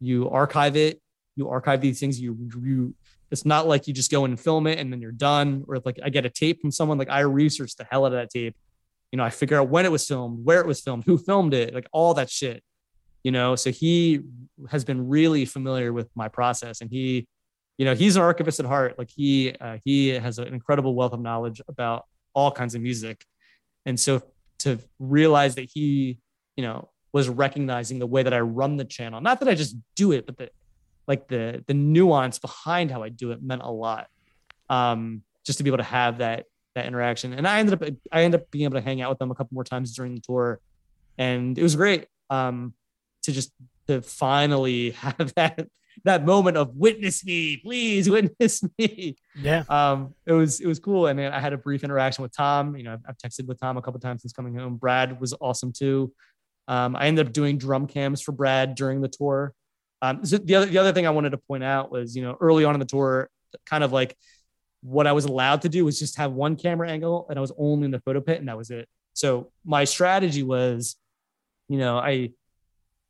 you 0.00 0.28
archive 0.30 0.76
it. 0.76 1.00
You 1.36 1.48
archive 1.48 1.80
these 1.80 2.00
things. 2.00 2.20
You 2.20 2.36
you 2.62 2.94
it's 3.30 3.44
not 3.44 3.66
like 3.66 3.88
you 3.88 3.94
just 3.94 4.10
go 4.10 4.24
and 4.24 4.38
film 4.38 4.66
it 4.66 4.78
and 4.78 4.92
then 4.92 5.00
you're 5.00 5.12
done. 5.12 5.64
Or 5.66 5.78
like 5.84 5.98
I 6.02 6.10
get 6.10 6.26
a 6.26 6.30
tape 6.30 6.60
from 6.60 6.70
someone, 6.70 6.98
like 6.98 7.10
I 7.10 7.20
research 7.20 7.76
the 7.76 7.84
hell 7.84 8.04
out 8.04 8.08
of 8.08 8.18
that 8.18 8.30
tape. 8.30 8.56
You 9.10 9.16
know, 9.16 9.24
I 9.24 9.30
figure 9.30 9.60
out 9.60 9.68
when 9.68 9.84
it 9.84 9.92
was 9.92 10.06
filmed, 10.06 10.44
where 10.44 10.60
it 10.60 10.66
was 10.66 10.80
filmed, 10.80 11.04
who 11.04 11.18
filmed 11.18 11.54
it, 11.54 11.74
like 11.74 11.86
all 11.92 12.14
that 12.14 12.30
shit. 12.30 12.62
You 13.22 13.32
know, 13.32 13.56
so 13.56 13.70
he 13.70 14.20
has 14.68 14.84
been 14.84 15.08
really 15.08 15.46
familiar 15.46 15.92
with 15.92 16.10
my 16.14 16.28
process, 16.28 16.82
and 16.82 16.90
he, 16.90 17.26
you 17.78 17.86
know, 17.86 17.94
he's 17.94 18.16
an 18.16 18.22
archivist 18.22 18.60
at 18.60 18.66
heart. 18.66 18.98
Like 18.98 19.08
he 19.10 19.54
uh, 19.58 19.78
he 19.82 20.08
has 20.08 20.38
an 20.38 20.48
incredible 20.48 20.94
wealth 20.94 21.14
of 21.14 21.20
knowledge 21.20 21.62
about 21.66 22.04
all 22.34 22.50
kinds 22.50 22.74
of 22.74 22.82
music, 22.82 23.24
and 23.86 23.98
so 23.98 24.22
to 24.64 24.78
realize 24.98 25.54
that 25.54 25.68
he, 25.72 26.18
you 26.56 26.64
know, 26.64 26.90
was 27.12 27.28
recognizing 27.28 27.98
the 27.98 28.06
way 28.06 28.22
that 28.22 28.34
I 28.34 28.40
run 28.40 28.76
the 28.76 28.84
channel. 28.84 29.20
Not 29.20 29.40
that 29.40 29.48
I 29.48 29.54
just 29.54 29.76
do 29.94 30.12
it, 30.12 30.26
but 30.26 30.36
the 30.36 30.50
like 31.06 31.28
the 31.28 31.62
the 31.66 31.74
nuance 31.74 32.38
behind 32.38 32.90
how 32.90 33.02
I 33.02 33.08
do 33.08 33.30
it 33.30 33.42
meant 33.42 33.62
a 33.62 33.70
lot. 33.70 34.08
Um, 34.68 35.22
just 35.46 35.58
to 35.58 35.64
be 35.64 35.70
able 35.70 35.78
to 35.78 35.84
have 35.84 36.18
that 36.18 36.46
that 36.74 36.86
interaction. 36.86 37.32
And 37.32 37.46
I 37.46 37.60
ended 37.60 37.82
up 37.82 37.88
I 38.10 38.22
ended 38.22 38.40
up 38.40 38.50
being 38.50 38.64
able 38.64 38.74
to 38.74 38.80
hang 38.80 39.00
out 39.00 39.10
with 39.10 39.18
them 39.18 39.30
a 39.30 39.34
couple 39.34 39.54
more 39.54 39.64
times 39.64 39.94
during 39.94 40.14
the 40.14 40.20
tour, 40.20 40.60
and 41.16 41.56
it 41.58 41.62
was 41.62 41.76
great. 41.76 42.06
Um, 42.30 42.74
to 43.22 43.32
just 43.32 43.52
to 43.86 44.02
finally 44.02 44.90
have 45.02 45.32
that 45.36 45.68
that 46.04 46.24
moment 46.24 46.56
of 46.56 46.74
witness 46.76 47.24
me, 47.24 47.58
please 47.58 48.10
witness 48.10 48.62
me. 48.78 49.16
Yeah. 49.36 49.64
Um, 49.68 50.14
it 50.26 50.32
was 50.32 50.60
it 50.60 50.66
was 50.66 50.78
cool, 50.78 51.06
and 51.06 51.18
then 51.18 51.32
I 51.32 51.40
had 51.40 51.52
a 51.52 51.58
brief 51.58 51.84
interaction 51.84 52.22
with 52.22 52.36
Tom. 52.36 52.76
You 52.76 52.84
know, 52.84 52.92
I've, 52.94 53.00
I've 53.08 53.18
texted 53.18 53.46
with 53.46 53.60
Tom 53.60 53.76
a 53.76 53.82
couple 53.82 54.00
times 54.00 54.22
since 54.22 54.32
coming 54.32 54.54
home. 54.54 54.76
Brad 54.76 55.20
was 55.20 55.34
awesome 55.40 55.72
too. 55.72 56.12
Um, 56.66 56.96
I 56.96 57.06
ended 57.06 57.26
up 57.26 57.32
doing 57.32 57.58
drum 57.58 57.86
cams 57.86 58.20
for 58.20 58.32
Brad 58.32 58.74
during 58.74 59.00
the 59.00 59.08
tour. 59.08 59.54
Um, 60.02 60.24
so 60.24 60.38
the 60.38 60.54
other 60.54 60.66
the 60.66 60.78
other 60.78 60.92
thing 60.92 61.06
I 61.06 61.10
wanted 61.10 61.30
to 61.30 61.38
point 61.38 61.64
out 61.64 61.90
was, 61.90 62.16
you 62.16 62.22
know, 62.22 62.36
early 62.40 62.64
on 62.64 62.74
in 62.74 62.80
the 62.80 62.86
tour, 62.86 63.30
kind 63.66 63.84
of 63.84 63.92
like 63.92 64.16
what 64.82 65.06
I 65.06 65.12
was 65.12 65.24
allowed 65.24 65.62
to 65.62 65.68
do 65.68 65.84
was 65.84 65.98
just 65.98 66.18
have 66.18 66.32
one 66.32 66.56
camera 66.56 66.90
angle, 66.90 67.26
and 67.30 67.38
I 67.38 67.40
was 67.40 67.52
only 67.58 67.86
in 67.86 67.90
the 67.90 68.00
photo 68.00 68.20
pit, 68.20 68.38
and 68.38 68.48
that 68.48 68.56
was 68.56 68.70
it. 68.70 68.88
So 69.14 69.50
my 69.64 69.84
strategy 69.84 70.42
was, 70.42 70.96
you 71.68 71.78
know, 71.78 71.96
I 71.96 72.30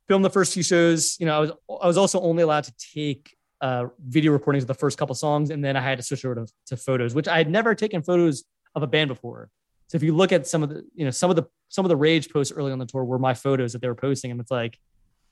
filmed 0.07 0.25
the 0.25 0.29
first 0.29 0.53
few 0.53 0.63
shows. 0.63 1.17
You 1.19 1.25
know, 1.25 1.35
I 1.35 1.39
was 1.39 1.51
I 1.81 1.87
was 1.87 1.97
also 1.97 2.21
only 2.21 2.43
allowed 2.43 2.65
to 2.65 2.73
take 2.93 3.35
uh, 3.61 3.87
video 3.99 4.31
recordings 4.31 4.63
of 4.63 4.67
the 4.67 4.73
first 4.73 4.97
couple 4.97 5.15
songs, 5.15 5.49
and 5.49 5.63
then 5.63 5.75
I 5.75 5.81
had 5.81 5.97
to 5.97 6.03
switch 6.03 6.25
over 6.25 6.35
to, 6.35 6.47
to 6.67 6.77
photos, 6.77 7.15
which 7.15 7.27
I 7.27 7.37
had 7.37 7.49
never 7.49 7.75
taken 7.75 8.01
photos 8.01 8.43
of 8.75 8.83
a 8.83 8.87
band 8.87 9.07
before. 9.07 9.49
So 9.87 9.95
if 9.95 10.03
you 10.03 10.15
look 10.15 10.31
at 10.31 10.47
some 10.47 10.63
of 10.63 10.69
the, 10.69 10.83
you 10.93 11.05
know, 11.05 11.11
some 11.11 11.29
of 11.29 11.35
the 11.35 11.45
some 11.69 11.85
of 11.85 11.89
the 11.89 11.95
rage 11.95 12.29
posts 12.29 12.53
early 12.55 12.71
on 12.71 12.79
the 12.79 12.85
tour 12.85 13.03
were 13.03 13.19
my 13.19 13.33
photos 13.33 13.73
that 13.73 13.81
they 13.81 13.87
were 13.87 13.95
posting, 13.95 14.31
and 14.31 14.39
it's 14.39 14.51
like 14.51 14.77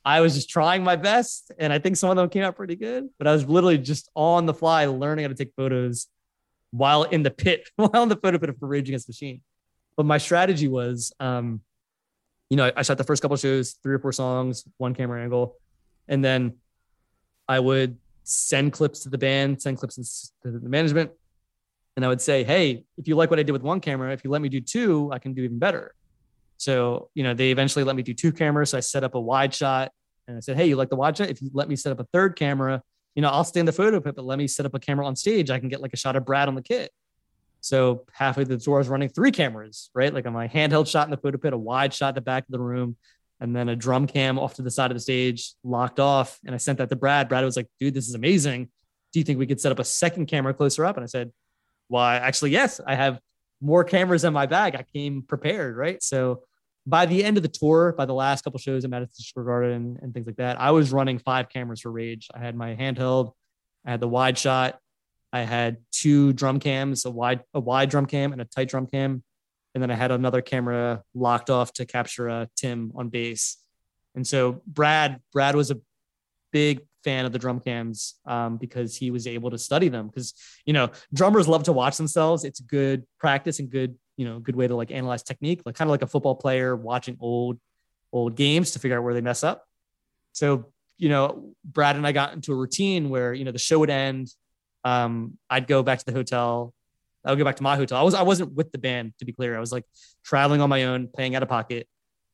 I 0.06 0.22
was 0.22 0.36
just 0.36 0.50
trying 0.50 0.84
my 0.84 0.96
best, 0.96 1.52
and 1.58 1.72
I 1.72 1.80
think 1.80 1.98
some 1.98 2.10
of 2.10 2.16
them 2.16 2.30
came 2.30 2.44
out 2.44 2.56
pretty 2.56 2.76
good. 2.76 3.10
But 3.18 3.28
I 3.28 3.34
was 3.34 3.46
literally 3.46 3.78
just 3.78 4.10
on 4.16 4.46
the 4.46 4.54
fly 4.54 4.86
learning 4.86 5.24
how 5.24 5.30
to 5.30 5.36
take 5.36 5.54
photos 5.56 6.08
while 6.72 7.04
in 7.04 7.24
the 7.24 7.32
pit, 7.32 7.70
while 7.76 8.04
in 8.04 8.10
the 8.10 8.16
photo 8.16 8.38
pit 8.38 8.56
for 8.60 8.68
Rage 8.68 8.90
Against 8.90 9.08
the 9.08 9.12
Machine. 9.12 9.42
But 9.96 10.06
my 10.06 10.18
strategy 10.18 10.68
was, 10.68 11.14
um, 11.20 11.62
you 12.54 12.58
know, 12.58 12.72
I, 12.78 12.84
shot 12.84 13.00
the 13.00 13.04
first 13.04 13.24
couple 13.24 13.36
shows, 13.36 13.72
three 13.82 13.96
or 13.96 14.00
four 14.00 14.12
songs, 14.12 14.64
one 14.78 14.94
camera 14.94 15.24
angle, 15.24 15.58
and 16.08 16.24
then 16.24 16.58
I 17.48 17.60
would 17.60 17.98
send 18.26 18.74
clips 18.74 19.00
to 19.00 19.10
the 19.10 19.18
band, 19.18 19.60
send 19.60 19.80
clips 19.80 20.32
to 20.44 20.52
the 20.52 20.70
management, 20.70 21.10
and 21.96 22.06
I 22.06 22.08
would 22.08 22.22
say, 22.22 22.44
hey, 22.44 22.86
if 22.96 23.08
you 23.08 23.16
like 23.16 23.32
what 23.32 23.40
I 23.40 23.42
did 23.42 23.54
with 23.54 23.64
one 23.64 23.80
camera, 23.80 24.14
if 24.14 24.24
you 24.24 24.30
let 24.30 24.40
me 24.40 24.50
do 24.50 24.62
two, 24.62 25.12
I 25.12 25.18
can 25.18 25.34
do 25.34 25.42
even 25.42 25.58
better. 25.58 25.96
So, 26.58 27.10
you 27.16 27.24
know, 27.24 27.34
they 27.34 27.50
eventually 27.50 27.84
let 27.86 27.96
me 27.96 28.04
do 28.04 28.14
two 28.14 28.32
cameras. 28.32 28.70
So 28.70 28.78
I 28.78 28.82
set 28.82 29.04
up 29.04 29.16
a 29.16 29.20
wide 29.20 29.52
shot 29.56 29.92
and 30.28 30.38
I 30.38 30.40
said, 30.40 30.56
Hey, 30.56 30.68
you 30.68 30.76
like 30.76 30.90
the 30.92 30.96
wide 30.96 31.18
shot? 31.18 31.30
If 31.30 31.42
you 31.42 31.50
let 31.54 31.68
me 31.68 31.76
set 31.76 31.92
up 31.92 32.00
a 32.00 32.06
third 32.14 32.36
camera, 32.36 32.84
you 33.16 33.24
know, 33.24 33.30
I'll 33.30 33.44
stay 33.44 33.62
in 33.62 33.66
the 33.66 33.72
photo 33.72 34.00
pit, 34.00 34.14
but 34.16 34.26
let 34.26 34.38
me 34.38 34.46
set 34.46 34.68
up 34.68 34.76
a 34.76 34.80
camera 34.80 35.08
on 35.08 35.16
stage. 35.16 35.50
I 35.50 35.58
can 35.58 35.70
get 35.70 35.82
like 35.82 35.94
a 35.94 35.98
shot 35.98 36.16
of 36.16 36.24
Brad 36.24 36.48
on 36.48 36.54
the 36.54 36.62
kit. 36.62 36.92
So 37.64 38.04
halfway 38.12 38.44
through 38.44 38.58
the 38.58 38.64
tour, 38.64 38.76
I 38.76 38.80
was 38.80 38.90
running 38.90 39.08
three 39.08 39.32
cameras, 39.32 39.90
right? 39.96 40.14
Like 40.14 40.26
on 40.26 40.34
my 40.34 40.50
handheld 40.50 40.86
shot 40.86 41.08
in 41.08 41.12
the 41.12 41.18
photo 41.18 41.38
pit, 41.38 41.54
a 41.54 41.58
wide 41.58 41.94
shot 41.94 42.10
at 42.10 42.16
the 42.16 42.22
back 42.22 42.44
of 42.44 42.52
the 42.52 42.60
room, 42.60 42.98
and 43.40 43.56
then 43.56 43.70
a 43.70 43.76
drum 43.76 44.06
cam 44.06 44.38
off 44.38 44.56
to 44.56 44.62
the 44.62 44.70
side 44.70 44.92
of 44.92 44.96
the 44.96 45.02
stage, 45.02 45.54
locked 45.64 45.98
off. 45.98 46.40
And 46.46 46.54
I 46.54 46.58
sent 46.58 46.80
that 46.80 46.90
to 46.90 46.98
Brad. 46.98 47.30
Brad 47.30 47.46
was 47.46 47.56
like, 47.56 47.68
dude, 47.80 47.94
this 47.94 48.10
is 48.10 48.16
amazing. 48.16 48.70
Do 49.14 49.20
you 49.20 49.24
think 49.24 49.40
we 49.40 49.48
could 49.48 49.62
set 49.62 49.72
up 49.72 49.80
a 49.80 49.86
second 49.86 50.26
camera 50.26 50.54
closer 50.54 50.84
up? 50.84 50.98
And 50.98 51.06
I 51.06 51.08
said, 51.08 51.32
why? 51.88 52.18
Actually, 52.18 52.52
yes, 52.52 52.82
I 52.86 52.96
have 52.96 53.22
more 53.62 53.86
cameras 53.86 54.26
in 54.26 54.34
my 54.34 54.46
bag. 54.46 54.76
I 54.76 54.84
came 54.94 55.22
prepared, 55.22 55.78
right? 55.78 56.04
So 56.04 56.44
by 56.86 57.06
the 57.06 57.24
end 57.24 57.38
of 57.38 57.44
the 57.44 57.50
tour, 57.50 57.94
by 57.98 58.04
the 58.04 58.14
last 58.14 58.44
couple 58.44 58.60
shows 58.60 58.84
at 58.84 58.90
Madison 58.90 59.24
Square 59.24 59.46
Garden 59.46 60.00
and 60.02 60.14
things 60.14 60.28
like 60.28 60.36
that, 60.36 60.60
I 60.60 60.72
was 60.72 60.92
running 60.92 61.18
five 61.18 61.48
cameras 61.48 61.80
for 61.80 61.92
Rage. 61.92 62.28
I 62.34 62.40
had 62.40 62.58
my 62.58 62.76
handheld, 62.76 63.32
I 63.86 63.92
had 63.92 64.02
the 64.02 64.08
wide 64.10 64.38
shot, 64.38 64.80
I 65.34 65.42
had 65.42 65.78
two 65.92 66.32
drum 66.32 66.60
cams, 66.60 67.06
a 67.06 67.12
wide 67.12 67.42
a 67.56 67.60
wide 67.60 67.90
drum 67.90 68.06
cam 68.06 68.32
and 68.32 68.42
a 68.42 68.46
tight 68.46 68.70
drum 68.70 68.86
cam, 68.86 69.24
and 69.74 69.82
then 69.82 69.90
I 69.90 69.96
had 69.96 70.12
another 70.12 70.44
camera 70.44 71.04
locked 71.16 71.50
off 71.50 71.74
to 71.74 71.86
capture 71.86 72.30
uh, 72.30 72.46
Tim 72.56 72.92
on 72.96 73.10
bass. 73.10 73.58
And 74.14 74.26
so 74.26 74.62
Brad 74.68 75.20
Brad 75.34 75.56
was 75.56 75.72
a 75.72 75.82
big 76.52 76.82
fan 77.04 77.26
of 77.26 77.32
the 77.32 77.40
drum 77.40 77.60
cams 77.60 78.14
um, 78.26 78.58
because 78.58 78.96
he 78.96 79.10
was 79.10 79.26
able 79.26 79.50
to 79.50 79.58
study 79.58 79.90
them. 79.90 80.08
Because 80.08 80.36
you 80.68 80.74
know 80.74 80.92
drummers 81.12 81.48
love 81.48 81.64
to 81.64 81.74
watch 81.74 81.98
themselves. 81.98 82.44
It's 82.44 82.60
good 82.60 83.04
practice 83.20 83.58
and 83.58 83.72
good 83.72 83.98
you 84.16 84.26
know 84.26 84.40
good 84.40 84.56
way 84.56 84.68
to 84.68 84.76
like 84.76 84.92
analyze 84.92 85.24
technique 85.24 85.64
like 85.66 85.74
kind 85.74 85.90
of 85.90 85.92
like 85.92 86.04
a 86.04 86.08
football 86.08 86.36
player 86.36 86.76
watching 86.76 87.18
old 87.20 87.60
old 88.12 88.36
games 88.36 88.70
to 88.72 88.80
figure 88.80 89.00
out 89.00 89.04
where 89.04 89.16
they 89.16 89.22
mess 89.22 89.44
up. 89.44 89.66
So 90.34 90.72
you 91.00 91.10
know 91.10 91.56
brad 91.66 91.96
and 91.96 92.06
i 92.06 92.12
got 92.12 92.34
into 92.34 92.54
a 92.54 92.56
routine 92.56 93.10
where 93.10 93.34
you 93.34 93.44
know 93.44 93.52
the 93.52 93.58
show 93.58 93.80
would 93.80 93.90
end 93.90 94.30
um, 94.84 95.38
i'd 95.50 95.68
go 95.68 95.84
back 95.84 96.00
to 96.00 96.06
the 96.06 96.12
hotel 96.12 96.74
i 97.26 97.30
would 97.30 97.38
go 97.38 97.46
back 97.46 97.56
to 97.56 97.64
my 97.64 97.76
hotel 97.76 97.98
i 97.98 98.04
was 98.04 98.14
i 98.14 98.22
wasn't 98.22 98.52
with 98.54 98.72
the 98.72 98.78
band 98.78 99.14
to 99.20 99.26
be 99.26 99.32
clear 99.32 99.56
i 99.56 99.60
was 99.60 99.72
like 99.72 99.86
traveling 100.24 100.62
on 100.62 100.70
my 100.70 100.84
own 100.86 101.08
paying 101.08 101.36
out 101.36 101.44
of 101.44 101.50
pocket 101.50 101.88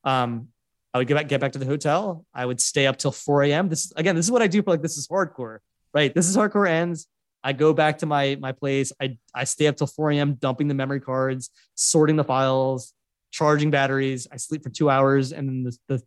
um, 0.03 0.47
i 0.93 0.97
would 0.97 1.07
get 1.07 1.15
back 1.15 1.27
get 1.27 1.41
back 1.41 1.51
to 1.51 1.59
the 1.59 1.65
hotel 1.65 2.25
i 2.33 2.45
would 2.45 2.59
stay 2.59 2.87
up 2.87 2.97
till 2.97 3.11
4 3.11 3.43
a.m 3.43 3.69
this 3.69 3.91
again 3.95 4.15
this 4.15 4.25
is 4.25 4.31
what 4.31 4.41
i 4.41 4.47
do 4.47 4.61
for 4.61 4.71
like 4.71 4.81
this 4.81 4.97
is 4.97 5.07
hardcore 5.07 5.59
right 5.93 6.13
this 6.13 6.27
is 6.27 6.35
hardcore 6.35 6.67
ends 6.67 7.07
I 7.43 7.53
go 7.53 7.73
back 7.73 7.99
to 7.99 8.05
my 8.05 8.37
my 8.39 8.51
place. 8.51 8.91
I 9.01 9.17
I 9.33 9.43
stay 9.45 9.67
up 9.67 9.77
till 9.77 9.87
4 9.87 10.11
a.m. 10.11 10.33
dumping 10.35 10.67
the 10.67 10.73
memory 10.73 10.99
cards, 10.99 11.49
sorting 11.75 12.15
the 12.15 12.23
files, 12.23 12.93
charging 13.31 13.71
batteries. 13.71 14.27
I 14.31 14.37
sleep 14.37 14.63
for 14.63 14.69
two 14.69 14.89
hours, 14.89 15.31
and 15.31 15.47
then 15.47 15.63
the 15.63 15.77
the, 15.87 16.03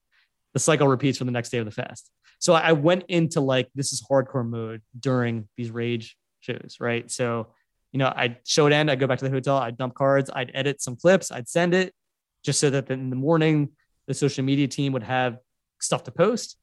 the 0.53 0.59
cycle 0.59 0.89
repeats 0.89 1.19
for 1.19 1.25
the 1.25 1.31
next 1.31 1.51
day 1.51 1.59
of 1.59 1.65
the 1.65 1.71
fest. 1.71 2.11
So 2.39 2.55
I 2.55 2.73
went 2.73 3.05
into 3.09 3.41
like 3.41 3.69
this 3.75 3.93
is 3.93 4.05
hardcore 4.09 4.49
mode 4.49 4.83
during 4.99 5.49
these 5.57 5.71
rage 5.71 6.17
shows, 6.43 6.77
right? 6.81 7.11
So 7.11 7.49
you 7.93 7.99
know, 7.99 8.13
I'd 8.17 8.39
show 8.45 8.67
it 8.67 8.73
end, 8.73 8.91
I'd 8.91 8.99
go 8.99 9.07
back 9.07 9.19
to 9.19 9.25
the 9.25 9.31
hotel, 9.31 9.59
I'd 9.59 9.77
dump 9.77 9.95
cards, 9.95 10.31
I'd 10.35 10.51
edit 10.55 10.81
some 10.81 10.97
clips, 10.97 11.31
I'd 11.31 11.49
send 11.49 11.75
it 11.75 11.95
just 12.43 12.59
so 12.59 12.71
that 12.71 12.91
in 12.91 13.11
the 13.11 13.17
morning 13.17 13.69
the 14.07 14.15
social 14.15 14.45
media 14.45 14.67
team 14.67 14.93
would 14.95 15.03
have 15.03 15.37
stuff 15.79 16.05
to 16.05 16.11
post. 16.11 16.57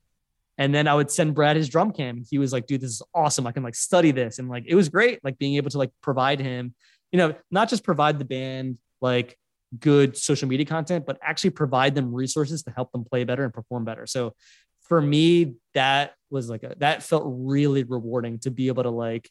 And 0.57 0.75
then 0.75 0.87
I 0.87 0.95
would 0.95 1.09
send 1.09 1.35
Brad 1.35 1.55
his 1.55 1.69
drum 1.69 1.93
cam. 1.93 2.23
He 2.29 2.37
was 2.37 2.51
like, 2.51 2.67
dude, 2.67 2.81
this 2.81 2.89
is 2.89 3.01
awesome. 3.13 3.47
I 3.47 3.53
can 3.53 3.63
like 3.63 3.75
study 3.75 4.11
this. 4.11 4.39
And 4.39 4.49
like, 4.49 4.65
it 4.67 4.75
was 4.75 4.89
great, 4.89 5.23
like 5.23 5.37
being 5.37 5.55
able 5.55 5.69
to 5.69 5.77
like 5.77 5.91
provide 6.01 6.41
him, 6.41 6.73
you 7.13 7.17
know, 7.17 7.33
not 7.49 7.69
just 7.69 7.83
provide 7.85 8.19
the 8.19 8.25
band 8.25 8.77
like 8.99 9.37
good 9.79 10.17
social 10.17 10.49
media 10.49 10.65
content, 10.65 11.05
but 11.05 11.17
actually 11.21 11.51
provide 11.51 11.95
them 11.95 12.13
resources 12.13 12.63
to 12.63 12.71
help 12.71 12.91
them 12.91 13.05
play 13.05 13.23
better 13.23 13.45
and 13.45 13.53
perform 13.53 13.85
better. 13.85 14.05
So 14.05 14.33
for 14.81 14.99
me, 14.99 15.53
that 15.75 16.15
was 16.29 16.49
like, 16.49 16.63
a, 16.63 16.75
that 16.79 17.03
felt 17.03 17.23
really 17.25 17.83
rewarding 17.83 18.39
to 18.39 18.51
be 18.51 18.67
able 18.67 18.83
to 18.83 18.89
like, 18.89 19.29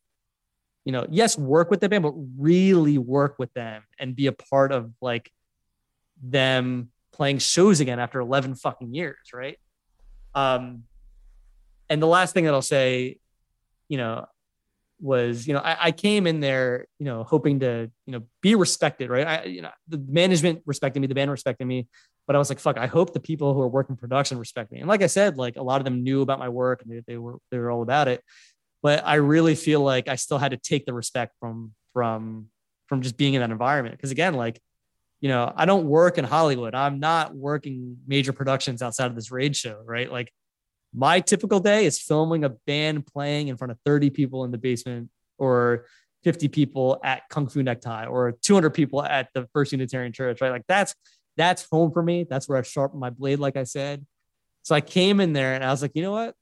you 0.88 0.92
know, 0.92 1.06
yes, 1.10 1.36
work 1.36 1.70
with 1.70 1.80
the 1.80 1.88
band, 1.90 2.02
but 2.02 2.14
really 2.38 2.96
work 2.96 3.38
with 3.38 3.52
them 3.52 3.82
and 3.98 4.16
be 4.16 4.26
a 4.26 4.32
part 4.32 4.72
of 4.72 4.90
like 5.02 5.30
them 6.22 6.88
playing 7.12 7.40
shows 7.40 7.80
again 7.80 8.00
after 8.00 8.20
11 8.20 8.54
fucking 8.54 8.94
years. 8.94 9.18
Right. 9.34 9.58
Um, 10.34 10.84
and 11.90 12.00
the 12.00 12.06
last 12.06 12.32
thing 12.32 12.46
that 12.46 12.54
I'll 12.54 12.62
say, 12.62 13.18
you 13.90 13.98
know, 13.98 14.24
was 14.98 15.46
you 15.46 15.54
know 15.54 15.60
I, 15.60 15.76
I, 15.80 15.92
came 15.92 16.26
in 16.26 16.40
there 16.40 16.88
you 16.98 17.04
know 17.06 17.22
hoping 17.22 17.60
to 17.60 17.88
you 18.04 18.12
know 18.12 18.22
be 18.42 18.56
respected 18.56 19.10
right 19.10 19.28
I 19.28 19.44
you 19.44 19.62
know 19.62 19.70
the 19.86 19.98
management 19.98 20.62
respected 20.66 20.98
me 20.98 21.06
the 21.06 21.14
band 21.14 21.30
respected 21.30 21.66
me 21.66 21.86
but 22.26 22.34
I 22.34 22.40
was 22.40 22.48
like 22.48 22.58
fuck 22.58 22.76
I 22.76 22.88
hope 22.88 23.12
the 23.12 23.20
people 23.20 23.54
who 23.54 23.60
are 23.60 23.68
working 23.68 23.94
production 23.94 24.40
respect 24.40 24.72
me 24.72 24.80
and 24.80 24.88
like 24.88 25.02
I 25.02 25.06
said 25.06 25.36
like 25.36 25.54
a 25.54 25.62
lot 25.62 25.80
of 25.80 25.84
them 25.84 26.02
knew 26.02 26.20
about 26.20 26.40
my 26.40 26.48
work 26.48 26.82
and 26.82 26.90
they, 26.90 27.02
they 27.06 27.16
were 27.16 27.38
they 27.52 27.58
were 27.58 27.70
all 27.70 27.82
about 27.82 28.08
it 28.08 28.24
but 28.82 29.06
I 29.06 29.16
really 29.16 29.54
feel 29.54 29.80
like 29.80 30.08
I 30.08 30.16
still 30.16 30.38
had 30.38 30.52
to 30.52 30.56
take 30.56 30.86
the 30.86 30.92
respect 30.92 31.34
from 31.40 31.72
from 31.92 32.48
from 32.86 33.02
just 33.02 33.16
being 33.16 33.34
in 33.34 33.40
that 33.40 33.50
environment. 33.50 33.96
Because 33.96 34.10
again, 34.10 34.34
like, 34.34 34.60
you 35.20 35.28
know, 35.28 35.52
I 35.54 35.66
don't 35.66 35.86
work 35.86 36.18
in 36.18 36.24
Hollywood. 36.24 36.74
I'm 36.74 37.00
not 37.00 37.34
working 37.34 37.98
major 38.06 38.32
productions 38.32 38.82
outside 38.82 39.06
of 39.06 39.14
this 39.14 39.30
Rage 39.30 39.56
show, 39.56 39.80
right? 39.84 40.10
Like 40.10 40.32
my 40.94 41.20
typical 41.20 41.60
day 41.60 41.84
is 41.84 42.00
filming 42.00 42.44
a 42.44 42.50
band 42.50 43.06
playing 43.06 43.48
in 43.48 43.56
front 43.56 43.72
of 43.72 43.78
30 43.84 44.10
people 44.10 44.44
in 44.44 44.50
the 44.50 44.58
basement 44.58 45.10
or 45.36 45.84
50 46.24 46.48
people 46.48 46.98
at 47.04 47.22
Kung 47.28 47.46
Fu 47.46 47.62
Necktie 47.62 48.06
or 48.06 48.32
200 48.42 48.70
people 48.70 49.02
at 49.02 49.28
the 49.34 49.46
First 49.52 49.72
Unitarian 49.72 50.12
Church, 50.12 50.40
right? 50.40 50.50
Like 50.50 50.64
that's 50.66 50.94
that's 51.36 51.66
home 51.70 51.92
for 51.92 52.02
me. 52.02 52.26
That's 52.28 52.48
where 52.48 52.58
I 52.58 52.62
sharpen 52.62 52.98
my 52.98 53.10
blade, 53.10 53.38
like 53.38 53.56
I 53.56 53.62
said. 53.62 54.04
So 54.62 54.74
I 54.74 54.80
came 54.80 55.20
in 55.20 55.32
there 55.32 55.54
and 55.54 55.64
I 55.64 55.70
was 55.70 55.82
like, 55.82 55.92
you 55.94 56.02
know 56.02 56.12
what? 56.12 56.34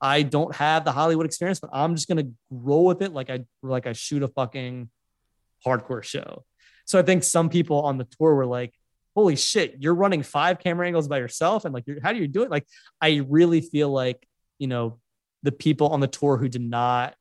I 0.00 0.22
don't 0.22 0.54
have 0.54 0.84
the 0.84 0.92
Hollywood 0.92 1.26
experience, 1.26 1.60
but 1.60 1.70
I'm 1.72 1.94
just 1.94 2.08
gonna 2.08 2.28
roll 2.50 2.84
with 2.84 3.02
it 3.02 3.12
like 3.12 3.30
I 3.30 3.44
like 3.62 3.86
I 3.86 3.92
shoot 3.92 4.22
a 4.22 4.28
fucking 4.28 4.90
hardcore 5.64 6.02
show. 6.02 6.44
So 6.84 6.98
I 6.98 7.02
think 7.02 7.24
some 7.24 7.48
people 7.48 7.82
on 7.82 7.98
the 7.98 8.04
tour 8.04 8.34
were 8.34 8.46
like, 8.46 8.72
holy 9.16 9.36
shit, 9.36 9.76
you're 9.80 9.94
running 9.94 10.22
five 10.22 10.58
camera 10.58 10.86
angles 10.86 11.08
by 11.08 11.18
yourself. 11.18 11.64
And 11.64 11.74
like, 11.74 11.84
how 12.02 12.12
do 12.12 12.18
you 12.18 12.28
do 12.28 12.42
it? 12.42 12.50
Like, 12.50 12.66
I 13.00 13.24
really 13.28 13.60
feel 13.60 13.90
like, 13.90 14.26
you 14.58 14.68
know, 14.68 15.00
the 15.42 15.52
people 15.52 15.88
on 15.88 16.00
the 16.00 16.06
tour 16.06 16.36
who 16.36 16.48
did 16.48 16.60
not 16.60 17.14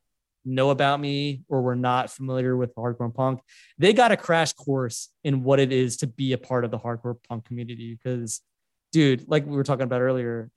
know 0.44 0.70
about 0.70 1.00
me 1.00 1.42
or 1.48 1.62
were 1.62 1.76
not 1.76 2.12
familiar 2.12 2.56
with 2.56 2.76
hardcore 2.76 3.14
punk, 3.14 3.40
they 3.78 3.94
got 3.94 4.12
a 4.12 4.18
crash 4.18 4.54
course 4.54 5.10
in 5.24 5.44
what 5.44 5.60
it 5.60 5.72
is 5.72 5.98
to 5.98 6.08
be 6.08 6.34
a 6.34 6.38
part 6.38 6.66
of 6.66 6.72
the 6.72 6.78
hardcore 6.78 7.16
punk 7.28 7.46
community. 7.46 7.96
Because, 7.96 8.42
dude, 8.92 9.28
like 9.28 9.46
we 9.46 9.56
were 9.56 9.64
talking 9.64 9.84
about 9.84 10.02
earlier, 10.02 10.52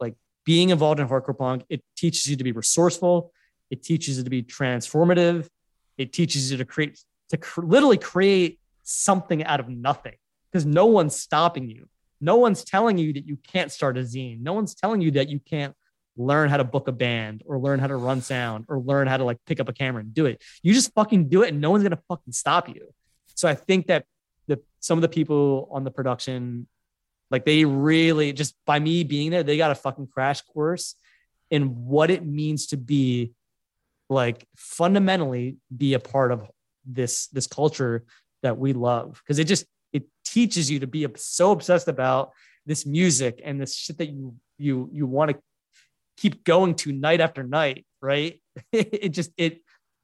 like 0.00 0.14
being 0.46 0.70
involved 0.70 1.00
in 1.00 1.08
hardcore 1.08 1.36
punk, 1.36 1.64
it 1.68 1.82
teaches 1.96 2.26
you 2.26 2.36
to 2.36 2.44
be 2.44 2.52
resourceful, 2.52 3.32
it 3.70 3.82
teaches 3.82 4.16
you 4.16 4.24
to 4.24 4.30
be 4.30 4.42
transformative, 4.42 5.48
it 5.98 6.14
teaches 6.14 6.50
you 6.50 6.56
to 6.56 6.64
create 6.64 6.98
to 7.28 7.36
cr- 7.36 7.62
literally 7.62 7.98
create 7.98 8.58
something 8.84 9.44
out 9.44 9.60
of 9.60 9.68
nothing 9.68 10.14
because 10.50 10.64
no 10.64 10.86
one's 10.86 11.16
stopping 11.16 11.68
you. 11.68 11.88
No 12.20 12.36
one's 12.36 12.64
telling 12.64 12.96
you 12.96 13.12
that 13.12 13.26
you 13.26 13.36
can't 13.36 13.70
start 13.70 13.98
a 13.98 14.02
zine. 14.02 14.40
No 14.40 14.54
one's 14.54 14.74
telling 14.74 15.02
you 15.02 15.10
that 15.12 15.28
you 15.28 15.40
can't 15.40 15.74
learn 16.16 16.48
how 16.48 16.56
to 16.56 16.64
book 16.64 16.88
a 16.88 16.92
band 16.92 17.42
or 17.44 17.58
learn 17.58 17.78
how 17.78 17.88
to 17.88 17.96
run 17.96 18.22
sound 18.22 18.64
or 18.68 18.78
learn 18.78 19.06
how 19.06 19.16
to 19.16 19.24
like 19.24 19.38
pick 19.46 19.60
up 19.60 19.68
a 19.68 19.72
camera 19.72 20.00
and 20.00 20.14
do 20.14 20.26
it. 20.26 20.42
You 20.62 20.72
just 20.72 20.94
fucking 20.94 21.28
do 21.28 21.42
it 21.42 21.48
and 21.48 21.60
no 21.60 21.70
one's 21.70 21.82
gonna 21.82 22.00
fucking 22.08 22.32
stop 22.32 22.68
you. 22.68 22.88
So 23.34 23.48
I 23.48 23.54
think 23.54 23.88
that 23.88 24.06
the 24.46 24.60
some 24.80 24.96
of 24.96 25.02
the 25.02 25.08
people 25.08 25.68
on 25.70 25.84
the 25.84 25.90
production, 25.90 26.68
like 27.30 27.44
they 27.44 27.64
really 27.64 28.32
just 28.32 28.54
by 28.66 28.78
me 28.78 29.04
being 29.04 29.30
there, 29.30 29.42
they 29.42 29.56
got 29.56 29.70
a 29.70 29.74
fucking 29.74 30.08
crash 30.08 30.42
course 30.42 30.94
in 31.50 31.86
what 31.86 32.10
it 32.10 32.24
means 32.24 32.66
to 32.68 32.76
be 32.76 33.32
like 34.08 34.46
fundamentally 34.56 35.56
be 35.76 35.94
a 35.94 36.00
part 36.00 36.32
of 36.32 36.48
this 36.84 37.26
this 37.28 37.46
culture 37.46 38.04
that 38.42 38.58
we 38.58 38.72
love. 38.72 39.20
Because 39.24 39.38
it 39.38 39.44
just 39.44 39.66
it 39.92 40.04
teaches 40.24 40.70
you 40.70 40.80
to 40.80 40.86
be 40.86 41.06
so 41.16 41.52
obsessed 41.52 41.88
about 41.88 42.32
this 42.64 42.86
music 42.86 43.40
and 43.44 43.60
this 43.60 43.74
shit 43.74 43.98
that 43.98 44.08
you 44.08 44.36
you 44.58 44.88
you 44.92 45.06
want 45.06 45.30
to 45.30 45.38
keep 46.16 46.44
going 46.44 46.74
to 46.74 46.92
night 46.92 47.20
after 47.20 47.42
night 47.42 47.84
right? 48.06 48.40
It 48.72 49.10
just 49.10 49.32
it 49.36 49.60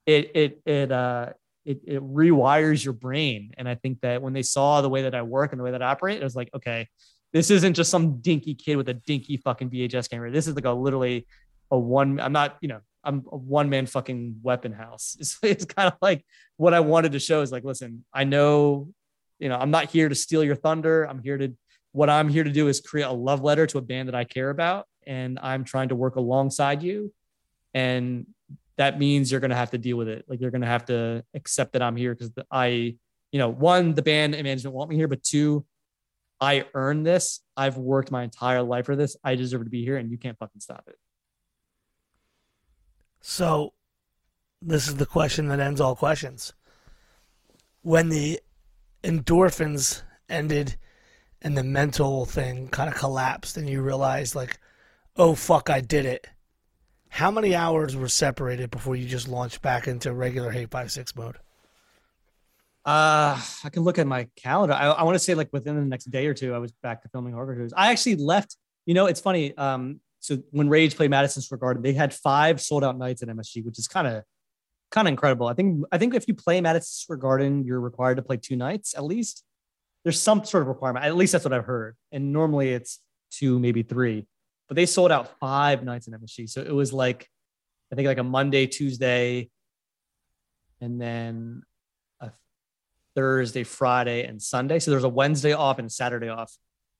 it 0.06 0.30
it 0.34 0.60
it 0.66 0.92
uh 0.92 1.30
it, 1.64 1.80
it 1.86 2.02
rewires 2.02 2.84
your 2.84 2.94
brain 2.94 3.52
and 3.56 3.68
i 3.68 3.74
think 3.74 4.00
that 4.00 4.20
when 4.22 4.32
they 4.32 4.42
saw 4.42 4.80
the 4.80 4.88
way 4.88 5.02
that 5.02 5.14
i 5.14 5.22
work 5.22 5.52
and 5.52 5.60
the 5.60 5.64
way 5.64 5.70
that 5.70 5.82
i 5.82 5.86
operate 5.86 6.20
it 6.20 6.24
was 6.24 6.36
like 6.36 6.50
okay 6.54 6.88
this 7.32 7.50
isn't 7.50 7.74
just 7.74 7.90
some 7.90 8.20
dinky 8.20 8.54
kid 8.54 8.76
with 8.76 8.88
a 8.88 8.94
dinky 8.94 9.36
fucking 9.36 9.70
vhs 9.70 10.10
camera 10.10 10.30
this 10.30 10.46
is 10.46 10.54
like 10.54 10.64
a 10.64 10.70
literally 10.70 11.26
a 11.70 11.78
one 11.78 12.20
i'm 12.20 12.32
not 12.32 12.56
you 12.60 12.68
know 12.68 12.80
I'm 13.04 13.24
a 13.30 13.36
one 13.36 13.68
man 13.68 13.86
fucking 13.86 14.36
weapon 14.42 14.72
house. 14.72 15.16
It's, 15.20 15.38
it's 15.42 15.64
kind 15.64 15.88
of 15.88 15.94
like 16.00 16.24
what 16.56 16.74
I 16.74 16.80
wanted 16.80 17.12
to 17.12 17.18
show 17.18 17.42
is 17.42 17.52
like, 17.52 17.64
listen, 17.64 18.04
I 18.12 18.24
know, 18.24 18.88
you 19.38 19.48
know, 19.48 19.56
I'm 19.56 19.70
not 19.70 19.90
here 19.90 20.08
to 20.08 20.14
steal 20.14 20.44
your 20.44 20.56
thunder. 20.56 21.04
I'm 21.04 21.20
here 21.22 21.38
to, 21.38 21.54
what 21.92 22.08
I'm 22.08 22.28
here 22.28 22.44
to 22.44 22.50
do 22.50 22.68
is 22.68 22.80
create 22.80 23.04
a 23.04 23.12
love 23.12 23.42
letter 23.42 23.66
to 23.66 23.78
a 23.78 23.82
band 23.82 24.08
that 24.08 24.14
I 24.14 24.24
care 24.24 24.50
about. 24.50 24.86
And 25.06 25.38
I'm 25.42 25.64
trying 25.64 25.88
to 25.88 25.96
work 25.96 26.16
alongside 26.16 26.82
you. 26.82 27.12
And 27.74 28.26
that 28.76 28.98
means 28.98 29.30
you're 29.30 29.40
going 29.40 29.50
to 29.50 29.56
have 29.56 29.70
to 29.70 29.78
deal 29.78 29.96
with 29.96 30.08
it. 30.08 30.24
Like 30.28 30.40
you're 30.40 30.50
going 30.50 30.62
to 30.62 30.66
have 30.66 30.86
to 30.86 31.24
accept 31.34 31.72
that 31.72 31.82
I'm 31.82 31.96
here 31.96 32.14
because 32.14 32.32
I, 32.50 32.96
you 33.30 33.38
know, 33.38 33.48
one, 33.48 33.94
the 33.94 34.02
band 34.02 34.34
and 34.34 34.44
management 34.44 34.74
want 34.74 34.90
me 34.90 34.96
here, 34.96 35.08
but 35.08 35.22
two, 35.22 35.64
I 36.40 36.64
earned 36.74 37.06
this. 37.06 37.40
I've 37.56 37.76
worked 37.76 38.10
my 38.10 38.24
entire 38.24 38.62
life 38.62 38.86
for 38.86 38.96
this. 38.96 39.16
I 39.22 39.34
deserve 39.36 39.64
to 39.64 39.70
be 39.70 39.84
here 39.84 39.96
and 39.96 40.10
you 40.10 40.18
can't 40.18 40.38
fucking 40.38 40.60
stop 40.60 40.84
it. 40.88 40.96
So, 43.20 43.72
this 44.60 44.88
is 44.88 44.96
the 44.96 45.06
question 45.06 45.48
that 45.48 45.60
ends 45.60 45.80
all 45.80 45.94
questions. 45.94 46.52
When 47.82 48.08
the 48.08 48.40
endorphins 49.04 50.02
ended 50.28 50.76
and 51.40 51.56
the 51.56 51.64
mental 51.64 52.24
thing 52.24 52.68
kind 52.68 52.88
of 52.88 52.96
collapsed, 52.96 53.56
and 53.56 53.68
you 53.68 53.82
realized, 53.82 54.34
like, 54.34 54.58
oh, 55.16 55.34
fuck, 55.34 55.70
I 55.70 55.80
did 55.80 56.06
it. 56.06 56.26
How 57.12 57.30
many 57.30 57.54
hours 57.54 57.94
were 57.94 58.08
separated 58.08 58.70
before 58.70 58.96
you 58.96 59.06
just 59.06 59.28
launched 59.28 59.60
back 59.60 59.86
into 59.86 60.14
regular 60.14 60.50
Hate5six 60.50 61.14
mode? 61.14 61.36
Uh, 62.86 63.38
I 63.62 63.68
can 63.70 63.82
look 63.82 63.98
at 63.98 64.06
my 64.06 64.28
calendar. 64.34 64.72
I, 64.72 64.86
I 64.86 65.02
want 65.02 65.16
to 65.16 65.18
say 65.18 65.34
like 65.34 65.50
within 65.52 65.76
the 65.76 65.82
next 65.82 66.06
day 66.06 66.26
or 66.26 66.32
two, 66.32 66.54
I 66.54 66.58
was 66.58 66.72
back 66.82 67.02
to 67.02 67.10
filming 67.10 67.34
horror 67.34 67.54
shows. 67.54 67.74
I 67.76 67.90
actually 67.92 68.16
left. 68.16 68.56
You 68.86 68.94
know, 68.94 69.04
it's 69.06 69.20
funny. 69.20 69.54
Um, 69.58 70.00
so 70.20 70.38
when 70.52 70.70
Rage 70.70 70.96
played 70.96 71.10
Madison 71.10 71.42
Square 71.42 71.58
Garden, 71.58 71.82
they 71.82 71.92
had 71.92 72.14
five 72.14 72.62
sold 72.62 72.82
out 72.82 72.96
nights 72.96 73.22
at 73.22 73.28
MSG, 73.28 73.62
which 73.62 73.78
is 73.78 73.86
kind 73.86 74.06
of 74.06 74.22
kind 74.90 75.06
of 75.06 75.12
incredible. 75.12 75.48
I 75.48 75.52
think 75.52 75.84
I 75.92 75.98
think 75.98 76.14
if 76.14 76.26
you 76.26 76.32
play 76.32 76.62
Madison 76.62 76.94
Square 76.94 77.18
Garden, 77.18 77.66
you're 77.66 77.78
required 77.78 78.14
to 78.16 78.22
play 78.22 78.38
two 78.38 78.56
nights 78.56 78.94
at 78.96 79.04
least. 79.04 79.44
There's 80.02 80.20
some 80.20 80.44
sort 80.44 80.62
of 80.62 80.68
requirement. 80.68 81.04
At 81.04 81.14
least 81.14 81.32
that's 81.32 81.44
what 81.44 81.52
I've 81.52 81.66
heard. 81.66 81.94
And 82.10 82.32
normally 82.32 82.70
it's 82.70 83.00
two, 83.30 83.58
maybe 83.58 83.82
three. 83.82 84.26
But 84.72 84.76
they 84.76 84.86
sold 84.86 85.12
out 85.12 85.38
five 85.38 85.84
nights 85.84 86.06
in 86.08 86.14
MSG. 86.14 86.48
So 86.48 86.62
it 86.62 86.74
was 86.74 86.94
like 86.94 87.28
I 87.92 87.94
think 87.94 88.06
like 88.06 88.16
a 88.16 88.24
Monday, 88.24 88.66
Tuesday, 88.66 89.50
and 90.80 90.98
then 90.98 91.62
a 92.22 92.30
Thursday, 93.14 93.64
Friday, 93.64 94.24
and 94.24 94.40
Sunday. 94.40 94.78
So 94.78 94.90
there's 94.90 95.04
a 95.04 95.10
Wednesday 95.10 95.52
off 95.52 95.78
and 95.78 95.92
Saturday 95.92 96.30
off. 96.30 96.56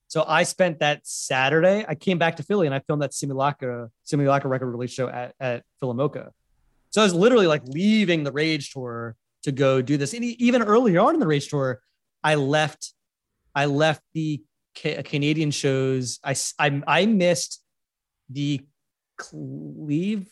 So 0.08 0.22
I 0.28 0.42
spent 0.42 0.80
that 0.80 1.06
Saturday. 1.06 1.82
I 1.88 1.94
came 1.94 2.18
back 2.18 2.36
to 2.36 2.42
Philly 2.42 2.66
and 2.66 2.74
I 2.74 2.80
filmed 2.80 3.00
that 3.00 3.14
Simulacra 3.14 3.88
Simulacra 4.02 4.50
record 4.50 4.66
release 4.66 4.92
show 4.92 5.08
at 5.08 5.34
at 5.40 5.62
Philomoka. 5.82 6.28
So 6.90 7.00
I 7.00 7.04
was 7.04 7.14
literally 7.14 7.46
like 7.46 7.62
leaving 7.64 8.22
the 8.22 8.32
Rage 8.32 8.70
tour 8.74 9.16
to 9.44 9.50
go 9.50 9.80
do 9.80 9.96
this. 9.96 10.12
And 10.12 10.22
even 10.22 10.60
earlier 10.62 11.00
on 11.00 11.14
in 11.14 11.20
the 11.20 11.26
Rage 11.26 11.48
tour, 11.48 11.80
I 12.22 12.34
left. 12.34 12.92
I 13.54 13.64
left 13.64 14.02
the 14.12 14.42
Canadian 14.74 15.52
shows. 15.52 16.20
I 16.22 16.34
I, 16.58 16.82
I 16.86 17.06
missed 17.06 17.61
the 18.32 18.60
Cleveland. 19.18 20.26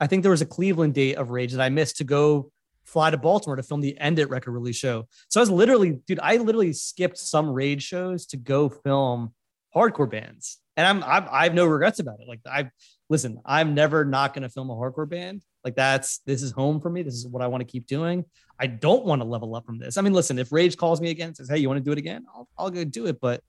I 0.00 0.06
think 0.06 0.22
there 0.22 0.30
was 0.30 0.42
a 0.42 0.46
Cleveland 0.46 0.94
date 0.94 1.16
of 1.16 1.30
Rage 1.30 1.52
that 1.52 1.60
I 1.60 1.68
missed 1.68 1.98
to 1.98 2.04
go 2.04 2.50
fly 2.84 3.10
to 3.10 3.16
Baltimore 3.16 3.56
to 3.56 3.62
film 3.62 3.80
the 3.80 3.98
End 3.98 4.18
It 4.18 4.30
record 4.30 4.52
release 4.52 4.76
show. 4.76 5.06
So 5.28 5.40
I 5.40 5.42
was 5.42 5.50
literally, 5.50 5.98
dude, 6.06 6.20
I 6.22 6.36
literally 6.38 6.72
skipped 6.72 7.18
some 7.18 7.48
rage 7.50 7.82
shows 7.82 8.26
to 8.26 8.36
go 8.36 8.68
film 8.68 9.34
hardcore 9.74 10.10
bands. 10.10 10.58
And 10.76 10.86
I'm, 10.86 11.04
I'm 11.04 11.28
I 11.30 11.44
have 11.44 11.54
no 11.54 11.66
regrets 11.66 11.98
about 11.98 12.20
it. 12.20 12.28
Like 12.28 12.40
I 12.46 12.70
listen, 13.08 13.40
I'm 13.44 13.74
never 13.74 14.04
not 14.04 14.32
going 14.32 14.42
to 14.42 14.48
film 14.48 14.70
a 14.70 14.74
hardcore 14.74 15.08
band. 15.08 15.42
Like 15.62 15.76
that's 15.76 16.18
this 16.26 16.42
is 16.42 16.52
home 16.52 16.80
for 16.80 16.88
me. 16.88 17.02
This 17.02 17.14
is 17.14 17.26
what 17.26 17.42
I 17.42 17.48
want 17.48 17.60
to 17.60 17.70
keep 17.70 17.86
doing. 17.86 18.24
I 18.58 18.66
don't 18.66 19.04
want 19.04 19.20
to 19.20 19.28
level 19.28 19.54
up 19.54 19.66
from 19.66 19.78
this. 19.78 19.98
I 19.98 20.02
mean, 20.02 20.12
listen, 20.12 20.38
if 20.38 20.52
Rage 20.52 20.76
calls 20.76 21.00
me 21.00 21.10
again, 21.10 21.34
says, 21.34 21.48
"Hey, 21.48 21.58
you 21.58 21.68
want 21.68 21.78
to 21.78 21.84
do 21.84 21.92
it 21.92 21.98
again?" 21.98 22.24
I'll, 22.34 22.48
I'll 22.56 22.70
go 22.70 22.84
do 22.84 23.06
it. 23.06 23.20
But 23.20 23.42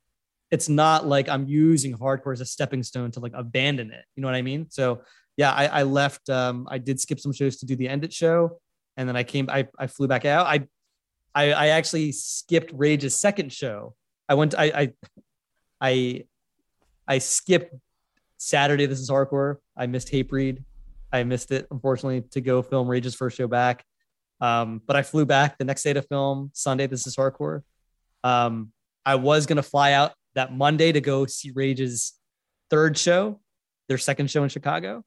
it's 0.51 0.69
not 0.69 1.07
like 1.07 1.29
I'm 1.29 1.47
using 1.47 1.97
hardcore 1.97 2.33
as 2.33 2.41
a 2.41 2.45
stepping 2.45 2.83
stone 2.83 3.11
to 3.11 3.19
like 3.19 3.31
abandon 3.33 3.91
it. 3.91 4.03
You 4.15 4.21
know 4.21 4.27
what 4.27 4.35
I 4.35 4.41
mean? 4.41 4.67
So 4.69 5.01
yeah, 5.37 5.51
I, 5.51 5.67
I 5.67 5.83
left. 5.83 6.29
Um, 6.29 6.67
I 6.69 6.77
did 6.77 6.99
skip 6.99 7.19
some 7.19 7.31
shows 7.31 7.57
to 7.57 7.65
do 7.65 7.75
the 7.75 7.87
End 7.87 8.03
It 8.03 8.13
show 8.13 8.59
and 8.97 9.07
then 9.07 9.15
I 9.15 9.23
came, 9.23 9.49
I, 9.49 9.67
I 9.79 9.87
flew 9.87 10.07
back 10.07 10.25
out. 10.25 10.45
I, 10.45 10.67
I, 11.33 11.53
I 11.53 11.67
actually 11.67 12.11
skipped 12.11 12.71
Rage's 12.73 13.15
second 13.15 13.53
show. 13.53 13.95
I 14.27 14.33
went, 14.33 14.53
I, 14.57 14.65
I, 14.65 14.93
I, 15.79 16.23
I 17.07 17.17
skipped 17.19 17.73
Saturday. 18.37 18.85
This 18.85 18.99
is 18.99 19.09
hardcore. 19.09 19.57
I 19.77 19.87
missed 19.87 20.09
Hate 20.09 20.29
Hatebreed. 20.29 20.63
I 21.13 21.23
missed 21.23 21.51
it, 21.51 21.67
unfortunately, 21.71 22.21
to 22.31 22.41
go 22.41 22.61
film 22.61 22.87
Rage's 22.87 23.15
first 23.15 23.37
show 23.37 23.47
back. 23.47 23.83
Um, 24.39 24.81
but 24.85 24.95
I 24.95 25.03
flew 25.03 25.25
back 25.25 25.57
the 25.57 25.65
next 25.65 25.83
day 25.83 25.93
to 25.93 26.01
film 26.01 26.51
Sunday. 26.53 26.87
This 26.87 27.07
is 27.07 27.15
hardcore. 27.15 27.61
Um, 28.23 28.71
I 29.05 29.15
was 29.15 29.45
gonna 29.45 29.63
fly 29.63 29.93
out 29.93 30.13
that 30.35 30.53
Monday 30.53 30.91
to 30.91 31.01
go 31.01 31.25
see 31.25 31.51
Rage's 31.51 32.13
third 32.69 32.97
show, 32.97 33.39
their 33.87 33.97
second 33.97 34.29
show 34.29 34.43
in 34.43 34.49
Chicago. 34.49 35.03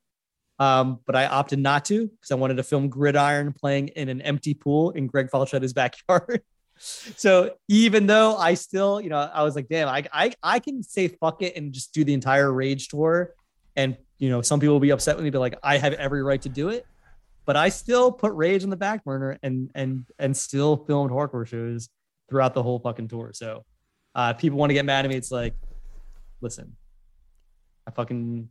Um, 0.59 1.01
but 1.07 1.17
I 1.17 1.27
opted 1.27 1.59
not 1.59 1.85
to 1.87 2.07
because 2.07 2.31
I 2.31 2.37
wanted 2.37 2.59
to 2.59 2.63
film 2.63 2.89
Gridiron 2.89 3.53
playing 3.53 3.89
in 3.89 4.09
an 4.09 4.21
empty 4.21 4.55
pool 4.55 4.91
in 4.91 5.07
Greg 5.07 5.29
Falchetta's 5.31 5.73
backyard. 5.73 6.43
so 6.79 7.55
even 7.69 8.07
though 8.07 8.37
I 8.37 8.55
still, 8.55 9.01
you 9.01 9.09
know, 9.09 9.19
I 9.19 9.43
was 9.43 9.57
like, 9.57 9.69
damn, 9.69 9.89
I, 9.89 10.05
I, 10.13 10.33
I 10.43 10.59
can 10.61 10.83
say 10.83 11.09
fuck 11.09 11.43
it 11.43 11.57
and 11.57 11.73
just 11.73 11.93
do 11.93 12.05
the 12.05 12.15
entire 12.15 12.53
Rage 12.53 12.89
tour 12.89 13.35
and 13.77 13.97
you 14.19 14.31
know, 14.31 14.43
some 14.43 14.61
people 14.61 14.75
will 14.75 14.81
be 14.81 14.91
upset 14.91 15.17
with 15.17 15.25
me, 15.25 15.31
but 15.31 15.41
like 15.41 15.59
I 15.63 15.79
have 15.79 15.93
every 15.95 16.23
right 16.23 16.41
to 16.43 16.49
do 16.49 16.69
it. 16.69 16.87
But 17.47 17.57
I 17.57 17.69
still 17.69 18.11
put 18.11 18.33
Rage 18.33 18.65
on 18.65 18.71
the 18.71 18.77
back 18.77 19.05
burner 19.05 19.39
and 19.43 19.71
and 19.75 20.07
and 20.19 20.37
still 20.37 20.77
filmed 20.77 21.11
hardcore 21.11 21.47
shows 21.47 21.89
throughout 22.29 22.55
the 22.55 22.63
whole 22.63 22.79
fucking 22.79 23.09
tour. 23.09 23.33
So 23.35 23.65
uh 24.15 24.33
people 24.35 24.59
want 24.59 24.71
to 24.71 24.75
get 24.75 24.85
mad 24.85 25.05
at 25.05 25.09
me. 25.09 25.17
It's 25.17 25.31
like, 25.31 25.55
listen, 26.41 26.77
I 27.87 27.91
fucking 27.91 28.49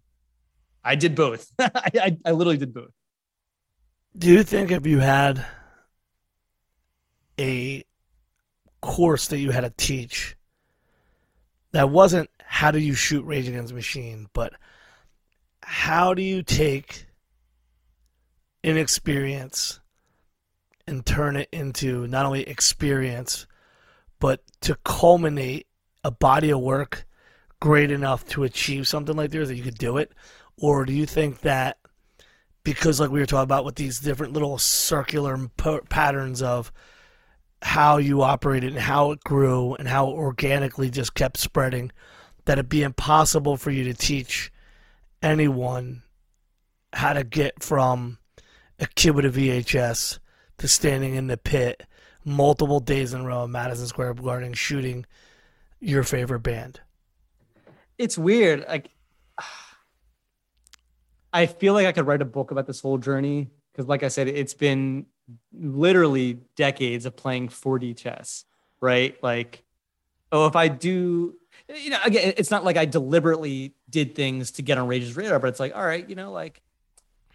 I 0.83 0.95
did 0.95 1.15
both. 1.15 1.51
I, 1.59 1.89
I 1.95 2.17
I 2.25 2.31
literally 2.31 2.57
did 2.57 2.73
both. 2.73 2.91
Do 4.17 4.29
you 4.29 4.43
think 4.43 4.71
if 4.71 4.85
you 4.85 4.99
had 4.99 5.45
a 7.39 7.83
course 8.81 9.27
that 9.27 9.39
you 9.39 9.51
had 9.51 9.61
to 9.61 9.73
teach 9.75 10.35
that 11.71 11.89
wasn't 11.89 12.29
how 12.45 12.69
do 12.71 12.79
you 12.79 12.93
shoot 12.93 13.25
Rage 13.25 13.47
Against 13.47 13.69
the 13.69 13.75
Machine, 13.75 14.27
but 14.33 14.53
how 15.61 16.13
do 16.13 16.21
you 16.21 16.43
take 16.43 17.07
inexperience 18.63 19.79
and 20.85 21.05
turn 21.05 21.35
it 21.35 21.49
into 21.51 22.05
not 22.07 22.25
only 22.25 22.43
experience, 22.47 23.47
but 24.23 24.39
to 24.61 24.77
culminate 24.85 25.67
a 26.05 26.09
body 26.09 26.49
of 26.49 26.61
work 26.61 27.05
great 27.59 27.91
enough 27.91 28.25
to 28.25 28.45
achieve 28.45 28.87
something 28.87 29.17
like 29.17 29.31
this 29.31 29.49
that 29.49 29.57
you 29.57 29.63
could 29.63 29.77
do 29.77 29.97
it? 29.97 30.13
Or 30.57 30.85
do 30.85 30.93
you 30.93 31.05
think 31.05 31.41
that 31.41 31.77
because, 32.63 33.01
like 33.01 33.09
we 33.09 33.19
were 33.19 33.25
talking 33.25 33.43
about 33.43 33.65
with 33.65 33.75
these 33.75 33.99
different 33.99 34.31
little 34.31 34.57
circular 34.57 35.37
p- 35.57 35.79
patterns 35.89 36.41
of 36.41 36.71
how 37.63 37.97
you 37.97 38.21
operated 38.21 38.71
and 38.71 38.81
how 38.81 39.11
it 39.11 39.25
grew 39.25 39.75
and 39.75 39.89
how 39.89 40.07
organically 40.07 40.89
just 40.89 41.15
kept 41.15 41.35
spreading, 41.35 41.91
that 42.45 42.53
it'd 42.53 42.69
be 42.69 42.81
impossible 42.81 43.57
for 43.57 43.71
you 43.71 43.83
to 43.83 43.93
teach 43.93 44.53
anyone 45.21 46.01
how 46.93 47.11
to 47.11 47.25
get 47.25 47.61
from 47.61 48.19
a 48.79 49.11
with 49.11 49.25
a 49.25 49.29
VHS 49.29 50.19
to 50.59 50.67
standing 50.69 51.15
in 51.15 51.27
the 51.27 51.35
pit 51.35 51.83
multiple 52.25 52.79
days 52.79 53.13
in 53.13 53.21
a 53.21 53.23
row 53.23 53.43
at 53.43 53.49
Madison 53.49 53.87
Square 53.87 54.15
Garden 54.15 54.53
shooting 54.53 55.05
your 55.79 56.03
favorite 56.03 56.39
band. 56.39 56.79
It's 57.97 58.17
weird. 58.17 58.65
Like 58.67 58.89
I 61.33 61.45
feel 61.47 61.73
like 61.73 61.85
I 61.85 61.91
could 61.91 62.07
write 62.07 62.21
a 62.21 62.25
book 62.25 62.51
about 62.51 62.67
this 62.67 62.81
whole 62.81 62.97
journey 62.97 63.49
because, 63.71 63.87
like 63.87 64.03
I 64.03 64.07
said, 64.07 64.27
it's 64.27 64.53
been 64.53 65.07
literally 65.51 66.39
decades 66.55 67.05
of 67.05 67.15
playing 67.15 67.49
4D 67.49 67.97
chess, 67.97 68.45
right? 68.81 69.21
Like, 69.23 69.63
oh, 70.31 70.45
if 70.45 70.55
I 70.55 70.67
do, 70.67 71.35
you 71.75 71.89
know, 71.89 71.99
again, 72.05 72.33
it's 72.37 72.51
not 72.51 72.63
like 72.63 72.77
I 72.77 72.85
deliberately 72.85 73.73
did 73.89 74.15
things 74.15 74.51
to 74.51 74.61
get 74.61 74.77
on 74.77 74.87
Rage's 74.87 75.15
radar, 75.15 75.39
but 75.39 75.47
it's 75.47 75.59
like, 75.59 75.75
all 75.75 75.85
right, 75.85 76.07
you 76.07 76.15
know, 76.15 76.31
like 76.31 76.61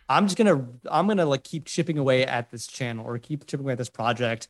I'm 0.09 0.27
just 0.27 0.39
gonna, 0.39 0.67
I'm 0.91 1.09
gonna 1.09 1.27
like 1.27 1.45
keep 1.45 1.65
chipping 1.65 1.99
away 1.99 2.25
at 2.25 2.51
this 2.51 2.67
channel 2.67 3.05
or 3.05 3.19
keep 3.19 3.47
chipping 3.47 3.65
away 3.65 3.73
at 3.73 3.79
this 3.79 3.91
project 3.91 4.49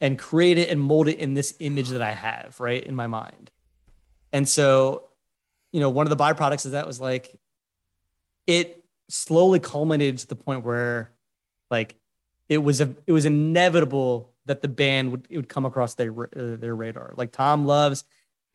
and, 0.00 0.18
create 0.18 0.58
it 0.58 0.68
and 0.68 0.80
mold 0.80 1.08
it 1.08 1.18
in 1.18 1.34
this 1.34 1.54
image 1.58 1.88
that 1.90 2.02
I 2.02 2.12
have, 2.12 2.58
right, 2.60 2.82
in 2.82 2.94
my 2.94 3.06
mind. 3.06 3.50
And 4.32 4.48
so, 4.48 5.04
you 5.72 5.80
know, 5.80 5.90
one 5.90 6.06
of 6.06 6.10
the 6.10 6.22
byproducts 6.22 6.66
of 6.66 6.72
that 6.72 6.86
was 6.86 7.00
like, 7.00 7.38
it 8.46 8.84
slowly 9.08 9.60
culminated 9.60 10.18
to 10.18 10.26
the 10.26 10.36
point 10.36 10.64
where, 10.64 11.12
like, 11.70 11.96
it 12.48 12.58
was 12.58 12.80
a 12.80 12.94
it 13.06 13.12
was 13.12 13.24
inevitable 13.24 14.32
that 14.44 14.62
the 14.62 14.68
band 14.68 15.10
would 15.10 15.26
it 15.28 15.36
would 15.36 15.48
come 15.48 15.64
across 15.64 15.94
their 15.94 16.12
uh, 16.12 16.56
their 16.56 16.76
radar. 16.76 17.12
Like 17.16 17.32
Tom 17.32 17.66
loves 17.66 18.04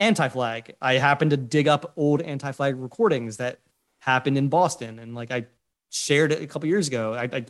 Anti-Flag. 0.00 0.74
I 0.80 0.94
happened 0.94 1.32
to 1.32 1.36
dig 1.36 1.68
up 1.68 1.92
old 1.96 2.22
Anti-Flag 2.22 2.76
recordings 2.76 3.36
that 3.36 3.60
happened 3.98 4.38
in 4.38 4.48
Boston, 4.48 4.98
and 4.98 5.14
like 5.14 5.30
I 5.30 5.46
shared 5.90 6.32
it 6.32 6.42
a 6.42 6.46
couple 6.46 6.68
years 6.68 6.88
ago. 6.88 7.14
I 7.14 7.44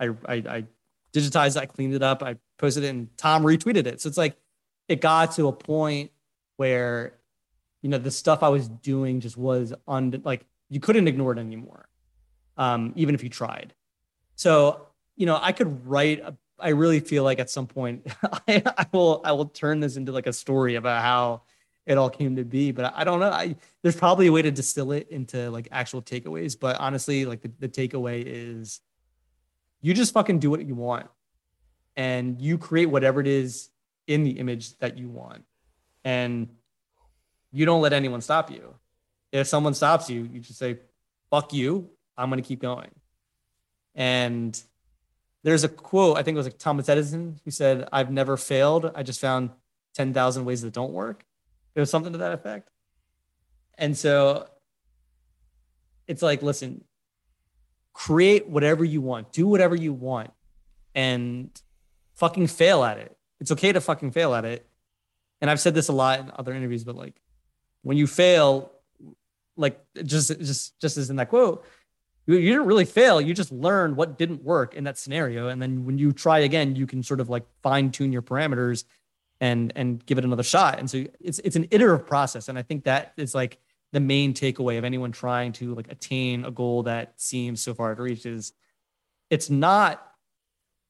I, 0.00 0.08
I, 0.26 0.34
I 0.34 0.64
digitized 1.14 1.56
it, 1.56 1.62
I 1.62 1.66
cleaned 1.66 1.94
it 1.94 2.02
up, 2.02 2.22
I 2.22 2.36
posted 2.58 2.84
it, 2.84 2.88
and 2.88 3.16
Tom 3.16 3.44
retweeted 3.44 3.86
it. 3.86 4.00
So 4.00 4.08
it's 4.08 4.18
like 4.18 4.36
it 4.88 5.00
got 5.00 5.32
to 5.32 5.48
a 5.48 5.52
point 5.52 6.10
where 6.56 7.14
you 7.82 7.88
know 7.88 7.98
the 7.98 8.10
stuff 8.10 8.42
I 8.42 8.48
was 8.48 8.68
doing 8.68 9.20
just 9.20 9.36
was 9.36 9.72
on 9.86 10.20
like 10.24 10.44
you 10.68 10.80
couldn't 10.80 11.08
ignore 11.08 11.32
it 11.32 11.38
anymore, 11.38 11.88
um, 12.56 12.92
even 12.96 13.14
if 13.14 13.22
you 13.22 13.30
tried. 13.30 13.74
So 14.34 14.88
you 15.16 15.26
know, 15.26 15.38
I 15.40 15.52
could 15.52 15.86
write. 15.86 16.20
A, 16.20 16.36
I 16.58 16.68
really 16.68 17.00
feel 17.00 17.24
like 17.24 17.40
at 17.40 17.50
some 17.50 17.66
point 17.66 18.06
I, 18.48 18.62
I, 18.64 18.86
will 18.92 19.20
I 19.24 19.32
will 19.32 19.46
turn 19.46 19.80
this 19.80 19.96
into 19.96 20.12
like 20.12 20.26
a 20.26 20.32
story 20.32 20.76
about 20.76 21.02
how 21.02 21.42
it 21.84 21.98
all 21.98 22.08
came 22.08 22.36
to 22.36 22.44
be. 22.44 22.70
But 22.72 22.94
I 22.96 23.04
don't 23.04 23.20
know. 23.20 23.30
I 23.30 23.56
there's 23.82 23.96
probably 23.96 24.28
a 24.28 24.32
way 24.32 24.42
to 24.42 24.50
distill 24.50 24.92
it 24.92 25.08
into 25.10 25.50
like 25.50 25.68
actual 25.70 26.02
takeaways. 26.02 26.58
But 26.58 26.76
honestly, 26.78 27.26
like 27.26 27.42
the, 27.42 27.50
the 27.58 27.68
takeaway 27.68 28.22
is 28.24 28.80
you 29.84 29.92
just 29.92 30.14
fucking 30.14 30.38
do 30.38 30.48
what 30.48 30.64
you 30.64 30.74
want 30.74 31.08
and 31.94 32.40
you 32.40 32.56
create 32.56 32.86
whatever 32.86 33.20
it 33.20 33.26
is 33.26 33.68
in 34.06 34.24
the 34.24 34.30
image 34.30 34.78
that 34.78 34.96
you 34.96 35.10
want. 35.10 35.44
And 36.04 36.48
you 37.52 37.66
don't 37.66 37.82
let 37.82 37.92
anyone 37.92 38.22
stop 38.22 38.50
you. 38.50 38.76
If 39.30 39.46
someone 39.46 39.74
stops 39.74 40.08
you, 40.08 40.22
you 40.32 40.40
just 40.40 40.58
say, 40.58 40.78
fuck 41.30 41.52
you. 41.52 41.90
I'm 42.16 42.30
going 42.30 42.42
to 42.42 42.48
keep 42.48 42.62
going. 42.62 42.92
And 43.94 44.58
there's 45.42 45.64
a 45.64 45.68
quote, 45.68 46.16
I 46.16 46.22
think 46.22 46.36
it 46.36 46.38
was 46.38 46.46
like 46.46 46.56
Thomas 46.56 46.88
Edison, 46.88 47.38
who 47.44 47.50
said, 47.50 47.86
I've 47.92 48.10
never 48.10 48.38
failed. 48.38 48.90
I 48.94 49.02
just 49.02 49.20
found 49.20 49.50
10,000 49.96 50.46
ways 50.46 50.62
that 50.62 50.72
don't 50.72 50.94
work. 50.94 51.26
It 51.74 51.80
was 51.80 51.90
something 51.90 52.12
to 52.12 52.18
that 52.20 52.32
effect. 52.32 52.70
And 53.76 53.94
so 53.94 54.48
it's 56.06 56.22
like, 56.22 56.40
listen, 56.40 56.84
create 57.94 58.48
whatever 58.48 58.84
you 58.84 59.00
want, 59.00 59.32
do 59.32 59.46
whatever 59.46 59.74
you 59.74 59.92
want, 59.92 60.30
and 60.94 61.50
fucking 62.16 62.48
fail 62.48 62.84
at 62.84 62.98
it. 62.98 63.16
It's 63.40 63.52
okay 63.52 63.72
to 63.72 63.80
fucking 63.80 64.10
fail 64.10 64.34
at 64.34 64.44
it. 64.44 64.66
And 65.40 65.50
I've 65.50 65.60
said 65.60 65.74
this 65.74 65.88
a 65.88 65.92
lot 65.92 66.20
in 66.20 66.30
other 66.36 66.52
interviews, 66.52 66.84
but 66.84 66.96
like 66.96 67.20
when 67.82 67.96
you 67.96 68.06
fail, 68.06 68.72
like 69.56 69.80
just 70.04 70.38
just 70.40 70.78
just 70.80 70.96
as 70.96 71.10
in 71.10 71.16
that 71.16 71.28
quote, 71.28 71.64
you, 72.26 72.36
you 72.36 72.50
didn't 72.50 72.66
really 72.66 72.84
fail. 72.84 73.20
You 73.20 73.34
just 73.34 73.52
learned 73.52 73.96
what 73.96 74.18
didn't 74.18 74.42
work 74.42 74.74
in 74.74 74.84
that 74.84 74.98
scenario. 74.98 75.48
And 75.48 75.60
then 75.62 75.84
when 75.84 75.98
you 75.98 76.12
try 76.12 76.40
again, 76.40 76.76
you 76.76 76.86
can 76.86 77.02
sort 77.02 77.20
of 77.20 77.28
like 77.28 77.44
fine 77.62 77.90
tune 77.90 78.12
your 78.12 78.22
parameters 78.22 78.84
and 79.40 79.72
and 79.76 80.04
give 80.06 80.18
it 80.18 80.24
another 80.24 80.42
shot. 80.42 80.78
And 80.78 80.90
so 80.90 81.04
it's 81.20 81.38
it's 81.40 81.56
an 81.56 81.68
iterative 81.70 82.06
process. 82.06 82.48
And 82.48 82.58
I 82.58 82.62
think 82.62 82.84
that 82.84 83.12
is 83.16 83.34
like 83.34 83.58
the 83.94 84.00
main 84.00 84.34
takeaway 84.34 84.76
of 84.76 84.84
anyone 84.84 85.12
trying 85.12 85.52
to 85.52 85.72
like 85.74 85.90
attain 85.90 86.44
a 86.44 86.50
goal 86.50 86.82
that 86.82 87.14
seems 87.16 87.62
so 87.62 87.74
far 87.74 87.94
to 87.94 88.02
reach 88.02 88.26
is 88.26 88.52
it's 89.30 89.48
not 89.48 90.04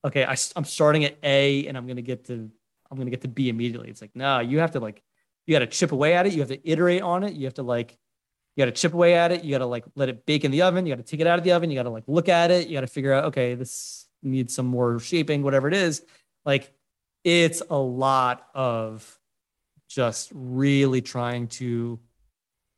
okay. 0.04 0.24
I, 0.24 0.36
I'm 0.56 0.64
starting 0.64 1.04
at 1.04 1.18
A 1.22 1.66
and 1.66 1.76
I'm 1.76 1.86
gonna 1.86 2.02
get 2.02 2.24
to 2.26 2.50
I'm 2.90 2.96
gonna 2.96 3.10
get 3.10 3.20
to 3.20 3.28
B 3.28 3.50
immediately. 3.50 3.90
It's 3.90 4.00
like 4.00 4.16
no, 4.16 4.40
you 4.40 4.60
have 4.60 4.70
to 4.72 4.80
like 4.80 5.02
you 5.46 5.54
got 5.54 5.58
to 5.58 5.66
chip 5.66 5.92
away 5.92 6.14
at 6.14 6.26
it. 6.26 6.32
You 6.32 6.40
have 6.40 6.48
to 6.48 6.68
iterate 6.68 7.02
on 7.02 7.22
it. 7.24 7.34
You 7.34 7.44
have 7.44 7.54
to 7.54 7.62
like 7.62 7.98
you 8.56 8.62
got 8.64 8.66
to 8.66 8.80
chip 8.80 8.94
away 8.94 9.14
at 9.14 9.32
it. 9.32 9.44
You 9.44 9.50
got 9.50 9.58
to 9.58 9.66
like 9.66 9.84
let 9.94 10.08
it 10.08 10.24
bake 10.24 10.44
in 10.44 10.50
the 10.50 10.62
oven. 10.62 10.86
You 10.86 10.94
got 10.94 11.04
to 11.04 11.10
take 11.10 11.20
it 11.20 11.26
out 11.26 11.38
of 11.38 11.44
the 11.44 11.52
oven. 11.52 11.70
You 11.70 11.76
got 11.76 11.82
to 11.82 11.90
like 11.90 12.04
look 12.06 12.28
at 12.28 12.50
it. 12.50 12.68
You 12.68 12.74
got 12.74 12.82
to 12.82 12.86
figure 12.86 13.12
out, 13.12 13.24
okay, 13.26 13.54
this 13.54 14.06
needs 14.22 14.54
some 14.54 14.66
more 14.66 14.98
shaping, 14.98 15.42
whatever 15.42 15.68
it 15.68 15.74
is. 15.74 16.02
Like 16.46 16.72
it's 17.24 17.62
a 17.68 17.76
lot 17.76 18.46
of 18.54 19.18
just 19.88 20.30
really 20.34 21.02
trying 21.02 21.48
to 21.48 22.00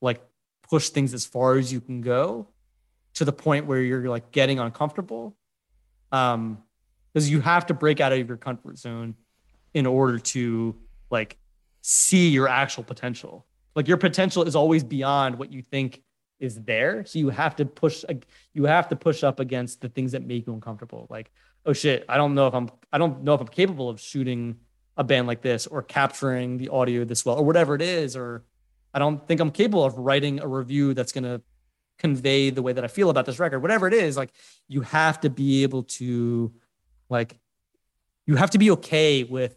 like 0.01 0.21
push 0.69 0.91
things 0.91 1.15
as 1.15 1.25
far 1.25 1.57
as 1.57 1.73
you 1.73 1.81
can 1.81 2.01
go 2.01 2.49
to 3.15 3.25
the 3.25 3.33
point 3.33 3.67
where 3.67 3.81
you're 3.81 4.09
like 4.09 4.31
getting 4.33 4.59
uncomfortable. 4.59 5.37
Um, 6.13 6.59
because 7.13 7.31
you 7.31 7.41
have 7.41 7.67
to 7.67 7.75
break 7.75 8.01
out 8.01 8.13
of 8.13 8.29
your 8.29 8.37
comfort 8.37 8.79
zone 8.79 9.15
in 9.73 9.87
order 9.87 10.19
to 10.19 10.77
like 11.11 11.39
see 11.81 12.29
your 12.29 12.47
actual 12.47 12.85
potential. 12.85 13.47
Like 13.75 13.89
your 13.89 13.97
potential 13.97 14.43
is 14.43 14.55
always 14.55 14.85
beyond 14.85 15.39
what 15.39 15.51
you 15.51 15.63
think 15.63 16.03
is 16.41 16.61
there. 16.63 17.07
So 17.07 17.19
you 17.19 17.31
have 17.31 17.57
to 17.57 17.65
push 17.65 18.05
you 18.53 18.65
have 18.65 18.89
to 18.89 18.97
push 18.97 19.25
up 19.25 19.41
against 19.41 19.81
the 19.81 19.89
things 19.89 20.13
that 20.13 20.27
make 20.27 20.47
you 20.47 20.53
uncomfortable. 20.53 21.07
Like 21.09 21.31
oh 21.67 21.73
shit 21.73 22.05
i 22.09 22.17
don't 22.17 22.35
know 22.35 22.47
if 22.47 22.55
i'm 22.55 22.71
i 22.93 22.99
don't 22.99 23.23
know 23.23 23.35
if 23.35 23.41
i'm 23.41 23.49
capable 23.49 23.91
of 23.91 24.01
shooting 24.01 24.57
a 24.97 25.05
band 25.05 25.27
like 25.27 25.43
this 25.43 25.67
or 25.67 25.83
capturing 25.83 26.57
the 26.57 26.69
audio 26.71 27.05
this 27.05 27.27
well 27.27 27.37
or 27.37 27.45
whatever 27.45 27.75
it 27.75 27.83
is 27.83 28.17
or 28.17 28.45
i 28.97 28.99
don't 28.99 29.29
think 29.29 29.41
i'm 29.41 29.53
capable 29.53 29.85
of 29.85 29.97
writing 29.97 30.41
a 30.41 30.49
review 30.49 30.93
that's 30.95 31.13
going 31.13 31.25
to 31.25 31.41
convey 31.99 32.51
the 32.51 32.63
way 32.63 32.73
that 32.73 32.85
i 32.85 32.89
feel 32.89 33.09
about 33.09 33.25
this 33.25 33.39
record. 33.39 33.61
Whatever 33.61 33.87
it 33.87 33.95
is 33.95 34.17
like 34.17 34.31
you 34.69 34.81
have 34.83 35.21
to 35.21 35.31
be 35.31 35.63
able 35.63 35.85
to 35.85 36.53
like 37.09 37.39
you 38.27 38.37
have 38.37 38.51
to 38.51 38.59
be 38.59 38.71
okay 38.73 39.23
with 39.23 39.57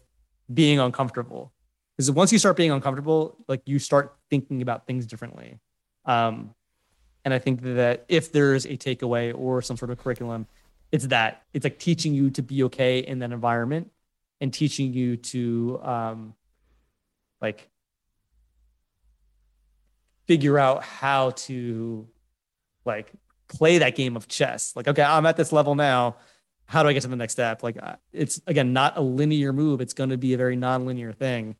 being 0.52 0.78
uncomfortable. 0.78 1.52
Because 1.96 2.10
once 2.10 2.32
you 2.32 2.38
start 2.38 2.56
being 2.56 2.70
uncomfortable, 2.70 3.36
like 3.48 3.62
you 3.66 3.78
start 3.78 4.16
thinking 4.30 4.62
about 4.62 4.86
things 4.86 5.06
differently. 5.06 5.58
Um, 6.04 6.54
and 7.24 7.34
I 7.34 7.38
think 7.38 7.62
that 7.62 8.04
if 8.08 8.32
there's 8.32 8.64
a 8.64 8.76
takeaway 8.76 9.36
or 9.36 9.60
some 9.60 9.76
sort 9.76 9.90
of 9.90 9.98
curriculum, 9.98 10.46
it's 10.90 11.08
that. 11.08 11.42
It's 11.52 11.64
like 11.64 11.78
teaching 11.78 12.14
you 12.14 12.30
to 12.30 12.42
be 12.42 12.62
okay 12.64 13.00
in 13.00 13.18
that 13.18 13.32
environment 13.32 13.90
and 14.40 14.52
teaching 14.52 14.94
you 14.94 15.16
to 15.18 15.80
um, 15.82 16.34
like 17.42 17.68
figure 20.30 20.60
out 20.60 20.84
how 20.84 21.30
to 21.30 22.06
like 22.84 23.10
play 23.48 23.78
that 23.78 23.96
game 23.96 24.16
of 24.16 24.28
chess. 24.28 24.72
Like, 24.76 24.86
okay, 24.86 25.02
I'm 25.02 25.26
at 25.26 25.36
this 25.36 25.50
level 25.50 25.74
now. 25.74 26.18
How 26.66 26.84
do 26.84 26.88
I 26.88 26.92
get 26.92 27.02
to 27.02 27.08
the 27.08 27.16
next 27.16 27.32
step? 27.32 27.64
Like, 27.64 27.76
uh, 27.82 27.96
it's 28.12 28.40
again 28.46 28.72
not 28.72 28.96
a 28.96 29.00
linear 29.00 29.52
move. 29.52 29.80
It's 29.80 29.92
going 29.92 30.10
to 30.10 30.16
be 30.16 30.32
a 30.32 30.36
very 30.36 30.54
non-linear 30.54 31.12
thing. 31.12 31.56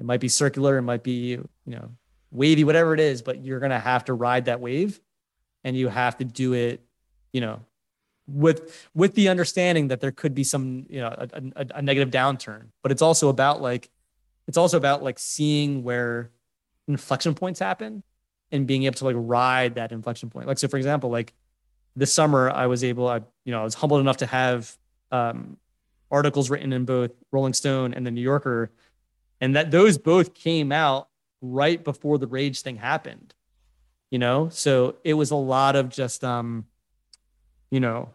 It 0.00 0.06
might 0.06 0.20
be 0.20 0.28
circular. 0.28 0.78
It 0.78 0.82
might 0.82 1.02
be 1.02 1.32
you 1.32 1.44
know 1.66 1.90
wavy, 2.30 2.64
whatever 2.64 2.94
it 2.94 3.00
is. 3.00 3.20
But 3.20 3.44
you're 3.44 3.60
going 3.60 3.72
to 3.72 3.78
have 3.78 4.06
to 4.06 4.14
ride 4.14 4.46
that 4.46 4.58
wave, 4.58 4.98
and 5.62 5.76
you 5.76 5.88
have 5.88 6.16
to 6.16 6.24
do 6.24 6.54
it. 6.54 6.82
You 7.34 7.42
know, 7.42 7.60
with 8.26 8.88
with 8.94 9.12
the 9.12 9.28
understanding 9.28 9.88
that 9.88 10.00
there 10.00 10.12
could 10.12 10.34
be 10.34 10.44
some 10.44 10.86
you 10.88 11.02
know 11.02 11.08
a, 11.08 11.42
a, 11.56 11.66
a 11.74 11.82
negative 11.82 12.08
downturn. 12.10 12.68
But 12.82 12.90
it's 12.90 13.02
also 13.02 13.28
about 13.28 13.60
like 13.60 13.90
it's 14.48 14.56
also 14.56 14.78
about 14.78 15.02
like 15.02 15.18
seeing 15.18 15.84
where 15.84 16.30
inflection 16.88 17.34
points 17.34 17.60
happen 17.60 18.02
and 18.52 18.66
being 18.66 18.84
able 18.84 18.96
to 18.96 19.04
like 19.04 19.16
ride 19.18 19.74
that 19.76 19.92
inflection 19.92 20.30
point. 20.30 20.46
Like 20.46 20.58
so, 20.58 20.68
for 20.68 20.76
example, 20.76 21.10
like 21.10 21.32
this 21.96 22.12
summer, 22.12 22.50
I 22.50 22.66
was 22.66 22.84
able, 22.84 23.08
I 23.08 23.22
you 23.44 23.52
know, 23.52 23.60
I 23.60 23.64
was 23.64 23.74
humbled 23.74 24.00
enough 24.00 24.18
to 24.18 24.26
have 24.26 24.76
um, 25.10 25.56
articles 26.10 26.50
written 26.50 26.72
in 26.72 26.84
both 26.84 27.12
Rolling 27.32 27.52
Stone 27.52 27.94
and 27.94 28.06
the 28.06 28.10
New 28.10 28.20
Yorker, 28.20 28.70
and 29.40 29.56
that 29.56 29.70
those 29.70 29.98
both 29.98 30.34
came 30.34 30.72
out 30.72 31.08
right 31.40 31.82
before 31.82 32.18
the 32.18 32.26
rage 32.26 32.62
thing 32.62 32.76
happened. 32.76 33.34
You 34.10 34.18
know, 34.18 34.48
so 34.48 34.96
it 35.02 35.14
was 35.14 35.30
a 35.30 35.36
lot 35.36 35.74
of 35.76 35.88
just 35.88 36.22
um, 36.22 36.66
you 37.70 37.80
know, 37.80 38.10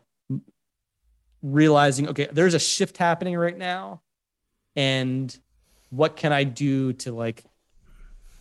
realizing 1.41 2.07
okay, 2.09 2.27
there's 2.31 2.53
a 2.53 2.59
shift 2.59 2.97
happening 2.97 3.35
right 3.35 3.57
now, 3.57 4.01
and 4.75 5.37
what 5.89 6.15
can 6.15 6.31
I 6.31 6.43
do 6.43 6.93
to 6.93 7.11
like, 7.11 7.43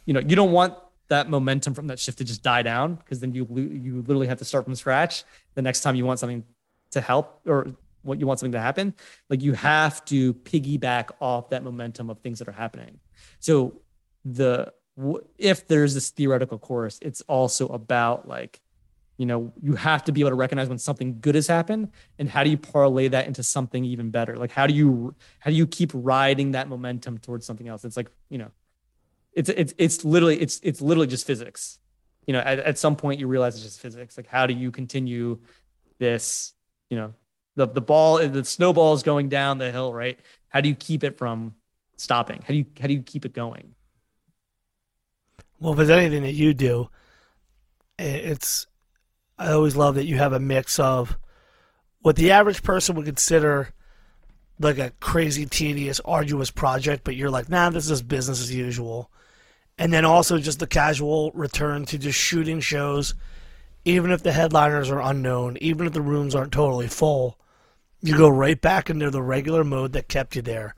you 0.05 0.15
know, 0.15 0.21
you 0.21 0.37
don't 0.37 0.53
want 0.53 0.75
that 1.09 1.29
momentum 1.29 1.75
from 1.75 1.87
that 1.89 1.99
shift 1.99 2.19
to 2.19 2.25
just 2.25 2.43
die 2.43 2.63
down 2.63 2.95
because 2.97 3.21
then 3.21 3.35
you 3.35 3.47
you 3.73 4.01
literally 4.03 4.27
have 4.27 4.39
to 4.39 4.45
start 4.45 4.65
from 4.65 4.75
scratch 4.75 5.25
the 5.55 5.63
next 5.63 5.81
time 5.81 5.95
you 5.95 6.05
want 6.05 6.19
something 6.19 6.45
to 6.91 7.01
help 7.01 7.41
or 7.47 7.67
what 8.03 8.21
you 8.21 8.27
want 8.27 8.41
something 8.41 8.53
to 8.53 8.61
happen. 8.61 8.95
Like 9.29 9.43
you 9.43 9.53
have 9.55 10.05
to 10.07 10.35
piggyback 10.35 11.11
off 11.21 11.51
that 11.51 11.63
momentum 11.63 12.11
of 12.11 12.19
things 12.21 12.39
that 12.39 12.49
are 12.49 12.53
happening. 12.53 13.01
So 13.41 13.81
the 14.25 14.73
if 15.39 15.69
there's 15.69 15.95
this 15.95 16.11
theoretical 16.11 16.59
course 16.59 16.99
it's 17.01 17.21
also 17.29 17.69
about 17.69 18.27
like 18.27 18.61
you 19.17 19.27
know 19.27 19.53
you 19.63 19.77
have 19.77 20.03
to 20.03 20.11
be 20.11 20.23
able 20.23 20.31
to 20.31 20.37
recognize 20.37 20.69
when 20.69 20.79
something 20.79 21.19
good 21.21 21.37
has 21.37 21.47
happened 21.47 21.93
and 22.19 22.29
how 22.29 22.43
do 22.43 22.51
you 22.51 22.59
parlay 22.59 23.07
that 23.07 23.27
into 23.27 23.43
something 23.43 23.85
even 23.85 24.11
better? 24.11 24.37
Like 24.37 24.51
how 24.51 24.67
do 24.67 24.75
you 24.75 25.15
how 25.39 25.51
do 25.51 25.57
you 25.57 25.67
keep 25.67 25.93
riding 25.95 26.53
that 26.53 26.69
momentum 26.69 27.19
towards 27.19 27.47
something 27.47 27.69
else? 27.69 27.85
It's 27.85 27.97
like 27.97 28.11
you 28.29 28.39
know 28.39 28.51
it's 29.39 29.49
it's 29.51 29.75
it's 29.79 30.05
literally 30.05 30.41
it's 30.41 30.59
it's 30.65 30.81
literally 30.81 31.07
just 31.07 31.25
physics. 31.25 31.79
You 32.27 32.33
know, 32.33 32.41
at, 32.41 32.59
at 32.59 32.77
some 32.77 32.97
point 32.97 33.21
you 33.21 33.29
realize 33.29 33.55
it's 33.55 33.65
just 33.65 33.81
physics. 33.81 34.17
Like 34.17 34.27
how 34.27 34.47
do 34.47 34.53
you 34.53 34.73
continue 34.73 35.39
this, 35.99 36.55
you 36.91 36.97
know, 36.97 37.15
the 37.55 37.69
the 37.69 37.81
ball 37.81 38.19
the 38.19 38.45
snowball 38.45 38.95
is 38.95 39.05
going 39.05 39.29
down 39.29 39.59
the 39.59 39.71
hill, 39.71 39.95
right? 39.95 40.19
How 40.49 40.61
do 40.61 40.69
you 40.69 40.75
keep 40.75 41.05
it 41.05 41.17
from 41.17 41.55
stopping? 41.97 42.43
How 42.43 42.49
do 42.49 42.55
you 42.55 42.67
how 42.81 42.89
do 42.89 42.95
you 42.95 43.03
keep 43.03 43.25
it 43.25 43.33
going? 43.33 43.77
Well, 45.61 45.73
if 45.73 45.79
there's 45.79 45.91
anything 45.91 46.25
that 46.25 46.35
you 46.35 46.53
do, 46.53 46.89
it's 47.97 48.67
I 49.39 49.53
always 49.53 49.77
love 49.77 49.95
that 49.95 50.07
you 50.07 50.17
have 50.19 50.33
a 50.33 50.41
mix 50.41 50.81
of 50.81 51.17
what 52.01 52.17
the 52.17 52.33
average 52.33 52.65
person 52.65 52.97
would 52.97 53.07
consider 53.07 53.69
like 54.59 54.79
a 54.79 54.91
crazy, 54.99 55.47
tedious, 55.47 56.01
arduous 56.05 56.51
project, 56.51 57.05
but 57.05 57.15
you're 57.15 57.31
like, 57.31 57.49
nah, 57.49 57.71
this 57.71 57.89
is 57.89 58.03
business 58.03 58.41
as 58.41 58.53
usual 58.53 59.13
and 59.79 59.93
then 59.93 60.05
also 60.05 60.39
just 60.39 60.59
the 60.59 60.67
casual 60.67 61.31
return 61.33 61.85
to 61.87 61.99
just 61.99 62.19
shooting 62.19 62.61
shows, 62.61 63.15
even 63.85 64.11
if 64.11 64.23
the 64.23 64.33
headliners 64.33 64.91
are 64.91 65.01
unknown, 65.01 65.57
even 65.61 65.87
if 65.87 65.93
the 65.93 66.03
rooms 66.03 66.35
aren't 66.35 66.53
totally 66.53 66.89
full, 66.89 67.39
you 68.03 68.17
go 68.17 68.29
right 68.29 68.61
back 68.61 68.91
into 68.91 69.11
the 69.11 69.23
regular 69.23 69.63
mode 69.63 69.93
that 69.93 70.09
kept 70.09 70.35
you 70.35 70.43
there. 70.43 70.75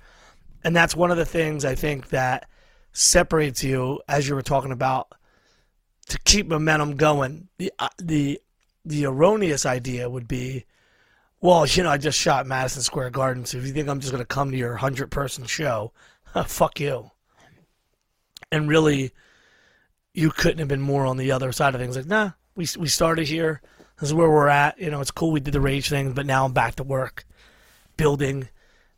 And 0.63 0.77
that's 0.77 0.95
one 0.95 1.11
of 1.11 1.17
the 1.17 1.25
things 1.25 1.65
I 1.65 1.75
think 1.75 2.11
that 2.11 2.49
separates 2.93 3.65
you, 3.65 4.01
as 4.07 4.29
you 4.29 4.35
were 4.35 4.43
talking 4.43 4.73
about, 4.73 5.13
to 6.09 6.19
keep 6.25 6.47
momentum 6.47 6.97
going. 6.97 7.49
The 7.57 7.73
uh, 7.79 7.89
the 7.99 8.41
the 8.85 9.07
erroneous 9.07 9.65
idea 9.65 10.11
would 10.11 10.29
be, 10.29 10.67
well, 11.41 11.65
you 11.67 11.83
know, 11.83 11.91
I 11.91 11.99
just 11.99 12.19
shot 12.19 12.47
Madison 12.47 12.83
Square 12.83 13.11
Garden, 13.11 13.47
so 13.47 13.59
if 13.59 13.67
you 13.67 13.73
think 13.73 13.89
I'm 13.89 14.01
just 14.01 14.13
going 14.13 14.23
to 14.23 14.27
come 14.27 14.51
to 14.51 14.57
your 14.57 14.77
hundred 14.77 15.11
person 15.11 15.45
show, 15.45 15.93
fuck 16.47 16.81
you 16.81 17.11
and 18.51 18.69
really 18.69 19.13
you 20.13 20.31
couldn't 20.31 20.59
have 20.59 20.69
been 20.69 20.81
more 20.81 21.07
on 21.07 21.17
the 21.17 21.33
other 21.33 21.53
side 21.53 21.75
of 21.75 21.81
things. 21.81 21.97
Like, 21.97 22.07
nah, 22.07 22.31
we 22.55 22.67
we 22.79 22.89
started 22.89 23.29
here. 23.29 23.61
This 24.01 24.09
is 24.09 24.15
where 24.15 24.31
we're 24.31 24.49
at. 24.49 24.81
You 24.81 24.91
know, 24.91 25.01
it's 25.01 25.11
cool 25.11 25.31
we 25.31 25.41
did 25.41 25.55
the 25.55 25.61
rage 25.61 25.89
thing, 25.89 26.13
but 26.13 26.27
now 26.27 26.45
I'm 26.45 26.53
back 26.53 26.77
to 26.77 26.83
work, 26.83 27.25
building 27.97 28.49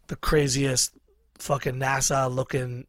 the 0.07 0.17
craziest 0.17 0.97
fucking 1.39 1.75
NASA 1.75 2.33
looking 2.33 2.87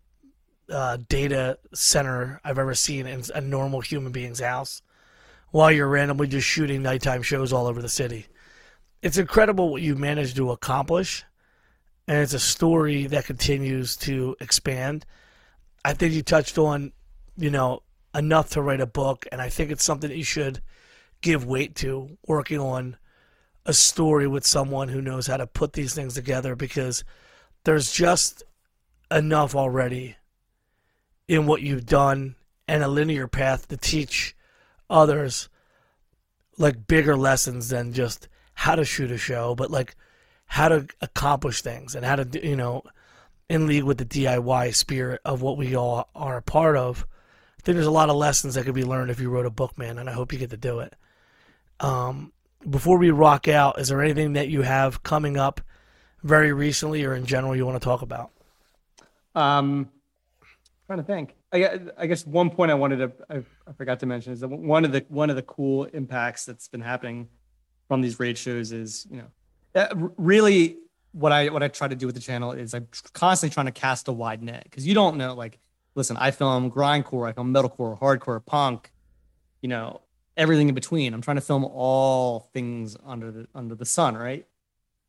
uh, 0.69 0.98
data 1.10 1.57
center 1.73 2.40
I've 2.44 2.60
ever 2.60 2.76
seen 2.76 3.07
in 3.07 3.23
a 3.34 3.41
normal 3.41 3.81
human 3.81 4.11
being's 4.11 4.40
house, 4.40 4.81
while 5.52 5.72
you're 5.72 5.88
randomly 5.88 6.27
just 6.27 6.48
shooting 6.48 6.84
nighttime 6.84 7.23
shows 7.23 7.52
all 7.52 7.68
over 7.68 7.81
the 7.81 7.90
city. 7.90 8.27
It's 9.02 9.18
incredible 9.18 9.69
what 9.69 9.81
you 9.81 9.95
managed 9.95 10.38
to 10.38 10.52
accomplish, 10.52 11.26
and 12.07 12.19
it's 12.19 12.34
a 12.34 12.40
story 12.40 13.07
that 13.07 13.26
continues 13.26 13.98
to 13.98 14.35
expand 14.40 15.06
I 15.85 15.93
think 15.93 16.14
you 16.14 16.22
touched 16.22 16.57
on, 16.57 16.93
you 17.38 17.49
know, 17.49 17.84
enough 18.15 18.51
to 18.51 18.61
write 18.61 18.81
a 18.81 18.85
book, 18.85 19.26
and 19.31 19.41
I 19.41 19.49
think 19.49 19.72
it's 19.72 19.84
something 19.84 20.10
that 20.10 20.18
you 20.18 20.23
should 20.23 20.61
give 21.22 21.45
weight 21.45 21.76
to 21.76 22.18
working 22.27 22.60
on 22.60 22.97
a 23.65 23.73
story 23.73 24.27
with 24.27 24.45
someone 24.45 24.89
who 24.89 25.01
knows 25.01 25.27
how 25.27 25.38
to 25.38 25.47
put 25.47 25.73
these 25.73 25.93
things 25.93 26.14
together 26.14 26.55
because 26.55 27.03
there's 27.64 27.91
just 27.91 28.43
enough 29.10 29.55
already 29.55 30.18
in 31.27 31.45
what 31.45 31.61
you've 31.61 31.85
done 31.85 32.35
and 32.68 32.84
a 32.84 32.88
linear 32.88 33.27
path 33.27 33.68
to 33.69 33.77
teach 33.77 34.35
others 34.89 35.49
like 36.57 36.88
bigger 36.88 37.15
lessons 37.15 37.69
than 37.69 37.93
just 37.93 38.27
how 38.53 38.76
to 38.76 38.85
shoot 38.85 39.11
a 39.11 39.18
show, 39.18 39.55
but 39.55 39.72
like 39.72 39.95
how 40.45 40.68
to 40.68 40.88
accomplish 41.01 41.61
things 41.61 41.95
and 41.95 42.05
how 42.05 42.15
to, 42.18 42.47
you 42.47 42.55
know, 42.55 42.84
in 43.53 43.67
league 43.67 43.84
with 43.84 43.99
the 43.99 44.05
DIY 44.05 44.73
spirit 44.73 45.21
of 45.23 45.43
what 45.43 45.57
we 45.57 45.75
all 45.75 46.09
are 46.15 46.38
a 46.38 46.41
part 46.41 46.75
of. 46.75 47.05
I 47.59 47.61
think 47.61 47.75
there's 47.75 47.85
a 47.85 47.91
lot 47.91 48.09
of 48.09 48.15
lessons 48.15 48.55
that 48.55 48.65
could 48.65 48.73
be 48.73 48.84
learned 48.84 49.11
if 49.11 49.19
you 49.19 49.30
wrote 49.30 49.45
a 49.45 49.51
book, 49.51 49.77
man, 49.77 49.99
and 49.99 50.09
I 50.09 50.13
hope 50.13 50.34
you 50.34 50.39
get 50.39 50.49
to 50.49 50.57
do 50.57 50.80
it. 50.80 50.95
Um, 51.80 52.34
before 52.67 52.97
we 52.97 53.11
rock 53.11 53.47
out, 53.47 53.80
is 53.80 53.89
there 53.89 54.01
anything 54.01 54.34
that 54.34 54.49
you 54.49 54.63
have 54.63 55.03
coming 55.03 55.38
up 55.38 55.61
very 56.23 56.51
recently 56.51 57.05
or 57.05 57.13
in 57.13 57.27
general 57.27 57.55
you 57.55 57.63
want 57.63 57.80
to 57.80 57.85
talk 57.85 58.01
about? 58.01 58.31
Um, 59.35 59.89
trying 60.88 60.99
to 60.99 61.05
think. 61.05 61.35
I, 61.51 62.07
guess 62.07 62.25
one 62.25 62.49
point 62.49 62.71
I 62.71 62.73
wanted 62.73 62.97
to 62.97 63.11
I, 63.30 63.43
I 63.67 63.73
forgot 63.73 63.99
to 63.99 64.07
mention 64.07 64.34
is 64.34 64.39
that 64.39 64.47
one 64.47 64.84
of 64.85 64.91
the 64.91 65.05
one 65.09 65.30
of 65.30 65.35
the 65.35 65.43
cool 65.43 65.84
impacts 65.84 66.45
that's 66.45 66.67
been 66.67 66.81
happening 66.81 67.27
from 67.88 68.01
these 68.01 68.19
Rage 68.19 68.39
shows 68.39 68.71
is 68.71 69.05
you 69.11 69.23
know 69.75 70.11
really 70.17 70.77
what 71.14 71.31
I 71.31 71.49
what 71.49 71.64
I 71.64 71.68
try 71.68 71.88
to 71.88 71.95
do 71.95 72.06
with 72.06 72.15
the 72.15 72.22
channel 72.22 72.52
is 72.52 72.73
I'm 72.73 72.88
constantly 73.14 73.53
trying 73.53 73.68
to 73.68 73.72
cast 73.72 74.07
a 74.07 74.11
wide 74.11 74.44
net 74.44 74.64
because 74.65 74.85
you 74.85 74.94
don't 74.94 75.15
know 75.18 75.34
like 75.35 75.60
listen 75.95 76.18
I 76.18 76.31
film 76.31 76.69
grindcore 76.69 77.30
I 77.30 77.34
film 77.34 77.53
metalcore 77.53 77.98
hardcore 77.98 78.44
punk 78.45 78.91
you 79.61 79.69
know 79.69 80.02
everything 80.35 80.68
in 80.68 80.76
between. 80.76 81.14
I'm 81.14 81.22
trying 81.22 81.38
to 81.38 81.41
film 81.41 81.64
all 81.64 82.49
things 82.53 82.98
under 83.06 83.31
the 83.31 83.48
under 83.56 83.76
the 83.76 83.85
sun 83.85 84.18
right? 84.18 84.45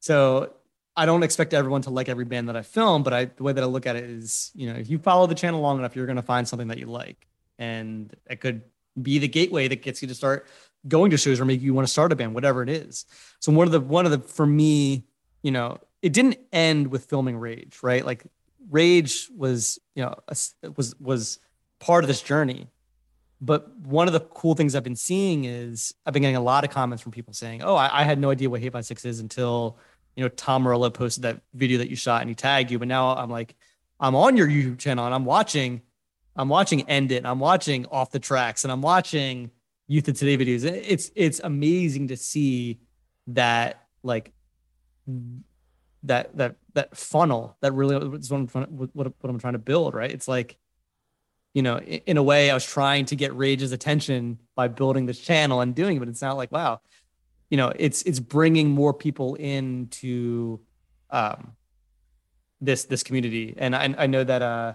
So 0.00 0.52
I 0.96 1.06
don't 1.06 1.22
expect 1.22 1.54
everyone 1.54 1.82
to 1.82 1.90
like 1.90 2.08
every 2.08 2.26
band 2.26 2.48
that 2.50 2.56
I 2.56 2.62
film 2.62 3.02
but 3.02 3.12
I 3.14 3.24
the 3.24 3.42
way 3.42 3.52
that 3.52 3.62
I 3.62 3.66
look 3.66 3.86
at 3.86 3.96
it 3.96 4.04
is 4.04 4.50
you 4.54 4.70
know 4.70 4.78
if 4.78 4.90
you 4.90 4.98
follow 4.98 5.26
the 5.26 5.34
channel 5.34 5.60
long 5.60 5.78
enough 5.78 5.96
you're 5.96 6.06
going 6.06 6.16
to 6.16 6.22
find 6.22 6.46
something 6.46 6.68
that 6.68 6.78
you 6.78 6.86
like. 6.86 7.26
And 7.58 8.14
it 8.28 8.40
could 8.40 8.62
be 9.00 9.18
the 9.18 9.28
gateway 9.28 9.68
that 9.68 9.82
gets 9.82 10.02
you 10.02 10.08
to 10.08 10.14
start 10.14 10.46
going 10.86 11.10
to 11.10 11.16
shows 11.16 11.40
or 11.40 11.46
make 11.46 11.62
you 11.62 11.72
want 11.72 11.86
to 11.86 11.92
start 11.92 12.12
a 12.12 12.16
band 12.16 12.34
whatever 12.34 12.62
it 12.62 12.68
is. 12.68 13.06
So 13.40 13.52
one 13.52 13.66
of 13.66 13.72
the 13.72 13.80
one 13.80 14.04
of 14.04 14.12
the 14.12 14.18
for 14.18 14.44
me 14.44 15.04
you 15.42 15.50
know 15.50 15.78
it 16.04 16.12
didn't 16.12 16.36
end 16.52 16.88
with 16.88 17.06
filming 17.06 17.38
Rage, 17.38 17.78
right? 17.82 18.04
Like 18.04 18.26
Rage 18.70 19.30
was, 19.34 19.78
you 19.94 20.04
know, 20.04 20.14
a, 20.28 20.36
was 20.76 20.94
was 21.00 21.38
part 21.80 22.04
of 22.04 22.08
this 22.08 22.20
journey. 22.20 22.68
But 23.40 23.74
one 23.78 24.06
of 24.06 24.12
the 24.12 24.20
cool 24.20 24.54
things 24.54 24.74
I've 24.74 24.84
been 24.84 24.96
seeing 24.96 25.46
is 25.46 25.94
I've 26.04 26.12
been 26.12 26.20
getting 26.20 26.36
a 26.36 26.42
lot 26.42 26.62
of 26.62 26.68
comments 26.68 27.02
from 27.02 27.12
people 27.12 27.32
saying, 27.32 27.62
"Oh, 27.62 27.74
I, 27.74 28.00
I 28.00 28.02
had 28.02 28.18
no 28.18 28.28
idea 28.28 28.50
what 28.50 28.60
Hate5six 28.60 29.06
is 29.06 29.18
until 29.18 29.78
you 30.14 30.22
know 30.22 30.28
Tom 30.28 30.64
Morello 30.64 30.90
posted 30.90 31.22
that 31.22 31.40
video 31.54 31.78
that 31.78 31.88
you 31.88 31.96
shot 31.96 32.20
and 32.20 32.28
he 32.28 32.34
tagged 32.34 32.70
you." 32.70 32.78
But 32.78 32.88
now 32.88 33.16
I'm 33.16 33.30
like, 33.30 33.56
I'm 33.98 34.14
on 34.14 34.36
your 34.36 34.46
YouTube 34.46 34.78
channel 34.78 35.06
and 35.06 35.14
I'm 35.14 35.24
watching, 35.24 35.80
I'm 36.36 36.50
watching 36.50 36.86
End 36.86 37.12
It, 37.12 37.24
I'm 37.24 37.40
watching 37.40 37.86
Off 37.86 38.10
the 38.10 38.20
Tracks, 38.20 38.64
and 38.64 38.70
I'm 38.70 38.82
watching 38.82 39.50
Youth 39.86 40.06
of 40.08 40.18
Today 40.18 40.36
videos. 40.36 40.64
It's 40.64 41.10
it's 41.14 41.40
amazing 41.40 42.08
to 42.08 42.18
see 42.18 42.80
that 43.28 43.86
like 44.02 44.34
that 46.04 46.36
that 46.36 46.56
that 46.74 46.96
funnel 46.96 47.56
that 47.60 47.72
really 47.72 47.96
is 48.16 48.30
what 48.30 48.38
I'm, 48.38 48.46
trying, 48.46 48.66
what, 48.66 48.90
what 48.94 49.30
I'm 49.30 49.38
trying 49.38 49.54
to 49.54 49.58
build 49.58 49.94
right 49.94 50.10
it's 50.10 50.28
like 50.28 50.56
you 51.54 51.62
know, 51.62 51.78
in, 51.78 52.16
a 52.16 52.22
way, 52.22 52.50
I 52.50 52.54
was 52.54 52.66
trying 52.66 53.06
to 53.06 53.16
get 53.16 53.34
Rage's 53.34 53.70
attention 53.70 54.40
by 54.56 54.66
building 54.66 55.06
this 55.06 55.20
channel 55.20 55.60
and 55.60 55.72
doing 55.72 55.96
it. 55.96 56.00
But 56.00 56.08
it's 56.08 56.20
not 56.20 56.36
like, 56.36 56.50
wow, 56.50 56.80
you 57.48 57.56
know, 57.56 57.72
it's 57.76 58.02
it's 58.02 58.18
bringing 58.18 58.70
more 58.70 58.92
people 58.92 59.36
into 59.36 60.60
um, 61.10 61.52
this 62.60 62.84
this 62.84 63.04
community. 63.04 63.54
And 63.56 63.76
I, 63.76 63.94
I 63.96 64.06
know 64.08 64.24
that 64.24 64.42
uh, 64.42 64.74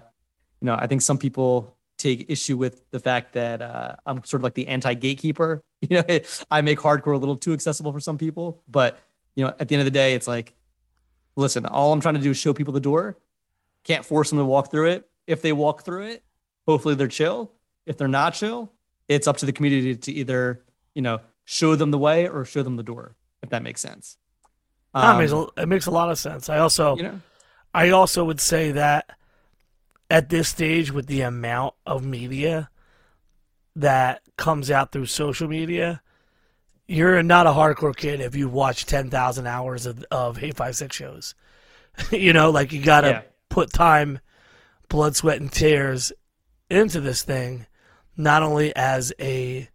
you 0.62 0.66
know, 0.66 0.74
I 0.74 0.86
think 0.86 1.02
some 1.02 1.18
people 1.18 1.76
take 1.98 2.30
issue 2.30 2.56
with 2.56 2.82
the 2.92 2.98
fact 2.98 3.34
that 3.34 3.60
uh, 3.60 3.96
I'm 4.06 4.24
sort 4.24 4.40
of 4.40 4.44
like 4.44 4.54
the 4.54 4.66
anti 4.66 4.94
gatekeeper. 4.94 5.62
You 5.88 5.96
know, 5.96 6.18
I 6.50 6.60
make 6.60 6.78
hardcore 6.78 7.14
a 7.14 7.16
little 7.16 7.38
too 7.38 7.54
accessible 7.54 7.90
for 7.90 8.00
some 8.00 8.18
people, 8.18 8.62
but 8.68 8.98
you 9.34 9.42
know, 9.42 9.54
at 9.58 9.66
the 9.66 9.74
end 9.74 9.80
of 9.80 9.86
the 9.86 9.90
day, 9.90 10.12
it's 10.12 10.28
like, 10.28 10.52
listen, 11.40 11.66
all 11.66 11.92
I'm 11.92 12.00
trying 12.00 12.14
to 12.14 12.20
do 12.20 12.30
is 12.30 12.36
show 12.36 12.52
people 12.52 12.72
the 12.72 12.80
door. 12.80 13.16
Can't 13.84 14.04
force 14.04 14.30
them 14.30 14.38
to 14.38 14.44
walk 14.44 14.70
through 14.70 14.90
it. 14.90 15.08
If 15.26 15.42
they 15.42 15.52
walk 15.52 15.84
through 15.84 16.06
it, 16.06 16.24
hopefully 16.66 16.94
they're 16.94 17.08
chill. 17.08 17.52
If 17.86 17.96
they're 17.96 18.08
not 18.08 18.34
chill, 18.34 18.72
it's 19.08 19.26
up 19.26 19.38
to 19.38 19.46
the 19.46 19.52
community 19.52 19.96
to 19.96 20.12
either, 20.12 20.62
you 20.94 21.02
know, 21.02 21.20
show 21.44 21.74
them 21.74 21.90
the 21.90 21.98
way 21.98 22.28
or 22.28 22.44
show 22.44 22.62
them 22.62 22.76
the 22.76 22.82
door, 22.82 23.16
if 23.42 23.50
that 23.50 23.62
makes 23.62 23.80
sense. 23.80 24.16
Um, 24.94 25.16
it, 25.16 25.18
makes 25.20 25.32
a, 25.32 25.46
it 25.56 25.68
makes 25.68 25.86
a 25.86 25.90
lot 25.90 26.10
of 26.10 26.18
sense. 26.18 26.48
I 26.48 26.58
also, 26.58 26.96
you 26.96 27.04
know, 27.04 27.20
I 27.72 27.90
also 27.90 28.24
would 28.24 28.40
say 28.40 28.72
that 28.72 29.16
at 30.10 30.28
this 30.28 30.48
stage, 30.48 30.92
with 30.92 31.06
the 31.06 31.22
amount 31.22 31.74
of 31.86 32.04
media 32.04 32.70
that 33.76 34.22
comes 34.36 34.70
out 34.70 34.90
through 34.90 35.06
social 35.06 35.48
media, 35.48 36.02
you're 36.90 37.22
not 37.22 37.46
a 37.46 37.50
hardcore 37.50 37.94
kid 37.94 38.20
if 38.20 38.34
you 38.34 38.48
watch 38.48 38.84
10,000 38.84 39.46
hours 39.46 39.86
of, 39.86 40.04
of 40.10 40.36
Hate5six 40.38 40.92
shows. 40.92 41.36
you 42.10 42.32
know, 42.32 42.50
like 42.50 42.72
you 42.72 42.82
got 42.82 43.02
to 43.02 43.08
yeah. 43.08 43.22
put 43.48 43.72
time, 43.72 44.18
blood, 44.88 45.14
sweat, 45.14 45.40
and 45.40 45.52
tears 45.52 46.12
into 46.68 47.00
this 47.00 47.22
thing, 47.22 47.66
not 48.16 48.42
only 48.42 48.74
as 48.74 49.12
a 49.20 49.68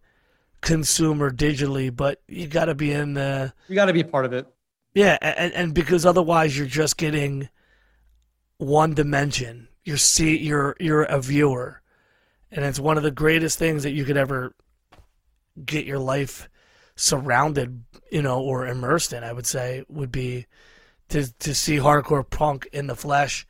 consumer 0.60 1.30
digitally, 1.30 1.94
but 1.94 2.20
you 2.28 2.46
got 2.46 2.66
to 2.66 2.74
be 2.74 2.92
in 2.92 3.14
the. 3.14 3.54
You 3.66 3.74
got 3.74 3.86
to 3.86 3.94
be 3.94 4.00
a 4.00 4.04
part 4.04 4.26
of 4.26 4.34
it. 4.34 4.46
Yeah, 4.94 5.16
and, 5.22 5.54
and 5.54 5.74
because 5.74 6.04
otherwise 6.04 6.56
you're 6.56 6.66
just 6.66 6.98
getting 6.98 7.48
one 8.58 8.92
dimension. 8.92 9.68
You're 9.84 9.96
see 9.96 10.36
you're 10.36 10.76
you're 10.80 11.04
a 11.04 11.20
viewer, 11.20 11.80
and 12.50 12.62
it's 12.64 12.80
one 12.80 12.98
of 12.98 13.02
the 13.02 13.10
greatest 13.10 13.58
things 13.58 13.84
that 13.84 13.92
you 13.92 14.04
could 14.04 14.16
ever 14.18 14.54
get 15.64 15.86
your 15.86 15.98
life 15.98 16.48
surrounded, 16.96 17.84
you 18.10 18.22
know, 18.22 18.40
or 18.40 18.66
immersed 18.66 19.12
in. 19.12 19.22
I 19.22 19.32
would 19.32 19.46
say 19.46 19.84
would 19.88 20.10
be 20.10 20.46
to 21.10 21.32
to 21.38 21.54
see 21.54 21.76
hardcore 21.76 22.28
punk 22.28 22.68
in 22.72 22.86
the 22.86 22.96
flesh 22.96 23.46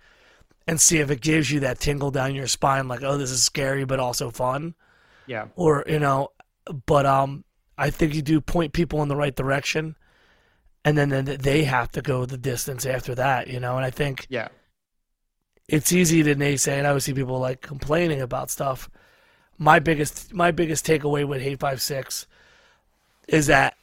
and 0.67 0.81
see 0.81 0.99
if 0.99 1.11
it 1.11 1.21
gives 1.21 1.51
you 1.51 1.61
that 1.61 1.79
tingle 1.79 2.11
down 2.11 2.35
your 2.35 2.49
spine, 2.49 2.89
like, 2.89 3.03
oh, 3.03 3.17
this 3.17 3.31
is 3.31 3.43
scary 3.43 3.85
but 3.85 4.01
also 4.01 4.31
fun. 4.31 4.75
Yeah. 5.27 5.47
Or 5.55 5.85
you 5.87 5.99
know, 5.99 6.31
but 6.87 7.07
um, 7.07 7.45
I 7.79 7.91
think 7.91 8.15
you 8.15 8.23
do 8.23 8.41
point 8.41 8.73
people 8.73 9.03
in 9.03 9.09
the 9.09 9.17
right 9.17 9.35
direction, 9.35 9.97
and 10.85 10.99
then 10.99 11.09
then 11.09 11.25
they 11.25 11.65
have 11.65 11.91
to 11.93 12.03
go 12.03 12.27
the 12.27 12.39
distance 12.39 12.85
after 12.85 13.15
that, 13.15 13.49
you 13.49 13.61
know. 13.61 13.77
And 13.77 13.85
I 13.85 13.91
think 13.91 14.27
yeah, 14.29 14.49
it's 15.69 15.93
easy 15.93 16.23
to 16.25 16.35
naysay, 16.35 16.79
and 16.79 16.87
I 16.87 16.93
would 16.93 17.03
see 17.03 17.15
people 17.15 17.39
like 17.39 17.61
complaining 17.61 18.21
about 18.21 18.51
stuff. 18.51 18.91
My 19.59 19.79
biggest 19.79 20.35
my 20.35 20.51
biggest 20.51 20.87
takeaway 20.87 21.27
with 21.27 21.43
Hate5six 21.43 22.27
is 23.29 23.47
that 23.47 23.77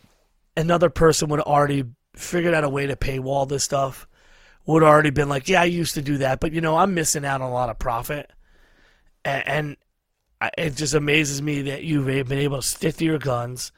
another 0.56 0.90
person 0.90 1.30
would 1.30 1.40
already 1.40 1.86
figured 2.15 2.53
out 2.53 2.64
a 2.64 2.70
way 2.70 2.88
to 2.88 2.95
paywall 2.95 3.48
this 3.48 3.64
stuff. 3.64 4.07
Would 4.65 4.84
already 4.84 5.10
been 5.10 5.28
like, 5.28 5.49
yeah, 5.49 5.61
I 5.61 5.65
used 5.65 5.95
to 5.95 6.02
do 6.02 6.20
that, 6.20 6.40
but 6.40 6.53
you 6.53 6.61
know, 6.61 6.78
I'm 6.78 6.94
missing 6.94 7.26
out 7.26 7.41
on 7.41 7.49
a 7.49 7.53
lot 7.53 7.70
of 7.70 7.80
profit, 7.80 8.32
and, 9.26 9.48
and 9.48 9.78
it 10.57 10.76
just 10.76 10.94
amazes 10.94 11.41
me 11.41 11.64
that 11.64 11.84
you've 11.84 12.06
been 12.06 12.40
able 12.40 12.61
to 12.61 12.68
stick 12.68 12.95
to 12.98 13.06
your 13.06 13.20
guns, 13.20 13.74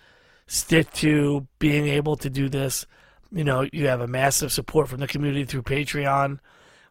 stick 0.46 0.92
to 0.94 1.48
being 1.58 1.88
able 1.88 2.16
to 2.18 2.30
do 2.30 2.50
this. 2.50 2.86
You 3.32 3.44
know, 3.44 3.68
you 3.74 3.88
have 3.88 4.02
a 4.02 4.08
massive 4.08 4.52
support 4.52 4.88
from 4.88 5.00
the 5.00 5.08
community 5.08 5.46
through 5.46 5.64
Patreon, 5.64 6.40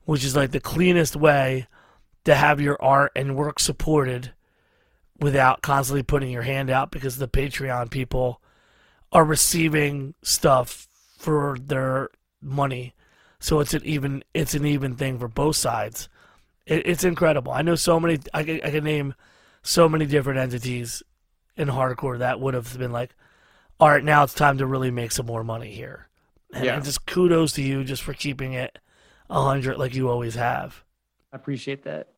which 0.04 0.24
is 0.24 0.34
like 0.34 0.50
the 0.50 0.60
cleanest 0.60 1.14
way 1.14 1.68
to 2.24 2.34
have 2.34 2.60
your 2.60 2.80
art 2.82 3.12
and 3.14 3.36
work 3.36 3.60
supported 3.60 4.32
without 5.20 5.62
constantly 5.62 6.02
putting 6.02 6.30
your 6.30 6.42
hand 6.42 6.68
out 6.68 6.90
because 6.90 7.16
the 7.16 7.28
Patreon 7.28 7.90
people 7.90 8.40
are 9.14 9.24
receiving 9.24 10.14
stuff 10.22 10.88
for 11.16 11.56
their 11.58 12.10
money. 12.42 12.92
So 13.38 13.60
it's 13.60 13.72
an 13.72 13.82
even 13.84 14.24
it's 14.34 14.54
an 14.54 14.66
even 14.66 14.96
thing 14.96 15.18
for 15.18 15.28
both 15.28 15.56
sides. 15.56 16.08
It, 16.66 16.86
it's 16.86 17.04
incredible. 17.04 17.52
I 17.52 17.62
know 17.62 17.76
so 17.76 17.98
many. 18.00 18.18
I 18.34 18.42
can, 18.42 18.60
I 18.62 18.70
can 18.70 18.84
name 18.84 19.14
so 19.62 19.88
many 19.88 20.04
different 20.04 20.40
entities 20.40 21.02
in 21.56 21.68
hardcore 21.68 22.18
that 22.18 22.40
would 22.40 22.54
have 22.54 22.76
been 22.76 22.92
like, 22.92 23.14
all 23.78 23.88
right, 23.88 24.04
now 24.04 24.24
it's 24.24 24.34
time 24.34 24.58
to 24.58 24.66
really 24.66 24.90
make 24.90 25.12
some 25.12 25.26
more 25.26 25.44
money 25.44 25.70
here. 25.70 26.08
And, 26.52 26.64
yeah. 26.64 26.74
and 26.74 26.84
just 26.84 27.06
kudos 27.06 27.52
to 27.52 27.62
you 27.62 27.84
just 27.84 28.02
for 28.02 28.12
keeping 28.12 28.52
it 28.52 28.78
a 29.30 29.42
hundred 29.42 29.78
like 29.78 29.94
you 29.94 30.08
always 30.08 30.34
have. 30.34 30.84
I 31.32 31.36
appreciate 31.36 31.84
that. 31.84 32.08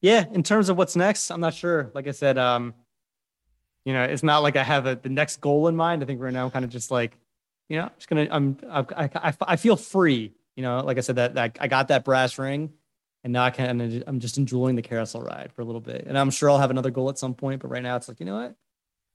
Yeah, 0.00 0.24
in 0.32 0.42
terms 0.42 0.68
of 0.68 0.76
what's 0.76 0.96
next, 0.96 1.30
I'm 1.30 1.40
not 1.40 1.54
sure. 1.54 1.90
Like 1.94 2.06
I 2.06 2.10
said, 2.10 2.36
um, 2.36 2.74
you 3.84 3.92
know, 3.92 4.02
it's 4.02 4.22
not 4.22 4.42
like 4.42 4.56
I 4.56 4.62
have 4.62 4.86
a, 4.86 4.96
the 4.96 5.08
next 5.08 5.40
goal 5.40 5.68
in 5.68 5.76
mind. 5.76 6.02
I 6.02 6.06
think 6.06 6.20
right 6.20 6.32
now 6.32 6.44
I'm 6.44 6.50
kind 6.50 6.64
of 6.64 6.70
just 6.70 6.90
like, 6.90 7.18
you 7.68 7.76
know, 7.78 7.84
I'm 7.84 7.90
just 7.96 8.08
gonna, 8.08 8.28
I'm, 8.30 8.56
I, 8.70 9.10
I, 9.14 9.34
I 9.42 9.56
feel 9.56 9.76
free. 9.76 10.32
You 10.56 10.62
know, 10.62 10.80
like 10.80 10.98
I 10.98 11.00
said, 11.00 11.16
that, 11.16 11.34
that 11.34 11.56
I 11.60 11.68
got 11.68 11.88
that 11.88 12.04
brass 12.04 12.38
ring, 12.38 12.72
and 13.24 13.32
now 13.32 13.44
I 13.44 13.50
can, 13.50 14.04
I'm 14.06 14.20
just 14.20 14.38
enjoying 14.38 14.76
the 14.76 14.82
carousel 14.82 15.22
ride 15.22 15.50
for 15.52 15.62
a 15.62 15.64
little 15.64 15.80
bit. 15.80 16.04
And 16.06 16.16
I'm 16.16 16.30
sure 16.30 16.50
I'll 16.50 16.58
have 16.58 16.70
another 16.70 16.90
goal 16.90 17.08
at 17.08 17.18
some 17.18 17.34
point. 17.34 17.60
But 17.60 17.68
right 17.68 17.82
now, 17.82 17.96
it's 17.96 18.06
like, 18.06 18.20
you 18.20 18.26
know 18.26 18.36
what? 18.36 18.54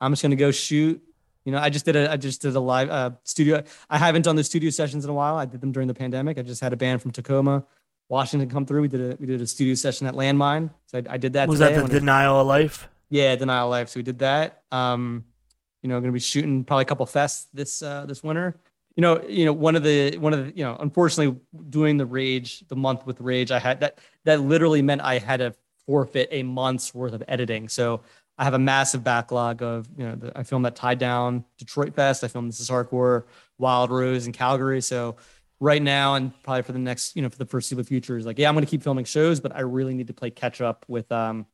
I'm 0.02 0.12
just 0.12 0.22
gonna 0.22 0.36
go 0.36 0.52
shoot. 0.52 1.02
You 1.46 1.54
know, 1.54 1.60
I 1.60 1.70
just 1.70 1.86
did 1.86 1.96
a, 1.96 2.12
I 2.12 2.18
just 2.18 2.42
did 2.42 2.56
a 2.56 2.60
live 2.60 2.90
uh, 2.90 3.12
studio. 3.24 3.64
I 3.90 3.98
haven't 3.98 4.24
done 4.24 4.36
the 4.36 4.44
studio 4.44 4.70
sessions 4.70 5.06
in 5.06 5.10
a 5.10 5.14
while. 5.14 5.38
I 5.38 5.46
did 5.46 5.62
them 5.62 5.72
during 5.72 5.88
the 5.88 5.94
pandemic. 5.94 6.38
I 6.38 6.42
just 6.42 6.62
had 6.62 6.74
a 6.74 6.78
band 6.78 7.02
from 7.02 7.12
Tacoma, 7.12 7.64
Washington, 8.10 8.50
come 8.50 8.66
through. 8.66 8.82
We 8.82 8.88
did 8.90 9.14
a, 9.14 9.18
we 9.20 9.26
did 9.26 9.42
a 9.42 9.48
studio 9.48 9.74
session 9.76 10.06
at 10.08 10.16
Landmine. 10.16 10.72
So 10.88 10.98
I, 10.98 11.14
I 11.14 11.18
did 11.18 11.34
that. 11.34 11.48
Was 11.48 11.60
that 11.60 11.76
the 11.76 11.88
Denial 11.88 12.42
of 12.42 12.48
Life? 12.48 12.90
Yeah, 13.10 13.36
Denial 13.36 13.70
Life. 13.70 13.90
So 13.90 14.00
we 14.00 14.04
did 14.04 14.20
that. 14.20 14.64
Um, 14.72 15.26
you 15.82 15.90
know, 15.90 15.96
going 15.96 16.10
to 16.10 16.12
be 16.12 16.20
shooting 16.20 16.64
probably 16.64 16.84
a 16.84 16.86
couple 16.86 17.06
fests 17.06 17.48
this 17.54 17.82
uh, 17.82 18.06
this 18.06 18.24
winter. 18.24 18.60
You 18.96 19.02
know, 19.02 19.22
you 19.28 19.46
know, 19.46 19.54
one 19.54 19.76
of 19.76 19.84
the 19.84 20.18
one 20.18 20.34
of 20.34 20.46
the 20.46 20.58
you 20.58 20.64
know, 20.64 20.76
unfortunately, 20.80 21.40
doing 21.70 21.98
the 21.98 22.06
Rage 22.06 22.68
the 22.68 22.76
month 22.76 23.06
with 23.06 23.22
Rage, 23.22 23.52
I 23.52 23.60
had 23.60 23.80
that 23.80 24.00
that 24.26 24.42
literally 24.42 24.82
meant 24.82 25.02
I 25.02 25.20
had 25.20 25.38
to 25.38 25.56
forfeit 25.86 26.28
a 26.32 26.44
month's 26.44 26.94
worth 26.94 27.14
of 27.14 27.24
editing. 27.28 27.70
So 27.70 28.02
I 28.38 28.44
have 28.44 28.54
a 28.54 28.60
massive 28.60 29.04
backlog 29.04 29.62
of 29.62 29.88
you 29.98 30.06
know, 30.06 30.16
the, 30.16 30.38
I 30.38 30.44
filmed 30.44 30.66
that 30.66 30.76
Tied 30.76 31.00
Down 31.00 31.44
Detroit 31.58 31.96
Fest. 31.96 32.24
I 32.24 32.28
filmed 32.28 32.50
This 32.50 32.60
Is 32.60 32.70
Hardcore, 32.70 33.24
Wild 33.58 33.90
Rose 33.90 34.28
in 34.28 34.34
Calgary. 34.34 34.82
So 34.82 35.18
right 35.60 35.82
now 35.82 36.16
and 36.16 36.32
probably 36.44 36.64
for 36.64 36.72
the 36.72 36.80
next, 36.80 37.16
you 37.16 37.22
know, 37.22 37.30
for 37.30 37.38
the 37.38 37.46
foreseeable 37.46 37.84
future 37.84 38.18
is 38.18 38.26
like, 38.26 38.38
yeah, 38.40 38.48
I'm 38.48 38.56
going 38.56 38.66
to 38.66 38.70
keep 38.70 38.84
filming 38.84 39.06
shows, 39.06 39.40
but 39.40 39.56
I 39.56 39.62
really 39.62 39.94
need 39.94 40.08
to 40.08 40.14
play 40.14 40.30
catch 40.30 40.62
up 40.62 40.86
with 40.88 41.12
um 41.12 41.46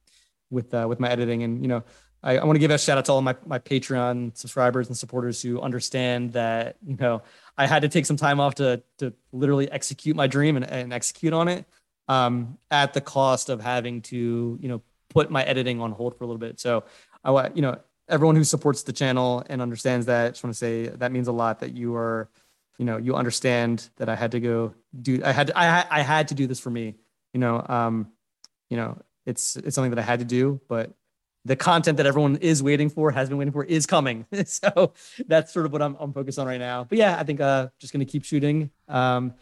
with 0.49 0.73
uh, 0.73 0.85
with 0.87 0.99
my 0.99 1.09
editing. 1.09 1.43
And 1.43 1.61
you 1.61 1.67
know, 1.67 1.83
I, 2.23 2.37
I 2.37 2.43
want 2.43 2.55
to 2.55 2.59
give 2.59 2.71
a 2.71 2.77
shout 2.77 2.97
out 2.97 3.05
to 3.05 3.13
all 3.13 3.21
my 3.21 3.35
my 3.45 3.59
Patreon 3.59 4.35
subscribers 4.35 4.87
and 4.87 4.97
supporters 4.97 5.41
who 5.41 5.61
understand 5.61 6.33
that 6.33 6.77
you 6.85 6.97
know 6.97 7.21
I 7.57 7.67
had 7.67 7.83
to 7.83 7.89
take 7.89 8.05
some 8.05 8.17
time 8.17 8.39
off 8.39 8.55
to 8.55 8.81
to 8.97 9.13
literally 9.31 9.71
execute 9.71 10.15
my 10.15 10.27
dream 10.27 10.55
and, 10.57 10.69
and 10.69 10.91
execute 10.91 11.33
on 11.33 11.47
it 11.47 11.65
um, 12.07 12.57
at 12.71 12.93
the 12.93 13.01
cost 13.01 13.49
of 13.49 13.61
having 13.61 14.01
to 14.03 14.57
you 14.59 14.67
know 14.67 14.81
put 15.09 15.29
my 15.29 15.43
editing 15.43 15.79
on 15.79 15.91
hold 15.91 16.17
for 16.17 16.23
a 16.23 16.27
little 16.27 16.39
bit. 16.39 16.59
So 16.59 16.83
I 17.23 17.31
want 17.31 17.55
you 17.55 17.61
know 17.61 17.79
everyone 18.09 18.35
who 18.35 18.43
supports 18.43 18.83
the 18.83 18.93
channel 18.93 19.43
and 19.47 19.61
understands 19.61 20.07
that. 20.07 20.25
I 20.25 20.29
just 20.29 20.43
want 20.43 20.53
to 20.53 20.57
say 20.57 20.87
that 20.87 21.11
means 21.11 21.27
a 21.27 21.31
lot 21.31 21.59
that 21.59 21.75
you 21.75 21.95
are 21.95 22.29
you 22.77 22.85
know 22.85 22.97
you 22.97 23.15
understand 23.15 23.89
that 23.97 24.09
I 24.09 24.15
had 24.15 24.31
to 24.31 24.39
go 24.39 24.73
do 24.99 25.21
I 25.23 25.31
had 25.31 25.47
to, 25.47 25.57
I 25.57 25.85
I 25.89 26.01
had 26.01 26.29
to 26.29 26.35
do 26.35 26.47
this 26.47 26.59
for 26.59 26.69
me. 26.69 26.95
You 27.33 27.39
know 27.39 27.63
um, 27.67 28.11
you 28.69 28.77
know 28.77 28.97
it's 29.25 29.55
it's 29.55 29.75
something 29.75 29.91
that 29.91 29.99
I 29.99 30.03
had 30.03 30.19
to 30.19 30.25
do, 30.25 30.61
but 30.67 30.93
the 31.45 31.55
content 31.55 31.97
that 31.97 32.07
everyone 32.07 32.37
is 32.37 32.63
waiting 32.63 32.89
for, 32.89 33.11
has 33.11 33.29
been 33.29 33.37
waiting 33.37 33.53
for, 33.53 33.63
is 33.63 33.85
coming. 33.85 34.25
so 34.45 34.93
that's 35.27 35.53
sort 35.53 35.67
of 35.67 35.71
what 35.71 35.81
I'm, 35.81 35.95
I'm 35.99 36.11
focused 36.11 36.39
on 36.39 36.47
right 36.47 36.59
now. 36.59 36.83
But 36.83 36.97
yeah, 36.97 37.17
I 37.19 37.23
think 37.23 37.39
uh, 37.39 37.67
just 37.77 37.93
going 37.93 38.03
to 38.03 38.11
keep 38.11 38.25
shooting, 38.25 38.71
um, 38.87 39.35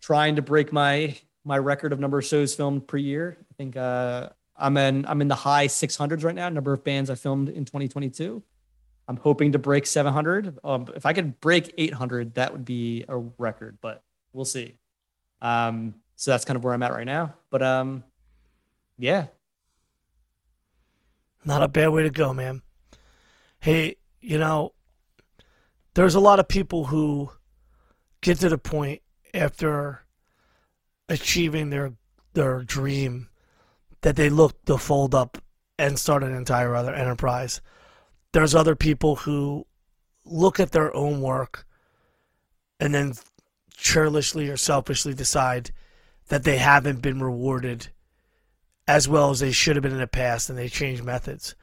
trying 0.00 0.36
to 0.36 0.42
break 0.42 0.72
my 0.72 1.16
my 1.44 1.58
record 1.58 1.92
of 1.92 2.00
number 2.00 2.18
of 2.18 2.24
shows 2.24 2.54
filmed 2.54 2.86
per 2.86 2.96
year. 2.96 3.36
I 3.40 3.54
think 3.56 3.76
uh, 3.76 4.30
I'm 4.56 4.76
in 4.76 5.06
I'm 5.06 5.20
in 5.20 5.28
the 5.28 5.34
high 5.34 5.66
600s 5.66 6.24
right 6.24 6.34
now. 6.34 6.48
Number 6.48 6.72
of 6.72 6.84
bands 6.84 7.10
I 7.10 7.14
filmed 7.14 7.48
in 7.48 7.64
2022. 7.64 8.42
I'm 9.08 9.16
hoping 9.16 9.52
to 9.52 9.58
break 9.58 9.86
700. 9.86 10.58
Um, 10.62 10.86
if 10.94 11.06
I 11.06 11.14
could 11.14 11.40
break 11.40 11.72
800, 11.78 12.34
that 12.34 12.52
would 12.52 12.66
be 12.66 13.06
a 13.08 13.16
record, 13.16 13.78
but 13.80 14.02
we'll 14.34 14.44
see. 14.44 14.76
Um, 15.40 15.94
so 16.16 16.30
that's 16.30 16.44
kind 16.44 16.58
of 16.58 16.64
where 16.64 16.74
I'm 16.74 16.82
at 16.82 16.92
right 16.92 17.06
now. 17.06 17.34
But 17.50 17.62
um, 17.62 18.04
yeah. 18.98 19.26
Not 21.44 21.62
a 21.62 21.68
bad 21.68 21.88
way 21.88 22.02
to 22.02 22.10
go, 22.10 22.34
man. 22.34 22.62
Hey, 23.60 23.96
you 24.20 24.38
know, 24.38 24.74
there's 25.94 26.14
a 26.14 26.20
lot 26.20 26.40
of 26.40 26.48
people 26.48 26.86
who 26.86 27.30
get 28.20 28.38
to 28.40 28.48
the 28.48 28.58
point 28.58 29.02
after 29.32 30.02
achieving 31.08 31.70
their 31.70 31.92
their 32.34 32.62
dream 32.62 33.28
that 34.02 34.16
they 34.16 34.28
look 34.28 34.64
to 34.66 34.76
fold 34.78 35.14
up 35.14 35.38
and 35.78 35.98
start 35.98 36.22
an 36.22 36.34
entire 36.34 36.74
other 36.74 36.94
enterprise. 36.94 37.60
There's 38.32 38.54
other 38.54 38.76
people 38.76 39.16
who 39.16 39.66
look 40.24 40.60
at 40.60 40.72
their 40.72 40.94
own 40.94 41.20
work 41.20 41.66
and 42.78 42.94
then 42.94 43.14
churlishly 43.76 44.48
or 44.48 44.56
selfishly 44.56 45.14
decide 45.14 45.70
that 46.28 46.44
they 46.44 46.58
haven't 46.58 47.00
been 47.00 47.20
rewarded 47.20 47.88
as 48.88 49.06
well 49.06 49.28
as 49.30 49.40
they 49.40 49.52
should 49.52 49.76
have 49.76 49.82
been 49.82 49.92
in 49.92 49.98
the 49.98 50.06
past 50.06 50.48
and 50.48 50.58
they 50.58 50.68
change 50.68 51.02
methods. 51.02 51.54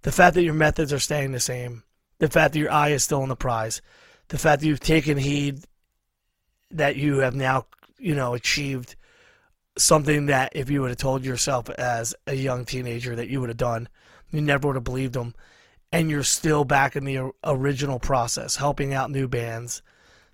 The 0.00 0.10
fact 0.10 0.34
that 0.34 0.42
your 0.42 0.54
methods 0.54 0.94
are 0.94 0.98
staying 0.98 1.32
the 1.32 1.38
same, 1.38 1.84
the 2.18 2.28
fact 2.28 2.54
that 2.54 2.58
your 2.58 2.72
eye 2.72 2.88
is 2.88 3.04
still 3.04 3.20
on 3.20 3.28
the 3.28 3.36
prize, 3.36 3.82
the 4.28 4.38
fact 4.38 4.62
that 4.62 4.66
you've 4.66 4.80
taken 4.80 5.18
heed 5.18 5.60
that 6.70 6.96
you 6.96 7.18
have 7.18 7.34
now, 7.34 7.66
you 7.98 8.14
know, 8.14 8.32
achieved 8.32 8.96
something 9.76 10.26
that 10.26 10.52
if 10.54 10.70
you 10.70 10.80
would 10.80 10.90
have 10.90 10.98
told 10.98 11.22
yourself 11.22 11.68
as 11.70 12.14
a 12.26 12.34
young 12.34 12.64
teenager 12.64 13.14
that 13.14 13.28
you 13.28 13.40
would 13.40 13.50
have 13.50 13.58
done, 13.58 13.86
you 14.30 14.40
never 14.40 14.68
would 14.68 14.76
have 14.76 14.84
believed 14.84 15.12
them. 15.12 15.34
And 15.92 16.08
you're 16.08 16.22
still 16.22 16.64
back 16.64 16.96
in 16.96 17.04
the 17.04 17.32
original 17.44 17.98
process, 17.98 18.56
helping 18.56 18.94
out 18.94 19.10
new 19.10 19.28
bands, 19.28 19.82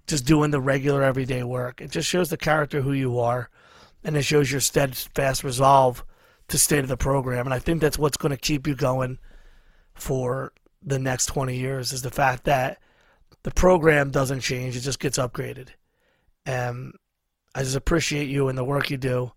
just 0.07 0.27
doing 0.27 0.53
the 0.53 0.61
regular 0.61 1.03
everyday 1.03 1.43
work. 1.43 1.81
It 1.81 1.91
just 1.91 2.09
shows 2.09 2.29
the 2.29 2.37
character 2.37 2.83
who 2.83 2.93
you 2.93 3.19
are, 3.19 3.51
and 4.05 4.17
it 4.17 4.23
shows 4.23 4.53
your 4.53 4.61
steadfast 4.61 5.43
resolve 5.43 6.05
to 6.49 6.59
stay 6.59 6.81
to 6.81 6.87
the 6.87 6.97
program. 6.97 7.47
And 7.47 7.55
I 7.55 7.59
think 7.59 7.81
that's 7.81 7.99
what's 7.99 8.17
going 8.17 8.31
to 8.31 8.37
keep 8.37 8.67
you 8.67 8.75
going 8.75 9.19
for 9.95 10.53
the 10.83 10.99
next 10.99 11.27
20 11.27 11.57
years 11.57 11.93
is 11.93 12.03
the 12.03 12.11
fact 12.11 12.45
that 12.45 12.79
the 13.43 13.51
program 13.51 14.11
doesn't 14.11 14.41
change, 14.41 14.77
it 14.77 14.81
just 14.81 15.01
gets 15.01 15.19
upgraded. 15.19 15.69
And 16.45 16.93
I 17.55 17.63
just 17.63 17.77
appreciate 17.77 18.29
you 18.29 18.49
and 18.49 18.57
the 18.57 18.65
work 18.65 18.91
you 18.91 18.97
do 18.97 19.33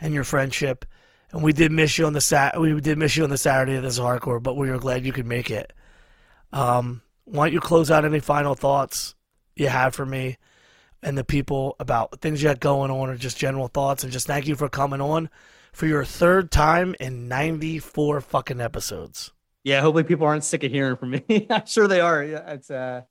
and 0.00 0.14
your 0.14 0.24
friendship. 0.24 0.84
And 1.32 1.42
we 1.42 1.52
did 1.52 1.72
miss 1.72 1.96
you 1.98 2.06
on 2.06 2.12
the 2.12 2.20
sat. 2.20 2.60
We 2.60 2.80
did 2.80 2.98
miss 2.98 3.16
you 3.16 3.24
on 3.24 3.30
the 3.30 3.38
Saturday 3.38 3.76
of 3.76 3.82
this 3.82 3.98
hardcore, 3.98 4.42
but 4.42 4.56
we 4.56 4.70
were 4.70 4.78
glad 4.78 5.04
you 5.04 5.12
could 5.12 5.26
make 5.26 5.50
it. 5.50 5.72
Um, 6.52 7.02
why 7.24 7.46
don't 7.46 7.54
you 7.54 7.60
close 7.60 7.90
out 7.90 8.04
any 8.04 8.20
final 8.20 8.54
thoughts 8.54 9.14
you 9.56 9.68
have 9.68 9.94
for 9.94 10.04
me 10.04 10.36
and 11.02 11.16
the 11.16 11.24
people 11.24 11.74
about 11.80 12.20
things 12.20 12.42
you 12.42 12.48
got 12.48 12.60
going 12.60 12.90
on, 12.90 13.08
or 13.08 13.16
just 13.16 13.38
general 13.38 13.68
thoughts? 13.68 14.04
And 14.04 14.12
just 14.12 14.26
thank 14.26 14.46
you 14.46 14.54
for 14.54 14.68
coming 14.68 15.00
on 15.00 15.30
for 15.72 15.86
your 15.86 16.04
third 16.04 16.50
time 16.50 16.94
in 17.00 17.28
ninety 17.28 17.78
four 17.78 18.20
fucking 18.20 18.60
episodes. 18.60 19.32
Yeah, 19.64 19.80
hopefully 19.80 20.04
people 20.04 20.26
aren't 20.26 20.44
sick 20.44 20.64
of 20.64 20.72
hearing 20.72 20.96
from 20.96 21.10
me. 21.10 21.46
I'm 21.50 21.66
sure 21.66 21.86
they 21.86 22.00
are. 22.00 22.24
Yeah, 22.24 22.50
it's 22.50 22.70
uh, 22.70 23.02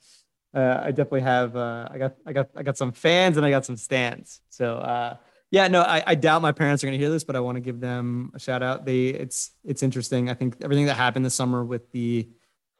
uh, 0.53 0.81
I 0.83 0.91
definitely 0.91 1.21
have. 1.21 1.55
Uh, 1.55 1.87
I 1.89 1.97
got, 1.97 2.15
I 2.25 2.33
got, 2.33 2.49
I 2.55 2.63
got 2.63 2.77
some 2.77 2.91
fans 2.91 3.37
and 3.37 3.45
I 3.45 3.49
got 3.49 3.65
some 3.65 3.77
stands. 3.77 4.41
So 4.49 4.75
uh, 4.75 5.15
yeah, 5.49 5.67
no, 5.67 5.81
I, 5.81 6.03
I 6.05 6.15
doubt 6.15 6.41
my 6.41 6.51
parents 6.51 6.83
are 6.83 6.91
to 6.91 6.97
hear 6.97 7.09
this, 7.09 7.23
but 7.23 7.35
I 7.35 7.39
want 7.39 7.55
to 7.55 7.61
give 7.61 7.79
them 7.79 8.31
a 8.33 8.39
shout 8.39 8.63
out. 8.63 8.85
They, 8.85 9.07
it's, 9.07 9.51
it's 9.63 9.83
interesting. 9.83 10.29
I 10.29 10.33
think 10.33 10.57
everything 10.61 10.85
that 10.85 10.95
happened 10.95 11.25
this 11.25 11.35
summer 11.35 11.63
with 11.63 11.91
the 11.91 12.29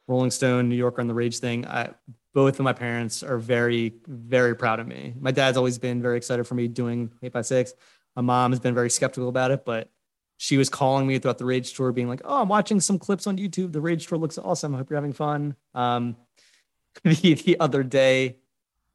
Rolling 0.06 0.30
Stone, 0.30 0.68
New 0.68 0.76
Yorker, 0.76 1.00
and 1.00 1.08
the 1.08 1.14
Rage 1.14 1.38
thing. 1.38 1.66
I, 1.66 1.90
both 2.34 2.58
of 2.58 2.64
my 2.64 2.72
parents 2.72 3.22
are 3.22 3.38
very, 3.38 3.94
very 4.06 4.56
proud 4.56 4.80
of 4.80 4.86
me. 4.86 5.14
My 5.18 5.32
dad's 5.32 5.56
always 5.56 5.78
been 5.78 6.00
very 6.00 6.16
excited 6.16 6.46
for 6.46 6.54
me 6.54 6.66
doing 6.66 7.10
Hate5six. 7.22 7.72
My 8.16 8.22
mom 8.22 8.52
has 8.52 8.60
been 8.60 8.74
very 8.74 8.90
skeptical 8.90 9.28
about 9.28 9.50
it, 9.50 9.64
but 9.64 9.90
she 10.36 10.56
was 10.56 10.68
calling 10.68 11.06
me 11.06 11.18
throughout 11.18 11.38
the 11.38 11.44
Rage 11.44 11.72
tour, 11.72 11.92
being 11.92 12.08
like, 12.08 12.20
"Oh, 12.24 12.42
I'm 12.42 12.48
watching 12.48 12.80
some 12.80 12.98
clips 12.98 13.26
on 13.26 13.38
YouTube. 13.38 13.72
The 13.72 13.80
Rage 13.80 14.06
tour 14.06 14.18
looks 14.18 14.38
awesome. 14.38 14.74
I 14.74 14.78
hope 14.78 14.90
you're 14.90 14.96
having 14.96 15.12
fun." 15.12 15.56
Um, 15.74 16.16
the, 17.04 17.34
the 17.34 17.60
other 17.60 17.82
day, 17.82 18.36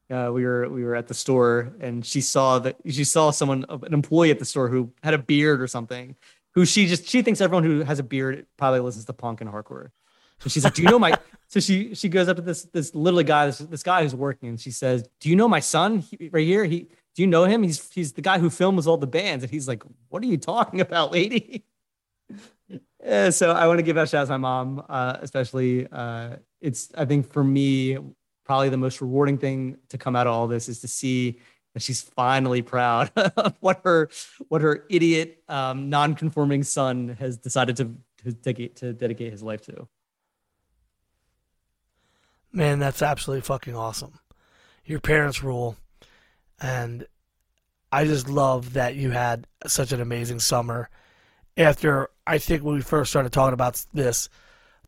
uh, 0.10 0.30
we 0.34 0.46
were 0.46 0.70
we 0.70 0.84
were 0.84 0.96
at 0.96 1.08
the 1.08 1.14
store 1.14 1.74
and 1.80 2.06
she 2.06 2.22
saw 2.22 2.60
that 2.60 2.78
she 2.88 3.04
saw 3.04 3.32
someone 3.32 3.66
an 3.70 3.94
employee 3.94 4.32
at 4.32 4.40
the 4.40 4.46
store 4.46 4.70
who 4.70 4.92
had 5.04 5.14
a 5.14 5.18
beard 5.18 5.62
or 5.62 5.68
something. 5.68 6.16
Who 6.54 6.66
she 6.66 6.88
just 6.88 7.08
she 7.08 7.22
thinks 7.22 7.42
everyone 7.42 7.64
who 7.64 7.82
has 7.82 8.00
a 8.00 8.04
beard 8.04 8.46
probably 8.58 8.80
listens 8.80 9.06
to 9.06 9.14
punk 9.14 9.42
and 9.42 9.50
hardcore. 9.50 9.92
So 10.40 10.50
she's 10.50 10.64
like, 10.64 10.74
"Do 10.74 10.82
you 10.82 10.90
know 10.90 11.00
my?" 11.00 11.18
so 11.48 11.60
she 11.60 11.94
she 11.94 12.10
goes 12.10 12.28
up 12.28 12.38
to 12.38 12.42
this 12.42 12.64
this 12.64 12.96
little 12.96 13.22
guy 13.24 13.48
this 13.48 13.60
this 13.60 13.84
guy 13.84 14.04
who's 14.04 14.16
working 14.16 14.50
and 14.50 14.60
she 14.60 14.72
says, 14.72 15.08
"Do 15.20 15.30
you 15.30 15.36
know 15.36 15.48
my 15.48 15.60
son 15.60 16.00
he, 16.00 16.30
right 16.32 16.46
here? 16.46 16.64
He 16.66 16.88
do 17.18 17.24
you 17.24 17.28
know 17.28 17.46
him? 17.46 17.64
He's 17.64 17.92
he's 17.92 18.14
the 18.14 18.22
guy 18.22 18.38
who 18.38 18.52
films 18.52 18.86
all 18.86 18.98
the 18.98 19.08
bands." 19.08 19.44
And 19.44 19.50
he's 19.50 19.68
like, 19.68 19.82
"What 20.10 20.22
are 20.22 20.28
you 20.28 20.38
talking 20.38 20.82
about, 20.82 21.12
lady?" 21.12 21.66
yeah, 23.04 23.32
so 23.32 23.54
I 23.54 23.66
want 23.66 23.80
to 23.80 23.84
give 23.84 23.98
a 23.98 24.06
shout 24.06 24.22
out 24.22 24.26
to 24.26 24.32
my 24.34 24.38
mom, 24.38 24.86
uh, 24.88 25.18
especially. 25.20 25.88
Uh, 25.92 26.36
it's 26.62 26.92
I 26.96 27.06
think 27.06 27.34
for 27.34 27.44
me 27.44 27.98
probably 28.46 28.70
the 28.70 28.78
most 28.78 29.02
rewarding 29.02 29.40
thing 29.40 29.78
to 29.90 29.98
come 29.98 30.16
out 30.16 30.28
of 30.28 30.34
all 30.34 30.48
this 30.48 30.70
is 30.70 30.80
to 30.82 30.88
see 30.88 31.40
that 31.74 31.82
she's 31.82 32.02
finally 32.02 32.62
proud 32.62 33.12
of 33.16 33.56
what 33.62 33.82
her 33.84 34.10
what 34.50 34.62
her 34.62 34.86
idiot 34.88 35.42
um, 35.50 35.90
non-conforming 35.90 36.62
son 36.62 37.18
has 37.20 37.40
decided 37.40 37.78
to 37.78 37.96
to 38.26 38.32
dedicate, 38.32 38.76
to 38.76 38.94
dedicate 38.94 39.32
his 39.32 39.42
life 39.42 39.62
to. 39.62 39.88
Man, 42.52 42.78
that's 42.78 43.02
absolutely 43.02 43.42
fucking 43.42 43.76
awesome. 43.76 44.20
Your 44.86 45.00
parents 45.00 45.42
rule, 45.42 45.78
and 46.60 47.06
I 47.92 48.06
just 48.06 48.30
love 48.30 48.74
that 48.74 48.96
you 48.96 49.12
had 49.12 49.48
such 49.66 49.92
an 49.92 50.02
amazing 50.02 50.40
summer. 50.40 50.90
After 51.56 52.10
I 52.26 52.38
think 52.38 52.64
when 52.64 52.76
we 52.76 52.82
first 52.82 53.10
started 53.10 53.32
talking 53.32 53.54
about 53.54 53.84
this, 53.94 54.30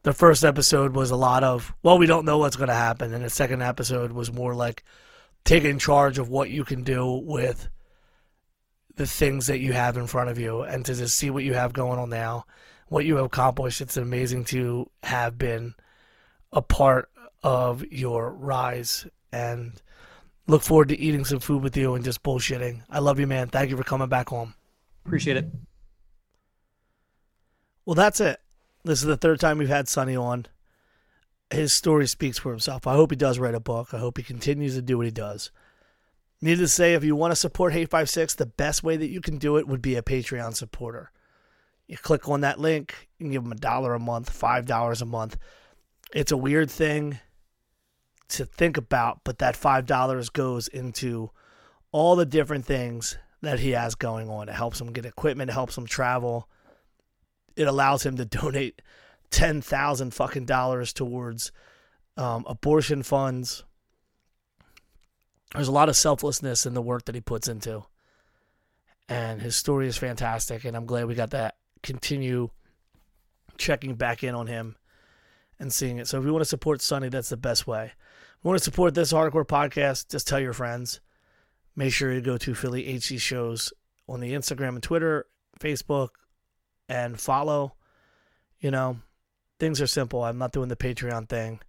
the 0.04 0.14
first 0.14 0.44
episode 0.44 0.96
was 0.96 1.12
a 1.12 1.16
lot 1.16 1.44
of 1.44 1.74
well 1.84 1.98
we 1.98 2.06
don't 2.06 2.26
know 2.26 2.38
what's 2.38 2.56
going 2.56 2.70
to 2.70 2.74
happen. 2.74 3.14
And 3.14 3.24
the 3.24 3.30
second 3.30 3.62
episode 3.62 4.12
was 4.12 4.32
more 4.32 4.54
like 4.54 4.84
taking 5.44 5.80
charge 5.80 6.18
of 6.18 6.30
what 6.30 6.50
you 6.50 6.64
can 6.64 6.84
do 6.84 7.06
with 7.26 7.70
the 8.96 9.08
things 9.08 9.48
that 9.48 9.60
you 9.60 9.72
have 9.72 9.96
in 9.96 10.08
front 10.08 10.30
of 10.30 10.38
you 10.38 10.62
and 10.62 10.86
to 10.86 10.94
just 10.94 11.16
see 11.16 11.30
what 11.30 11.44
you 11.44 11.54
have 11.54 11.72
going 11.72 12.00
on 12.00 12.10
now. 12.10 12.46
What 12.90 13.06
you 13.06 13.16
have 13.16 13.26
accomplished 13.26 13.82
it's 13.82 13.98
amazing 13.98 14.46
to 14.46 14.90
have 15.04 15.38
been 15.38 15.74
a 16.52 16.62
part 16.62 17.10
of 17.44 17.86
your 17.92 18.32
rise. 18.34 19.08
And 19.32 19.82
look 20.50 20.62
forward 20.64 20.90
to 20.90 21.00
eating 21.00 21.24
some 21.24 21.40
food 21.40 21.64
with 21.64 21.78
you 21.78 21.96
and 21.96 22.04
just 22.04 22.24
bullshitting 22.24 22.82
i 22.90 23.00
love 23.00 23.20
you 23.20 23.28
man 23.28 23.48
thank 23.48 23.70
you 23.70 23.78
for 23.78 23.84
coming 23.84 24.10
back 24.10 24.30
home 24.30 24.54
Appreciate 25.06 25.38
it. 25.38 25.46
well 27.86 27.96
that's 27.96 28.20
it 28.20 28.40
this 28.84 29.02
is 29.02 29.06
the 29.06 29.18
third 29.18 29.40
time 29.40 29.58
we've 29.58 29.68
had 29.68 29.88
Sunny 29.88 30.16
on. 30.16 30.46
His 31.52 31.74
story 31.74 32.08
speaks 32.08 32.38
for 32.38 32.52
himself. 32.52 32.88
I 32.88 32.94
hope 32.94 33.12
he 33.12 33.18
does 33.18 33.40
write 33.40 33.56
a 33.56 33.60
book. 33.60 33.94
I 33.94 34.00
hope 34.00 34.18
he 34.18 34.24
continues 34.24 34.76
to 34.76 34.82
do 34.82 34.98
what 34.98 35.06
he 35.06 35.12
does. 35.12 35.52
Needless 36.42 36.72
to 36.72 36.76
say, 36.76 36.94
if 36.94 37.04
you 37.04 37.16
want 37.16 37.32
to 37.32 37.36
support 37.36 37.74
Hate5six, 37.74 38.36
the 38.36 38.46
best 38.46 38.84
way 38.84 38.96
that 38.96 39.10
you 39.10 39.20
can 39.20 39.38
do 39.38 39.58
it 39.58 39.68
would 39.68 39.82
be 39.82 39.96
a 39.96 40.02
Patreon 40.02 40.56
supporter. 40.56 41.12
You 41.88 41.98
click 41.98 42.30
on 42.30 42.42
that 42.42 42.60
link, 42.60 43.10
you 43.18 43.26
can 43.26 43.32
give 43.32 43.44
them 43.44 43.52
a 43.52 43.56
dollar 43.56 43.94
a 43.94 44.00
month, 44.00 44.30
five 44.30 44.66
dollars 44.66 45.02
a 45.02 45.06
month. 45.06 45.38
It's 46.14 46.32
a 46.32 46.38
weird 46.38 46.72
thing 46.72 47.20
to 48.30 48.46
think 48.46 48.78
about, 48.78 49.22
but 49.24 49.40
that 49.40 49.56
five 49.56 49.86
dollars 49.86 50.30
goes 50.30 50.68
into 50.68 51.32
all 51.92 52.16
the 52.16 52.26
different 52.26 52.66
things 52.66 53.18
that 53.42 53.60
he 53.60 53.72
has 53.72 53.96
going 53.96 54.30
on. 54.30 54.50
It 54.50 54.56
helps 54.56 54.80
him 54.80 54.92
get 54.92 55.06
equipment, 55.06 55.50
it 55.50 55.54
helps 55.54 55.78
him 55.78 55.86
travel 55.86 56.48
it 57.60 57.68
allows 57.68 58.06
him 58.06 58.16
to 58.18 58.26
donate 58.40 58.82
ten 59.30 59.62
thousand 59.62 60.14
fucking 60.14 60.46
dollars 60.46 60.94
towards 60.94 61.52
um, 62.18 62.46
abortion 62.48 63.04
funds. 63.04 63.64
There's 65.54 65.68
a 65.68 65.74
lot 65.74 65.90
of 65.90 65.96
selflessness 65.96 66.66
in 66.66 66.74
the 66.74 66.82
work 66.82 67.06
that 67.06 67.16
he 67.16 67.22
puts 67.22 67.48
into, 67.48 67.84
and 69.08 69.42
his 69.42 69.56
story 69.56 69.88
is 69.88 69.98
fantastic. 69.98 70.64
And 70.64 70.76
I'm 70.76 70.86
glad 70.86 71.06
we 71.06 71.16
got 71.16 71.32
that 71.32 71.58
continue 71.84 72.50
checking 73.58 73.96
back 73.96 74.24
in 74.24 74.36
on 74.36 74.48
him 74.48 74.76
and 75.60 75.74
seeing 75.74 75.98
it. 75.98 76.08
So 76.08 76.20
if 76.20 76.26
you 76.26 76.32
want 76.32 76.42
to 76.42 76.50
support 76.50 76.82
Sunny, 76.82 77.10
that's 77.10 77.30
the 77.30 77.38
best 77.38 77.68
way. 77.68 77.92
Want 78.42 78.58
to 78.58 78.64
support 78.64 78.96
this 78.96 79.12
hardcore 79.12 79.46
podcast, 79.46 80.10
just 80.10 80.28
tell 80.28 80.40
your 80.40 80.54
friends. 80.54 81.02
Make 81.76 81.94
sure 81.94 82.14
you 82.14 82.22
go 82.22 82.38
to 82.38 82.56
Philly 82.56 82.96
HC 82.96 83.20
shows 83.20 83.74
on 84.08 84.22
the 84.22 84.34
Instagram 84.34 84.70
and 84.70 84.84
Twitter, 84.84 85.26
Facebook, 85.60 86.10
and 86.88 87.20
follow. 87.20 87.76
You 88.60 88.72
know, 88.72 89.00
things 89.60 89.82
are 89.82 89.88
simple. 89.88 90.24
I'm 90.24 90.38
not 90.38 90.54
doing 90.54 90.70
the 90.70 90.76
Patreon 90.76 91.28
thing. 91.28 91.60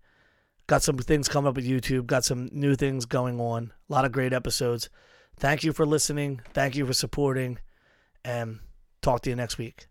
Got 0.68 0.84
some 0.84 0.96
things 0.98 1.28
coming 1.28 1.48
up 1.48 1.56
with 1.56 1.66
YouTube, 1.66 2.06
got 2.06 2.24
some 2.24 2.48
new 2.52 2.76
things 2.76 3.04
going 3.04 3.40
on. 3.40 3.72
A 3.88 3.92
lot 3.92 4.04
of 4.04 4.12
great 4.12 4.32
episodes. 4.32 4.88
Thank 5.36 5.64
you 5.64 5.72
for 5.72 5.84
listening. 5.84 6.40
Thank 6.52 6.76
you 6.76 6.86
for 6.86 6.92
supporting. 6.92 7.58
And 8.24 8.60
talk 9.02 9.22
to 9.22 9.30
you 9.30 9.36
next 9.36 9.58
week. 9.58 9.89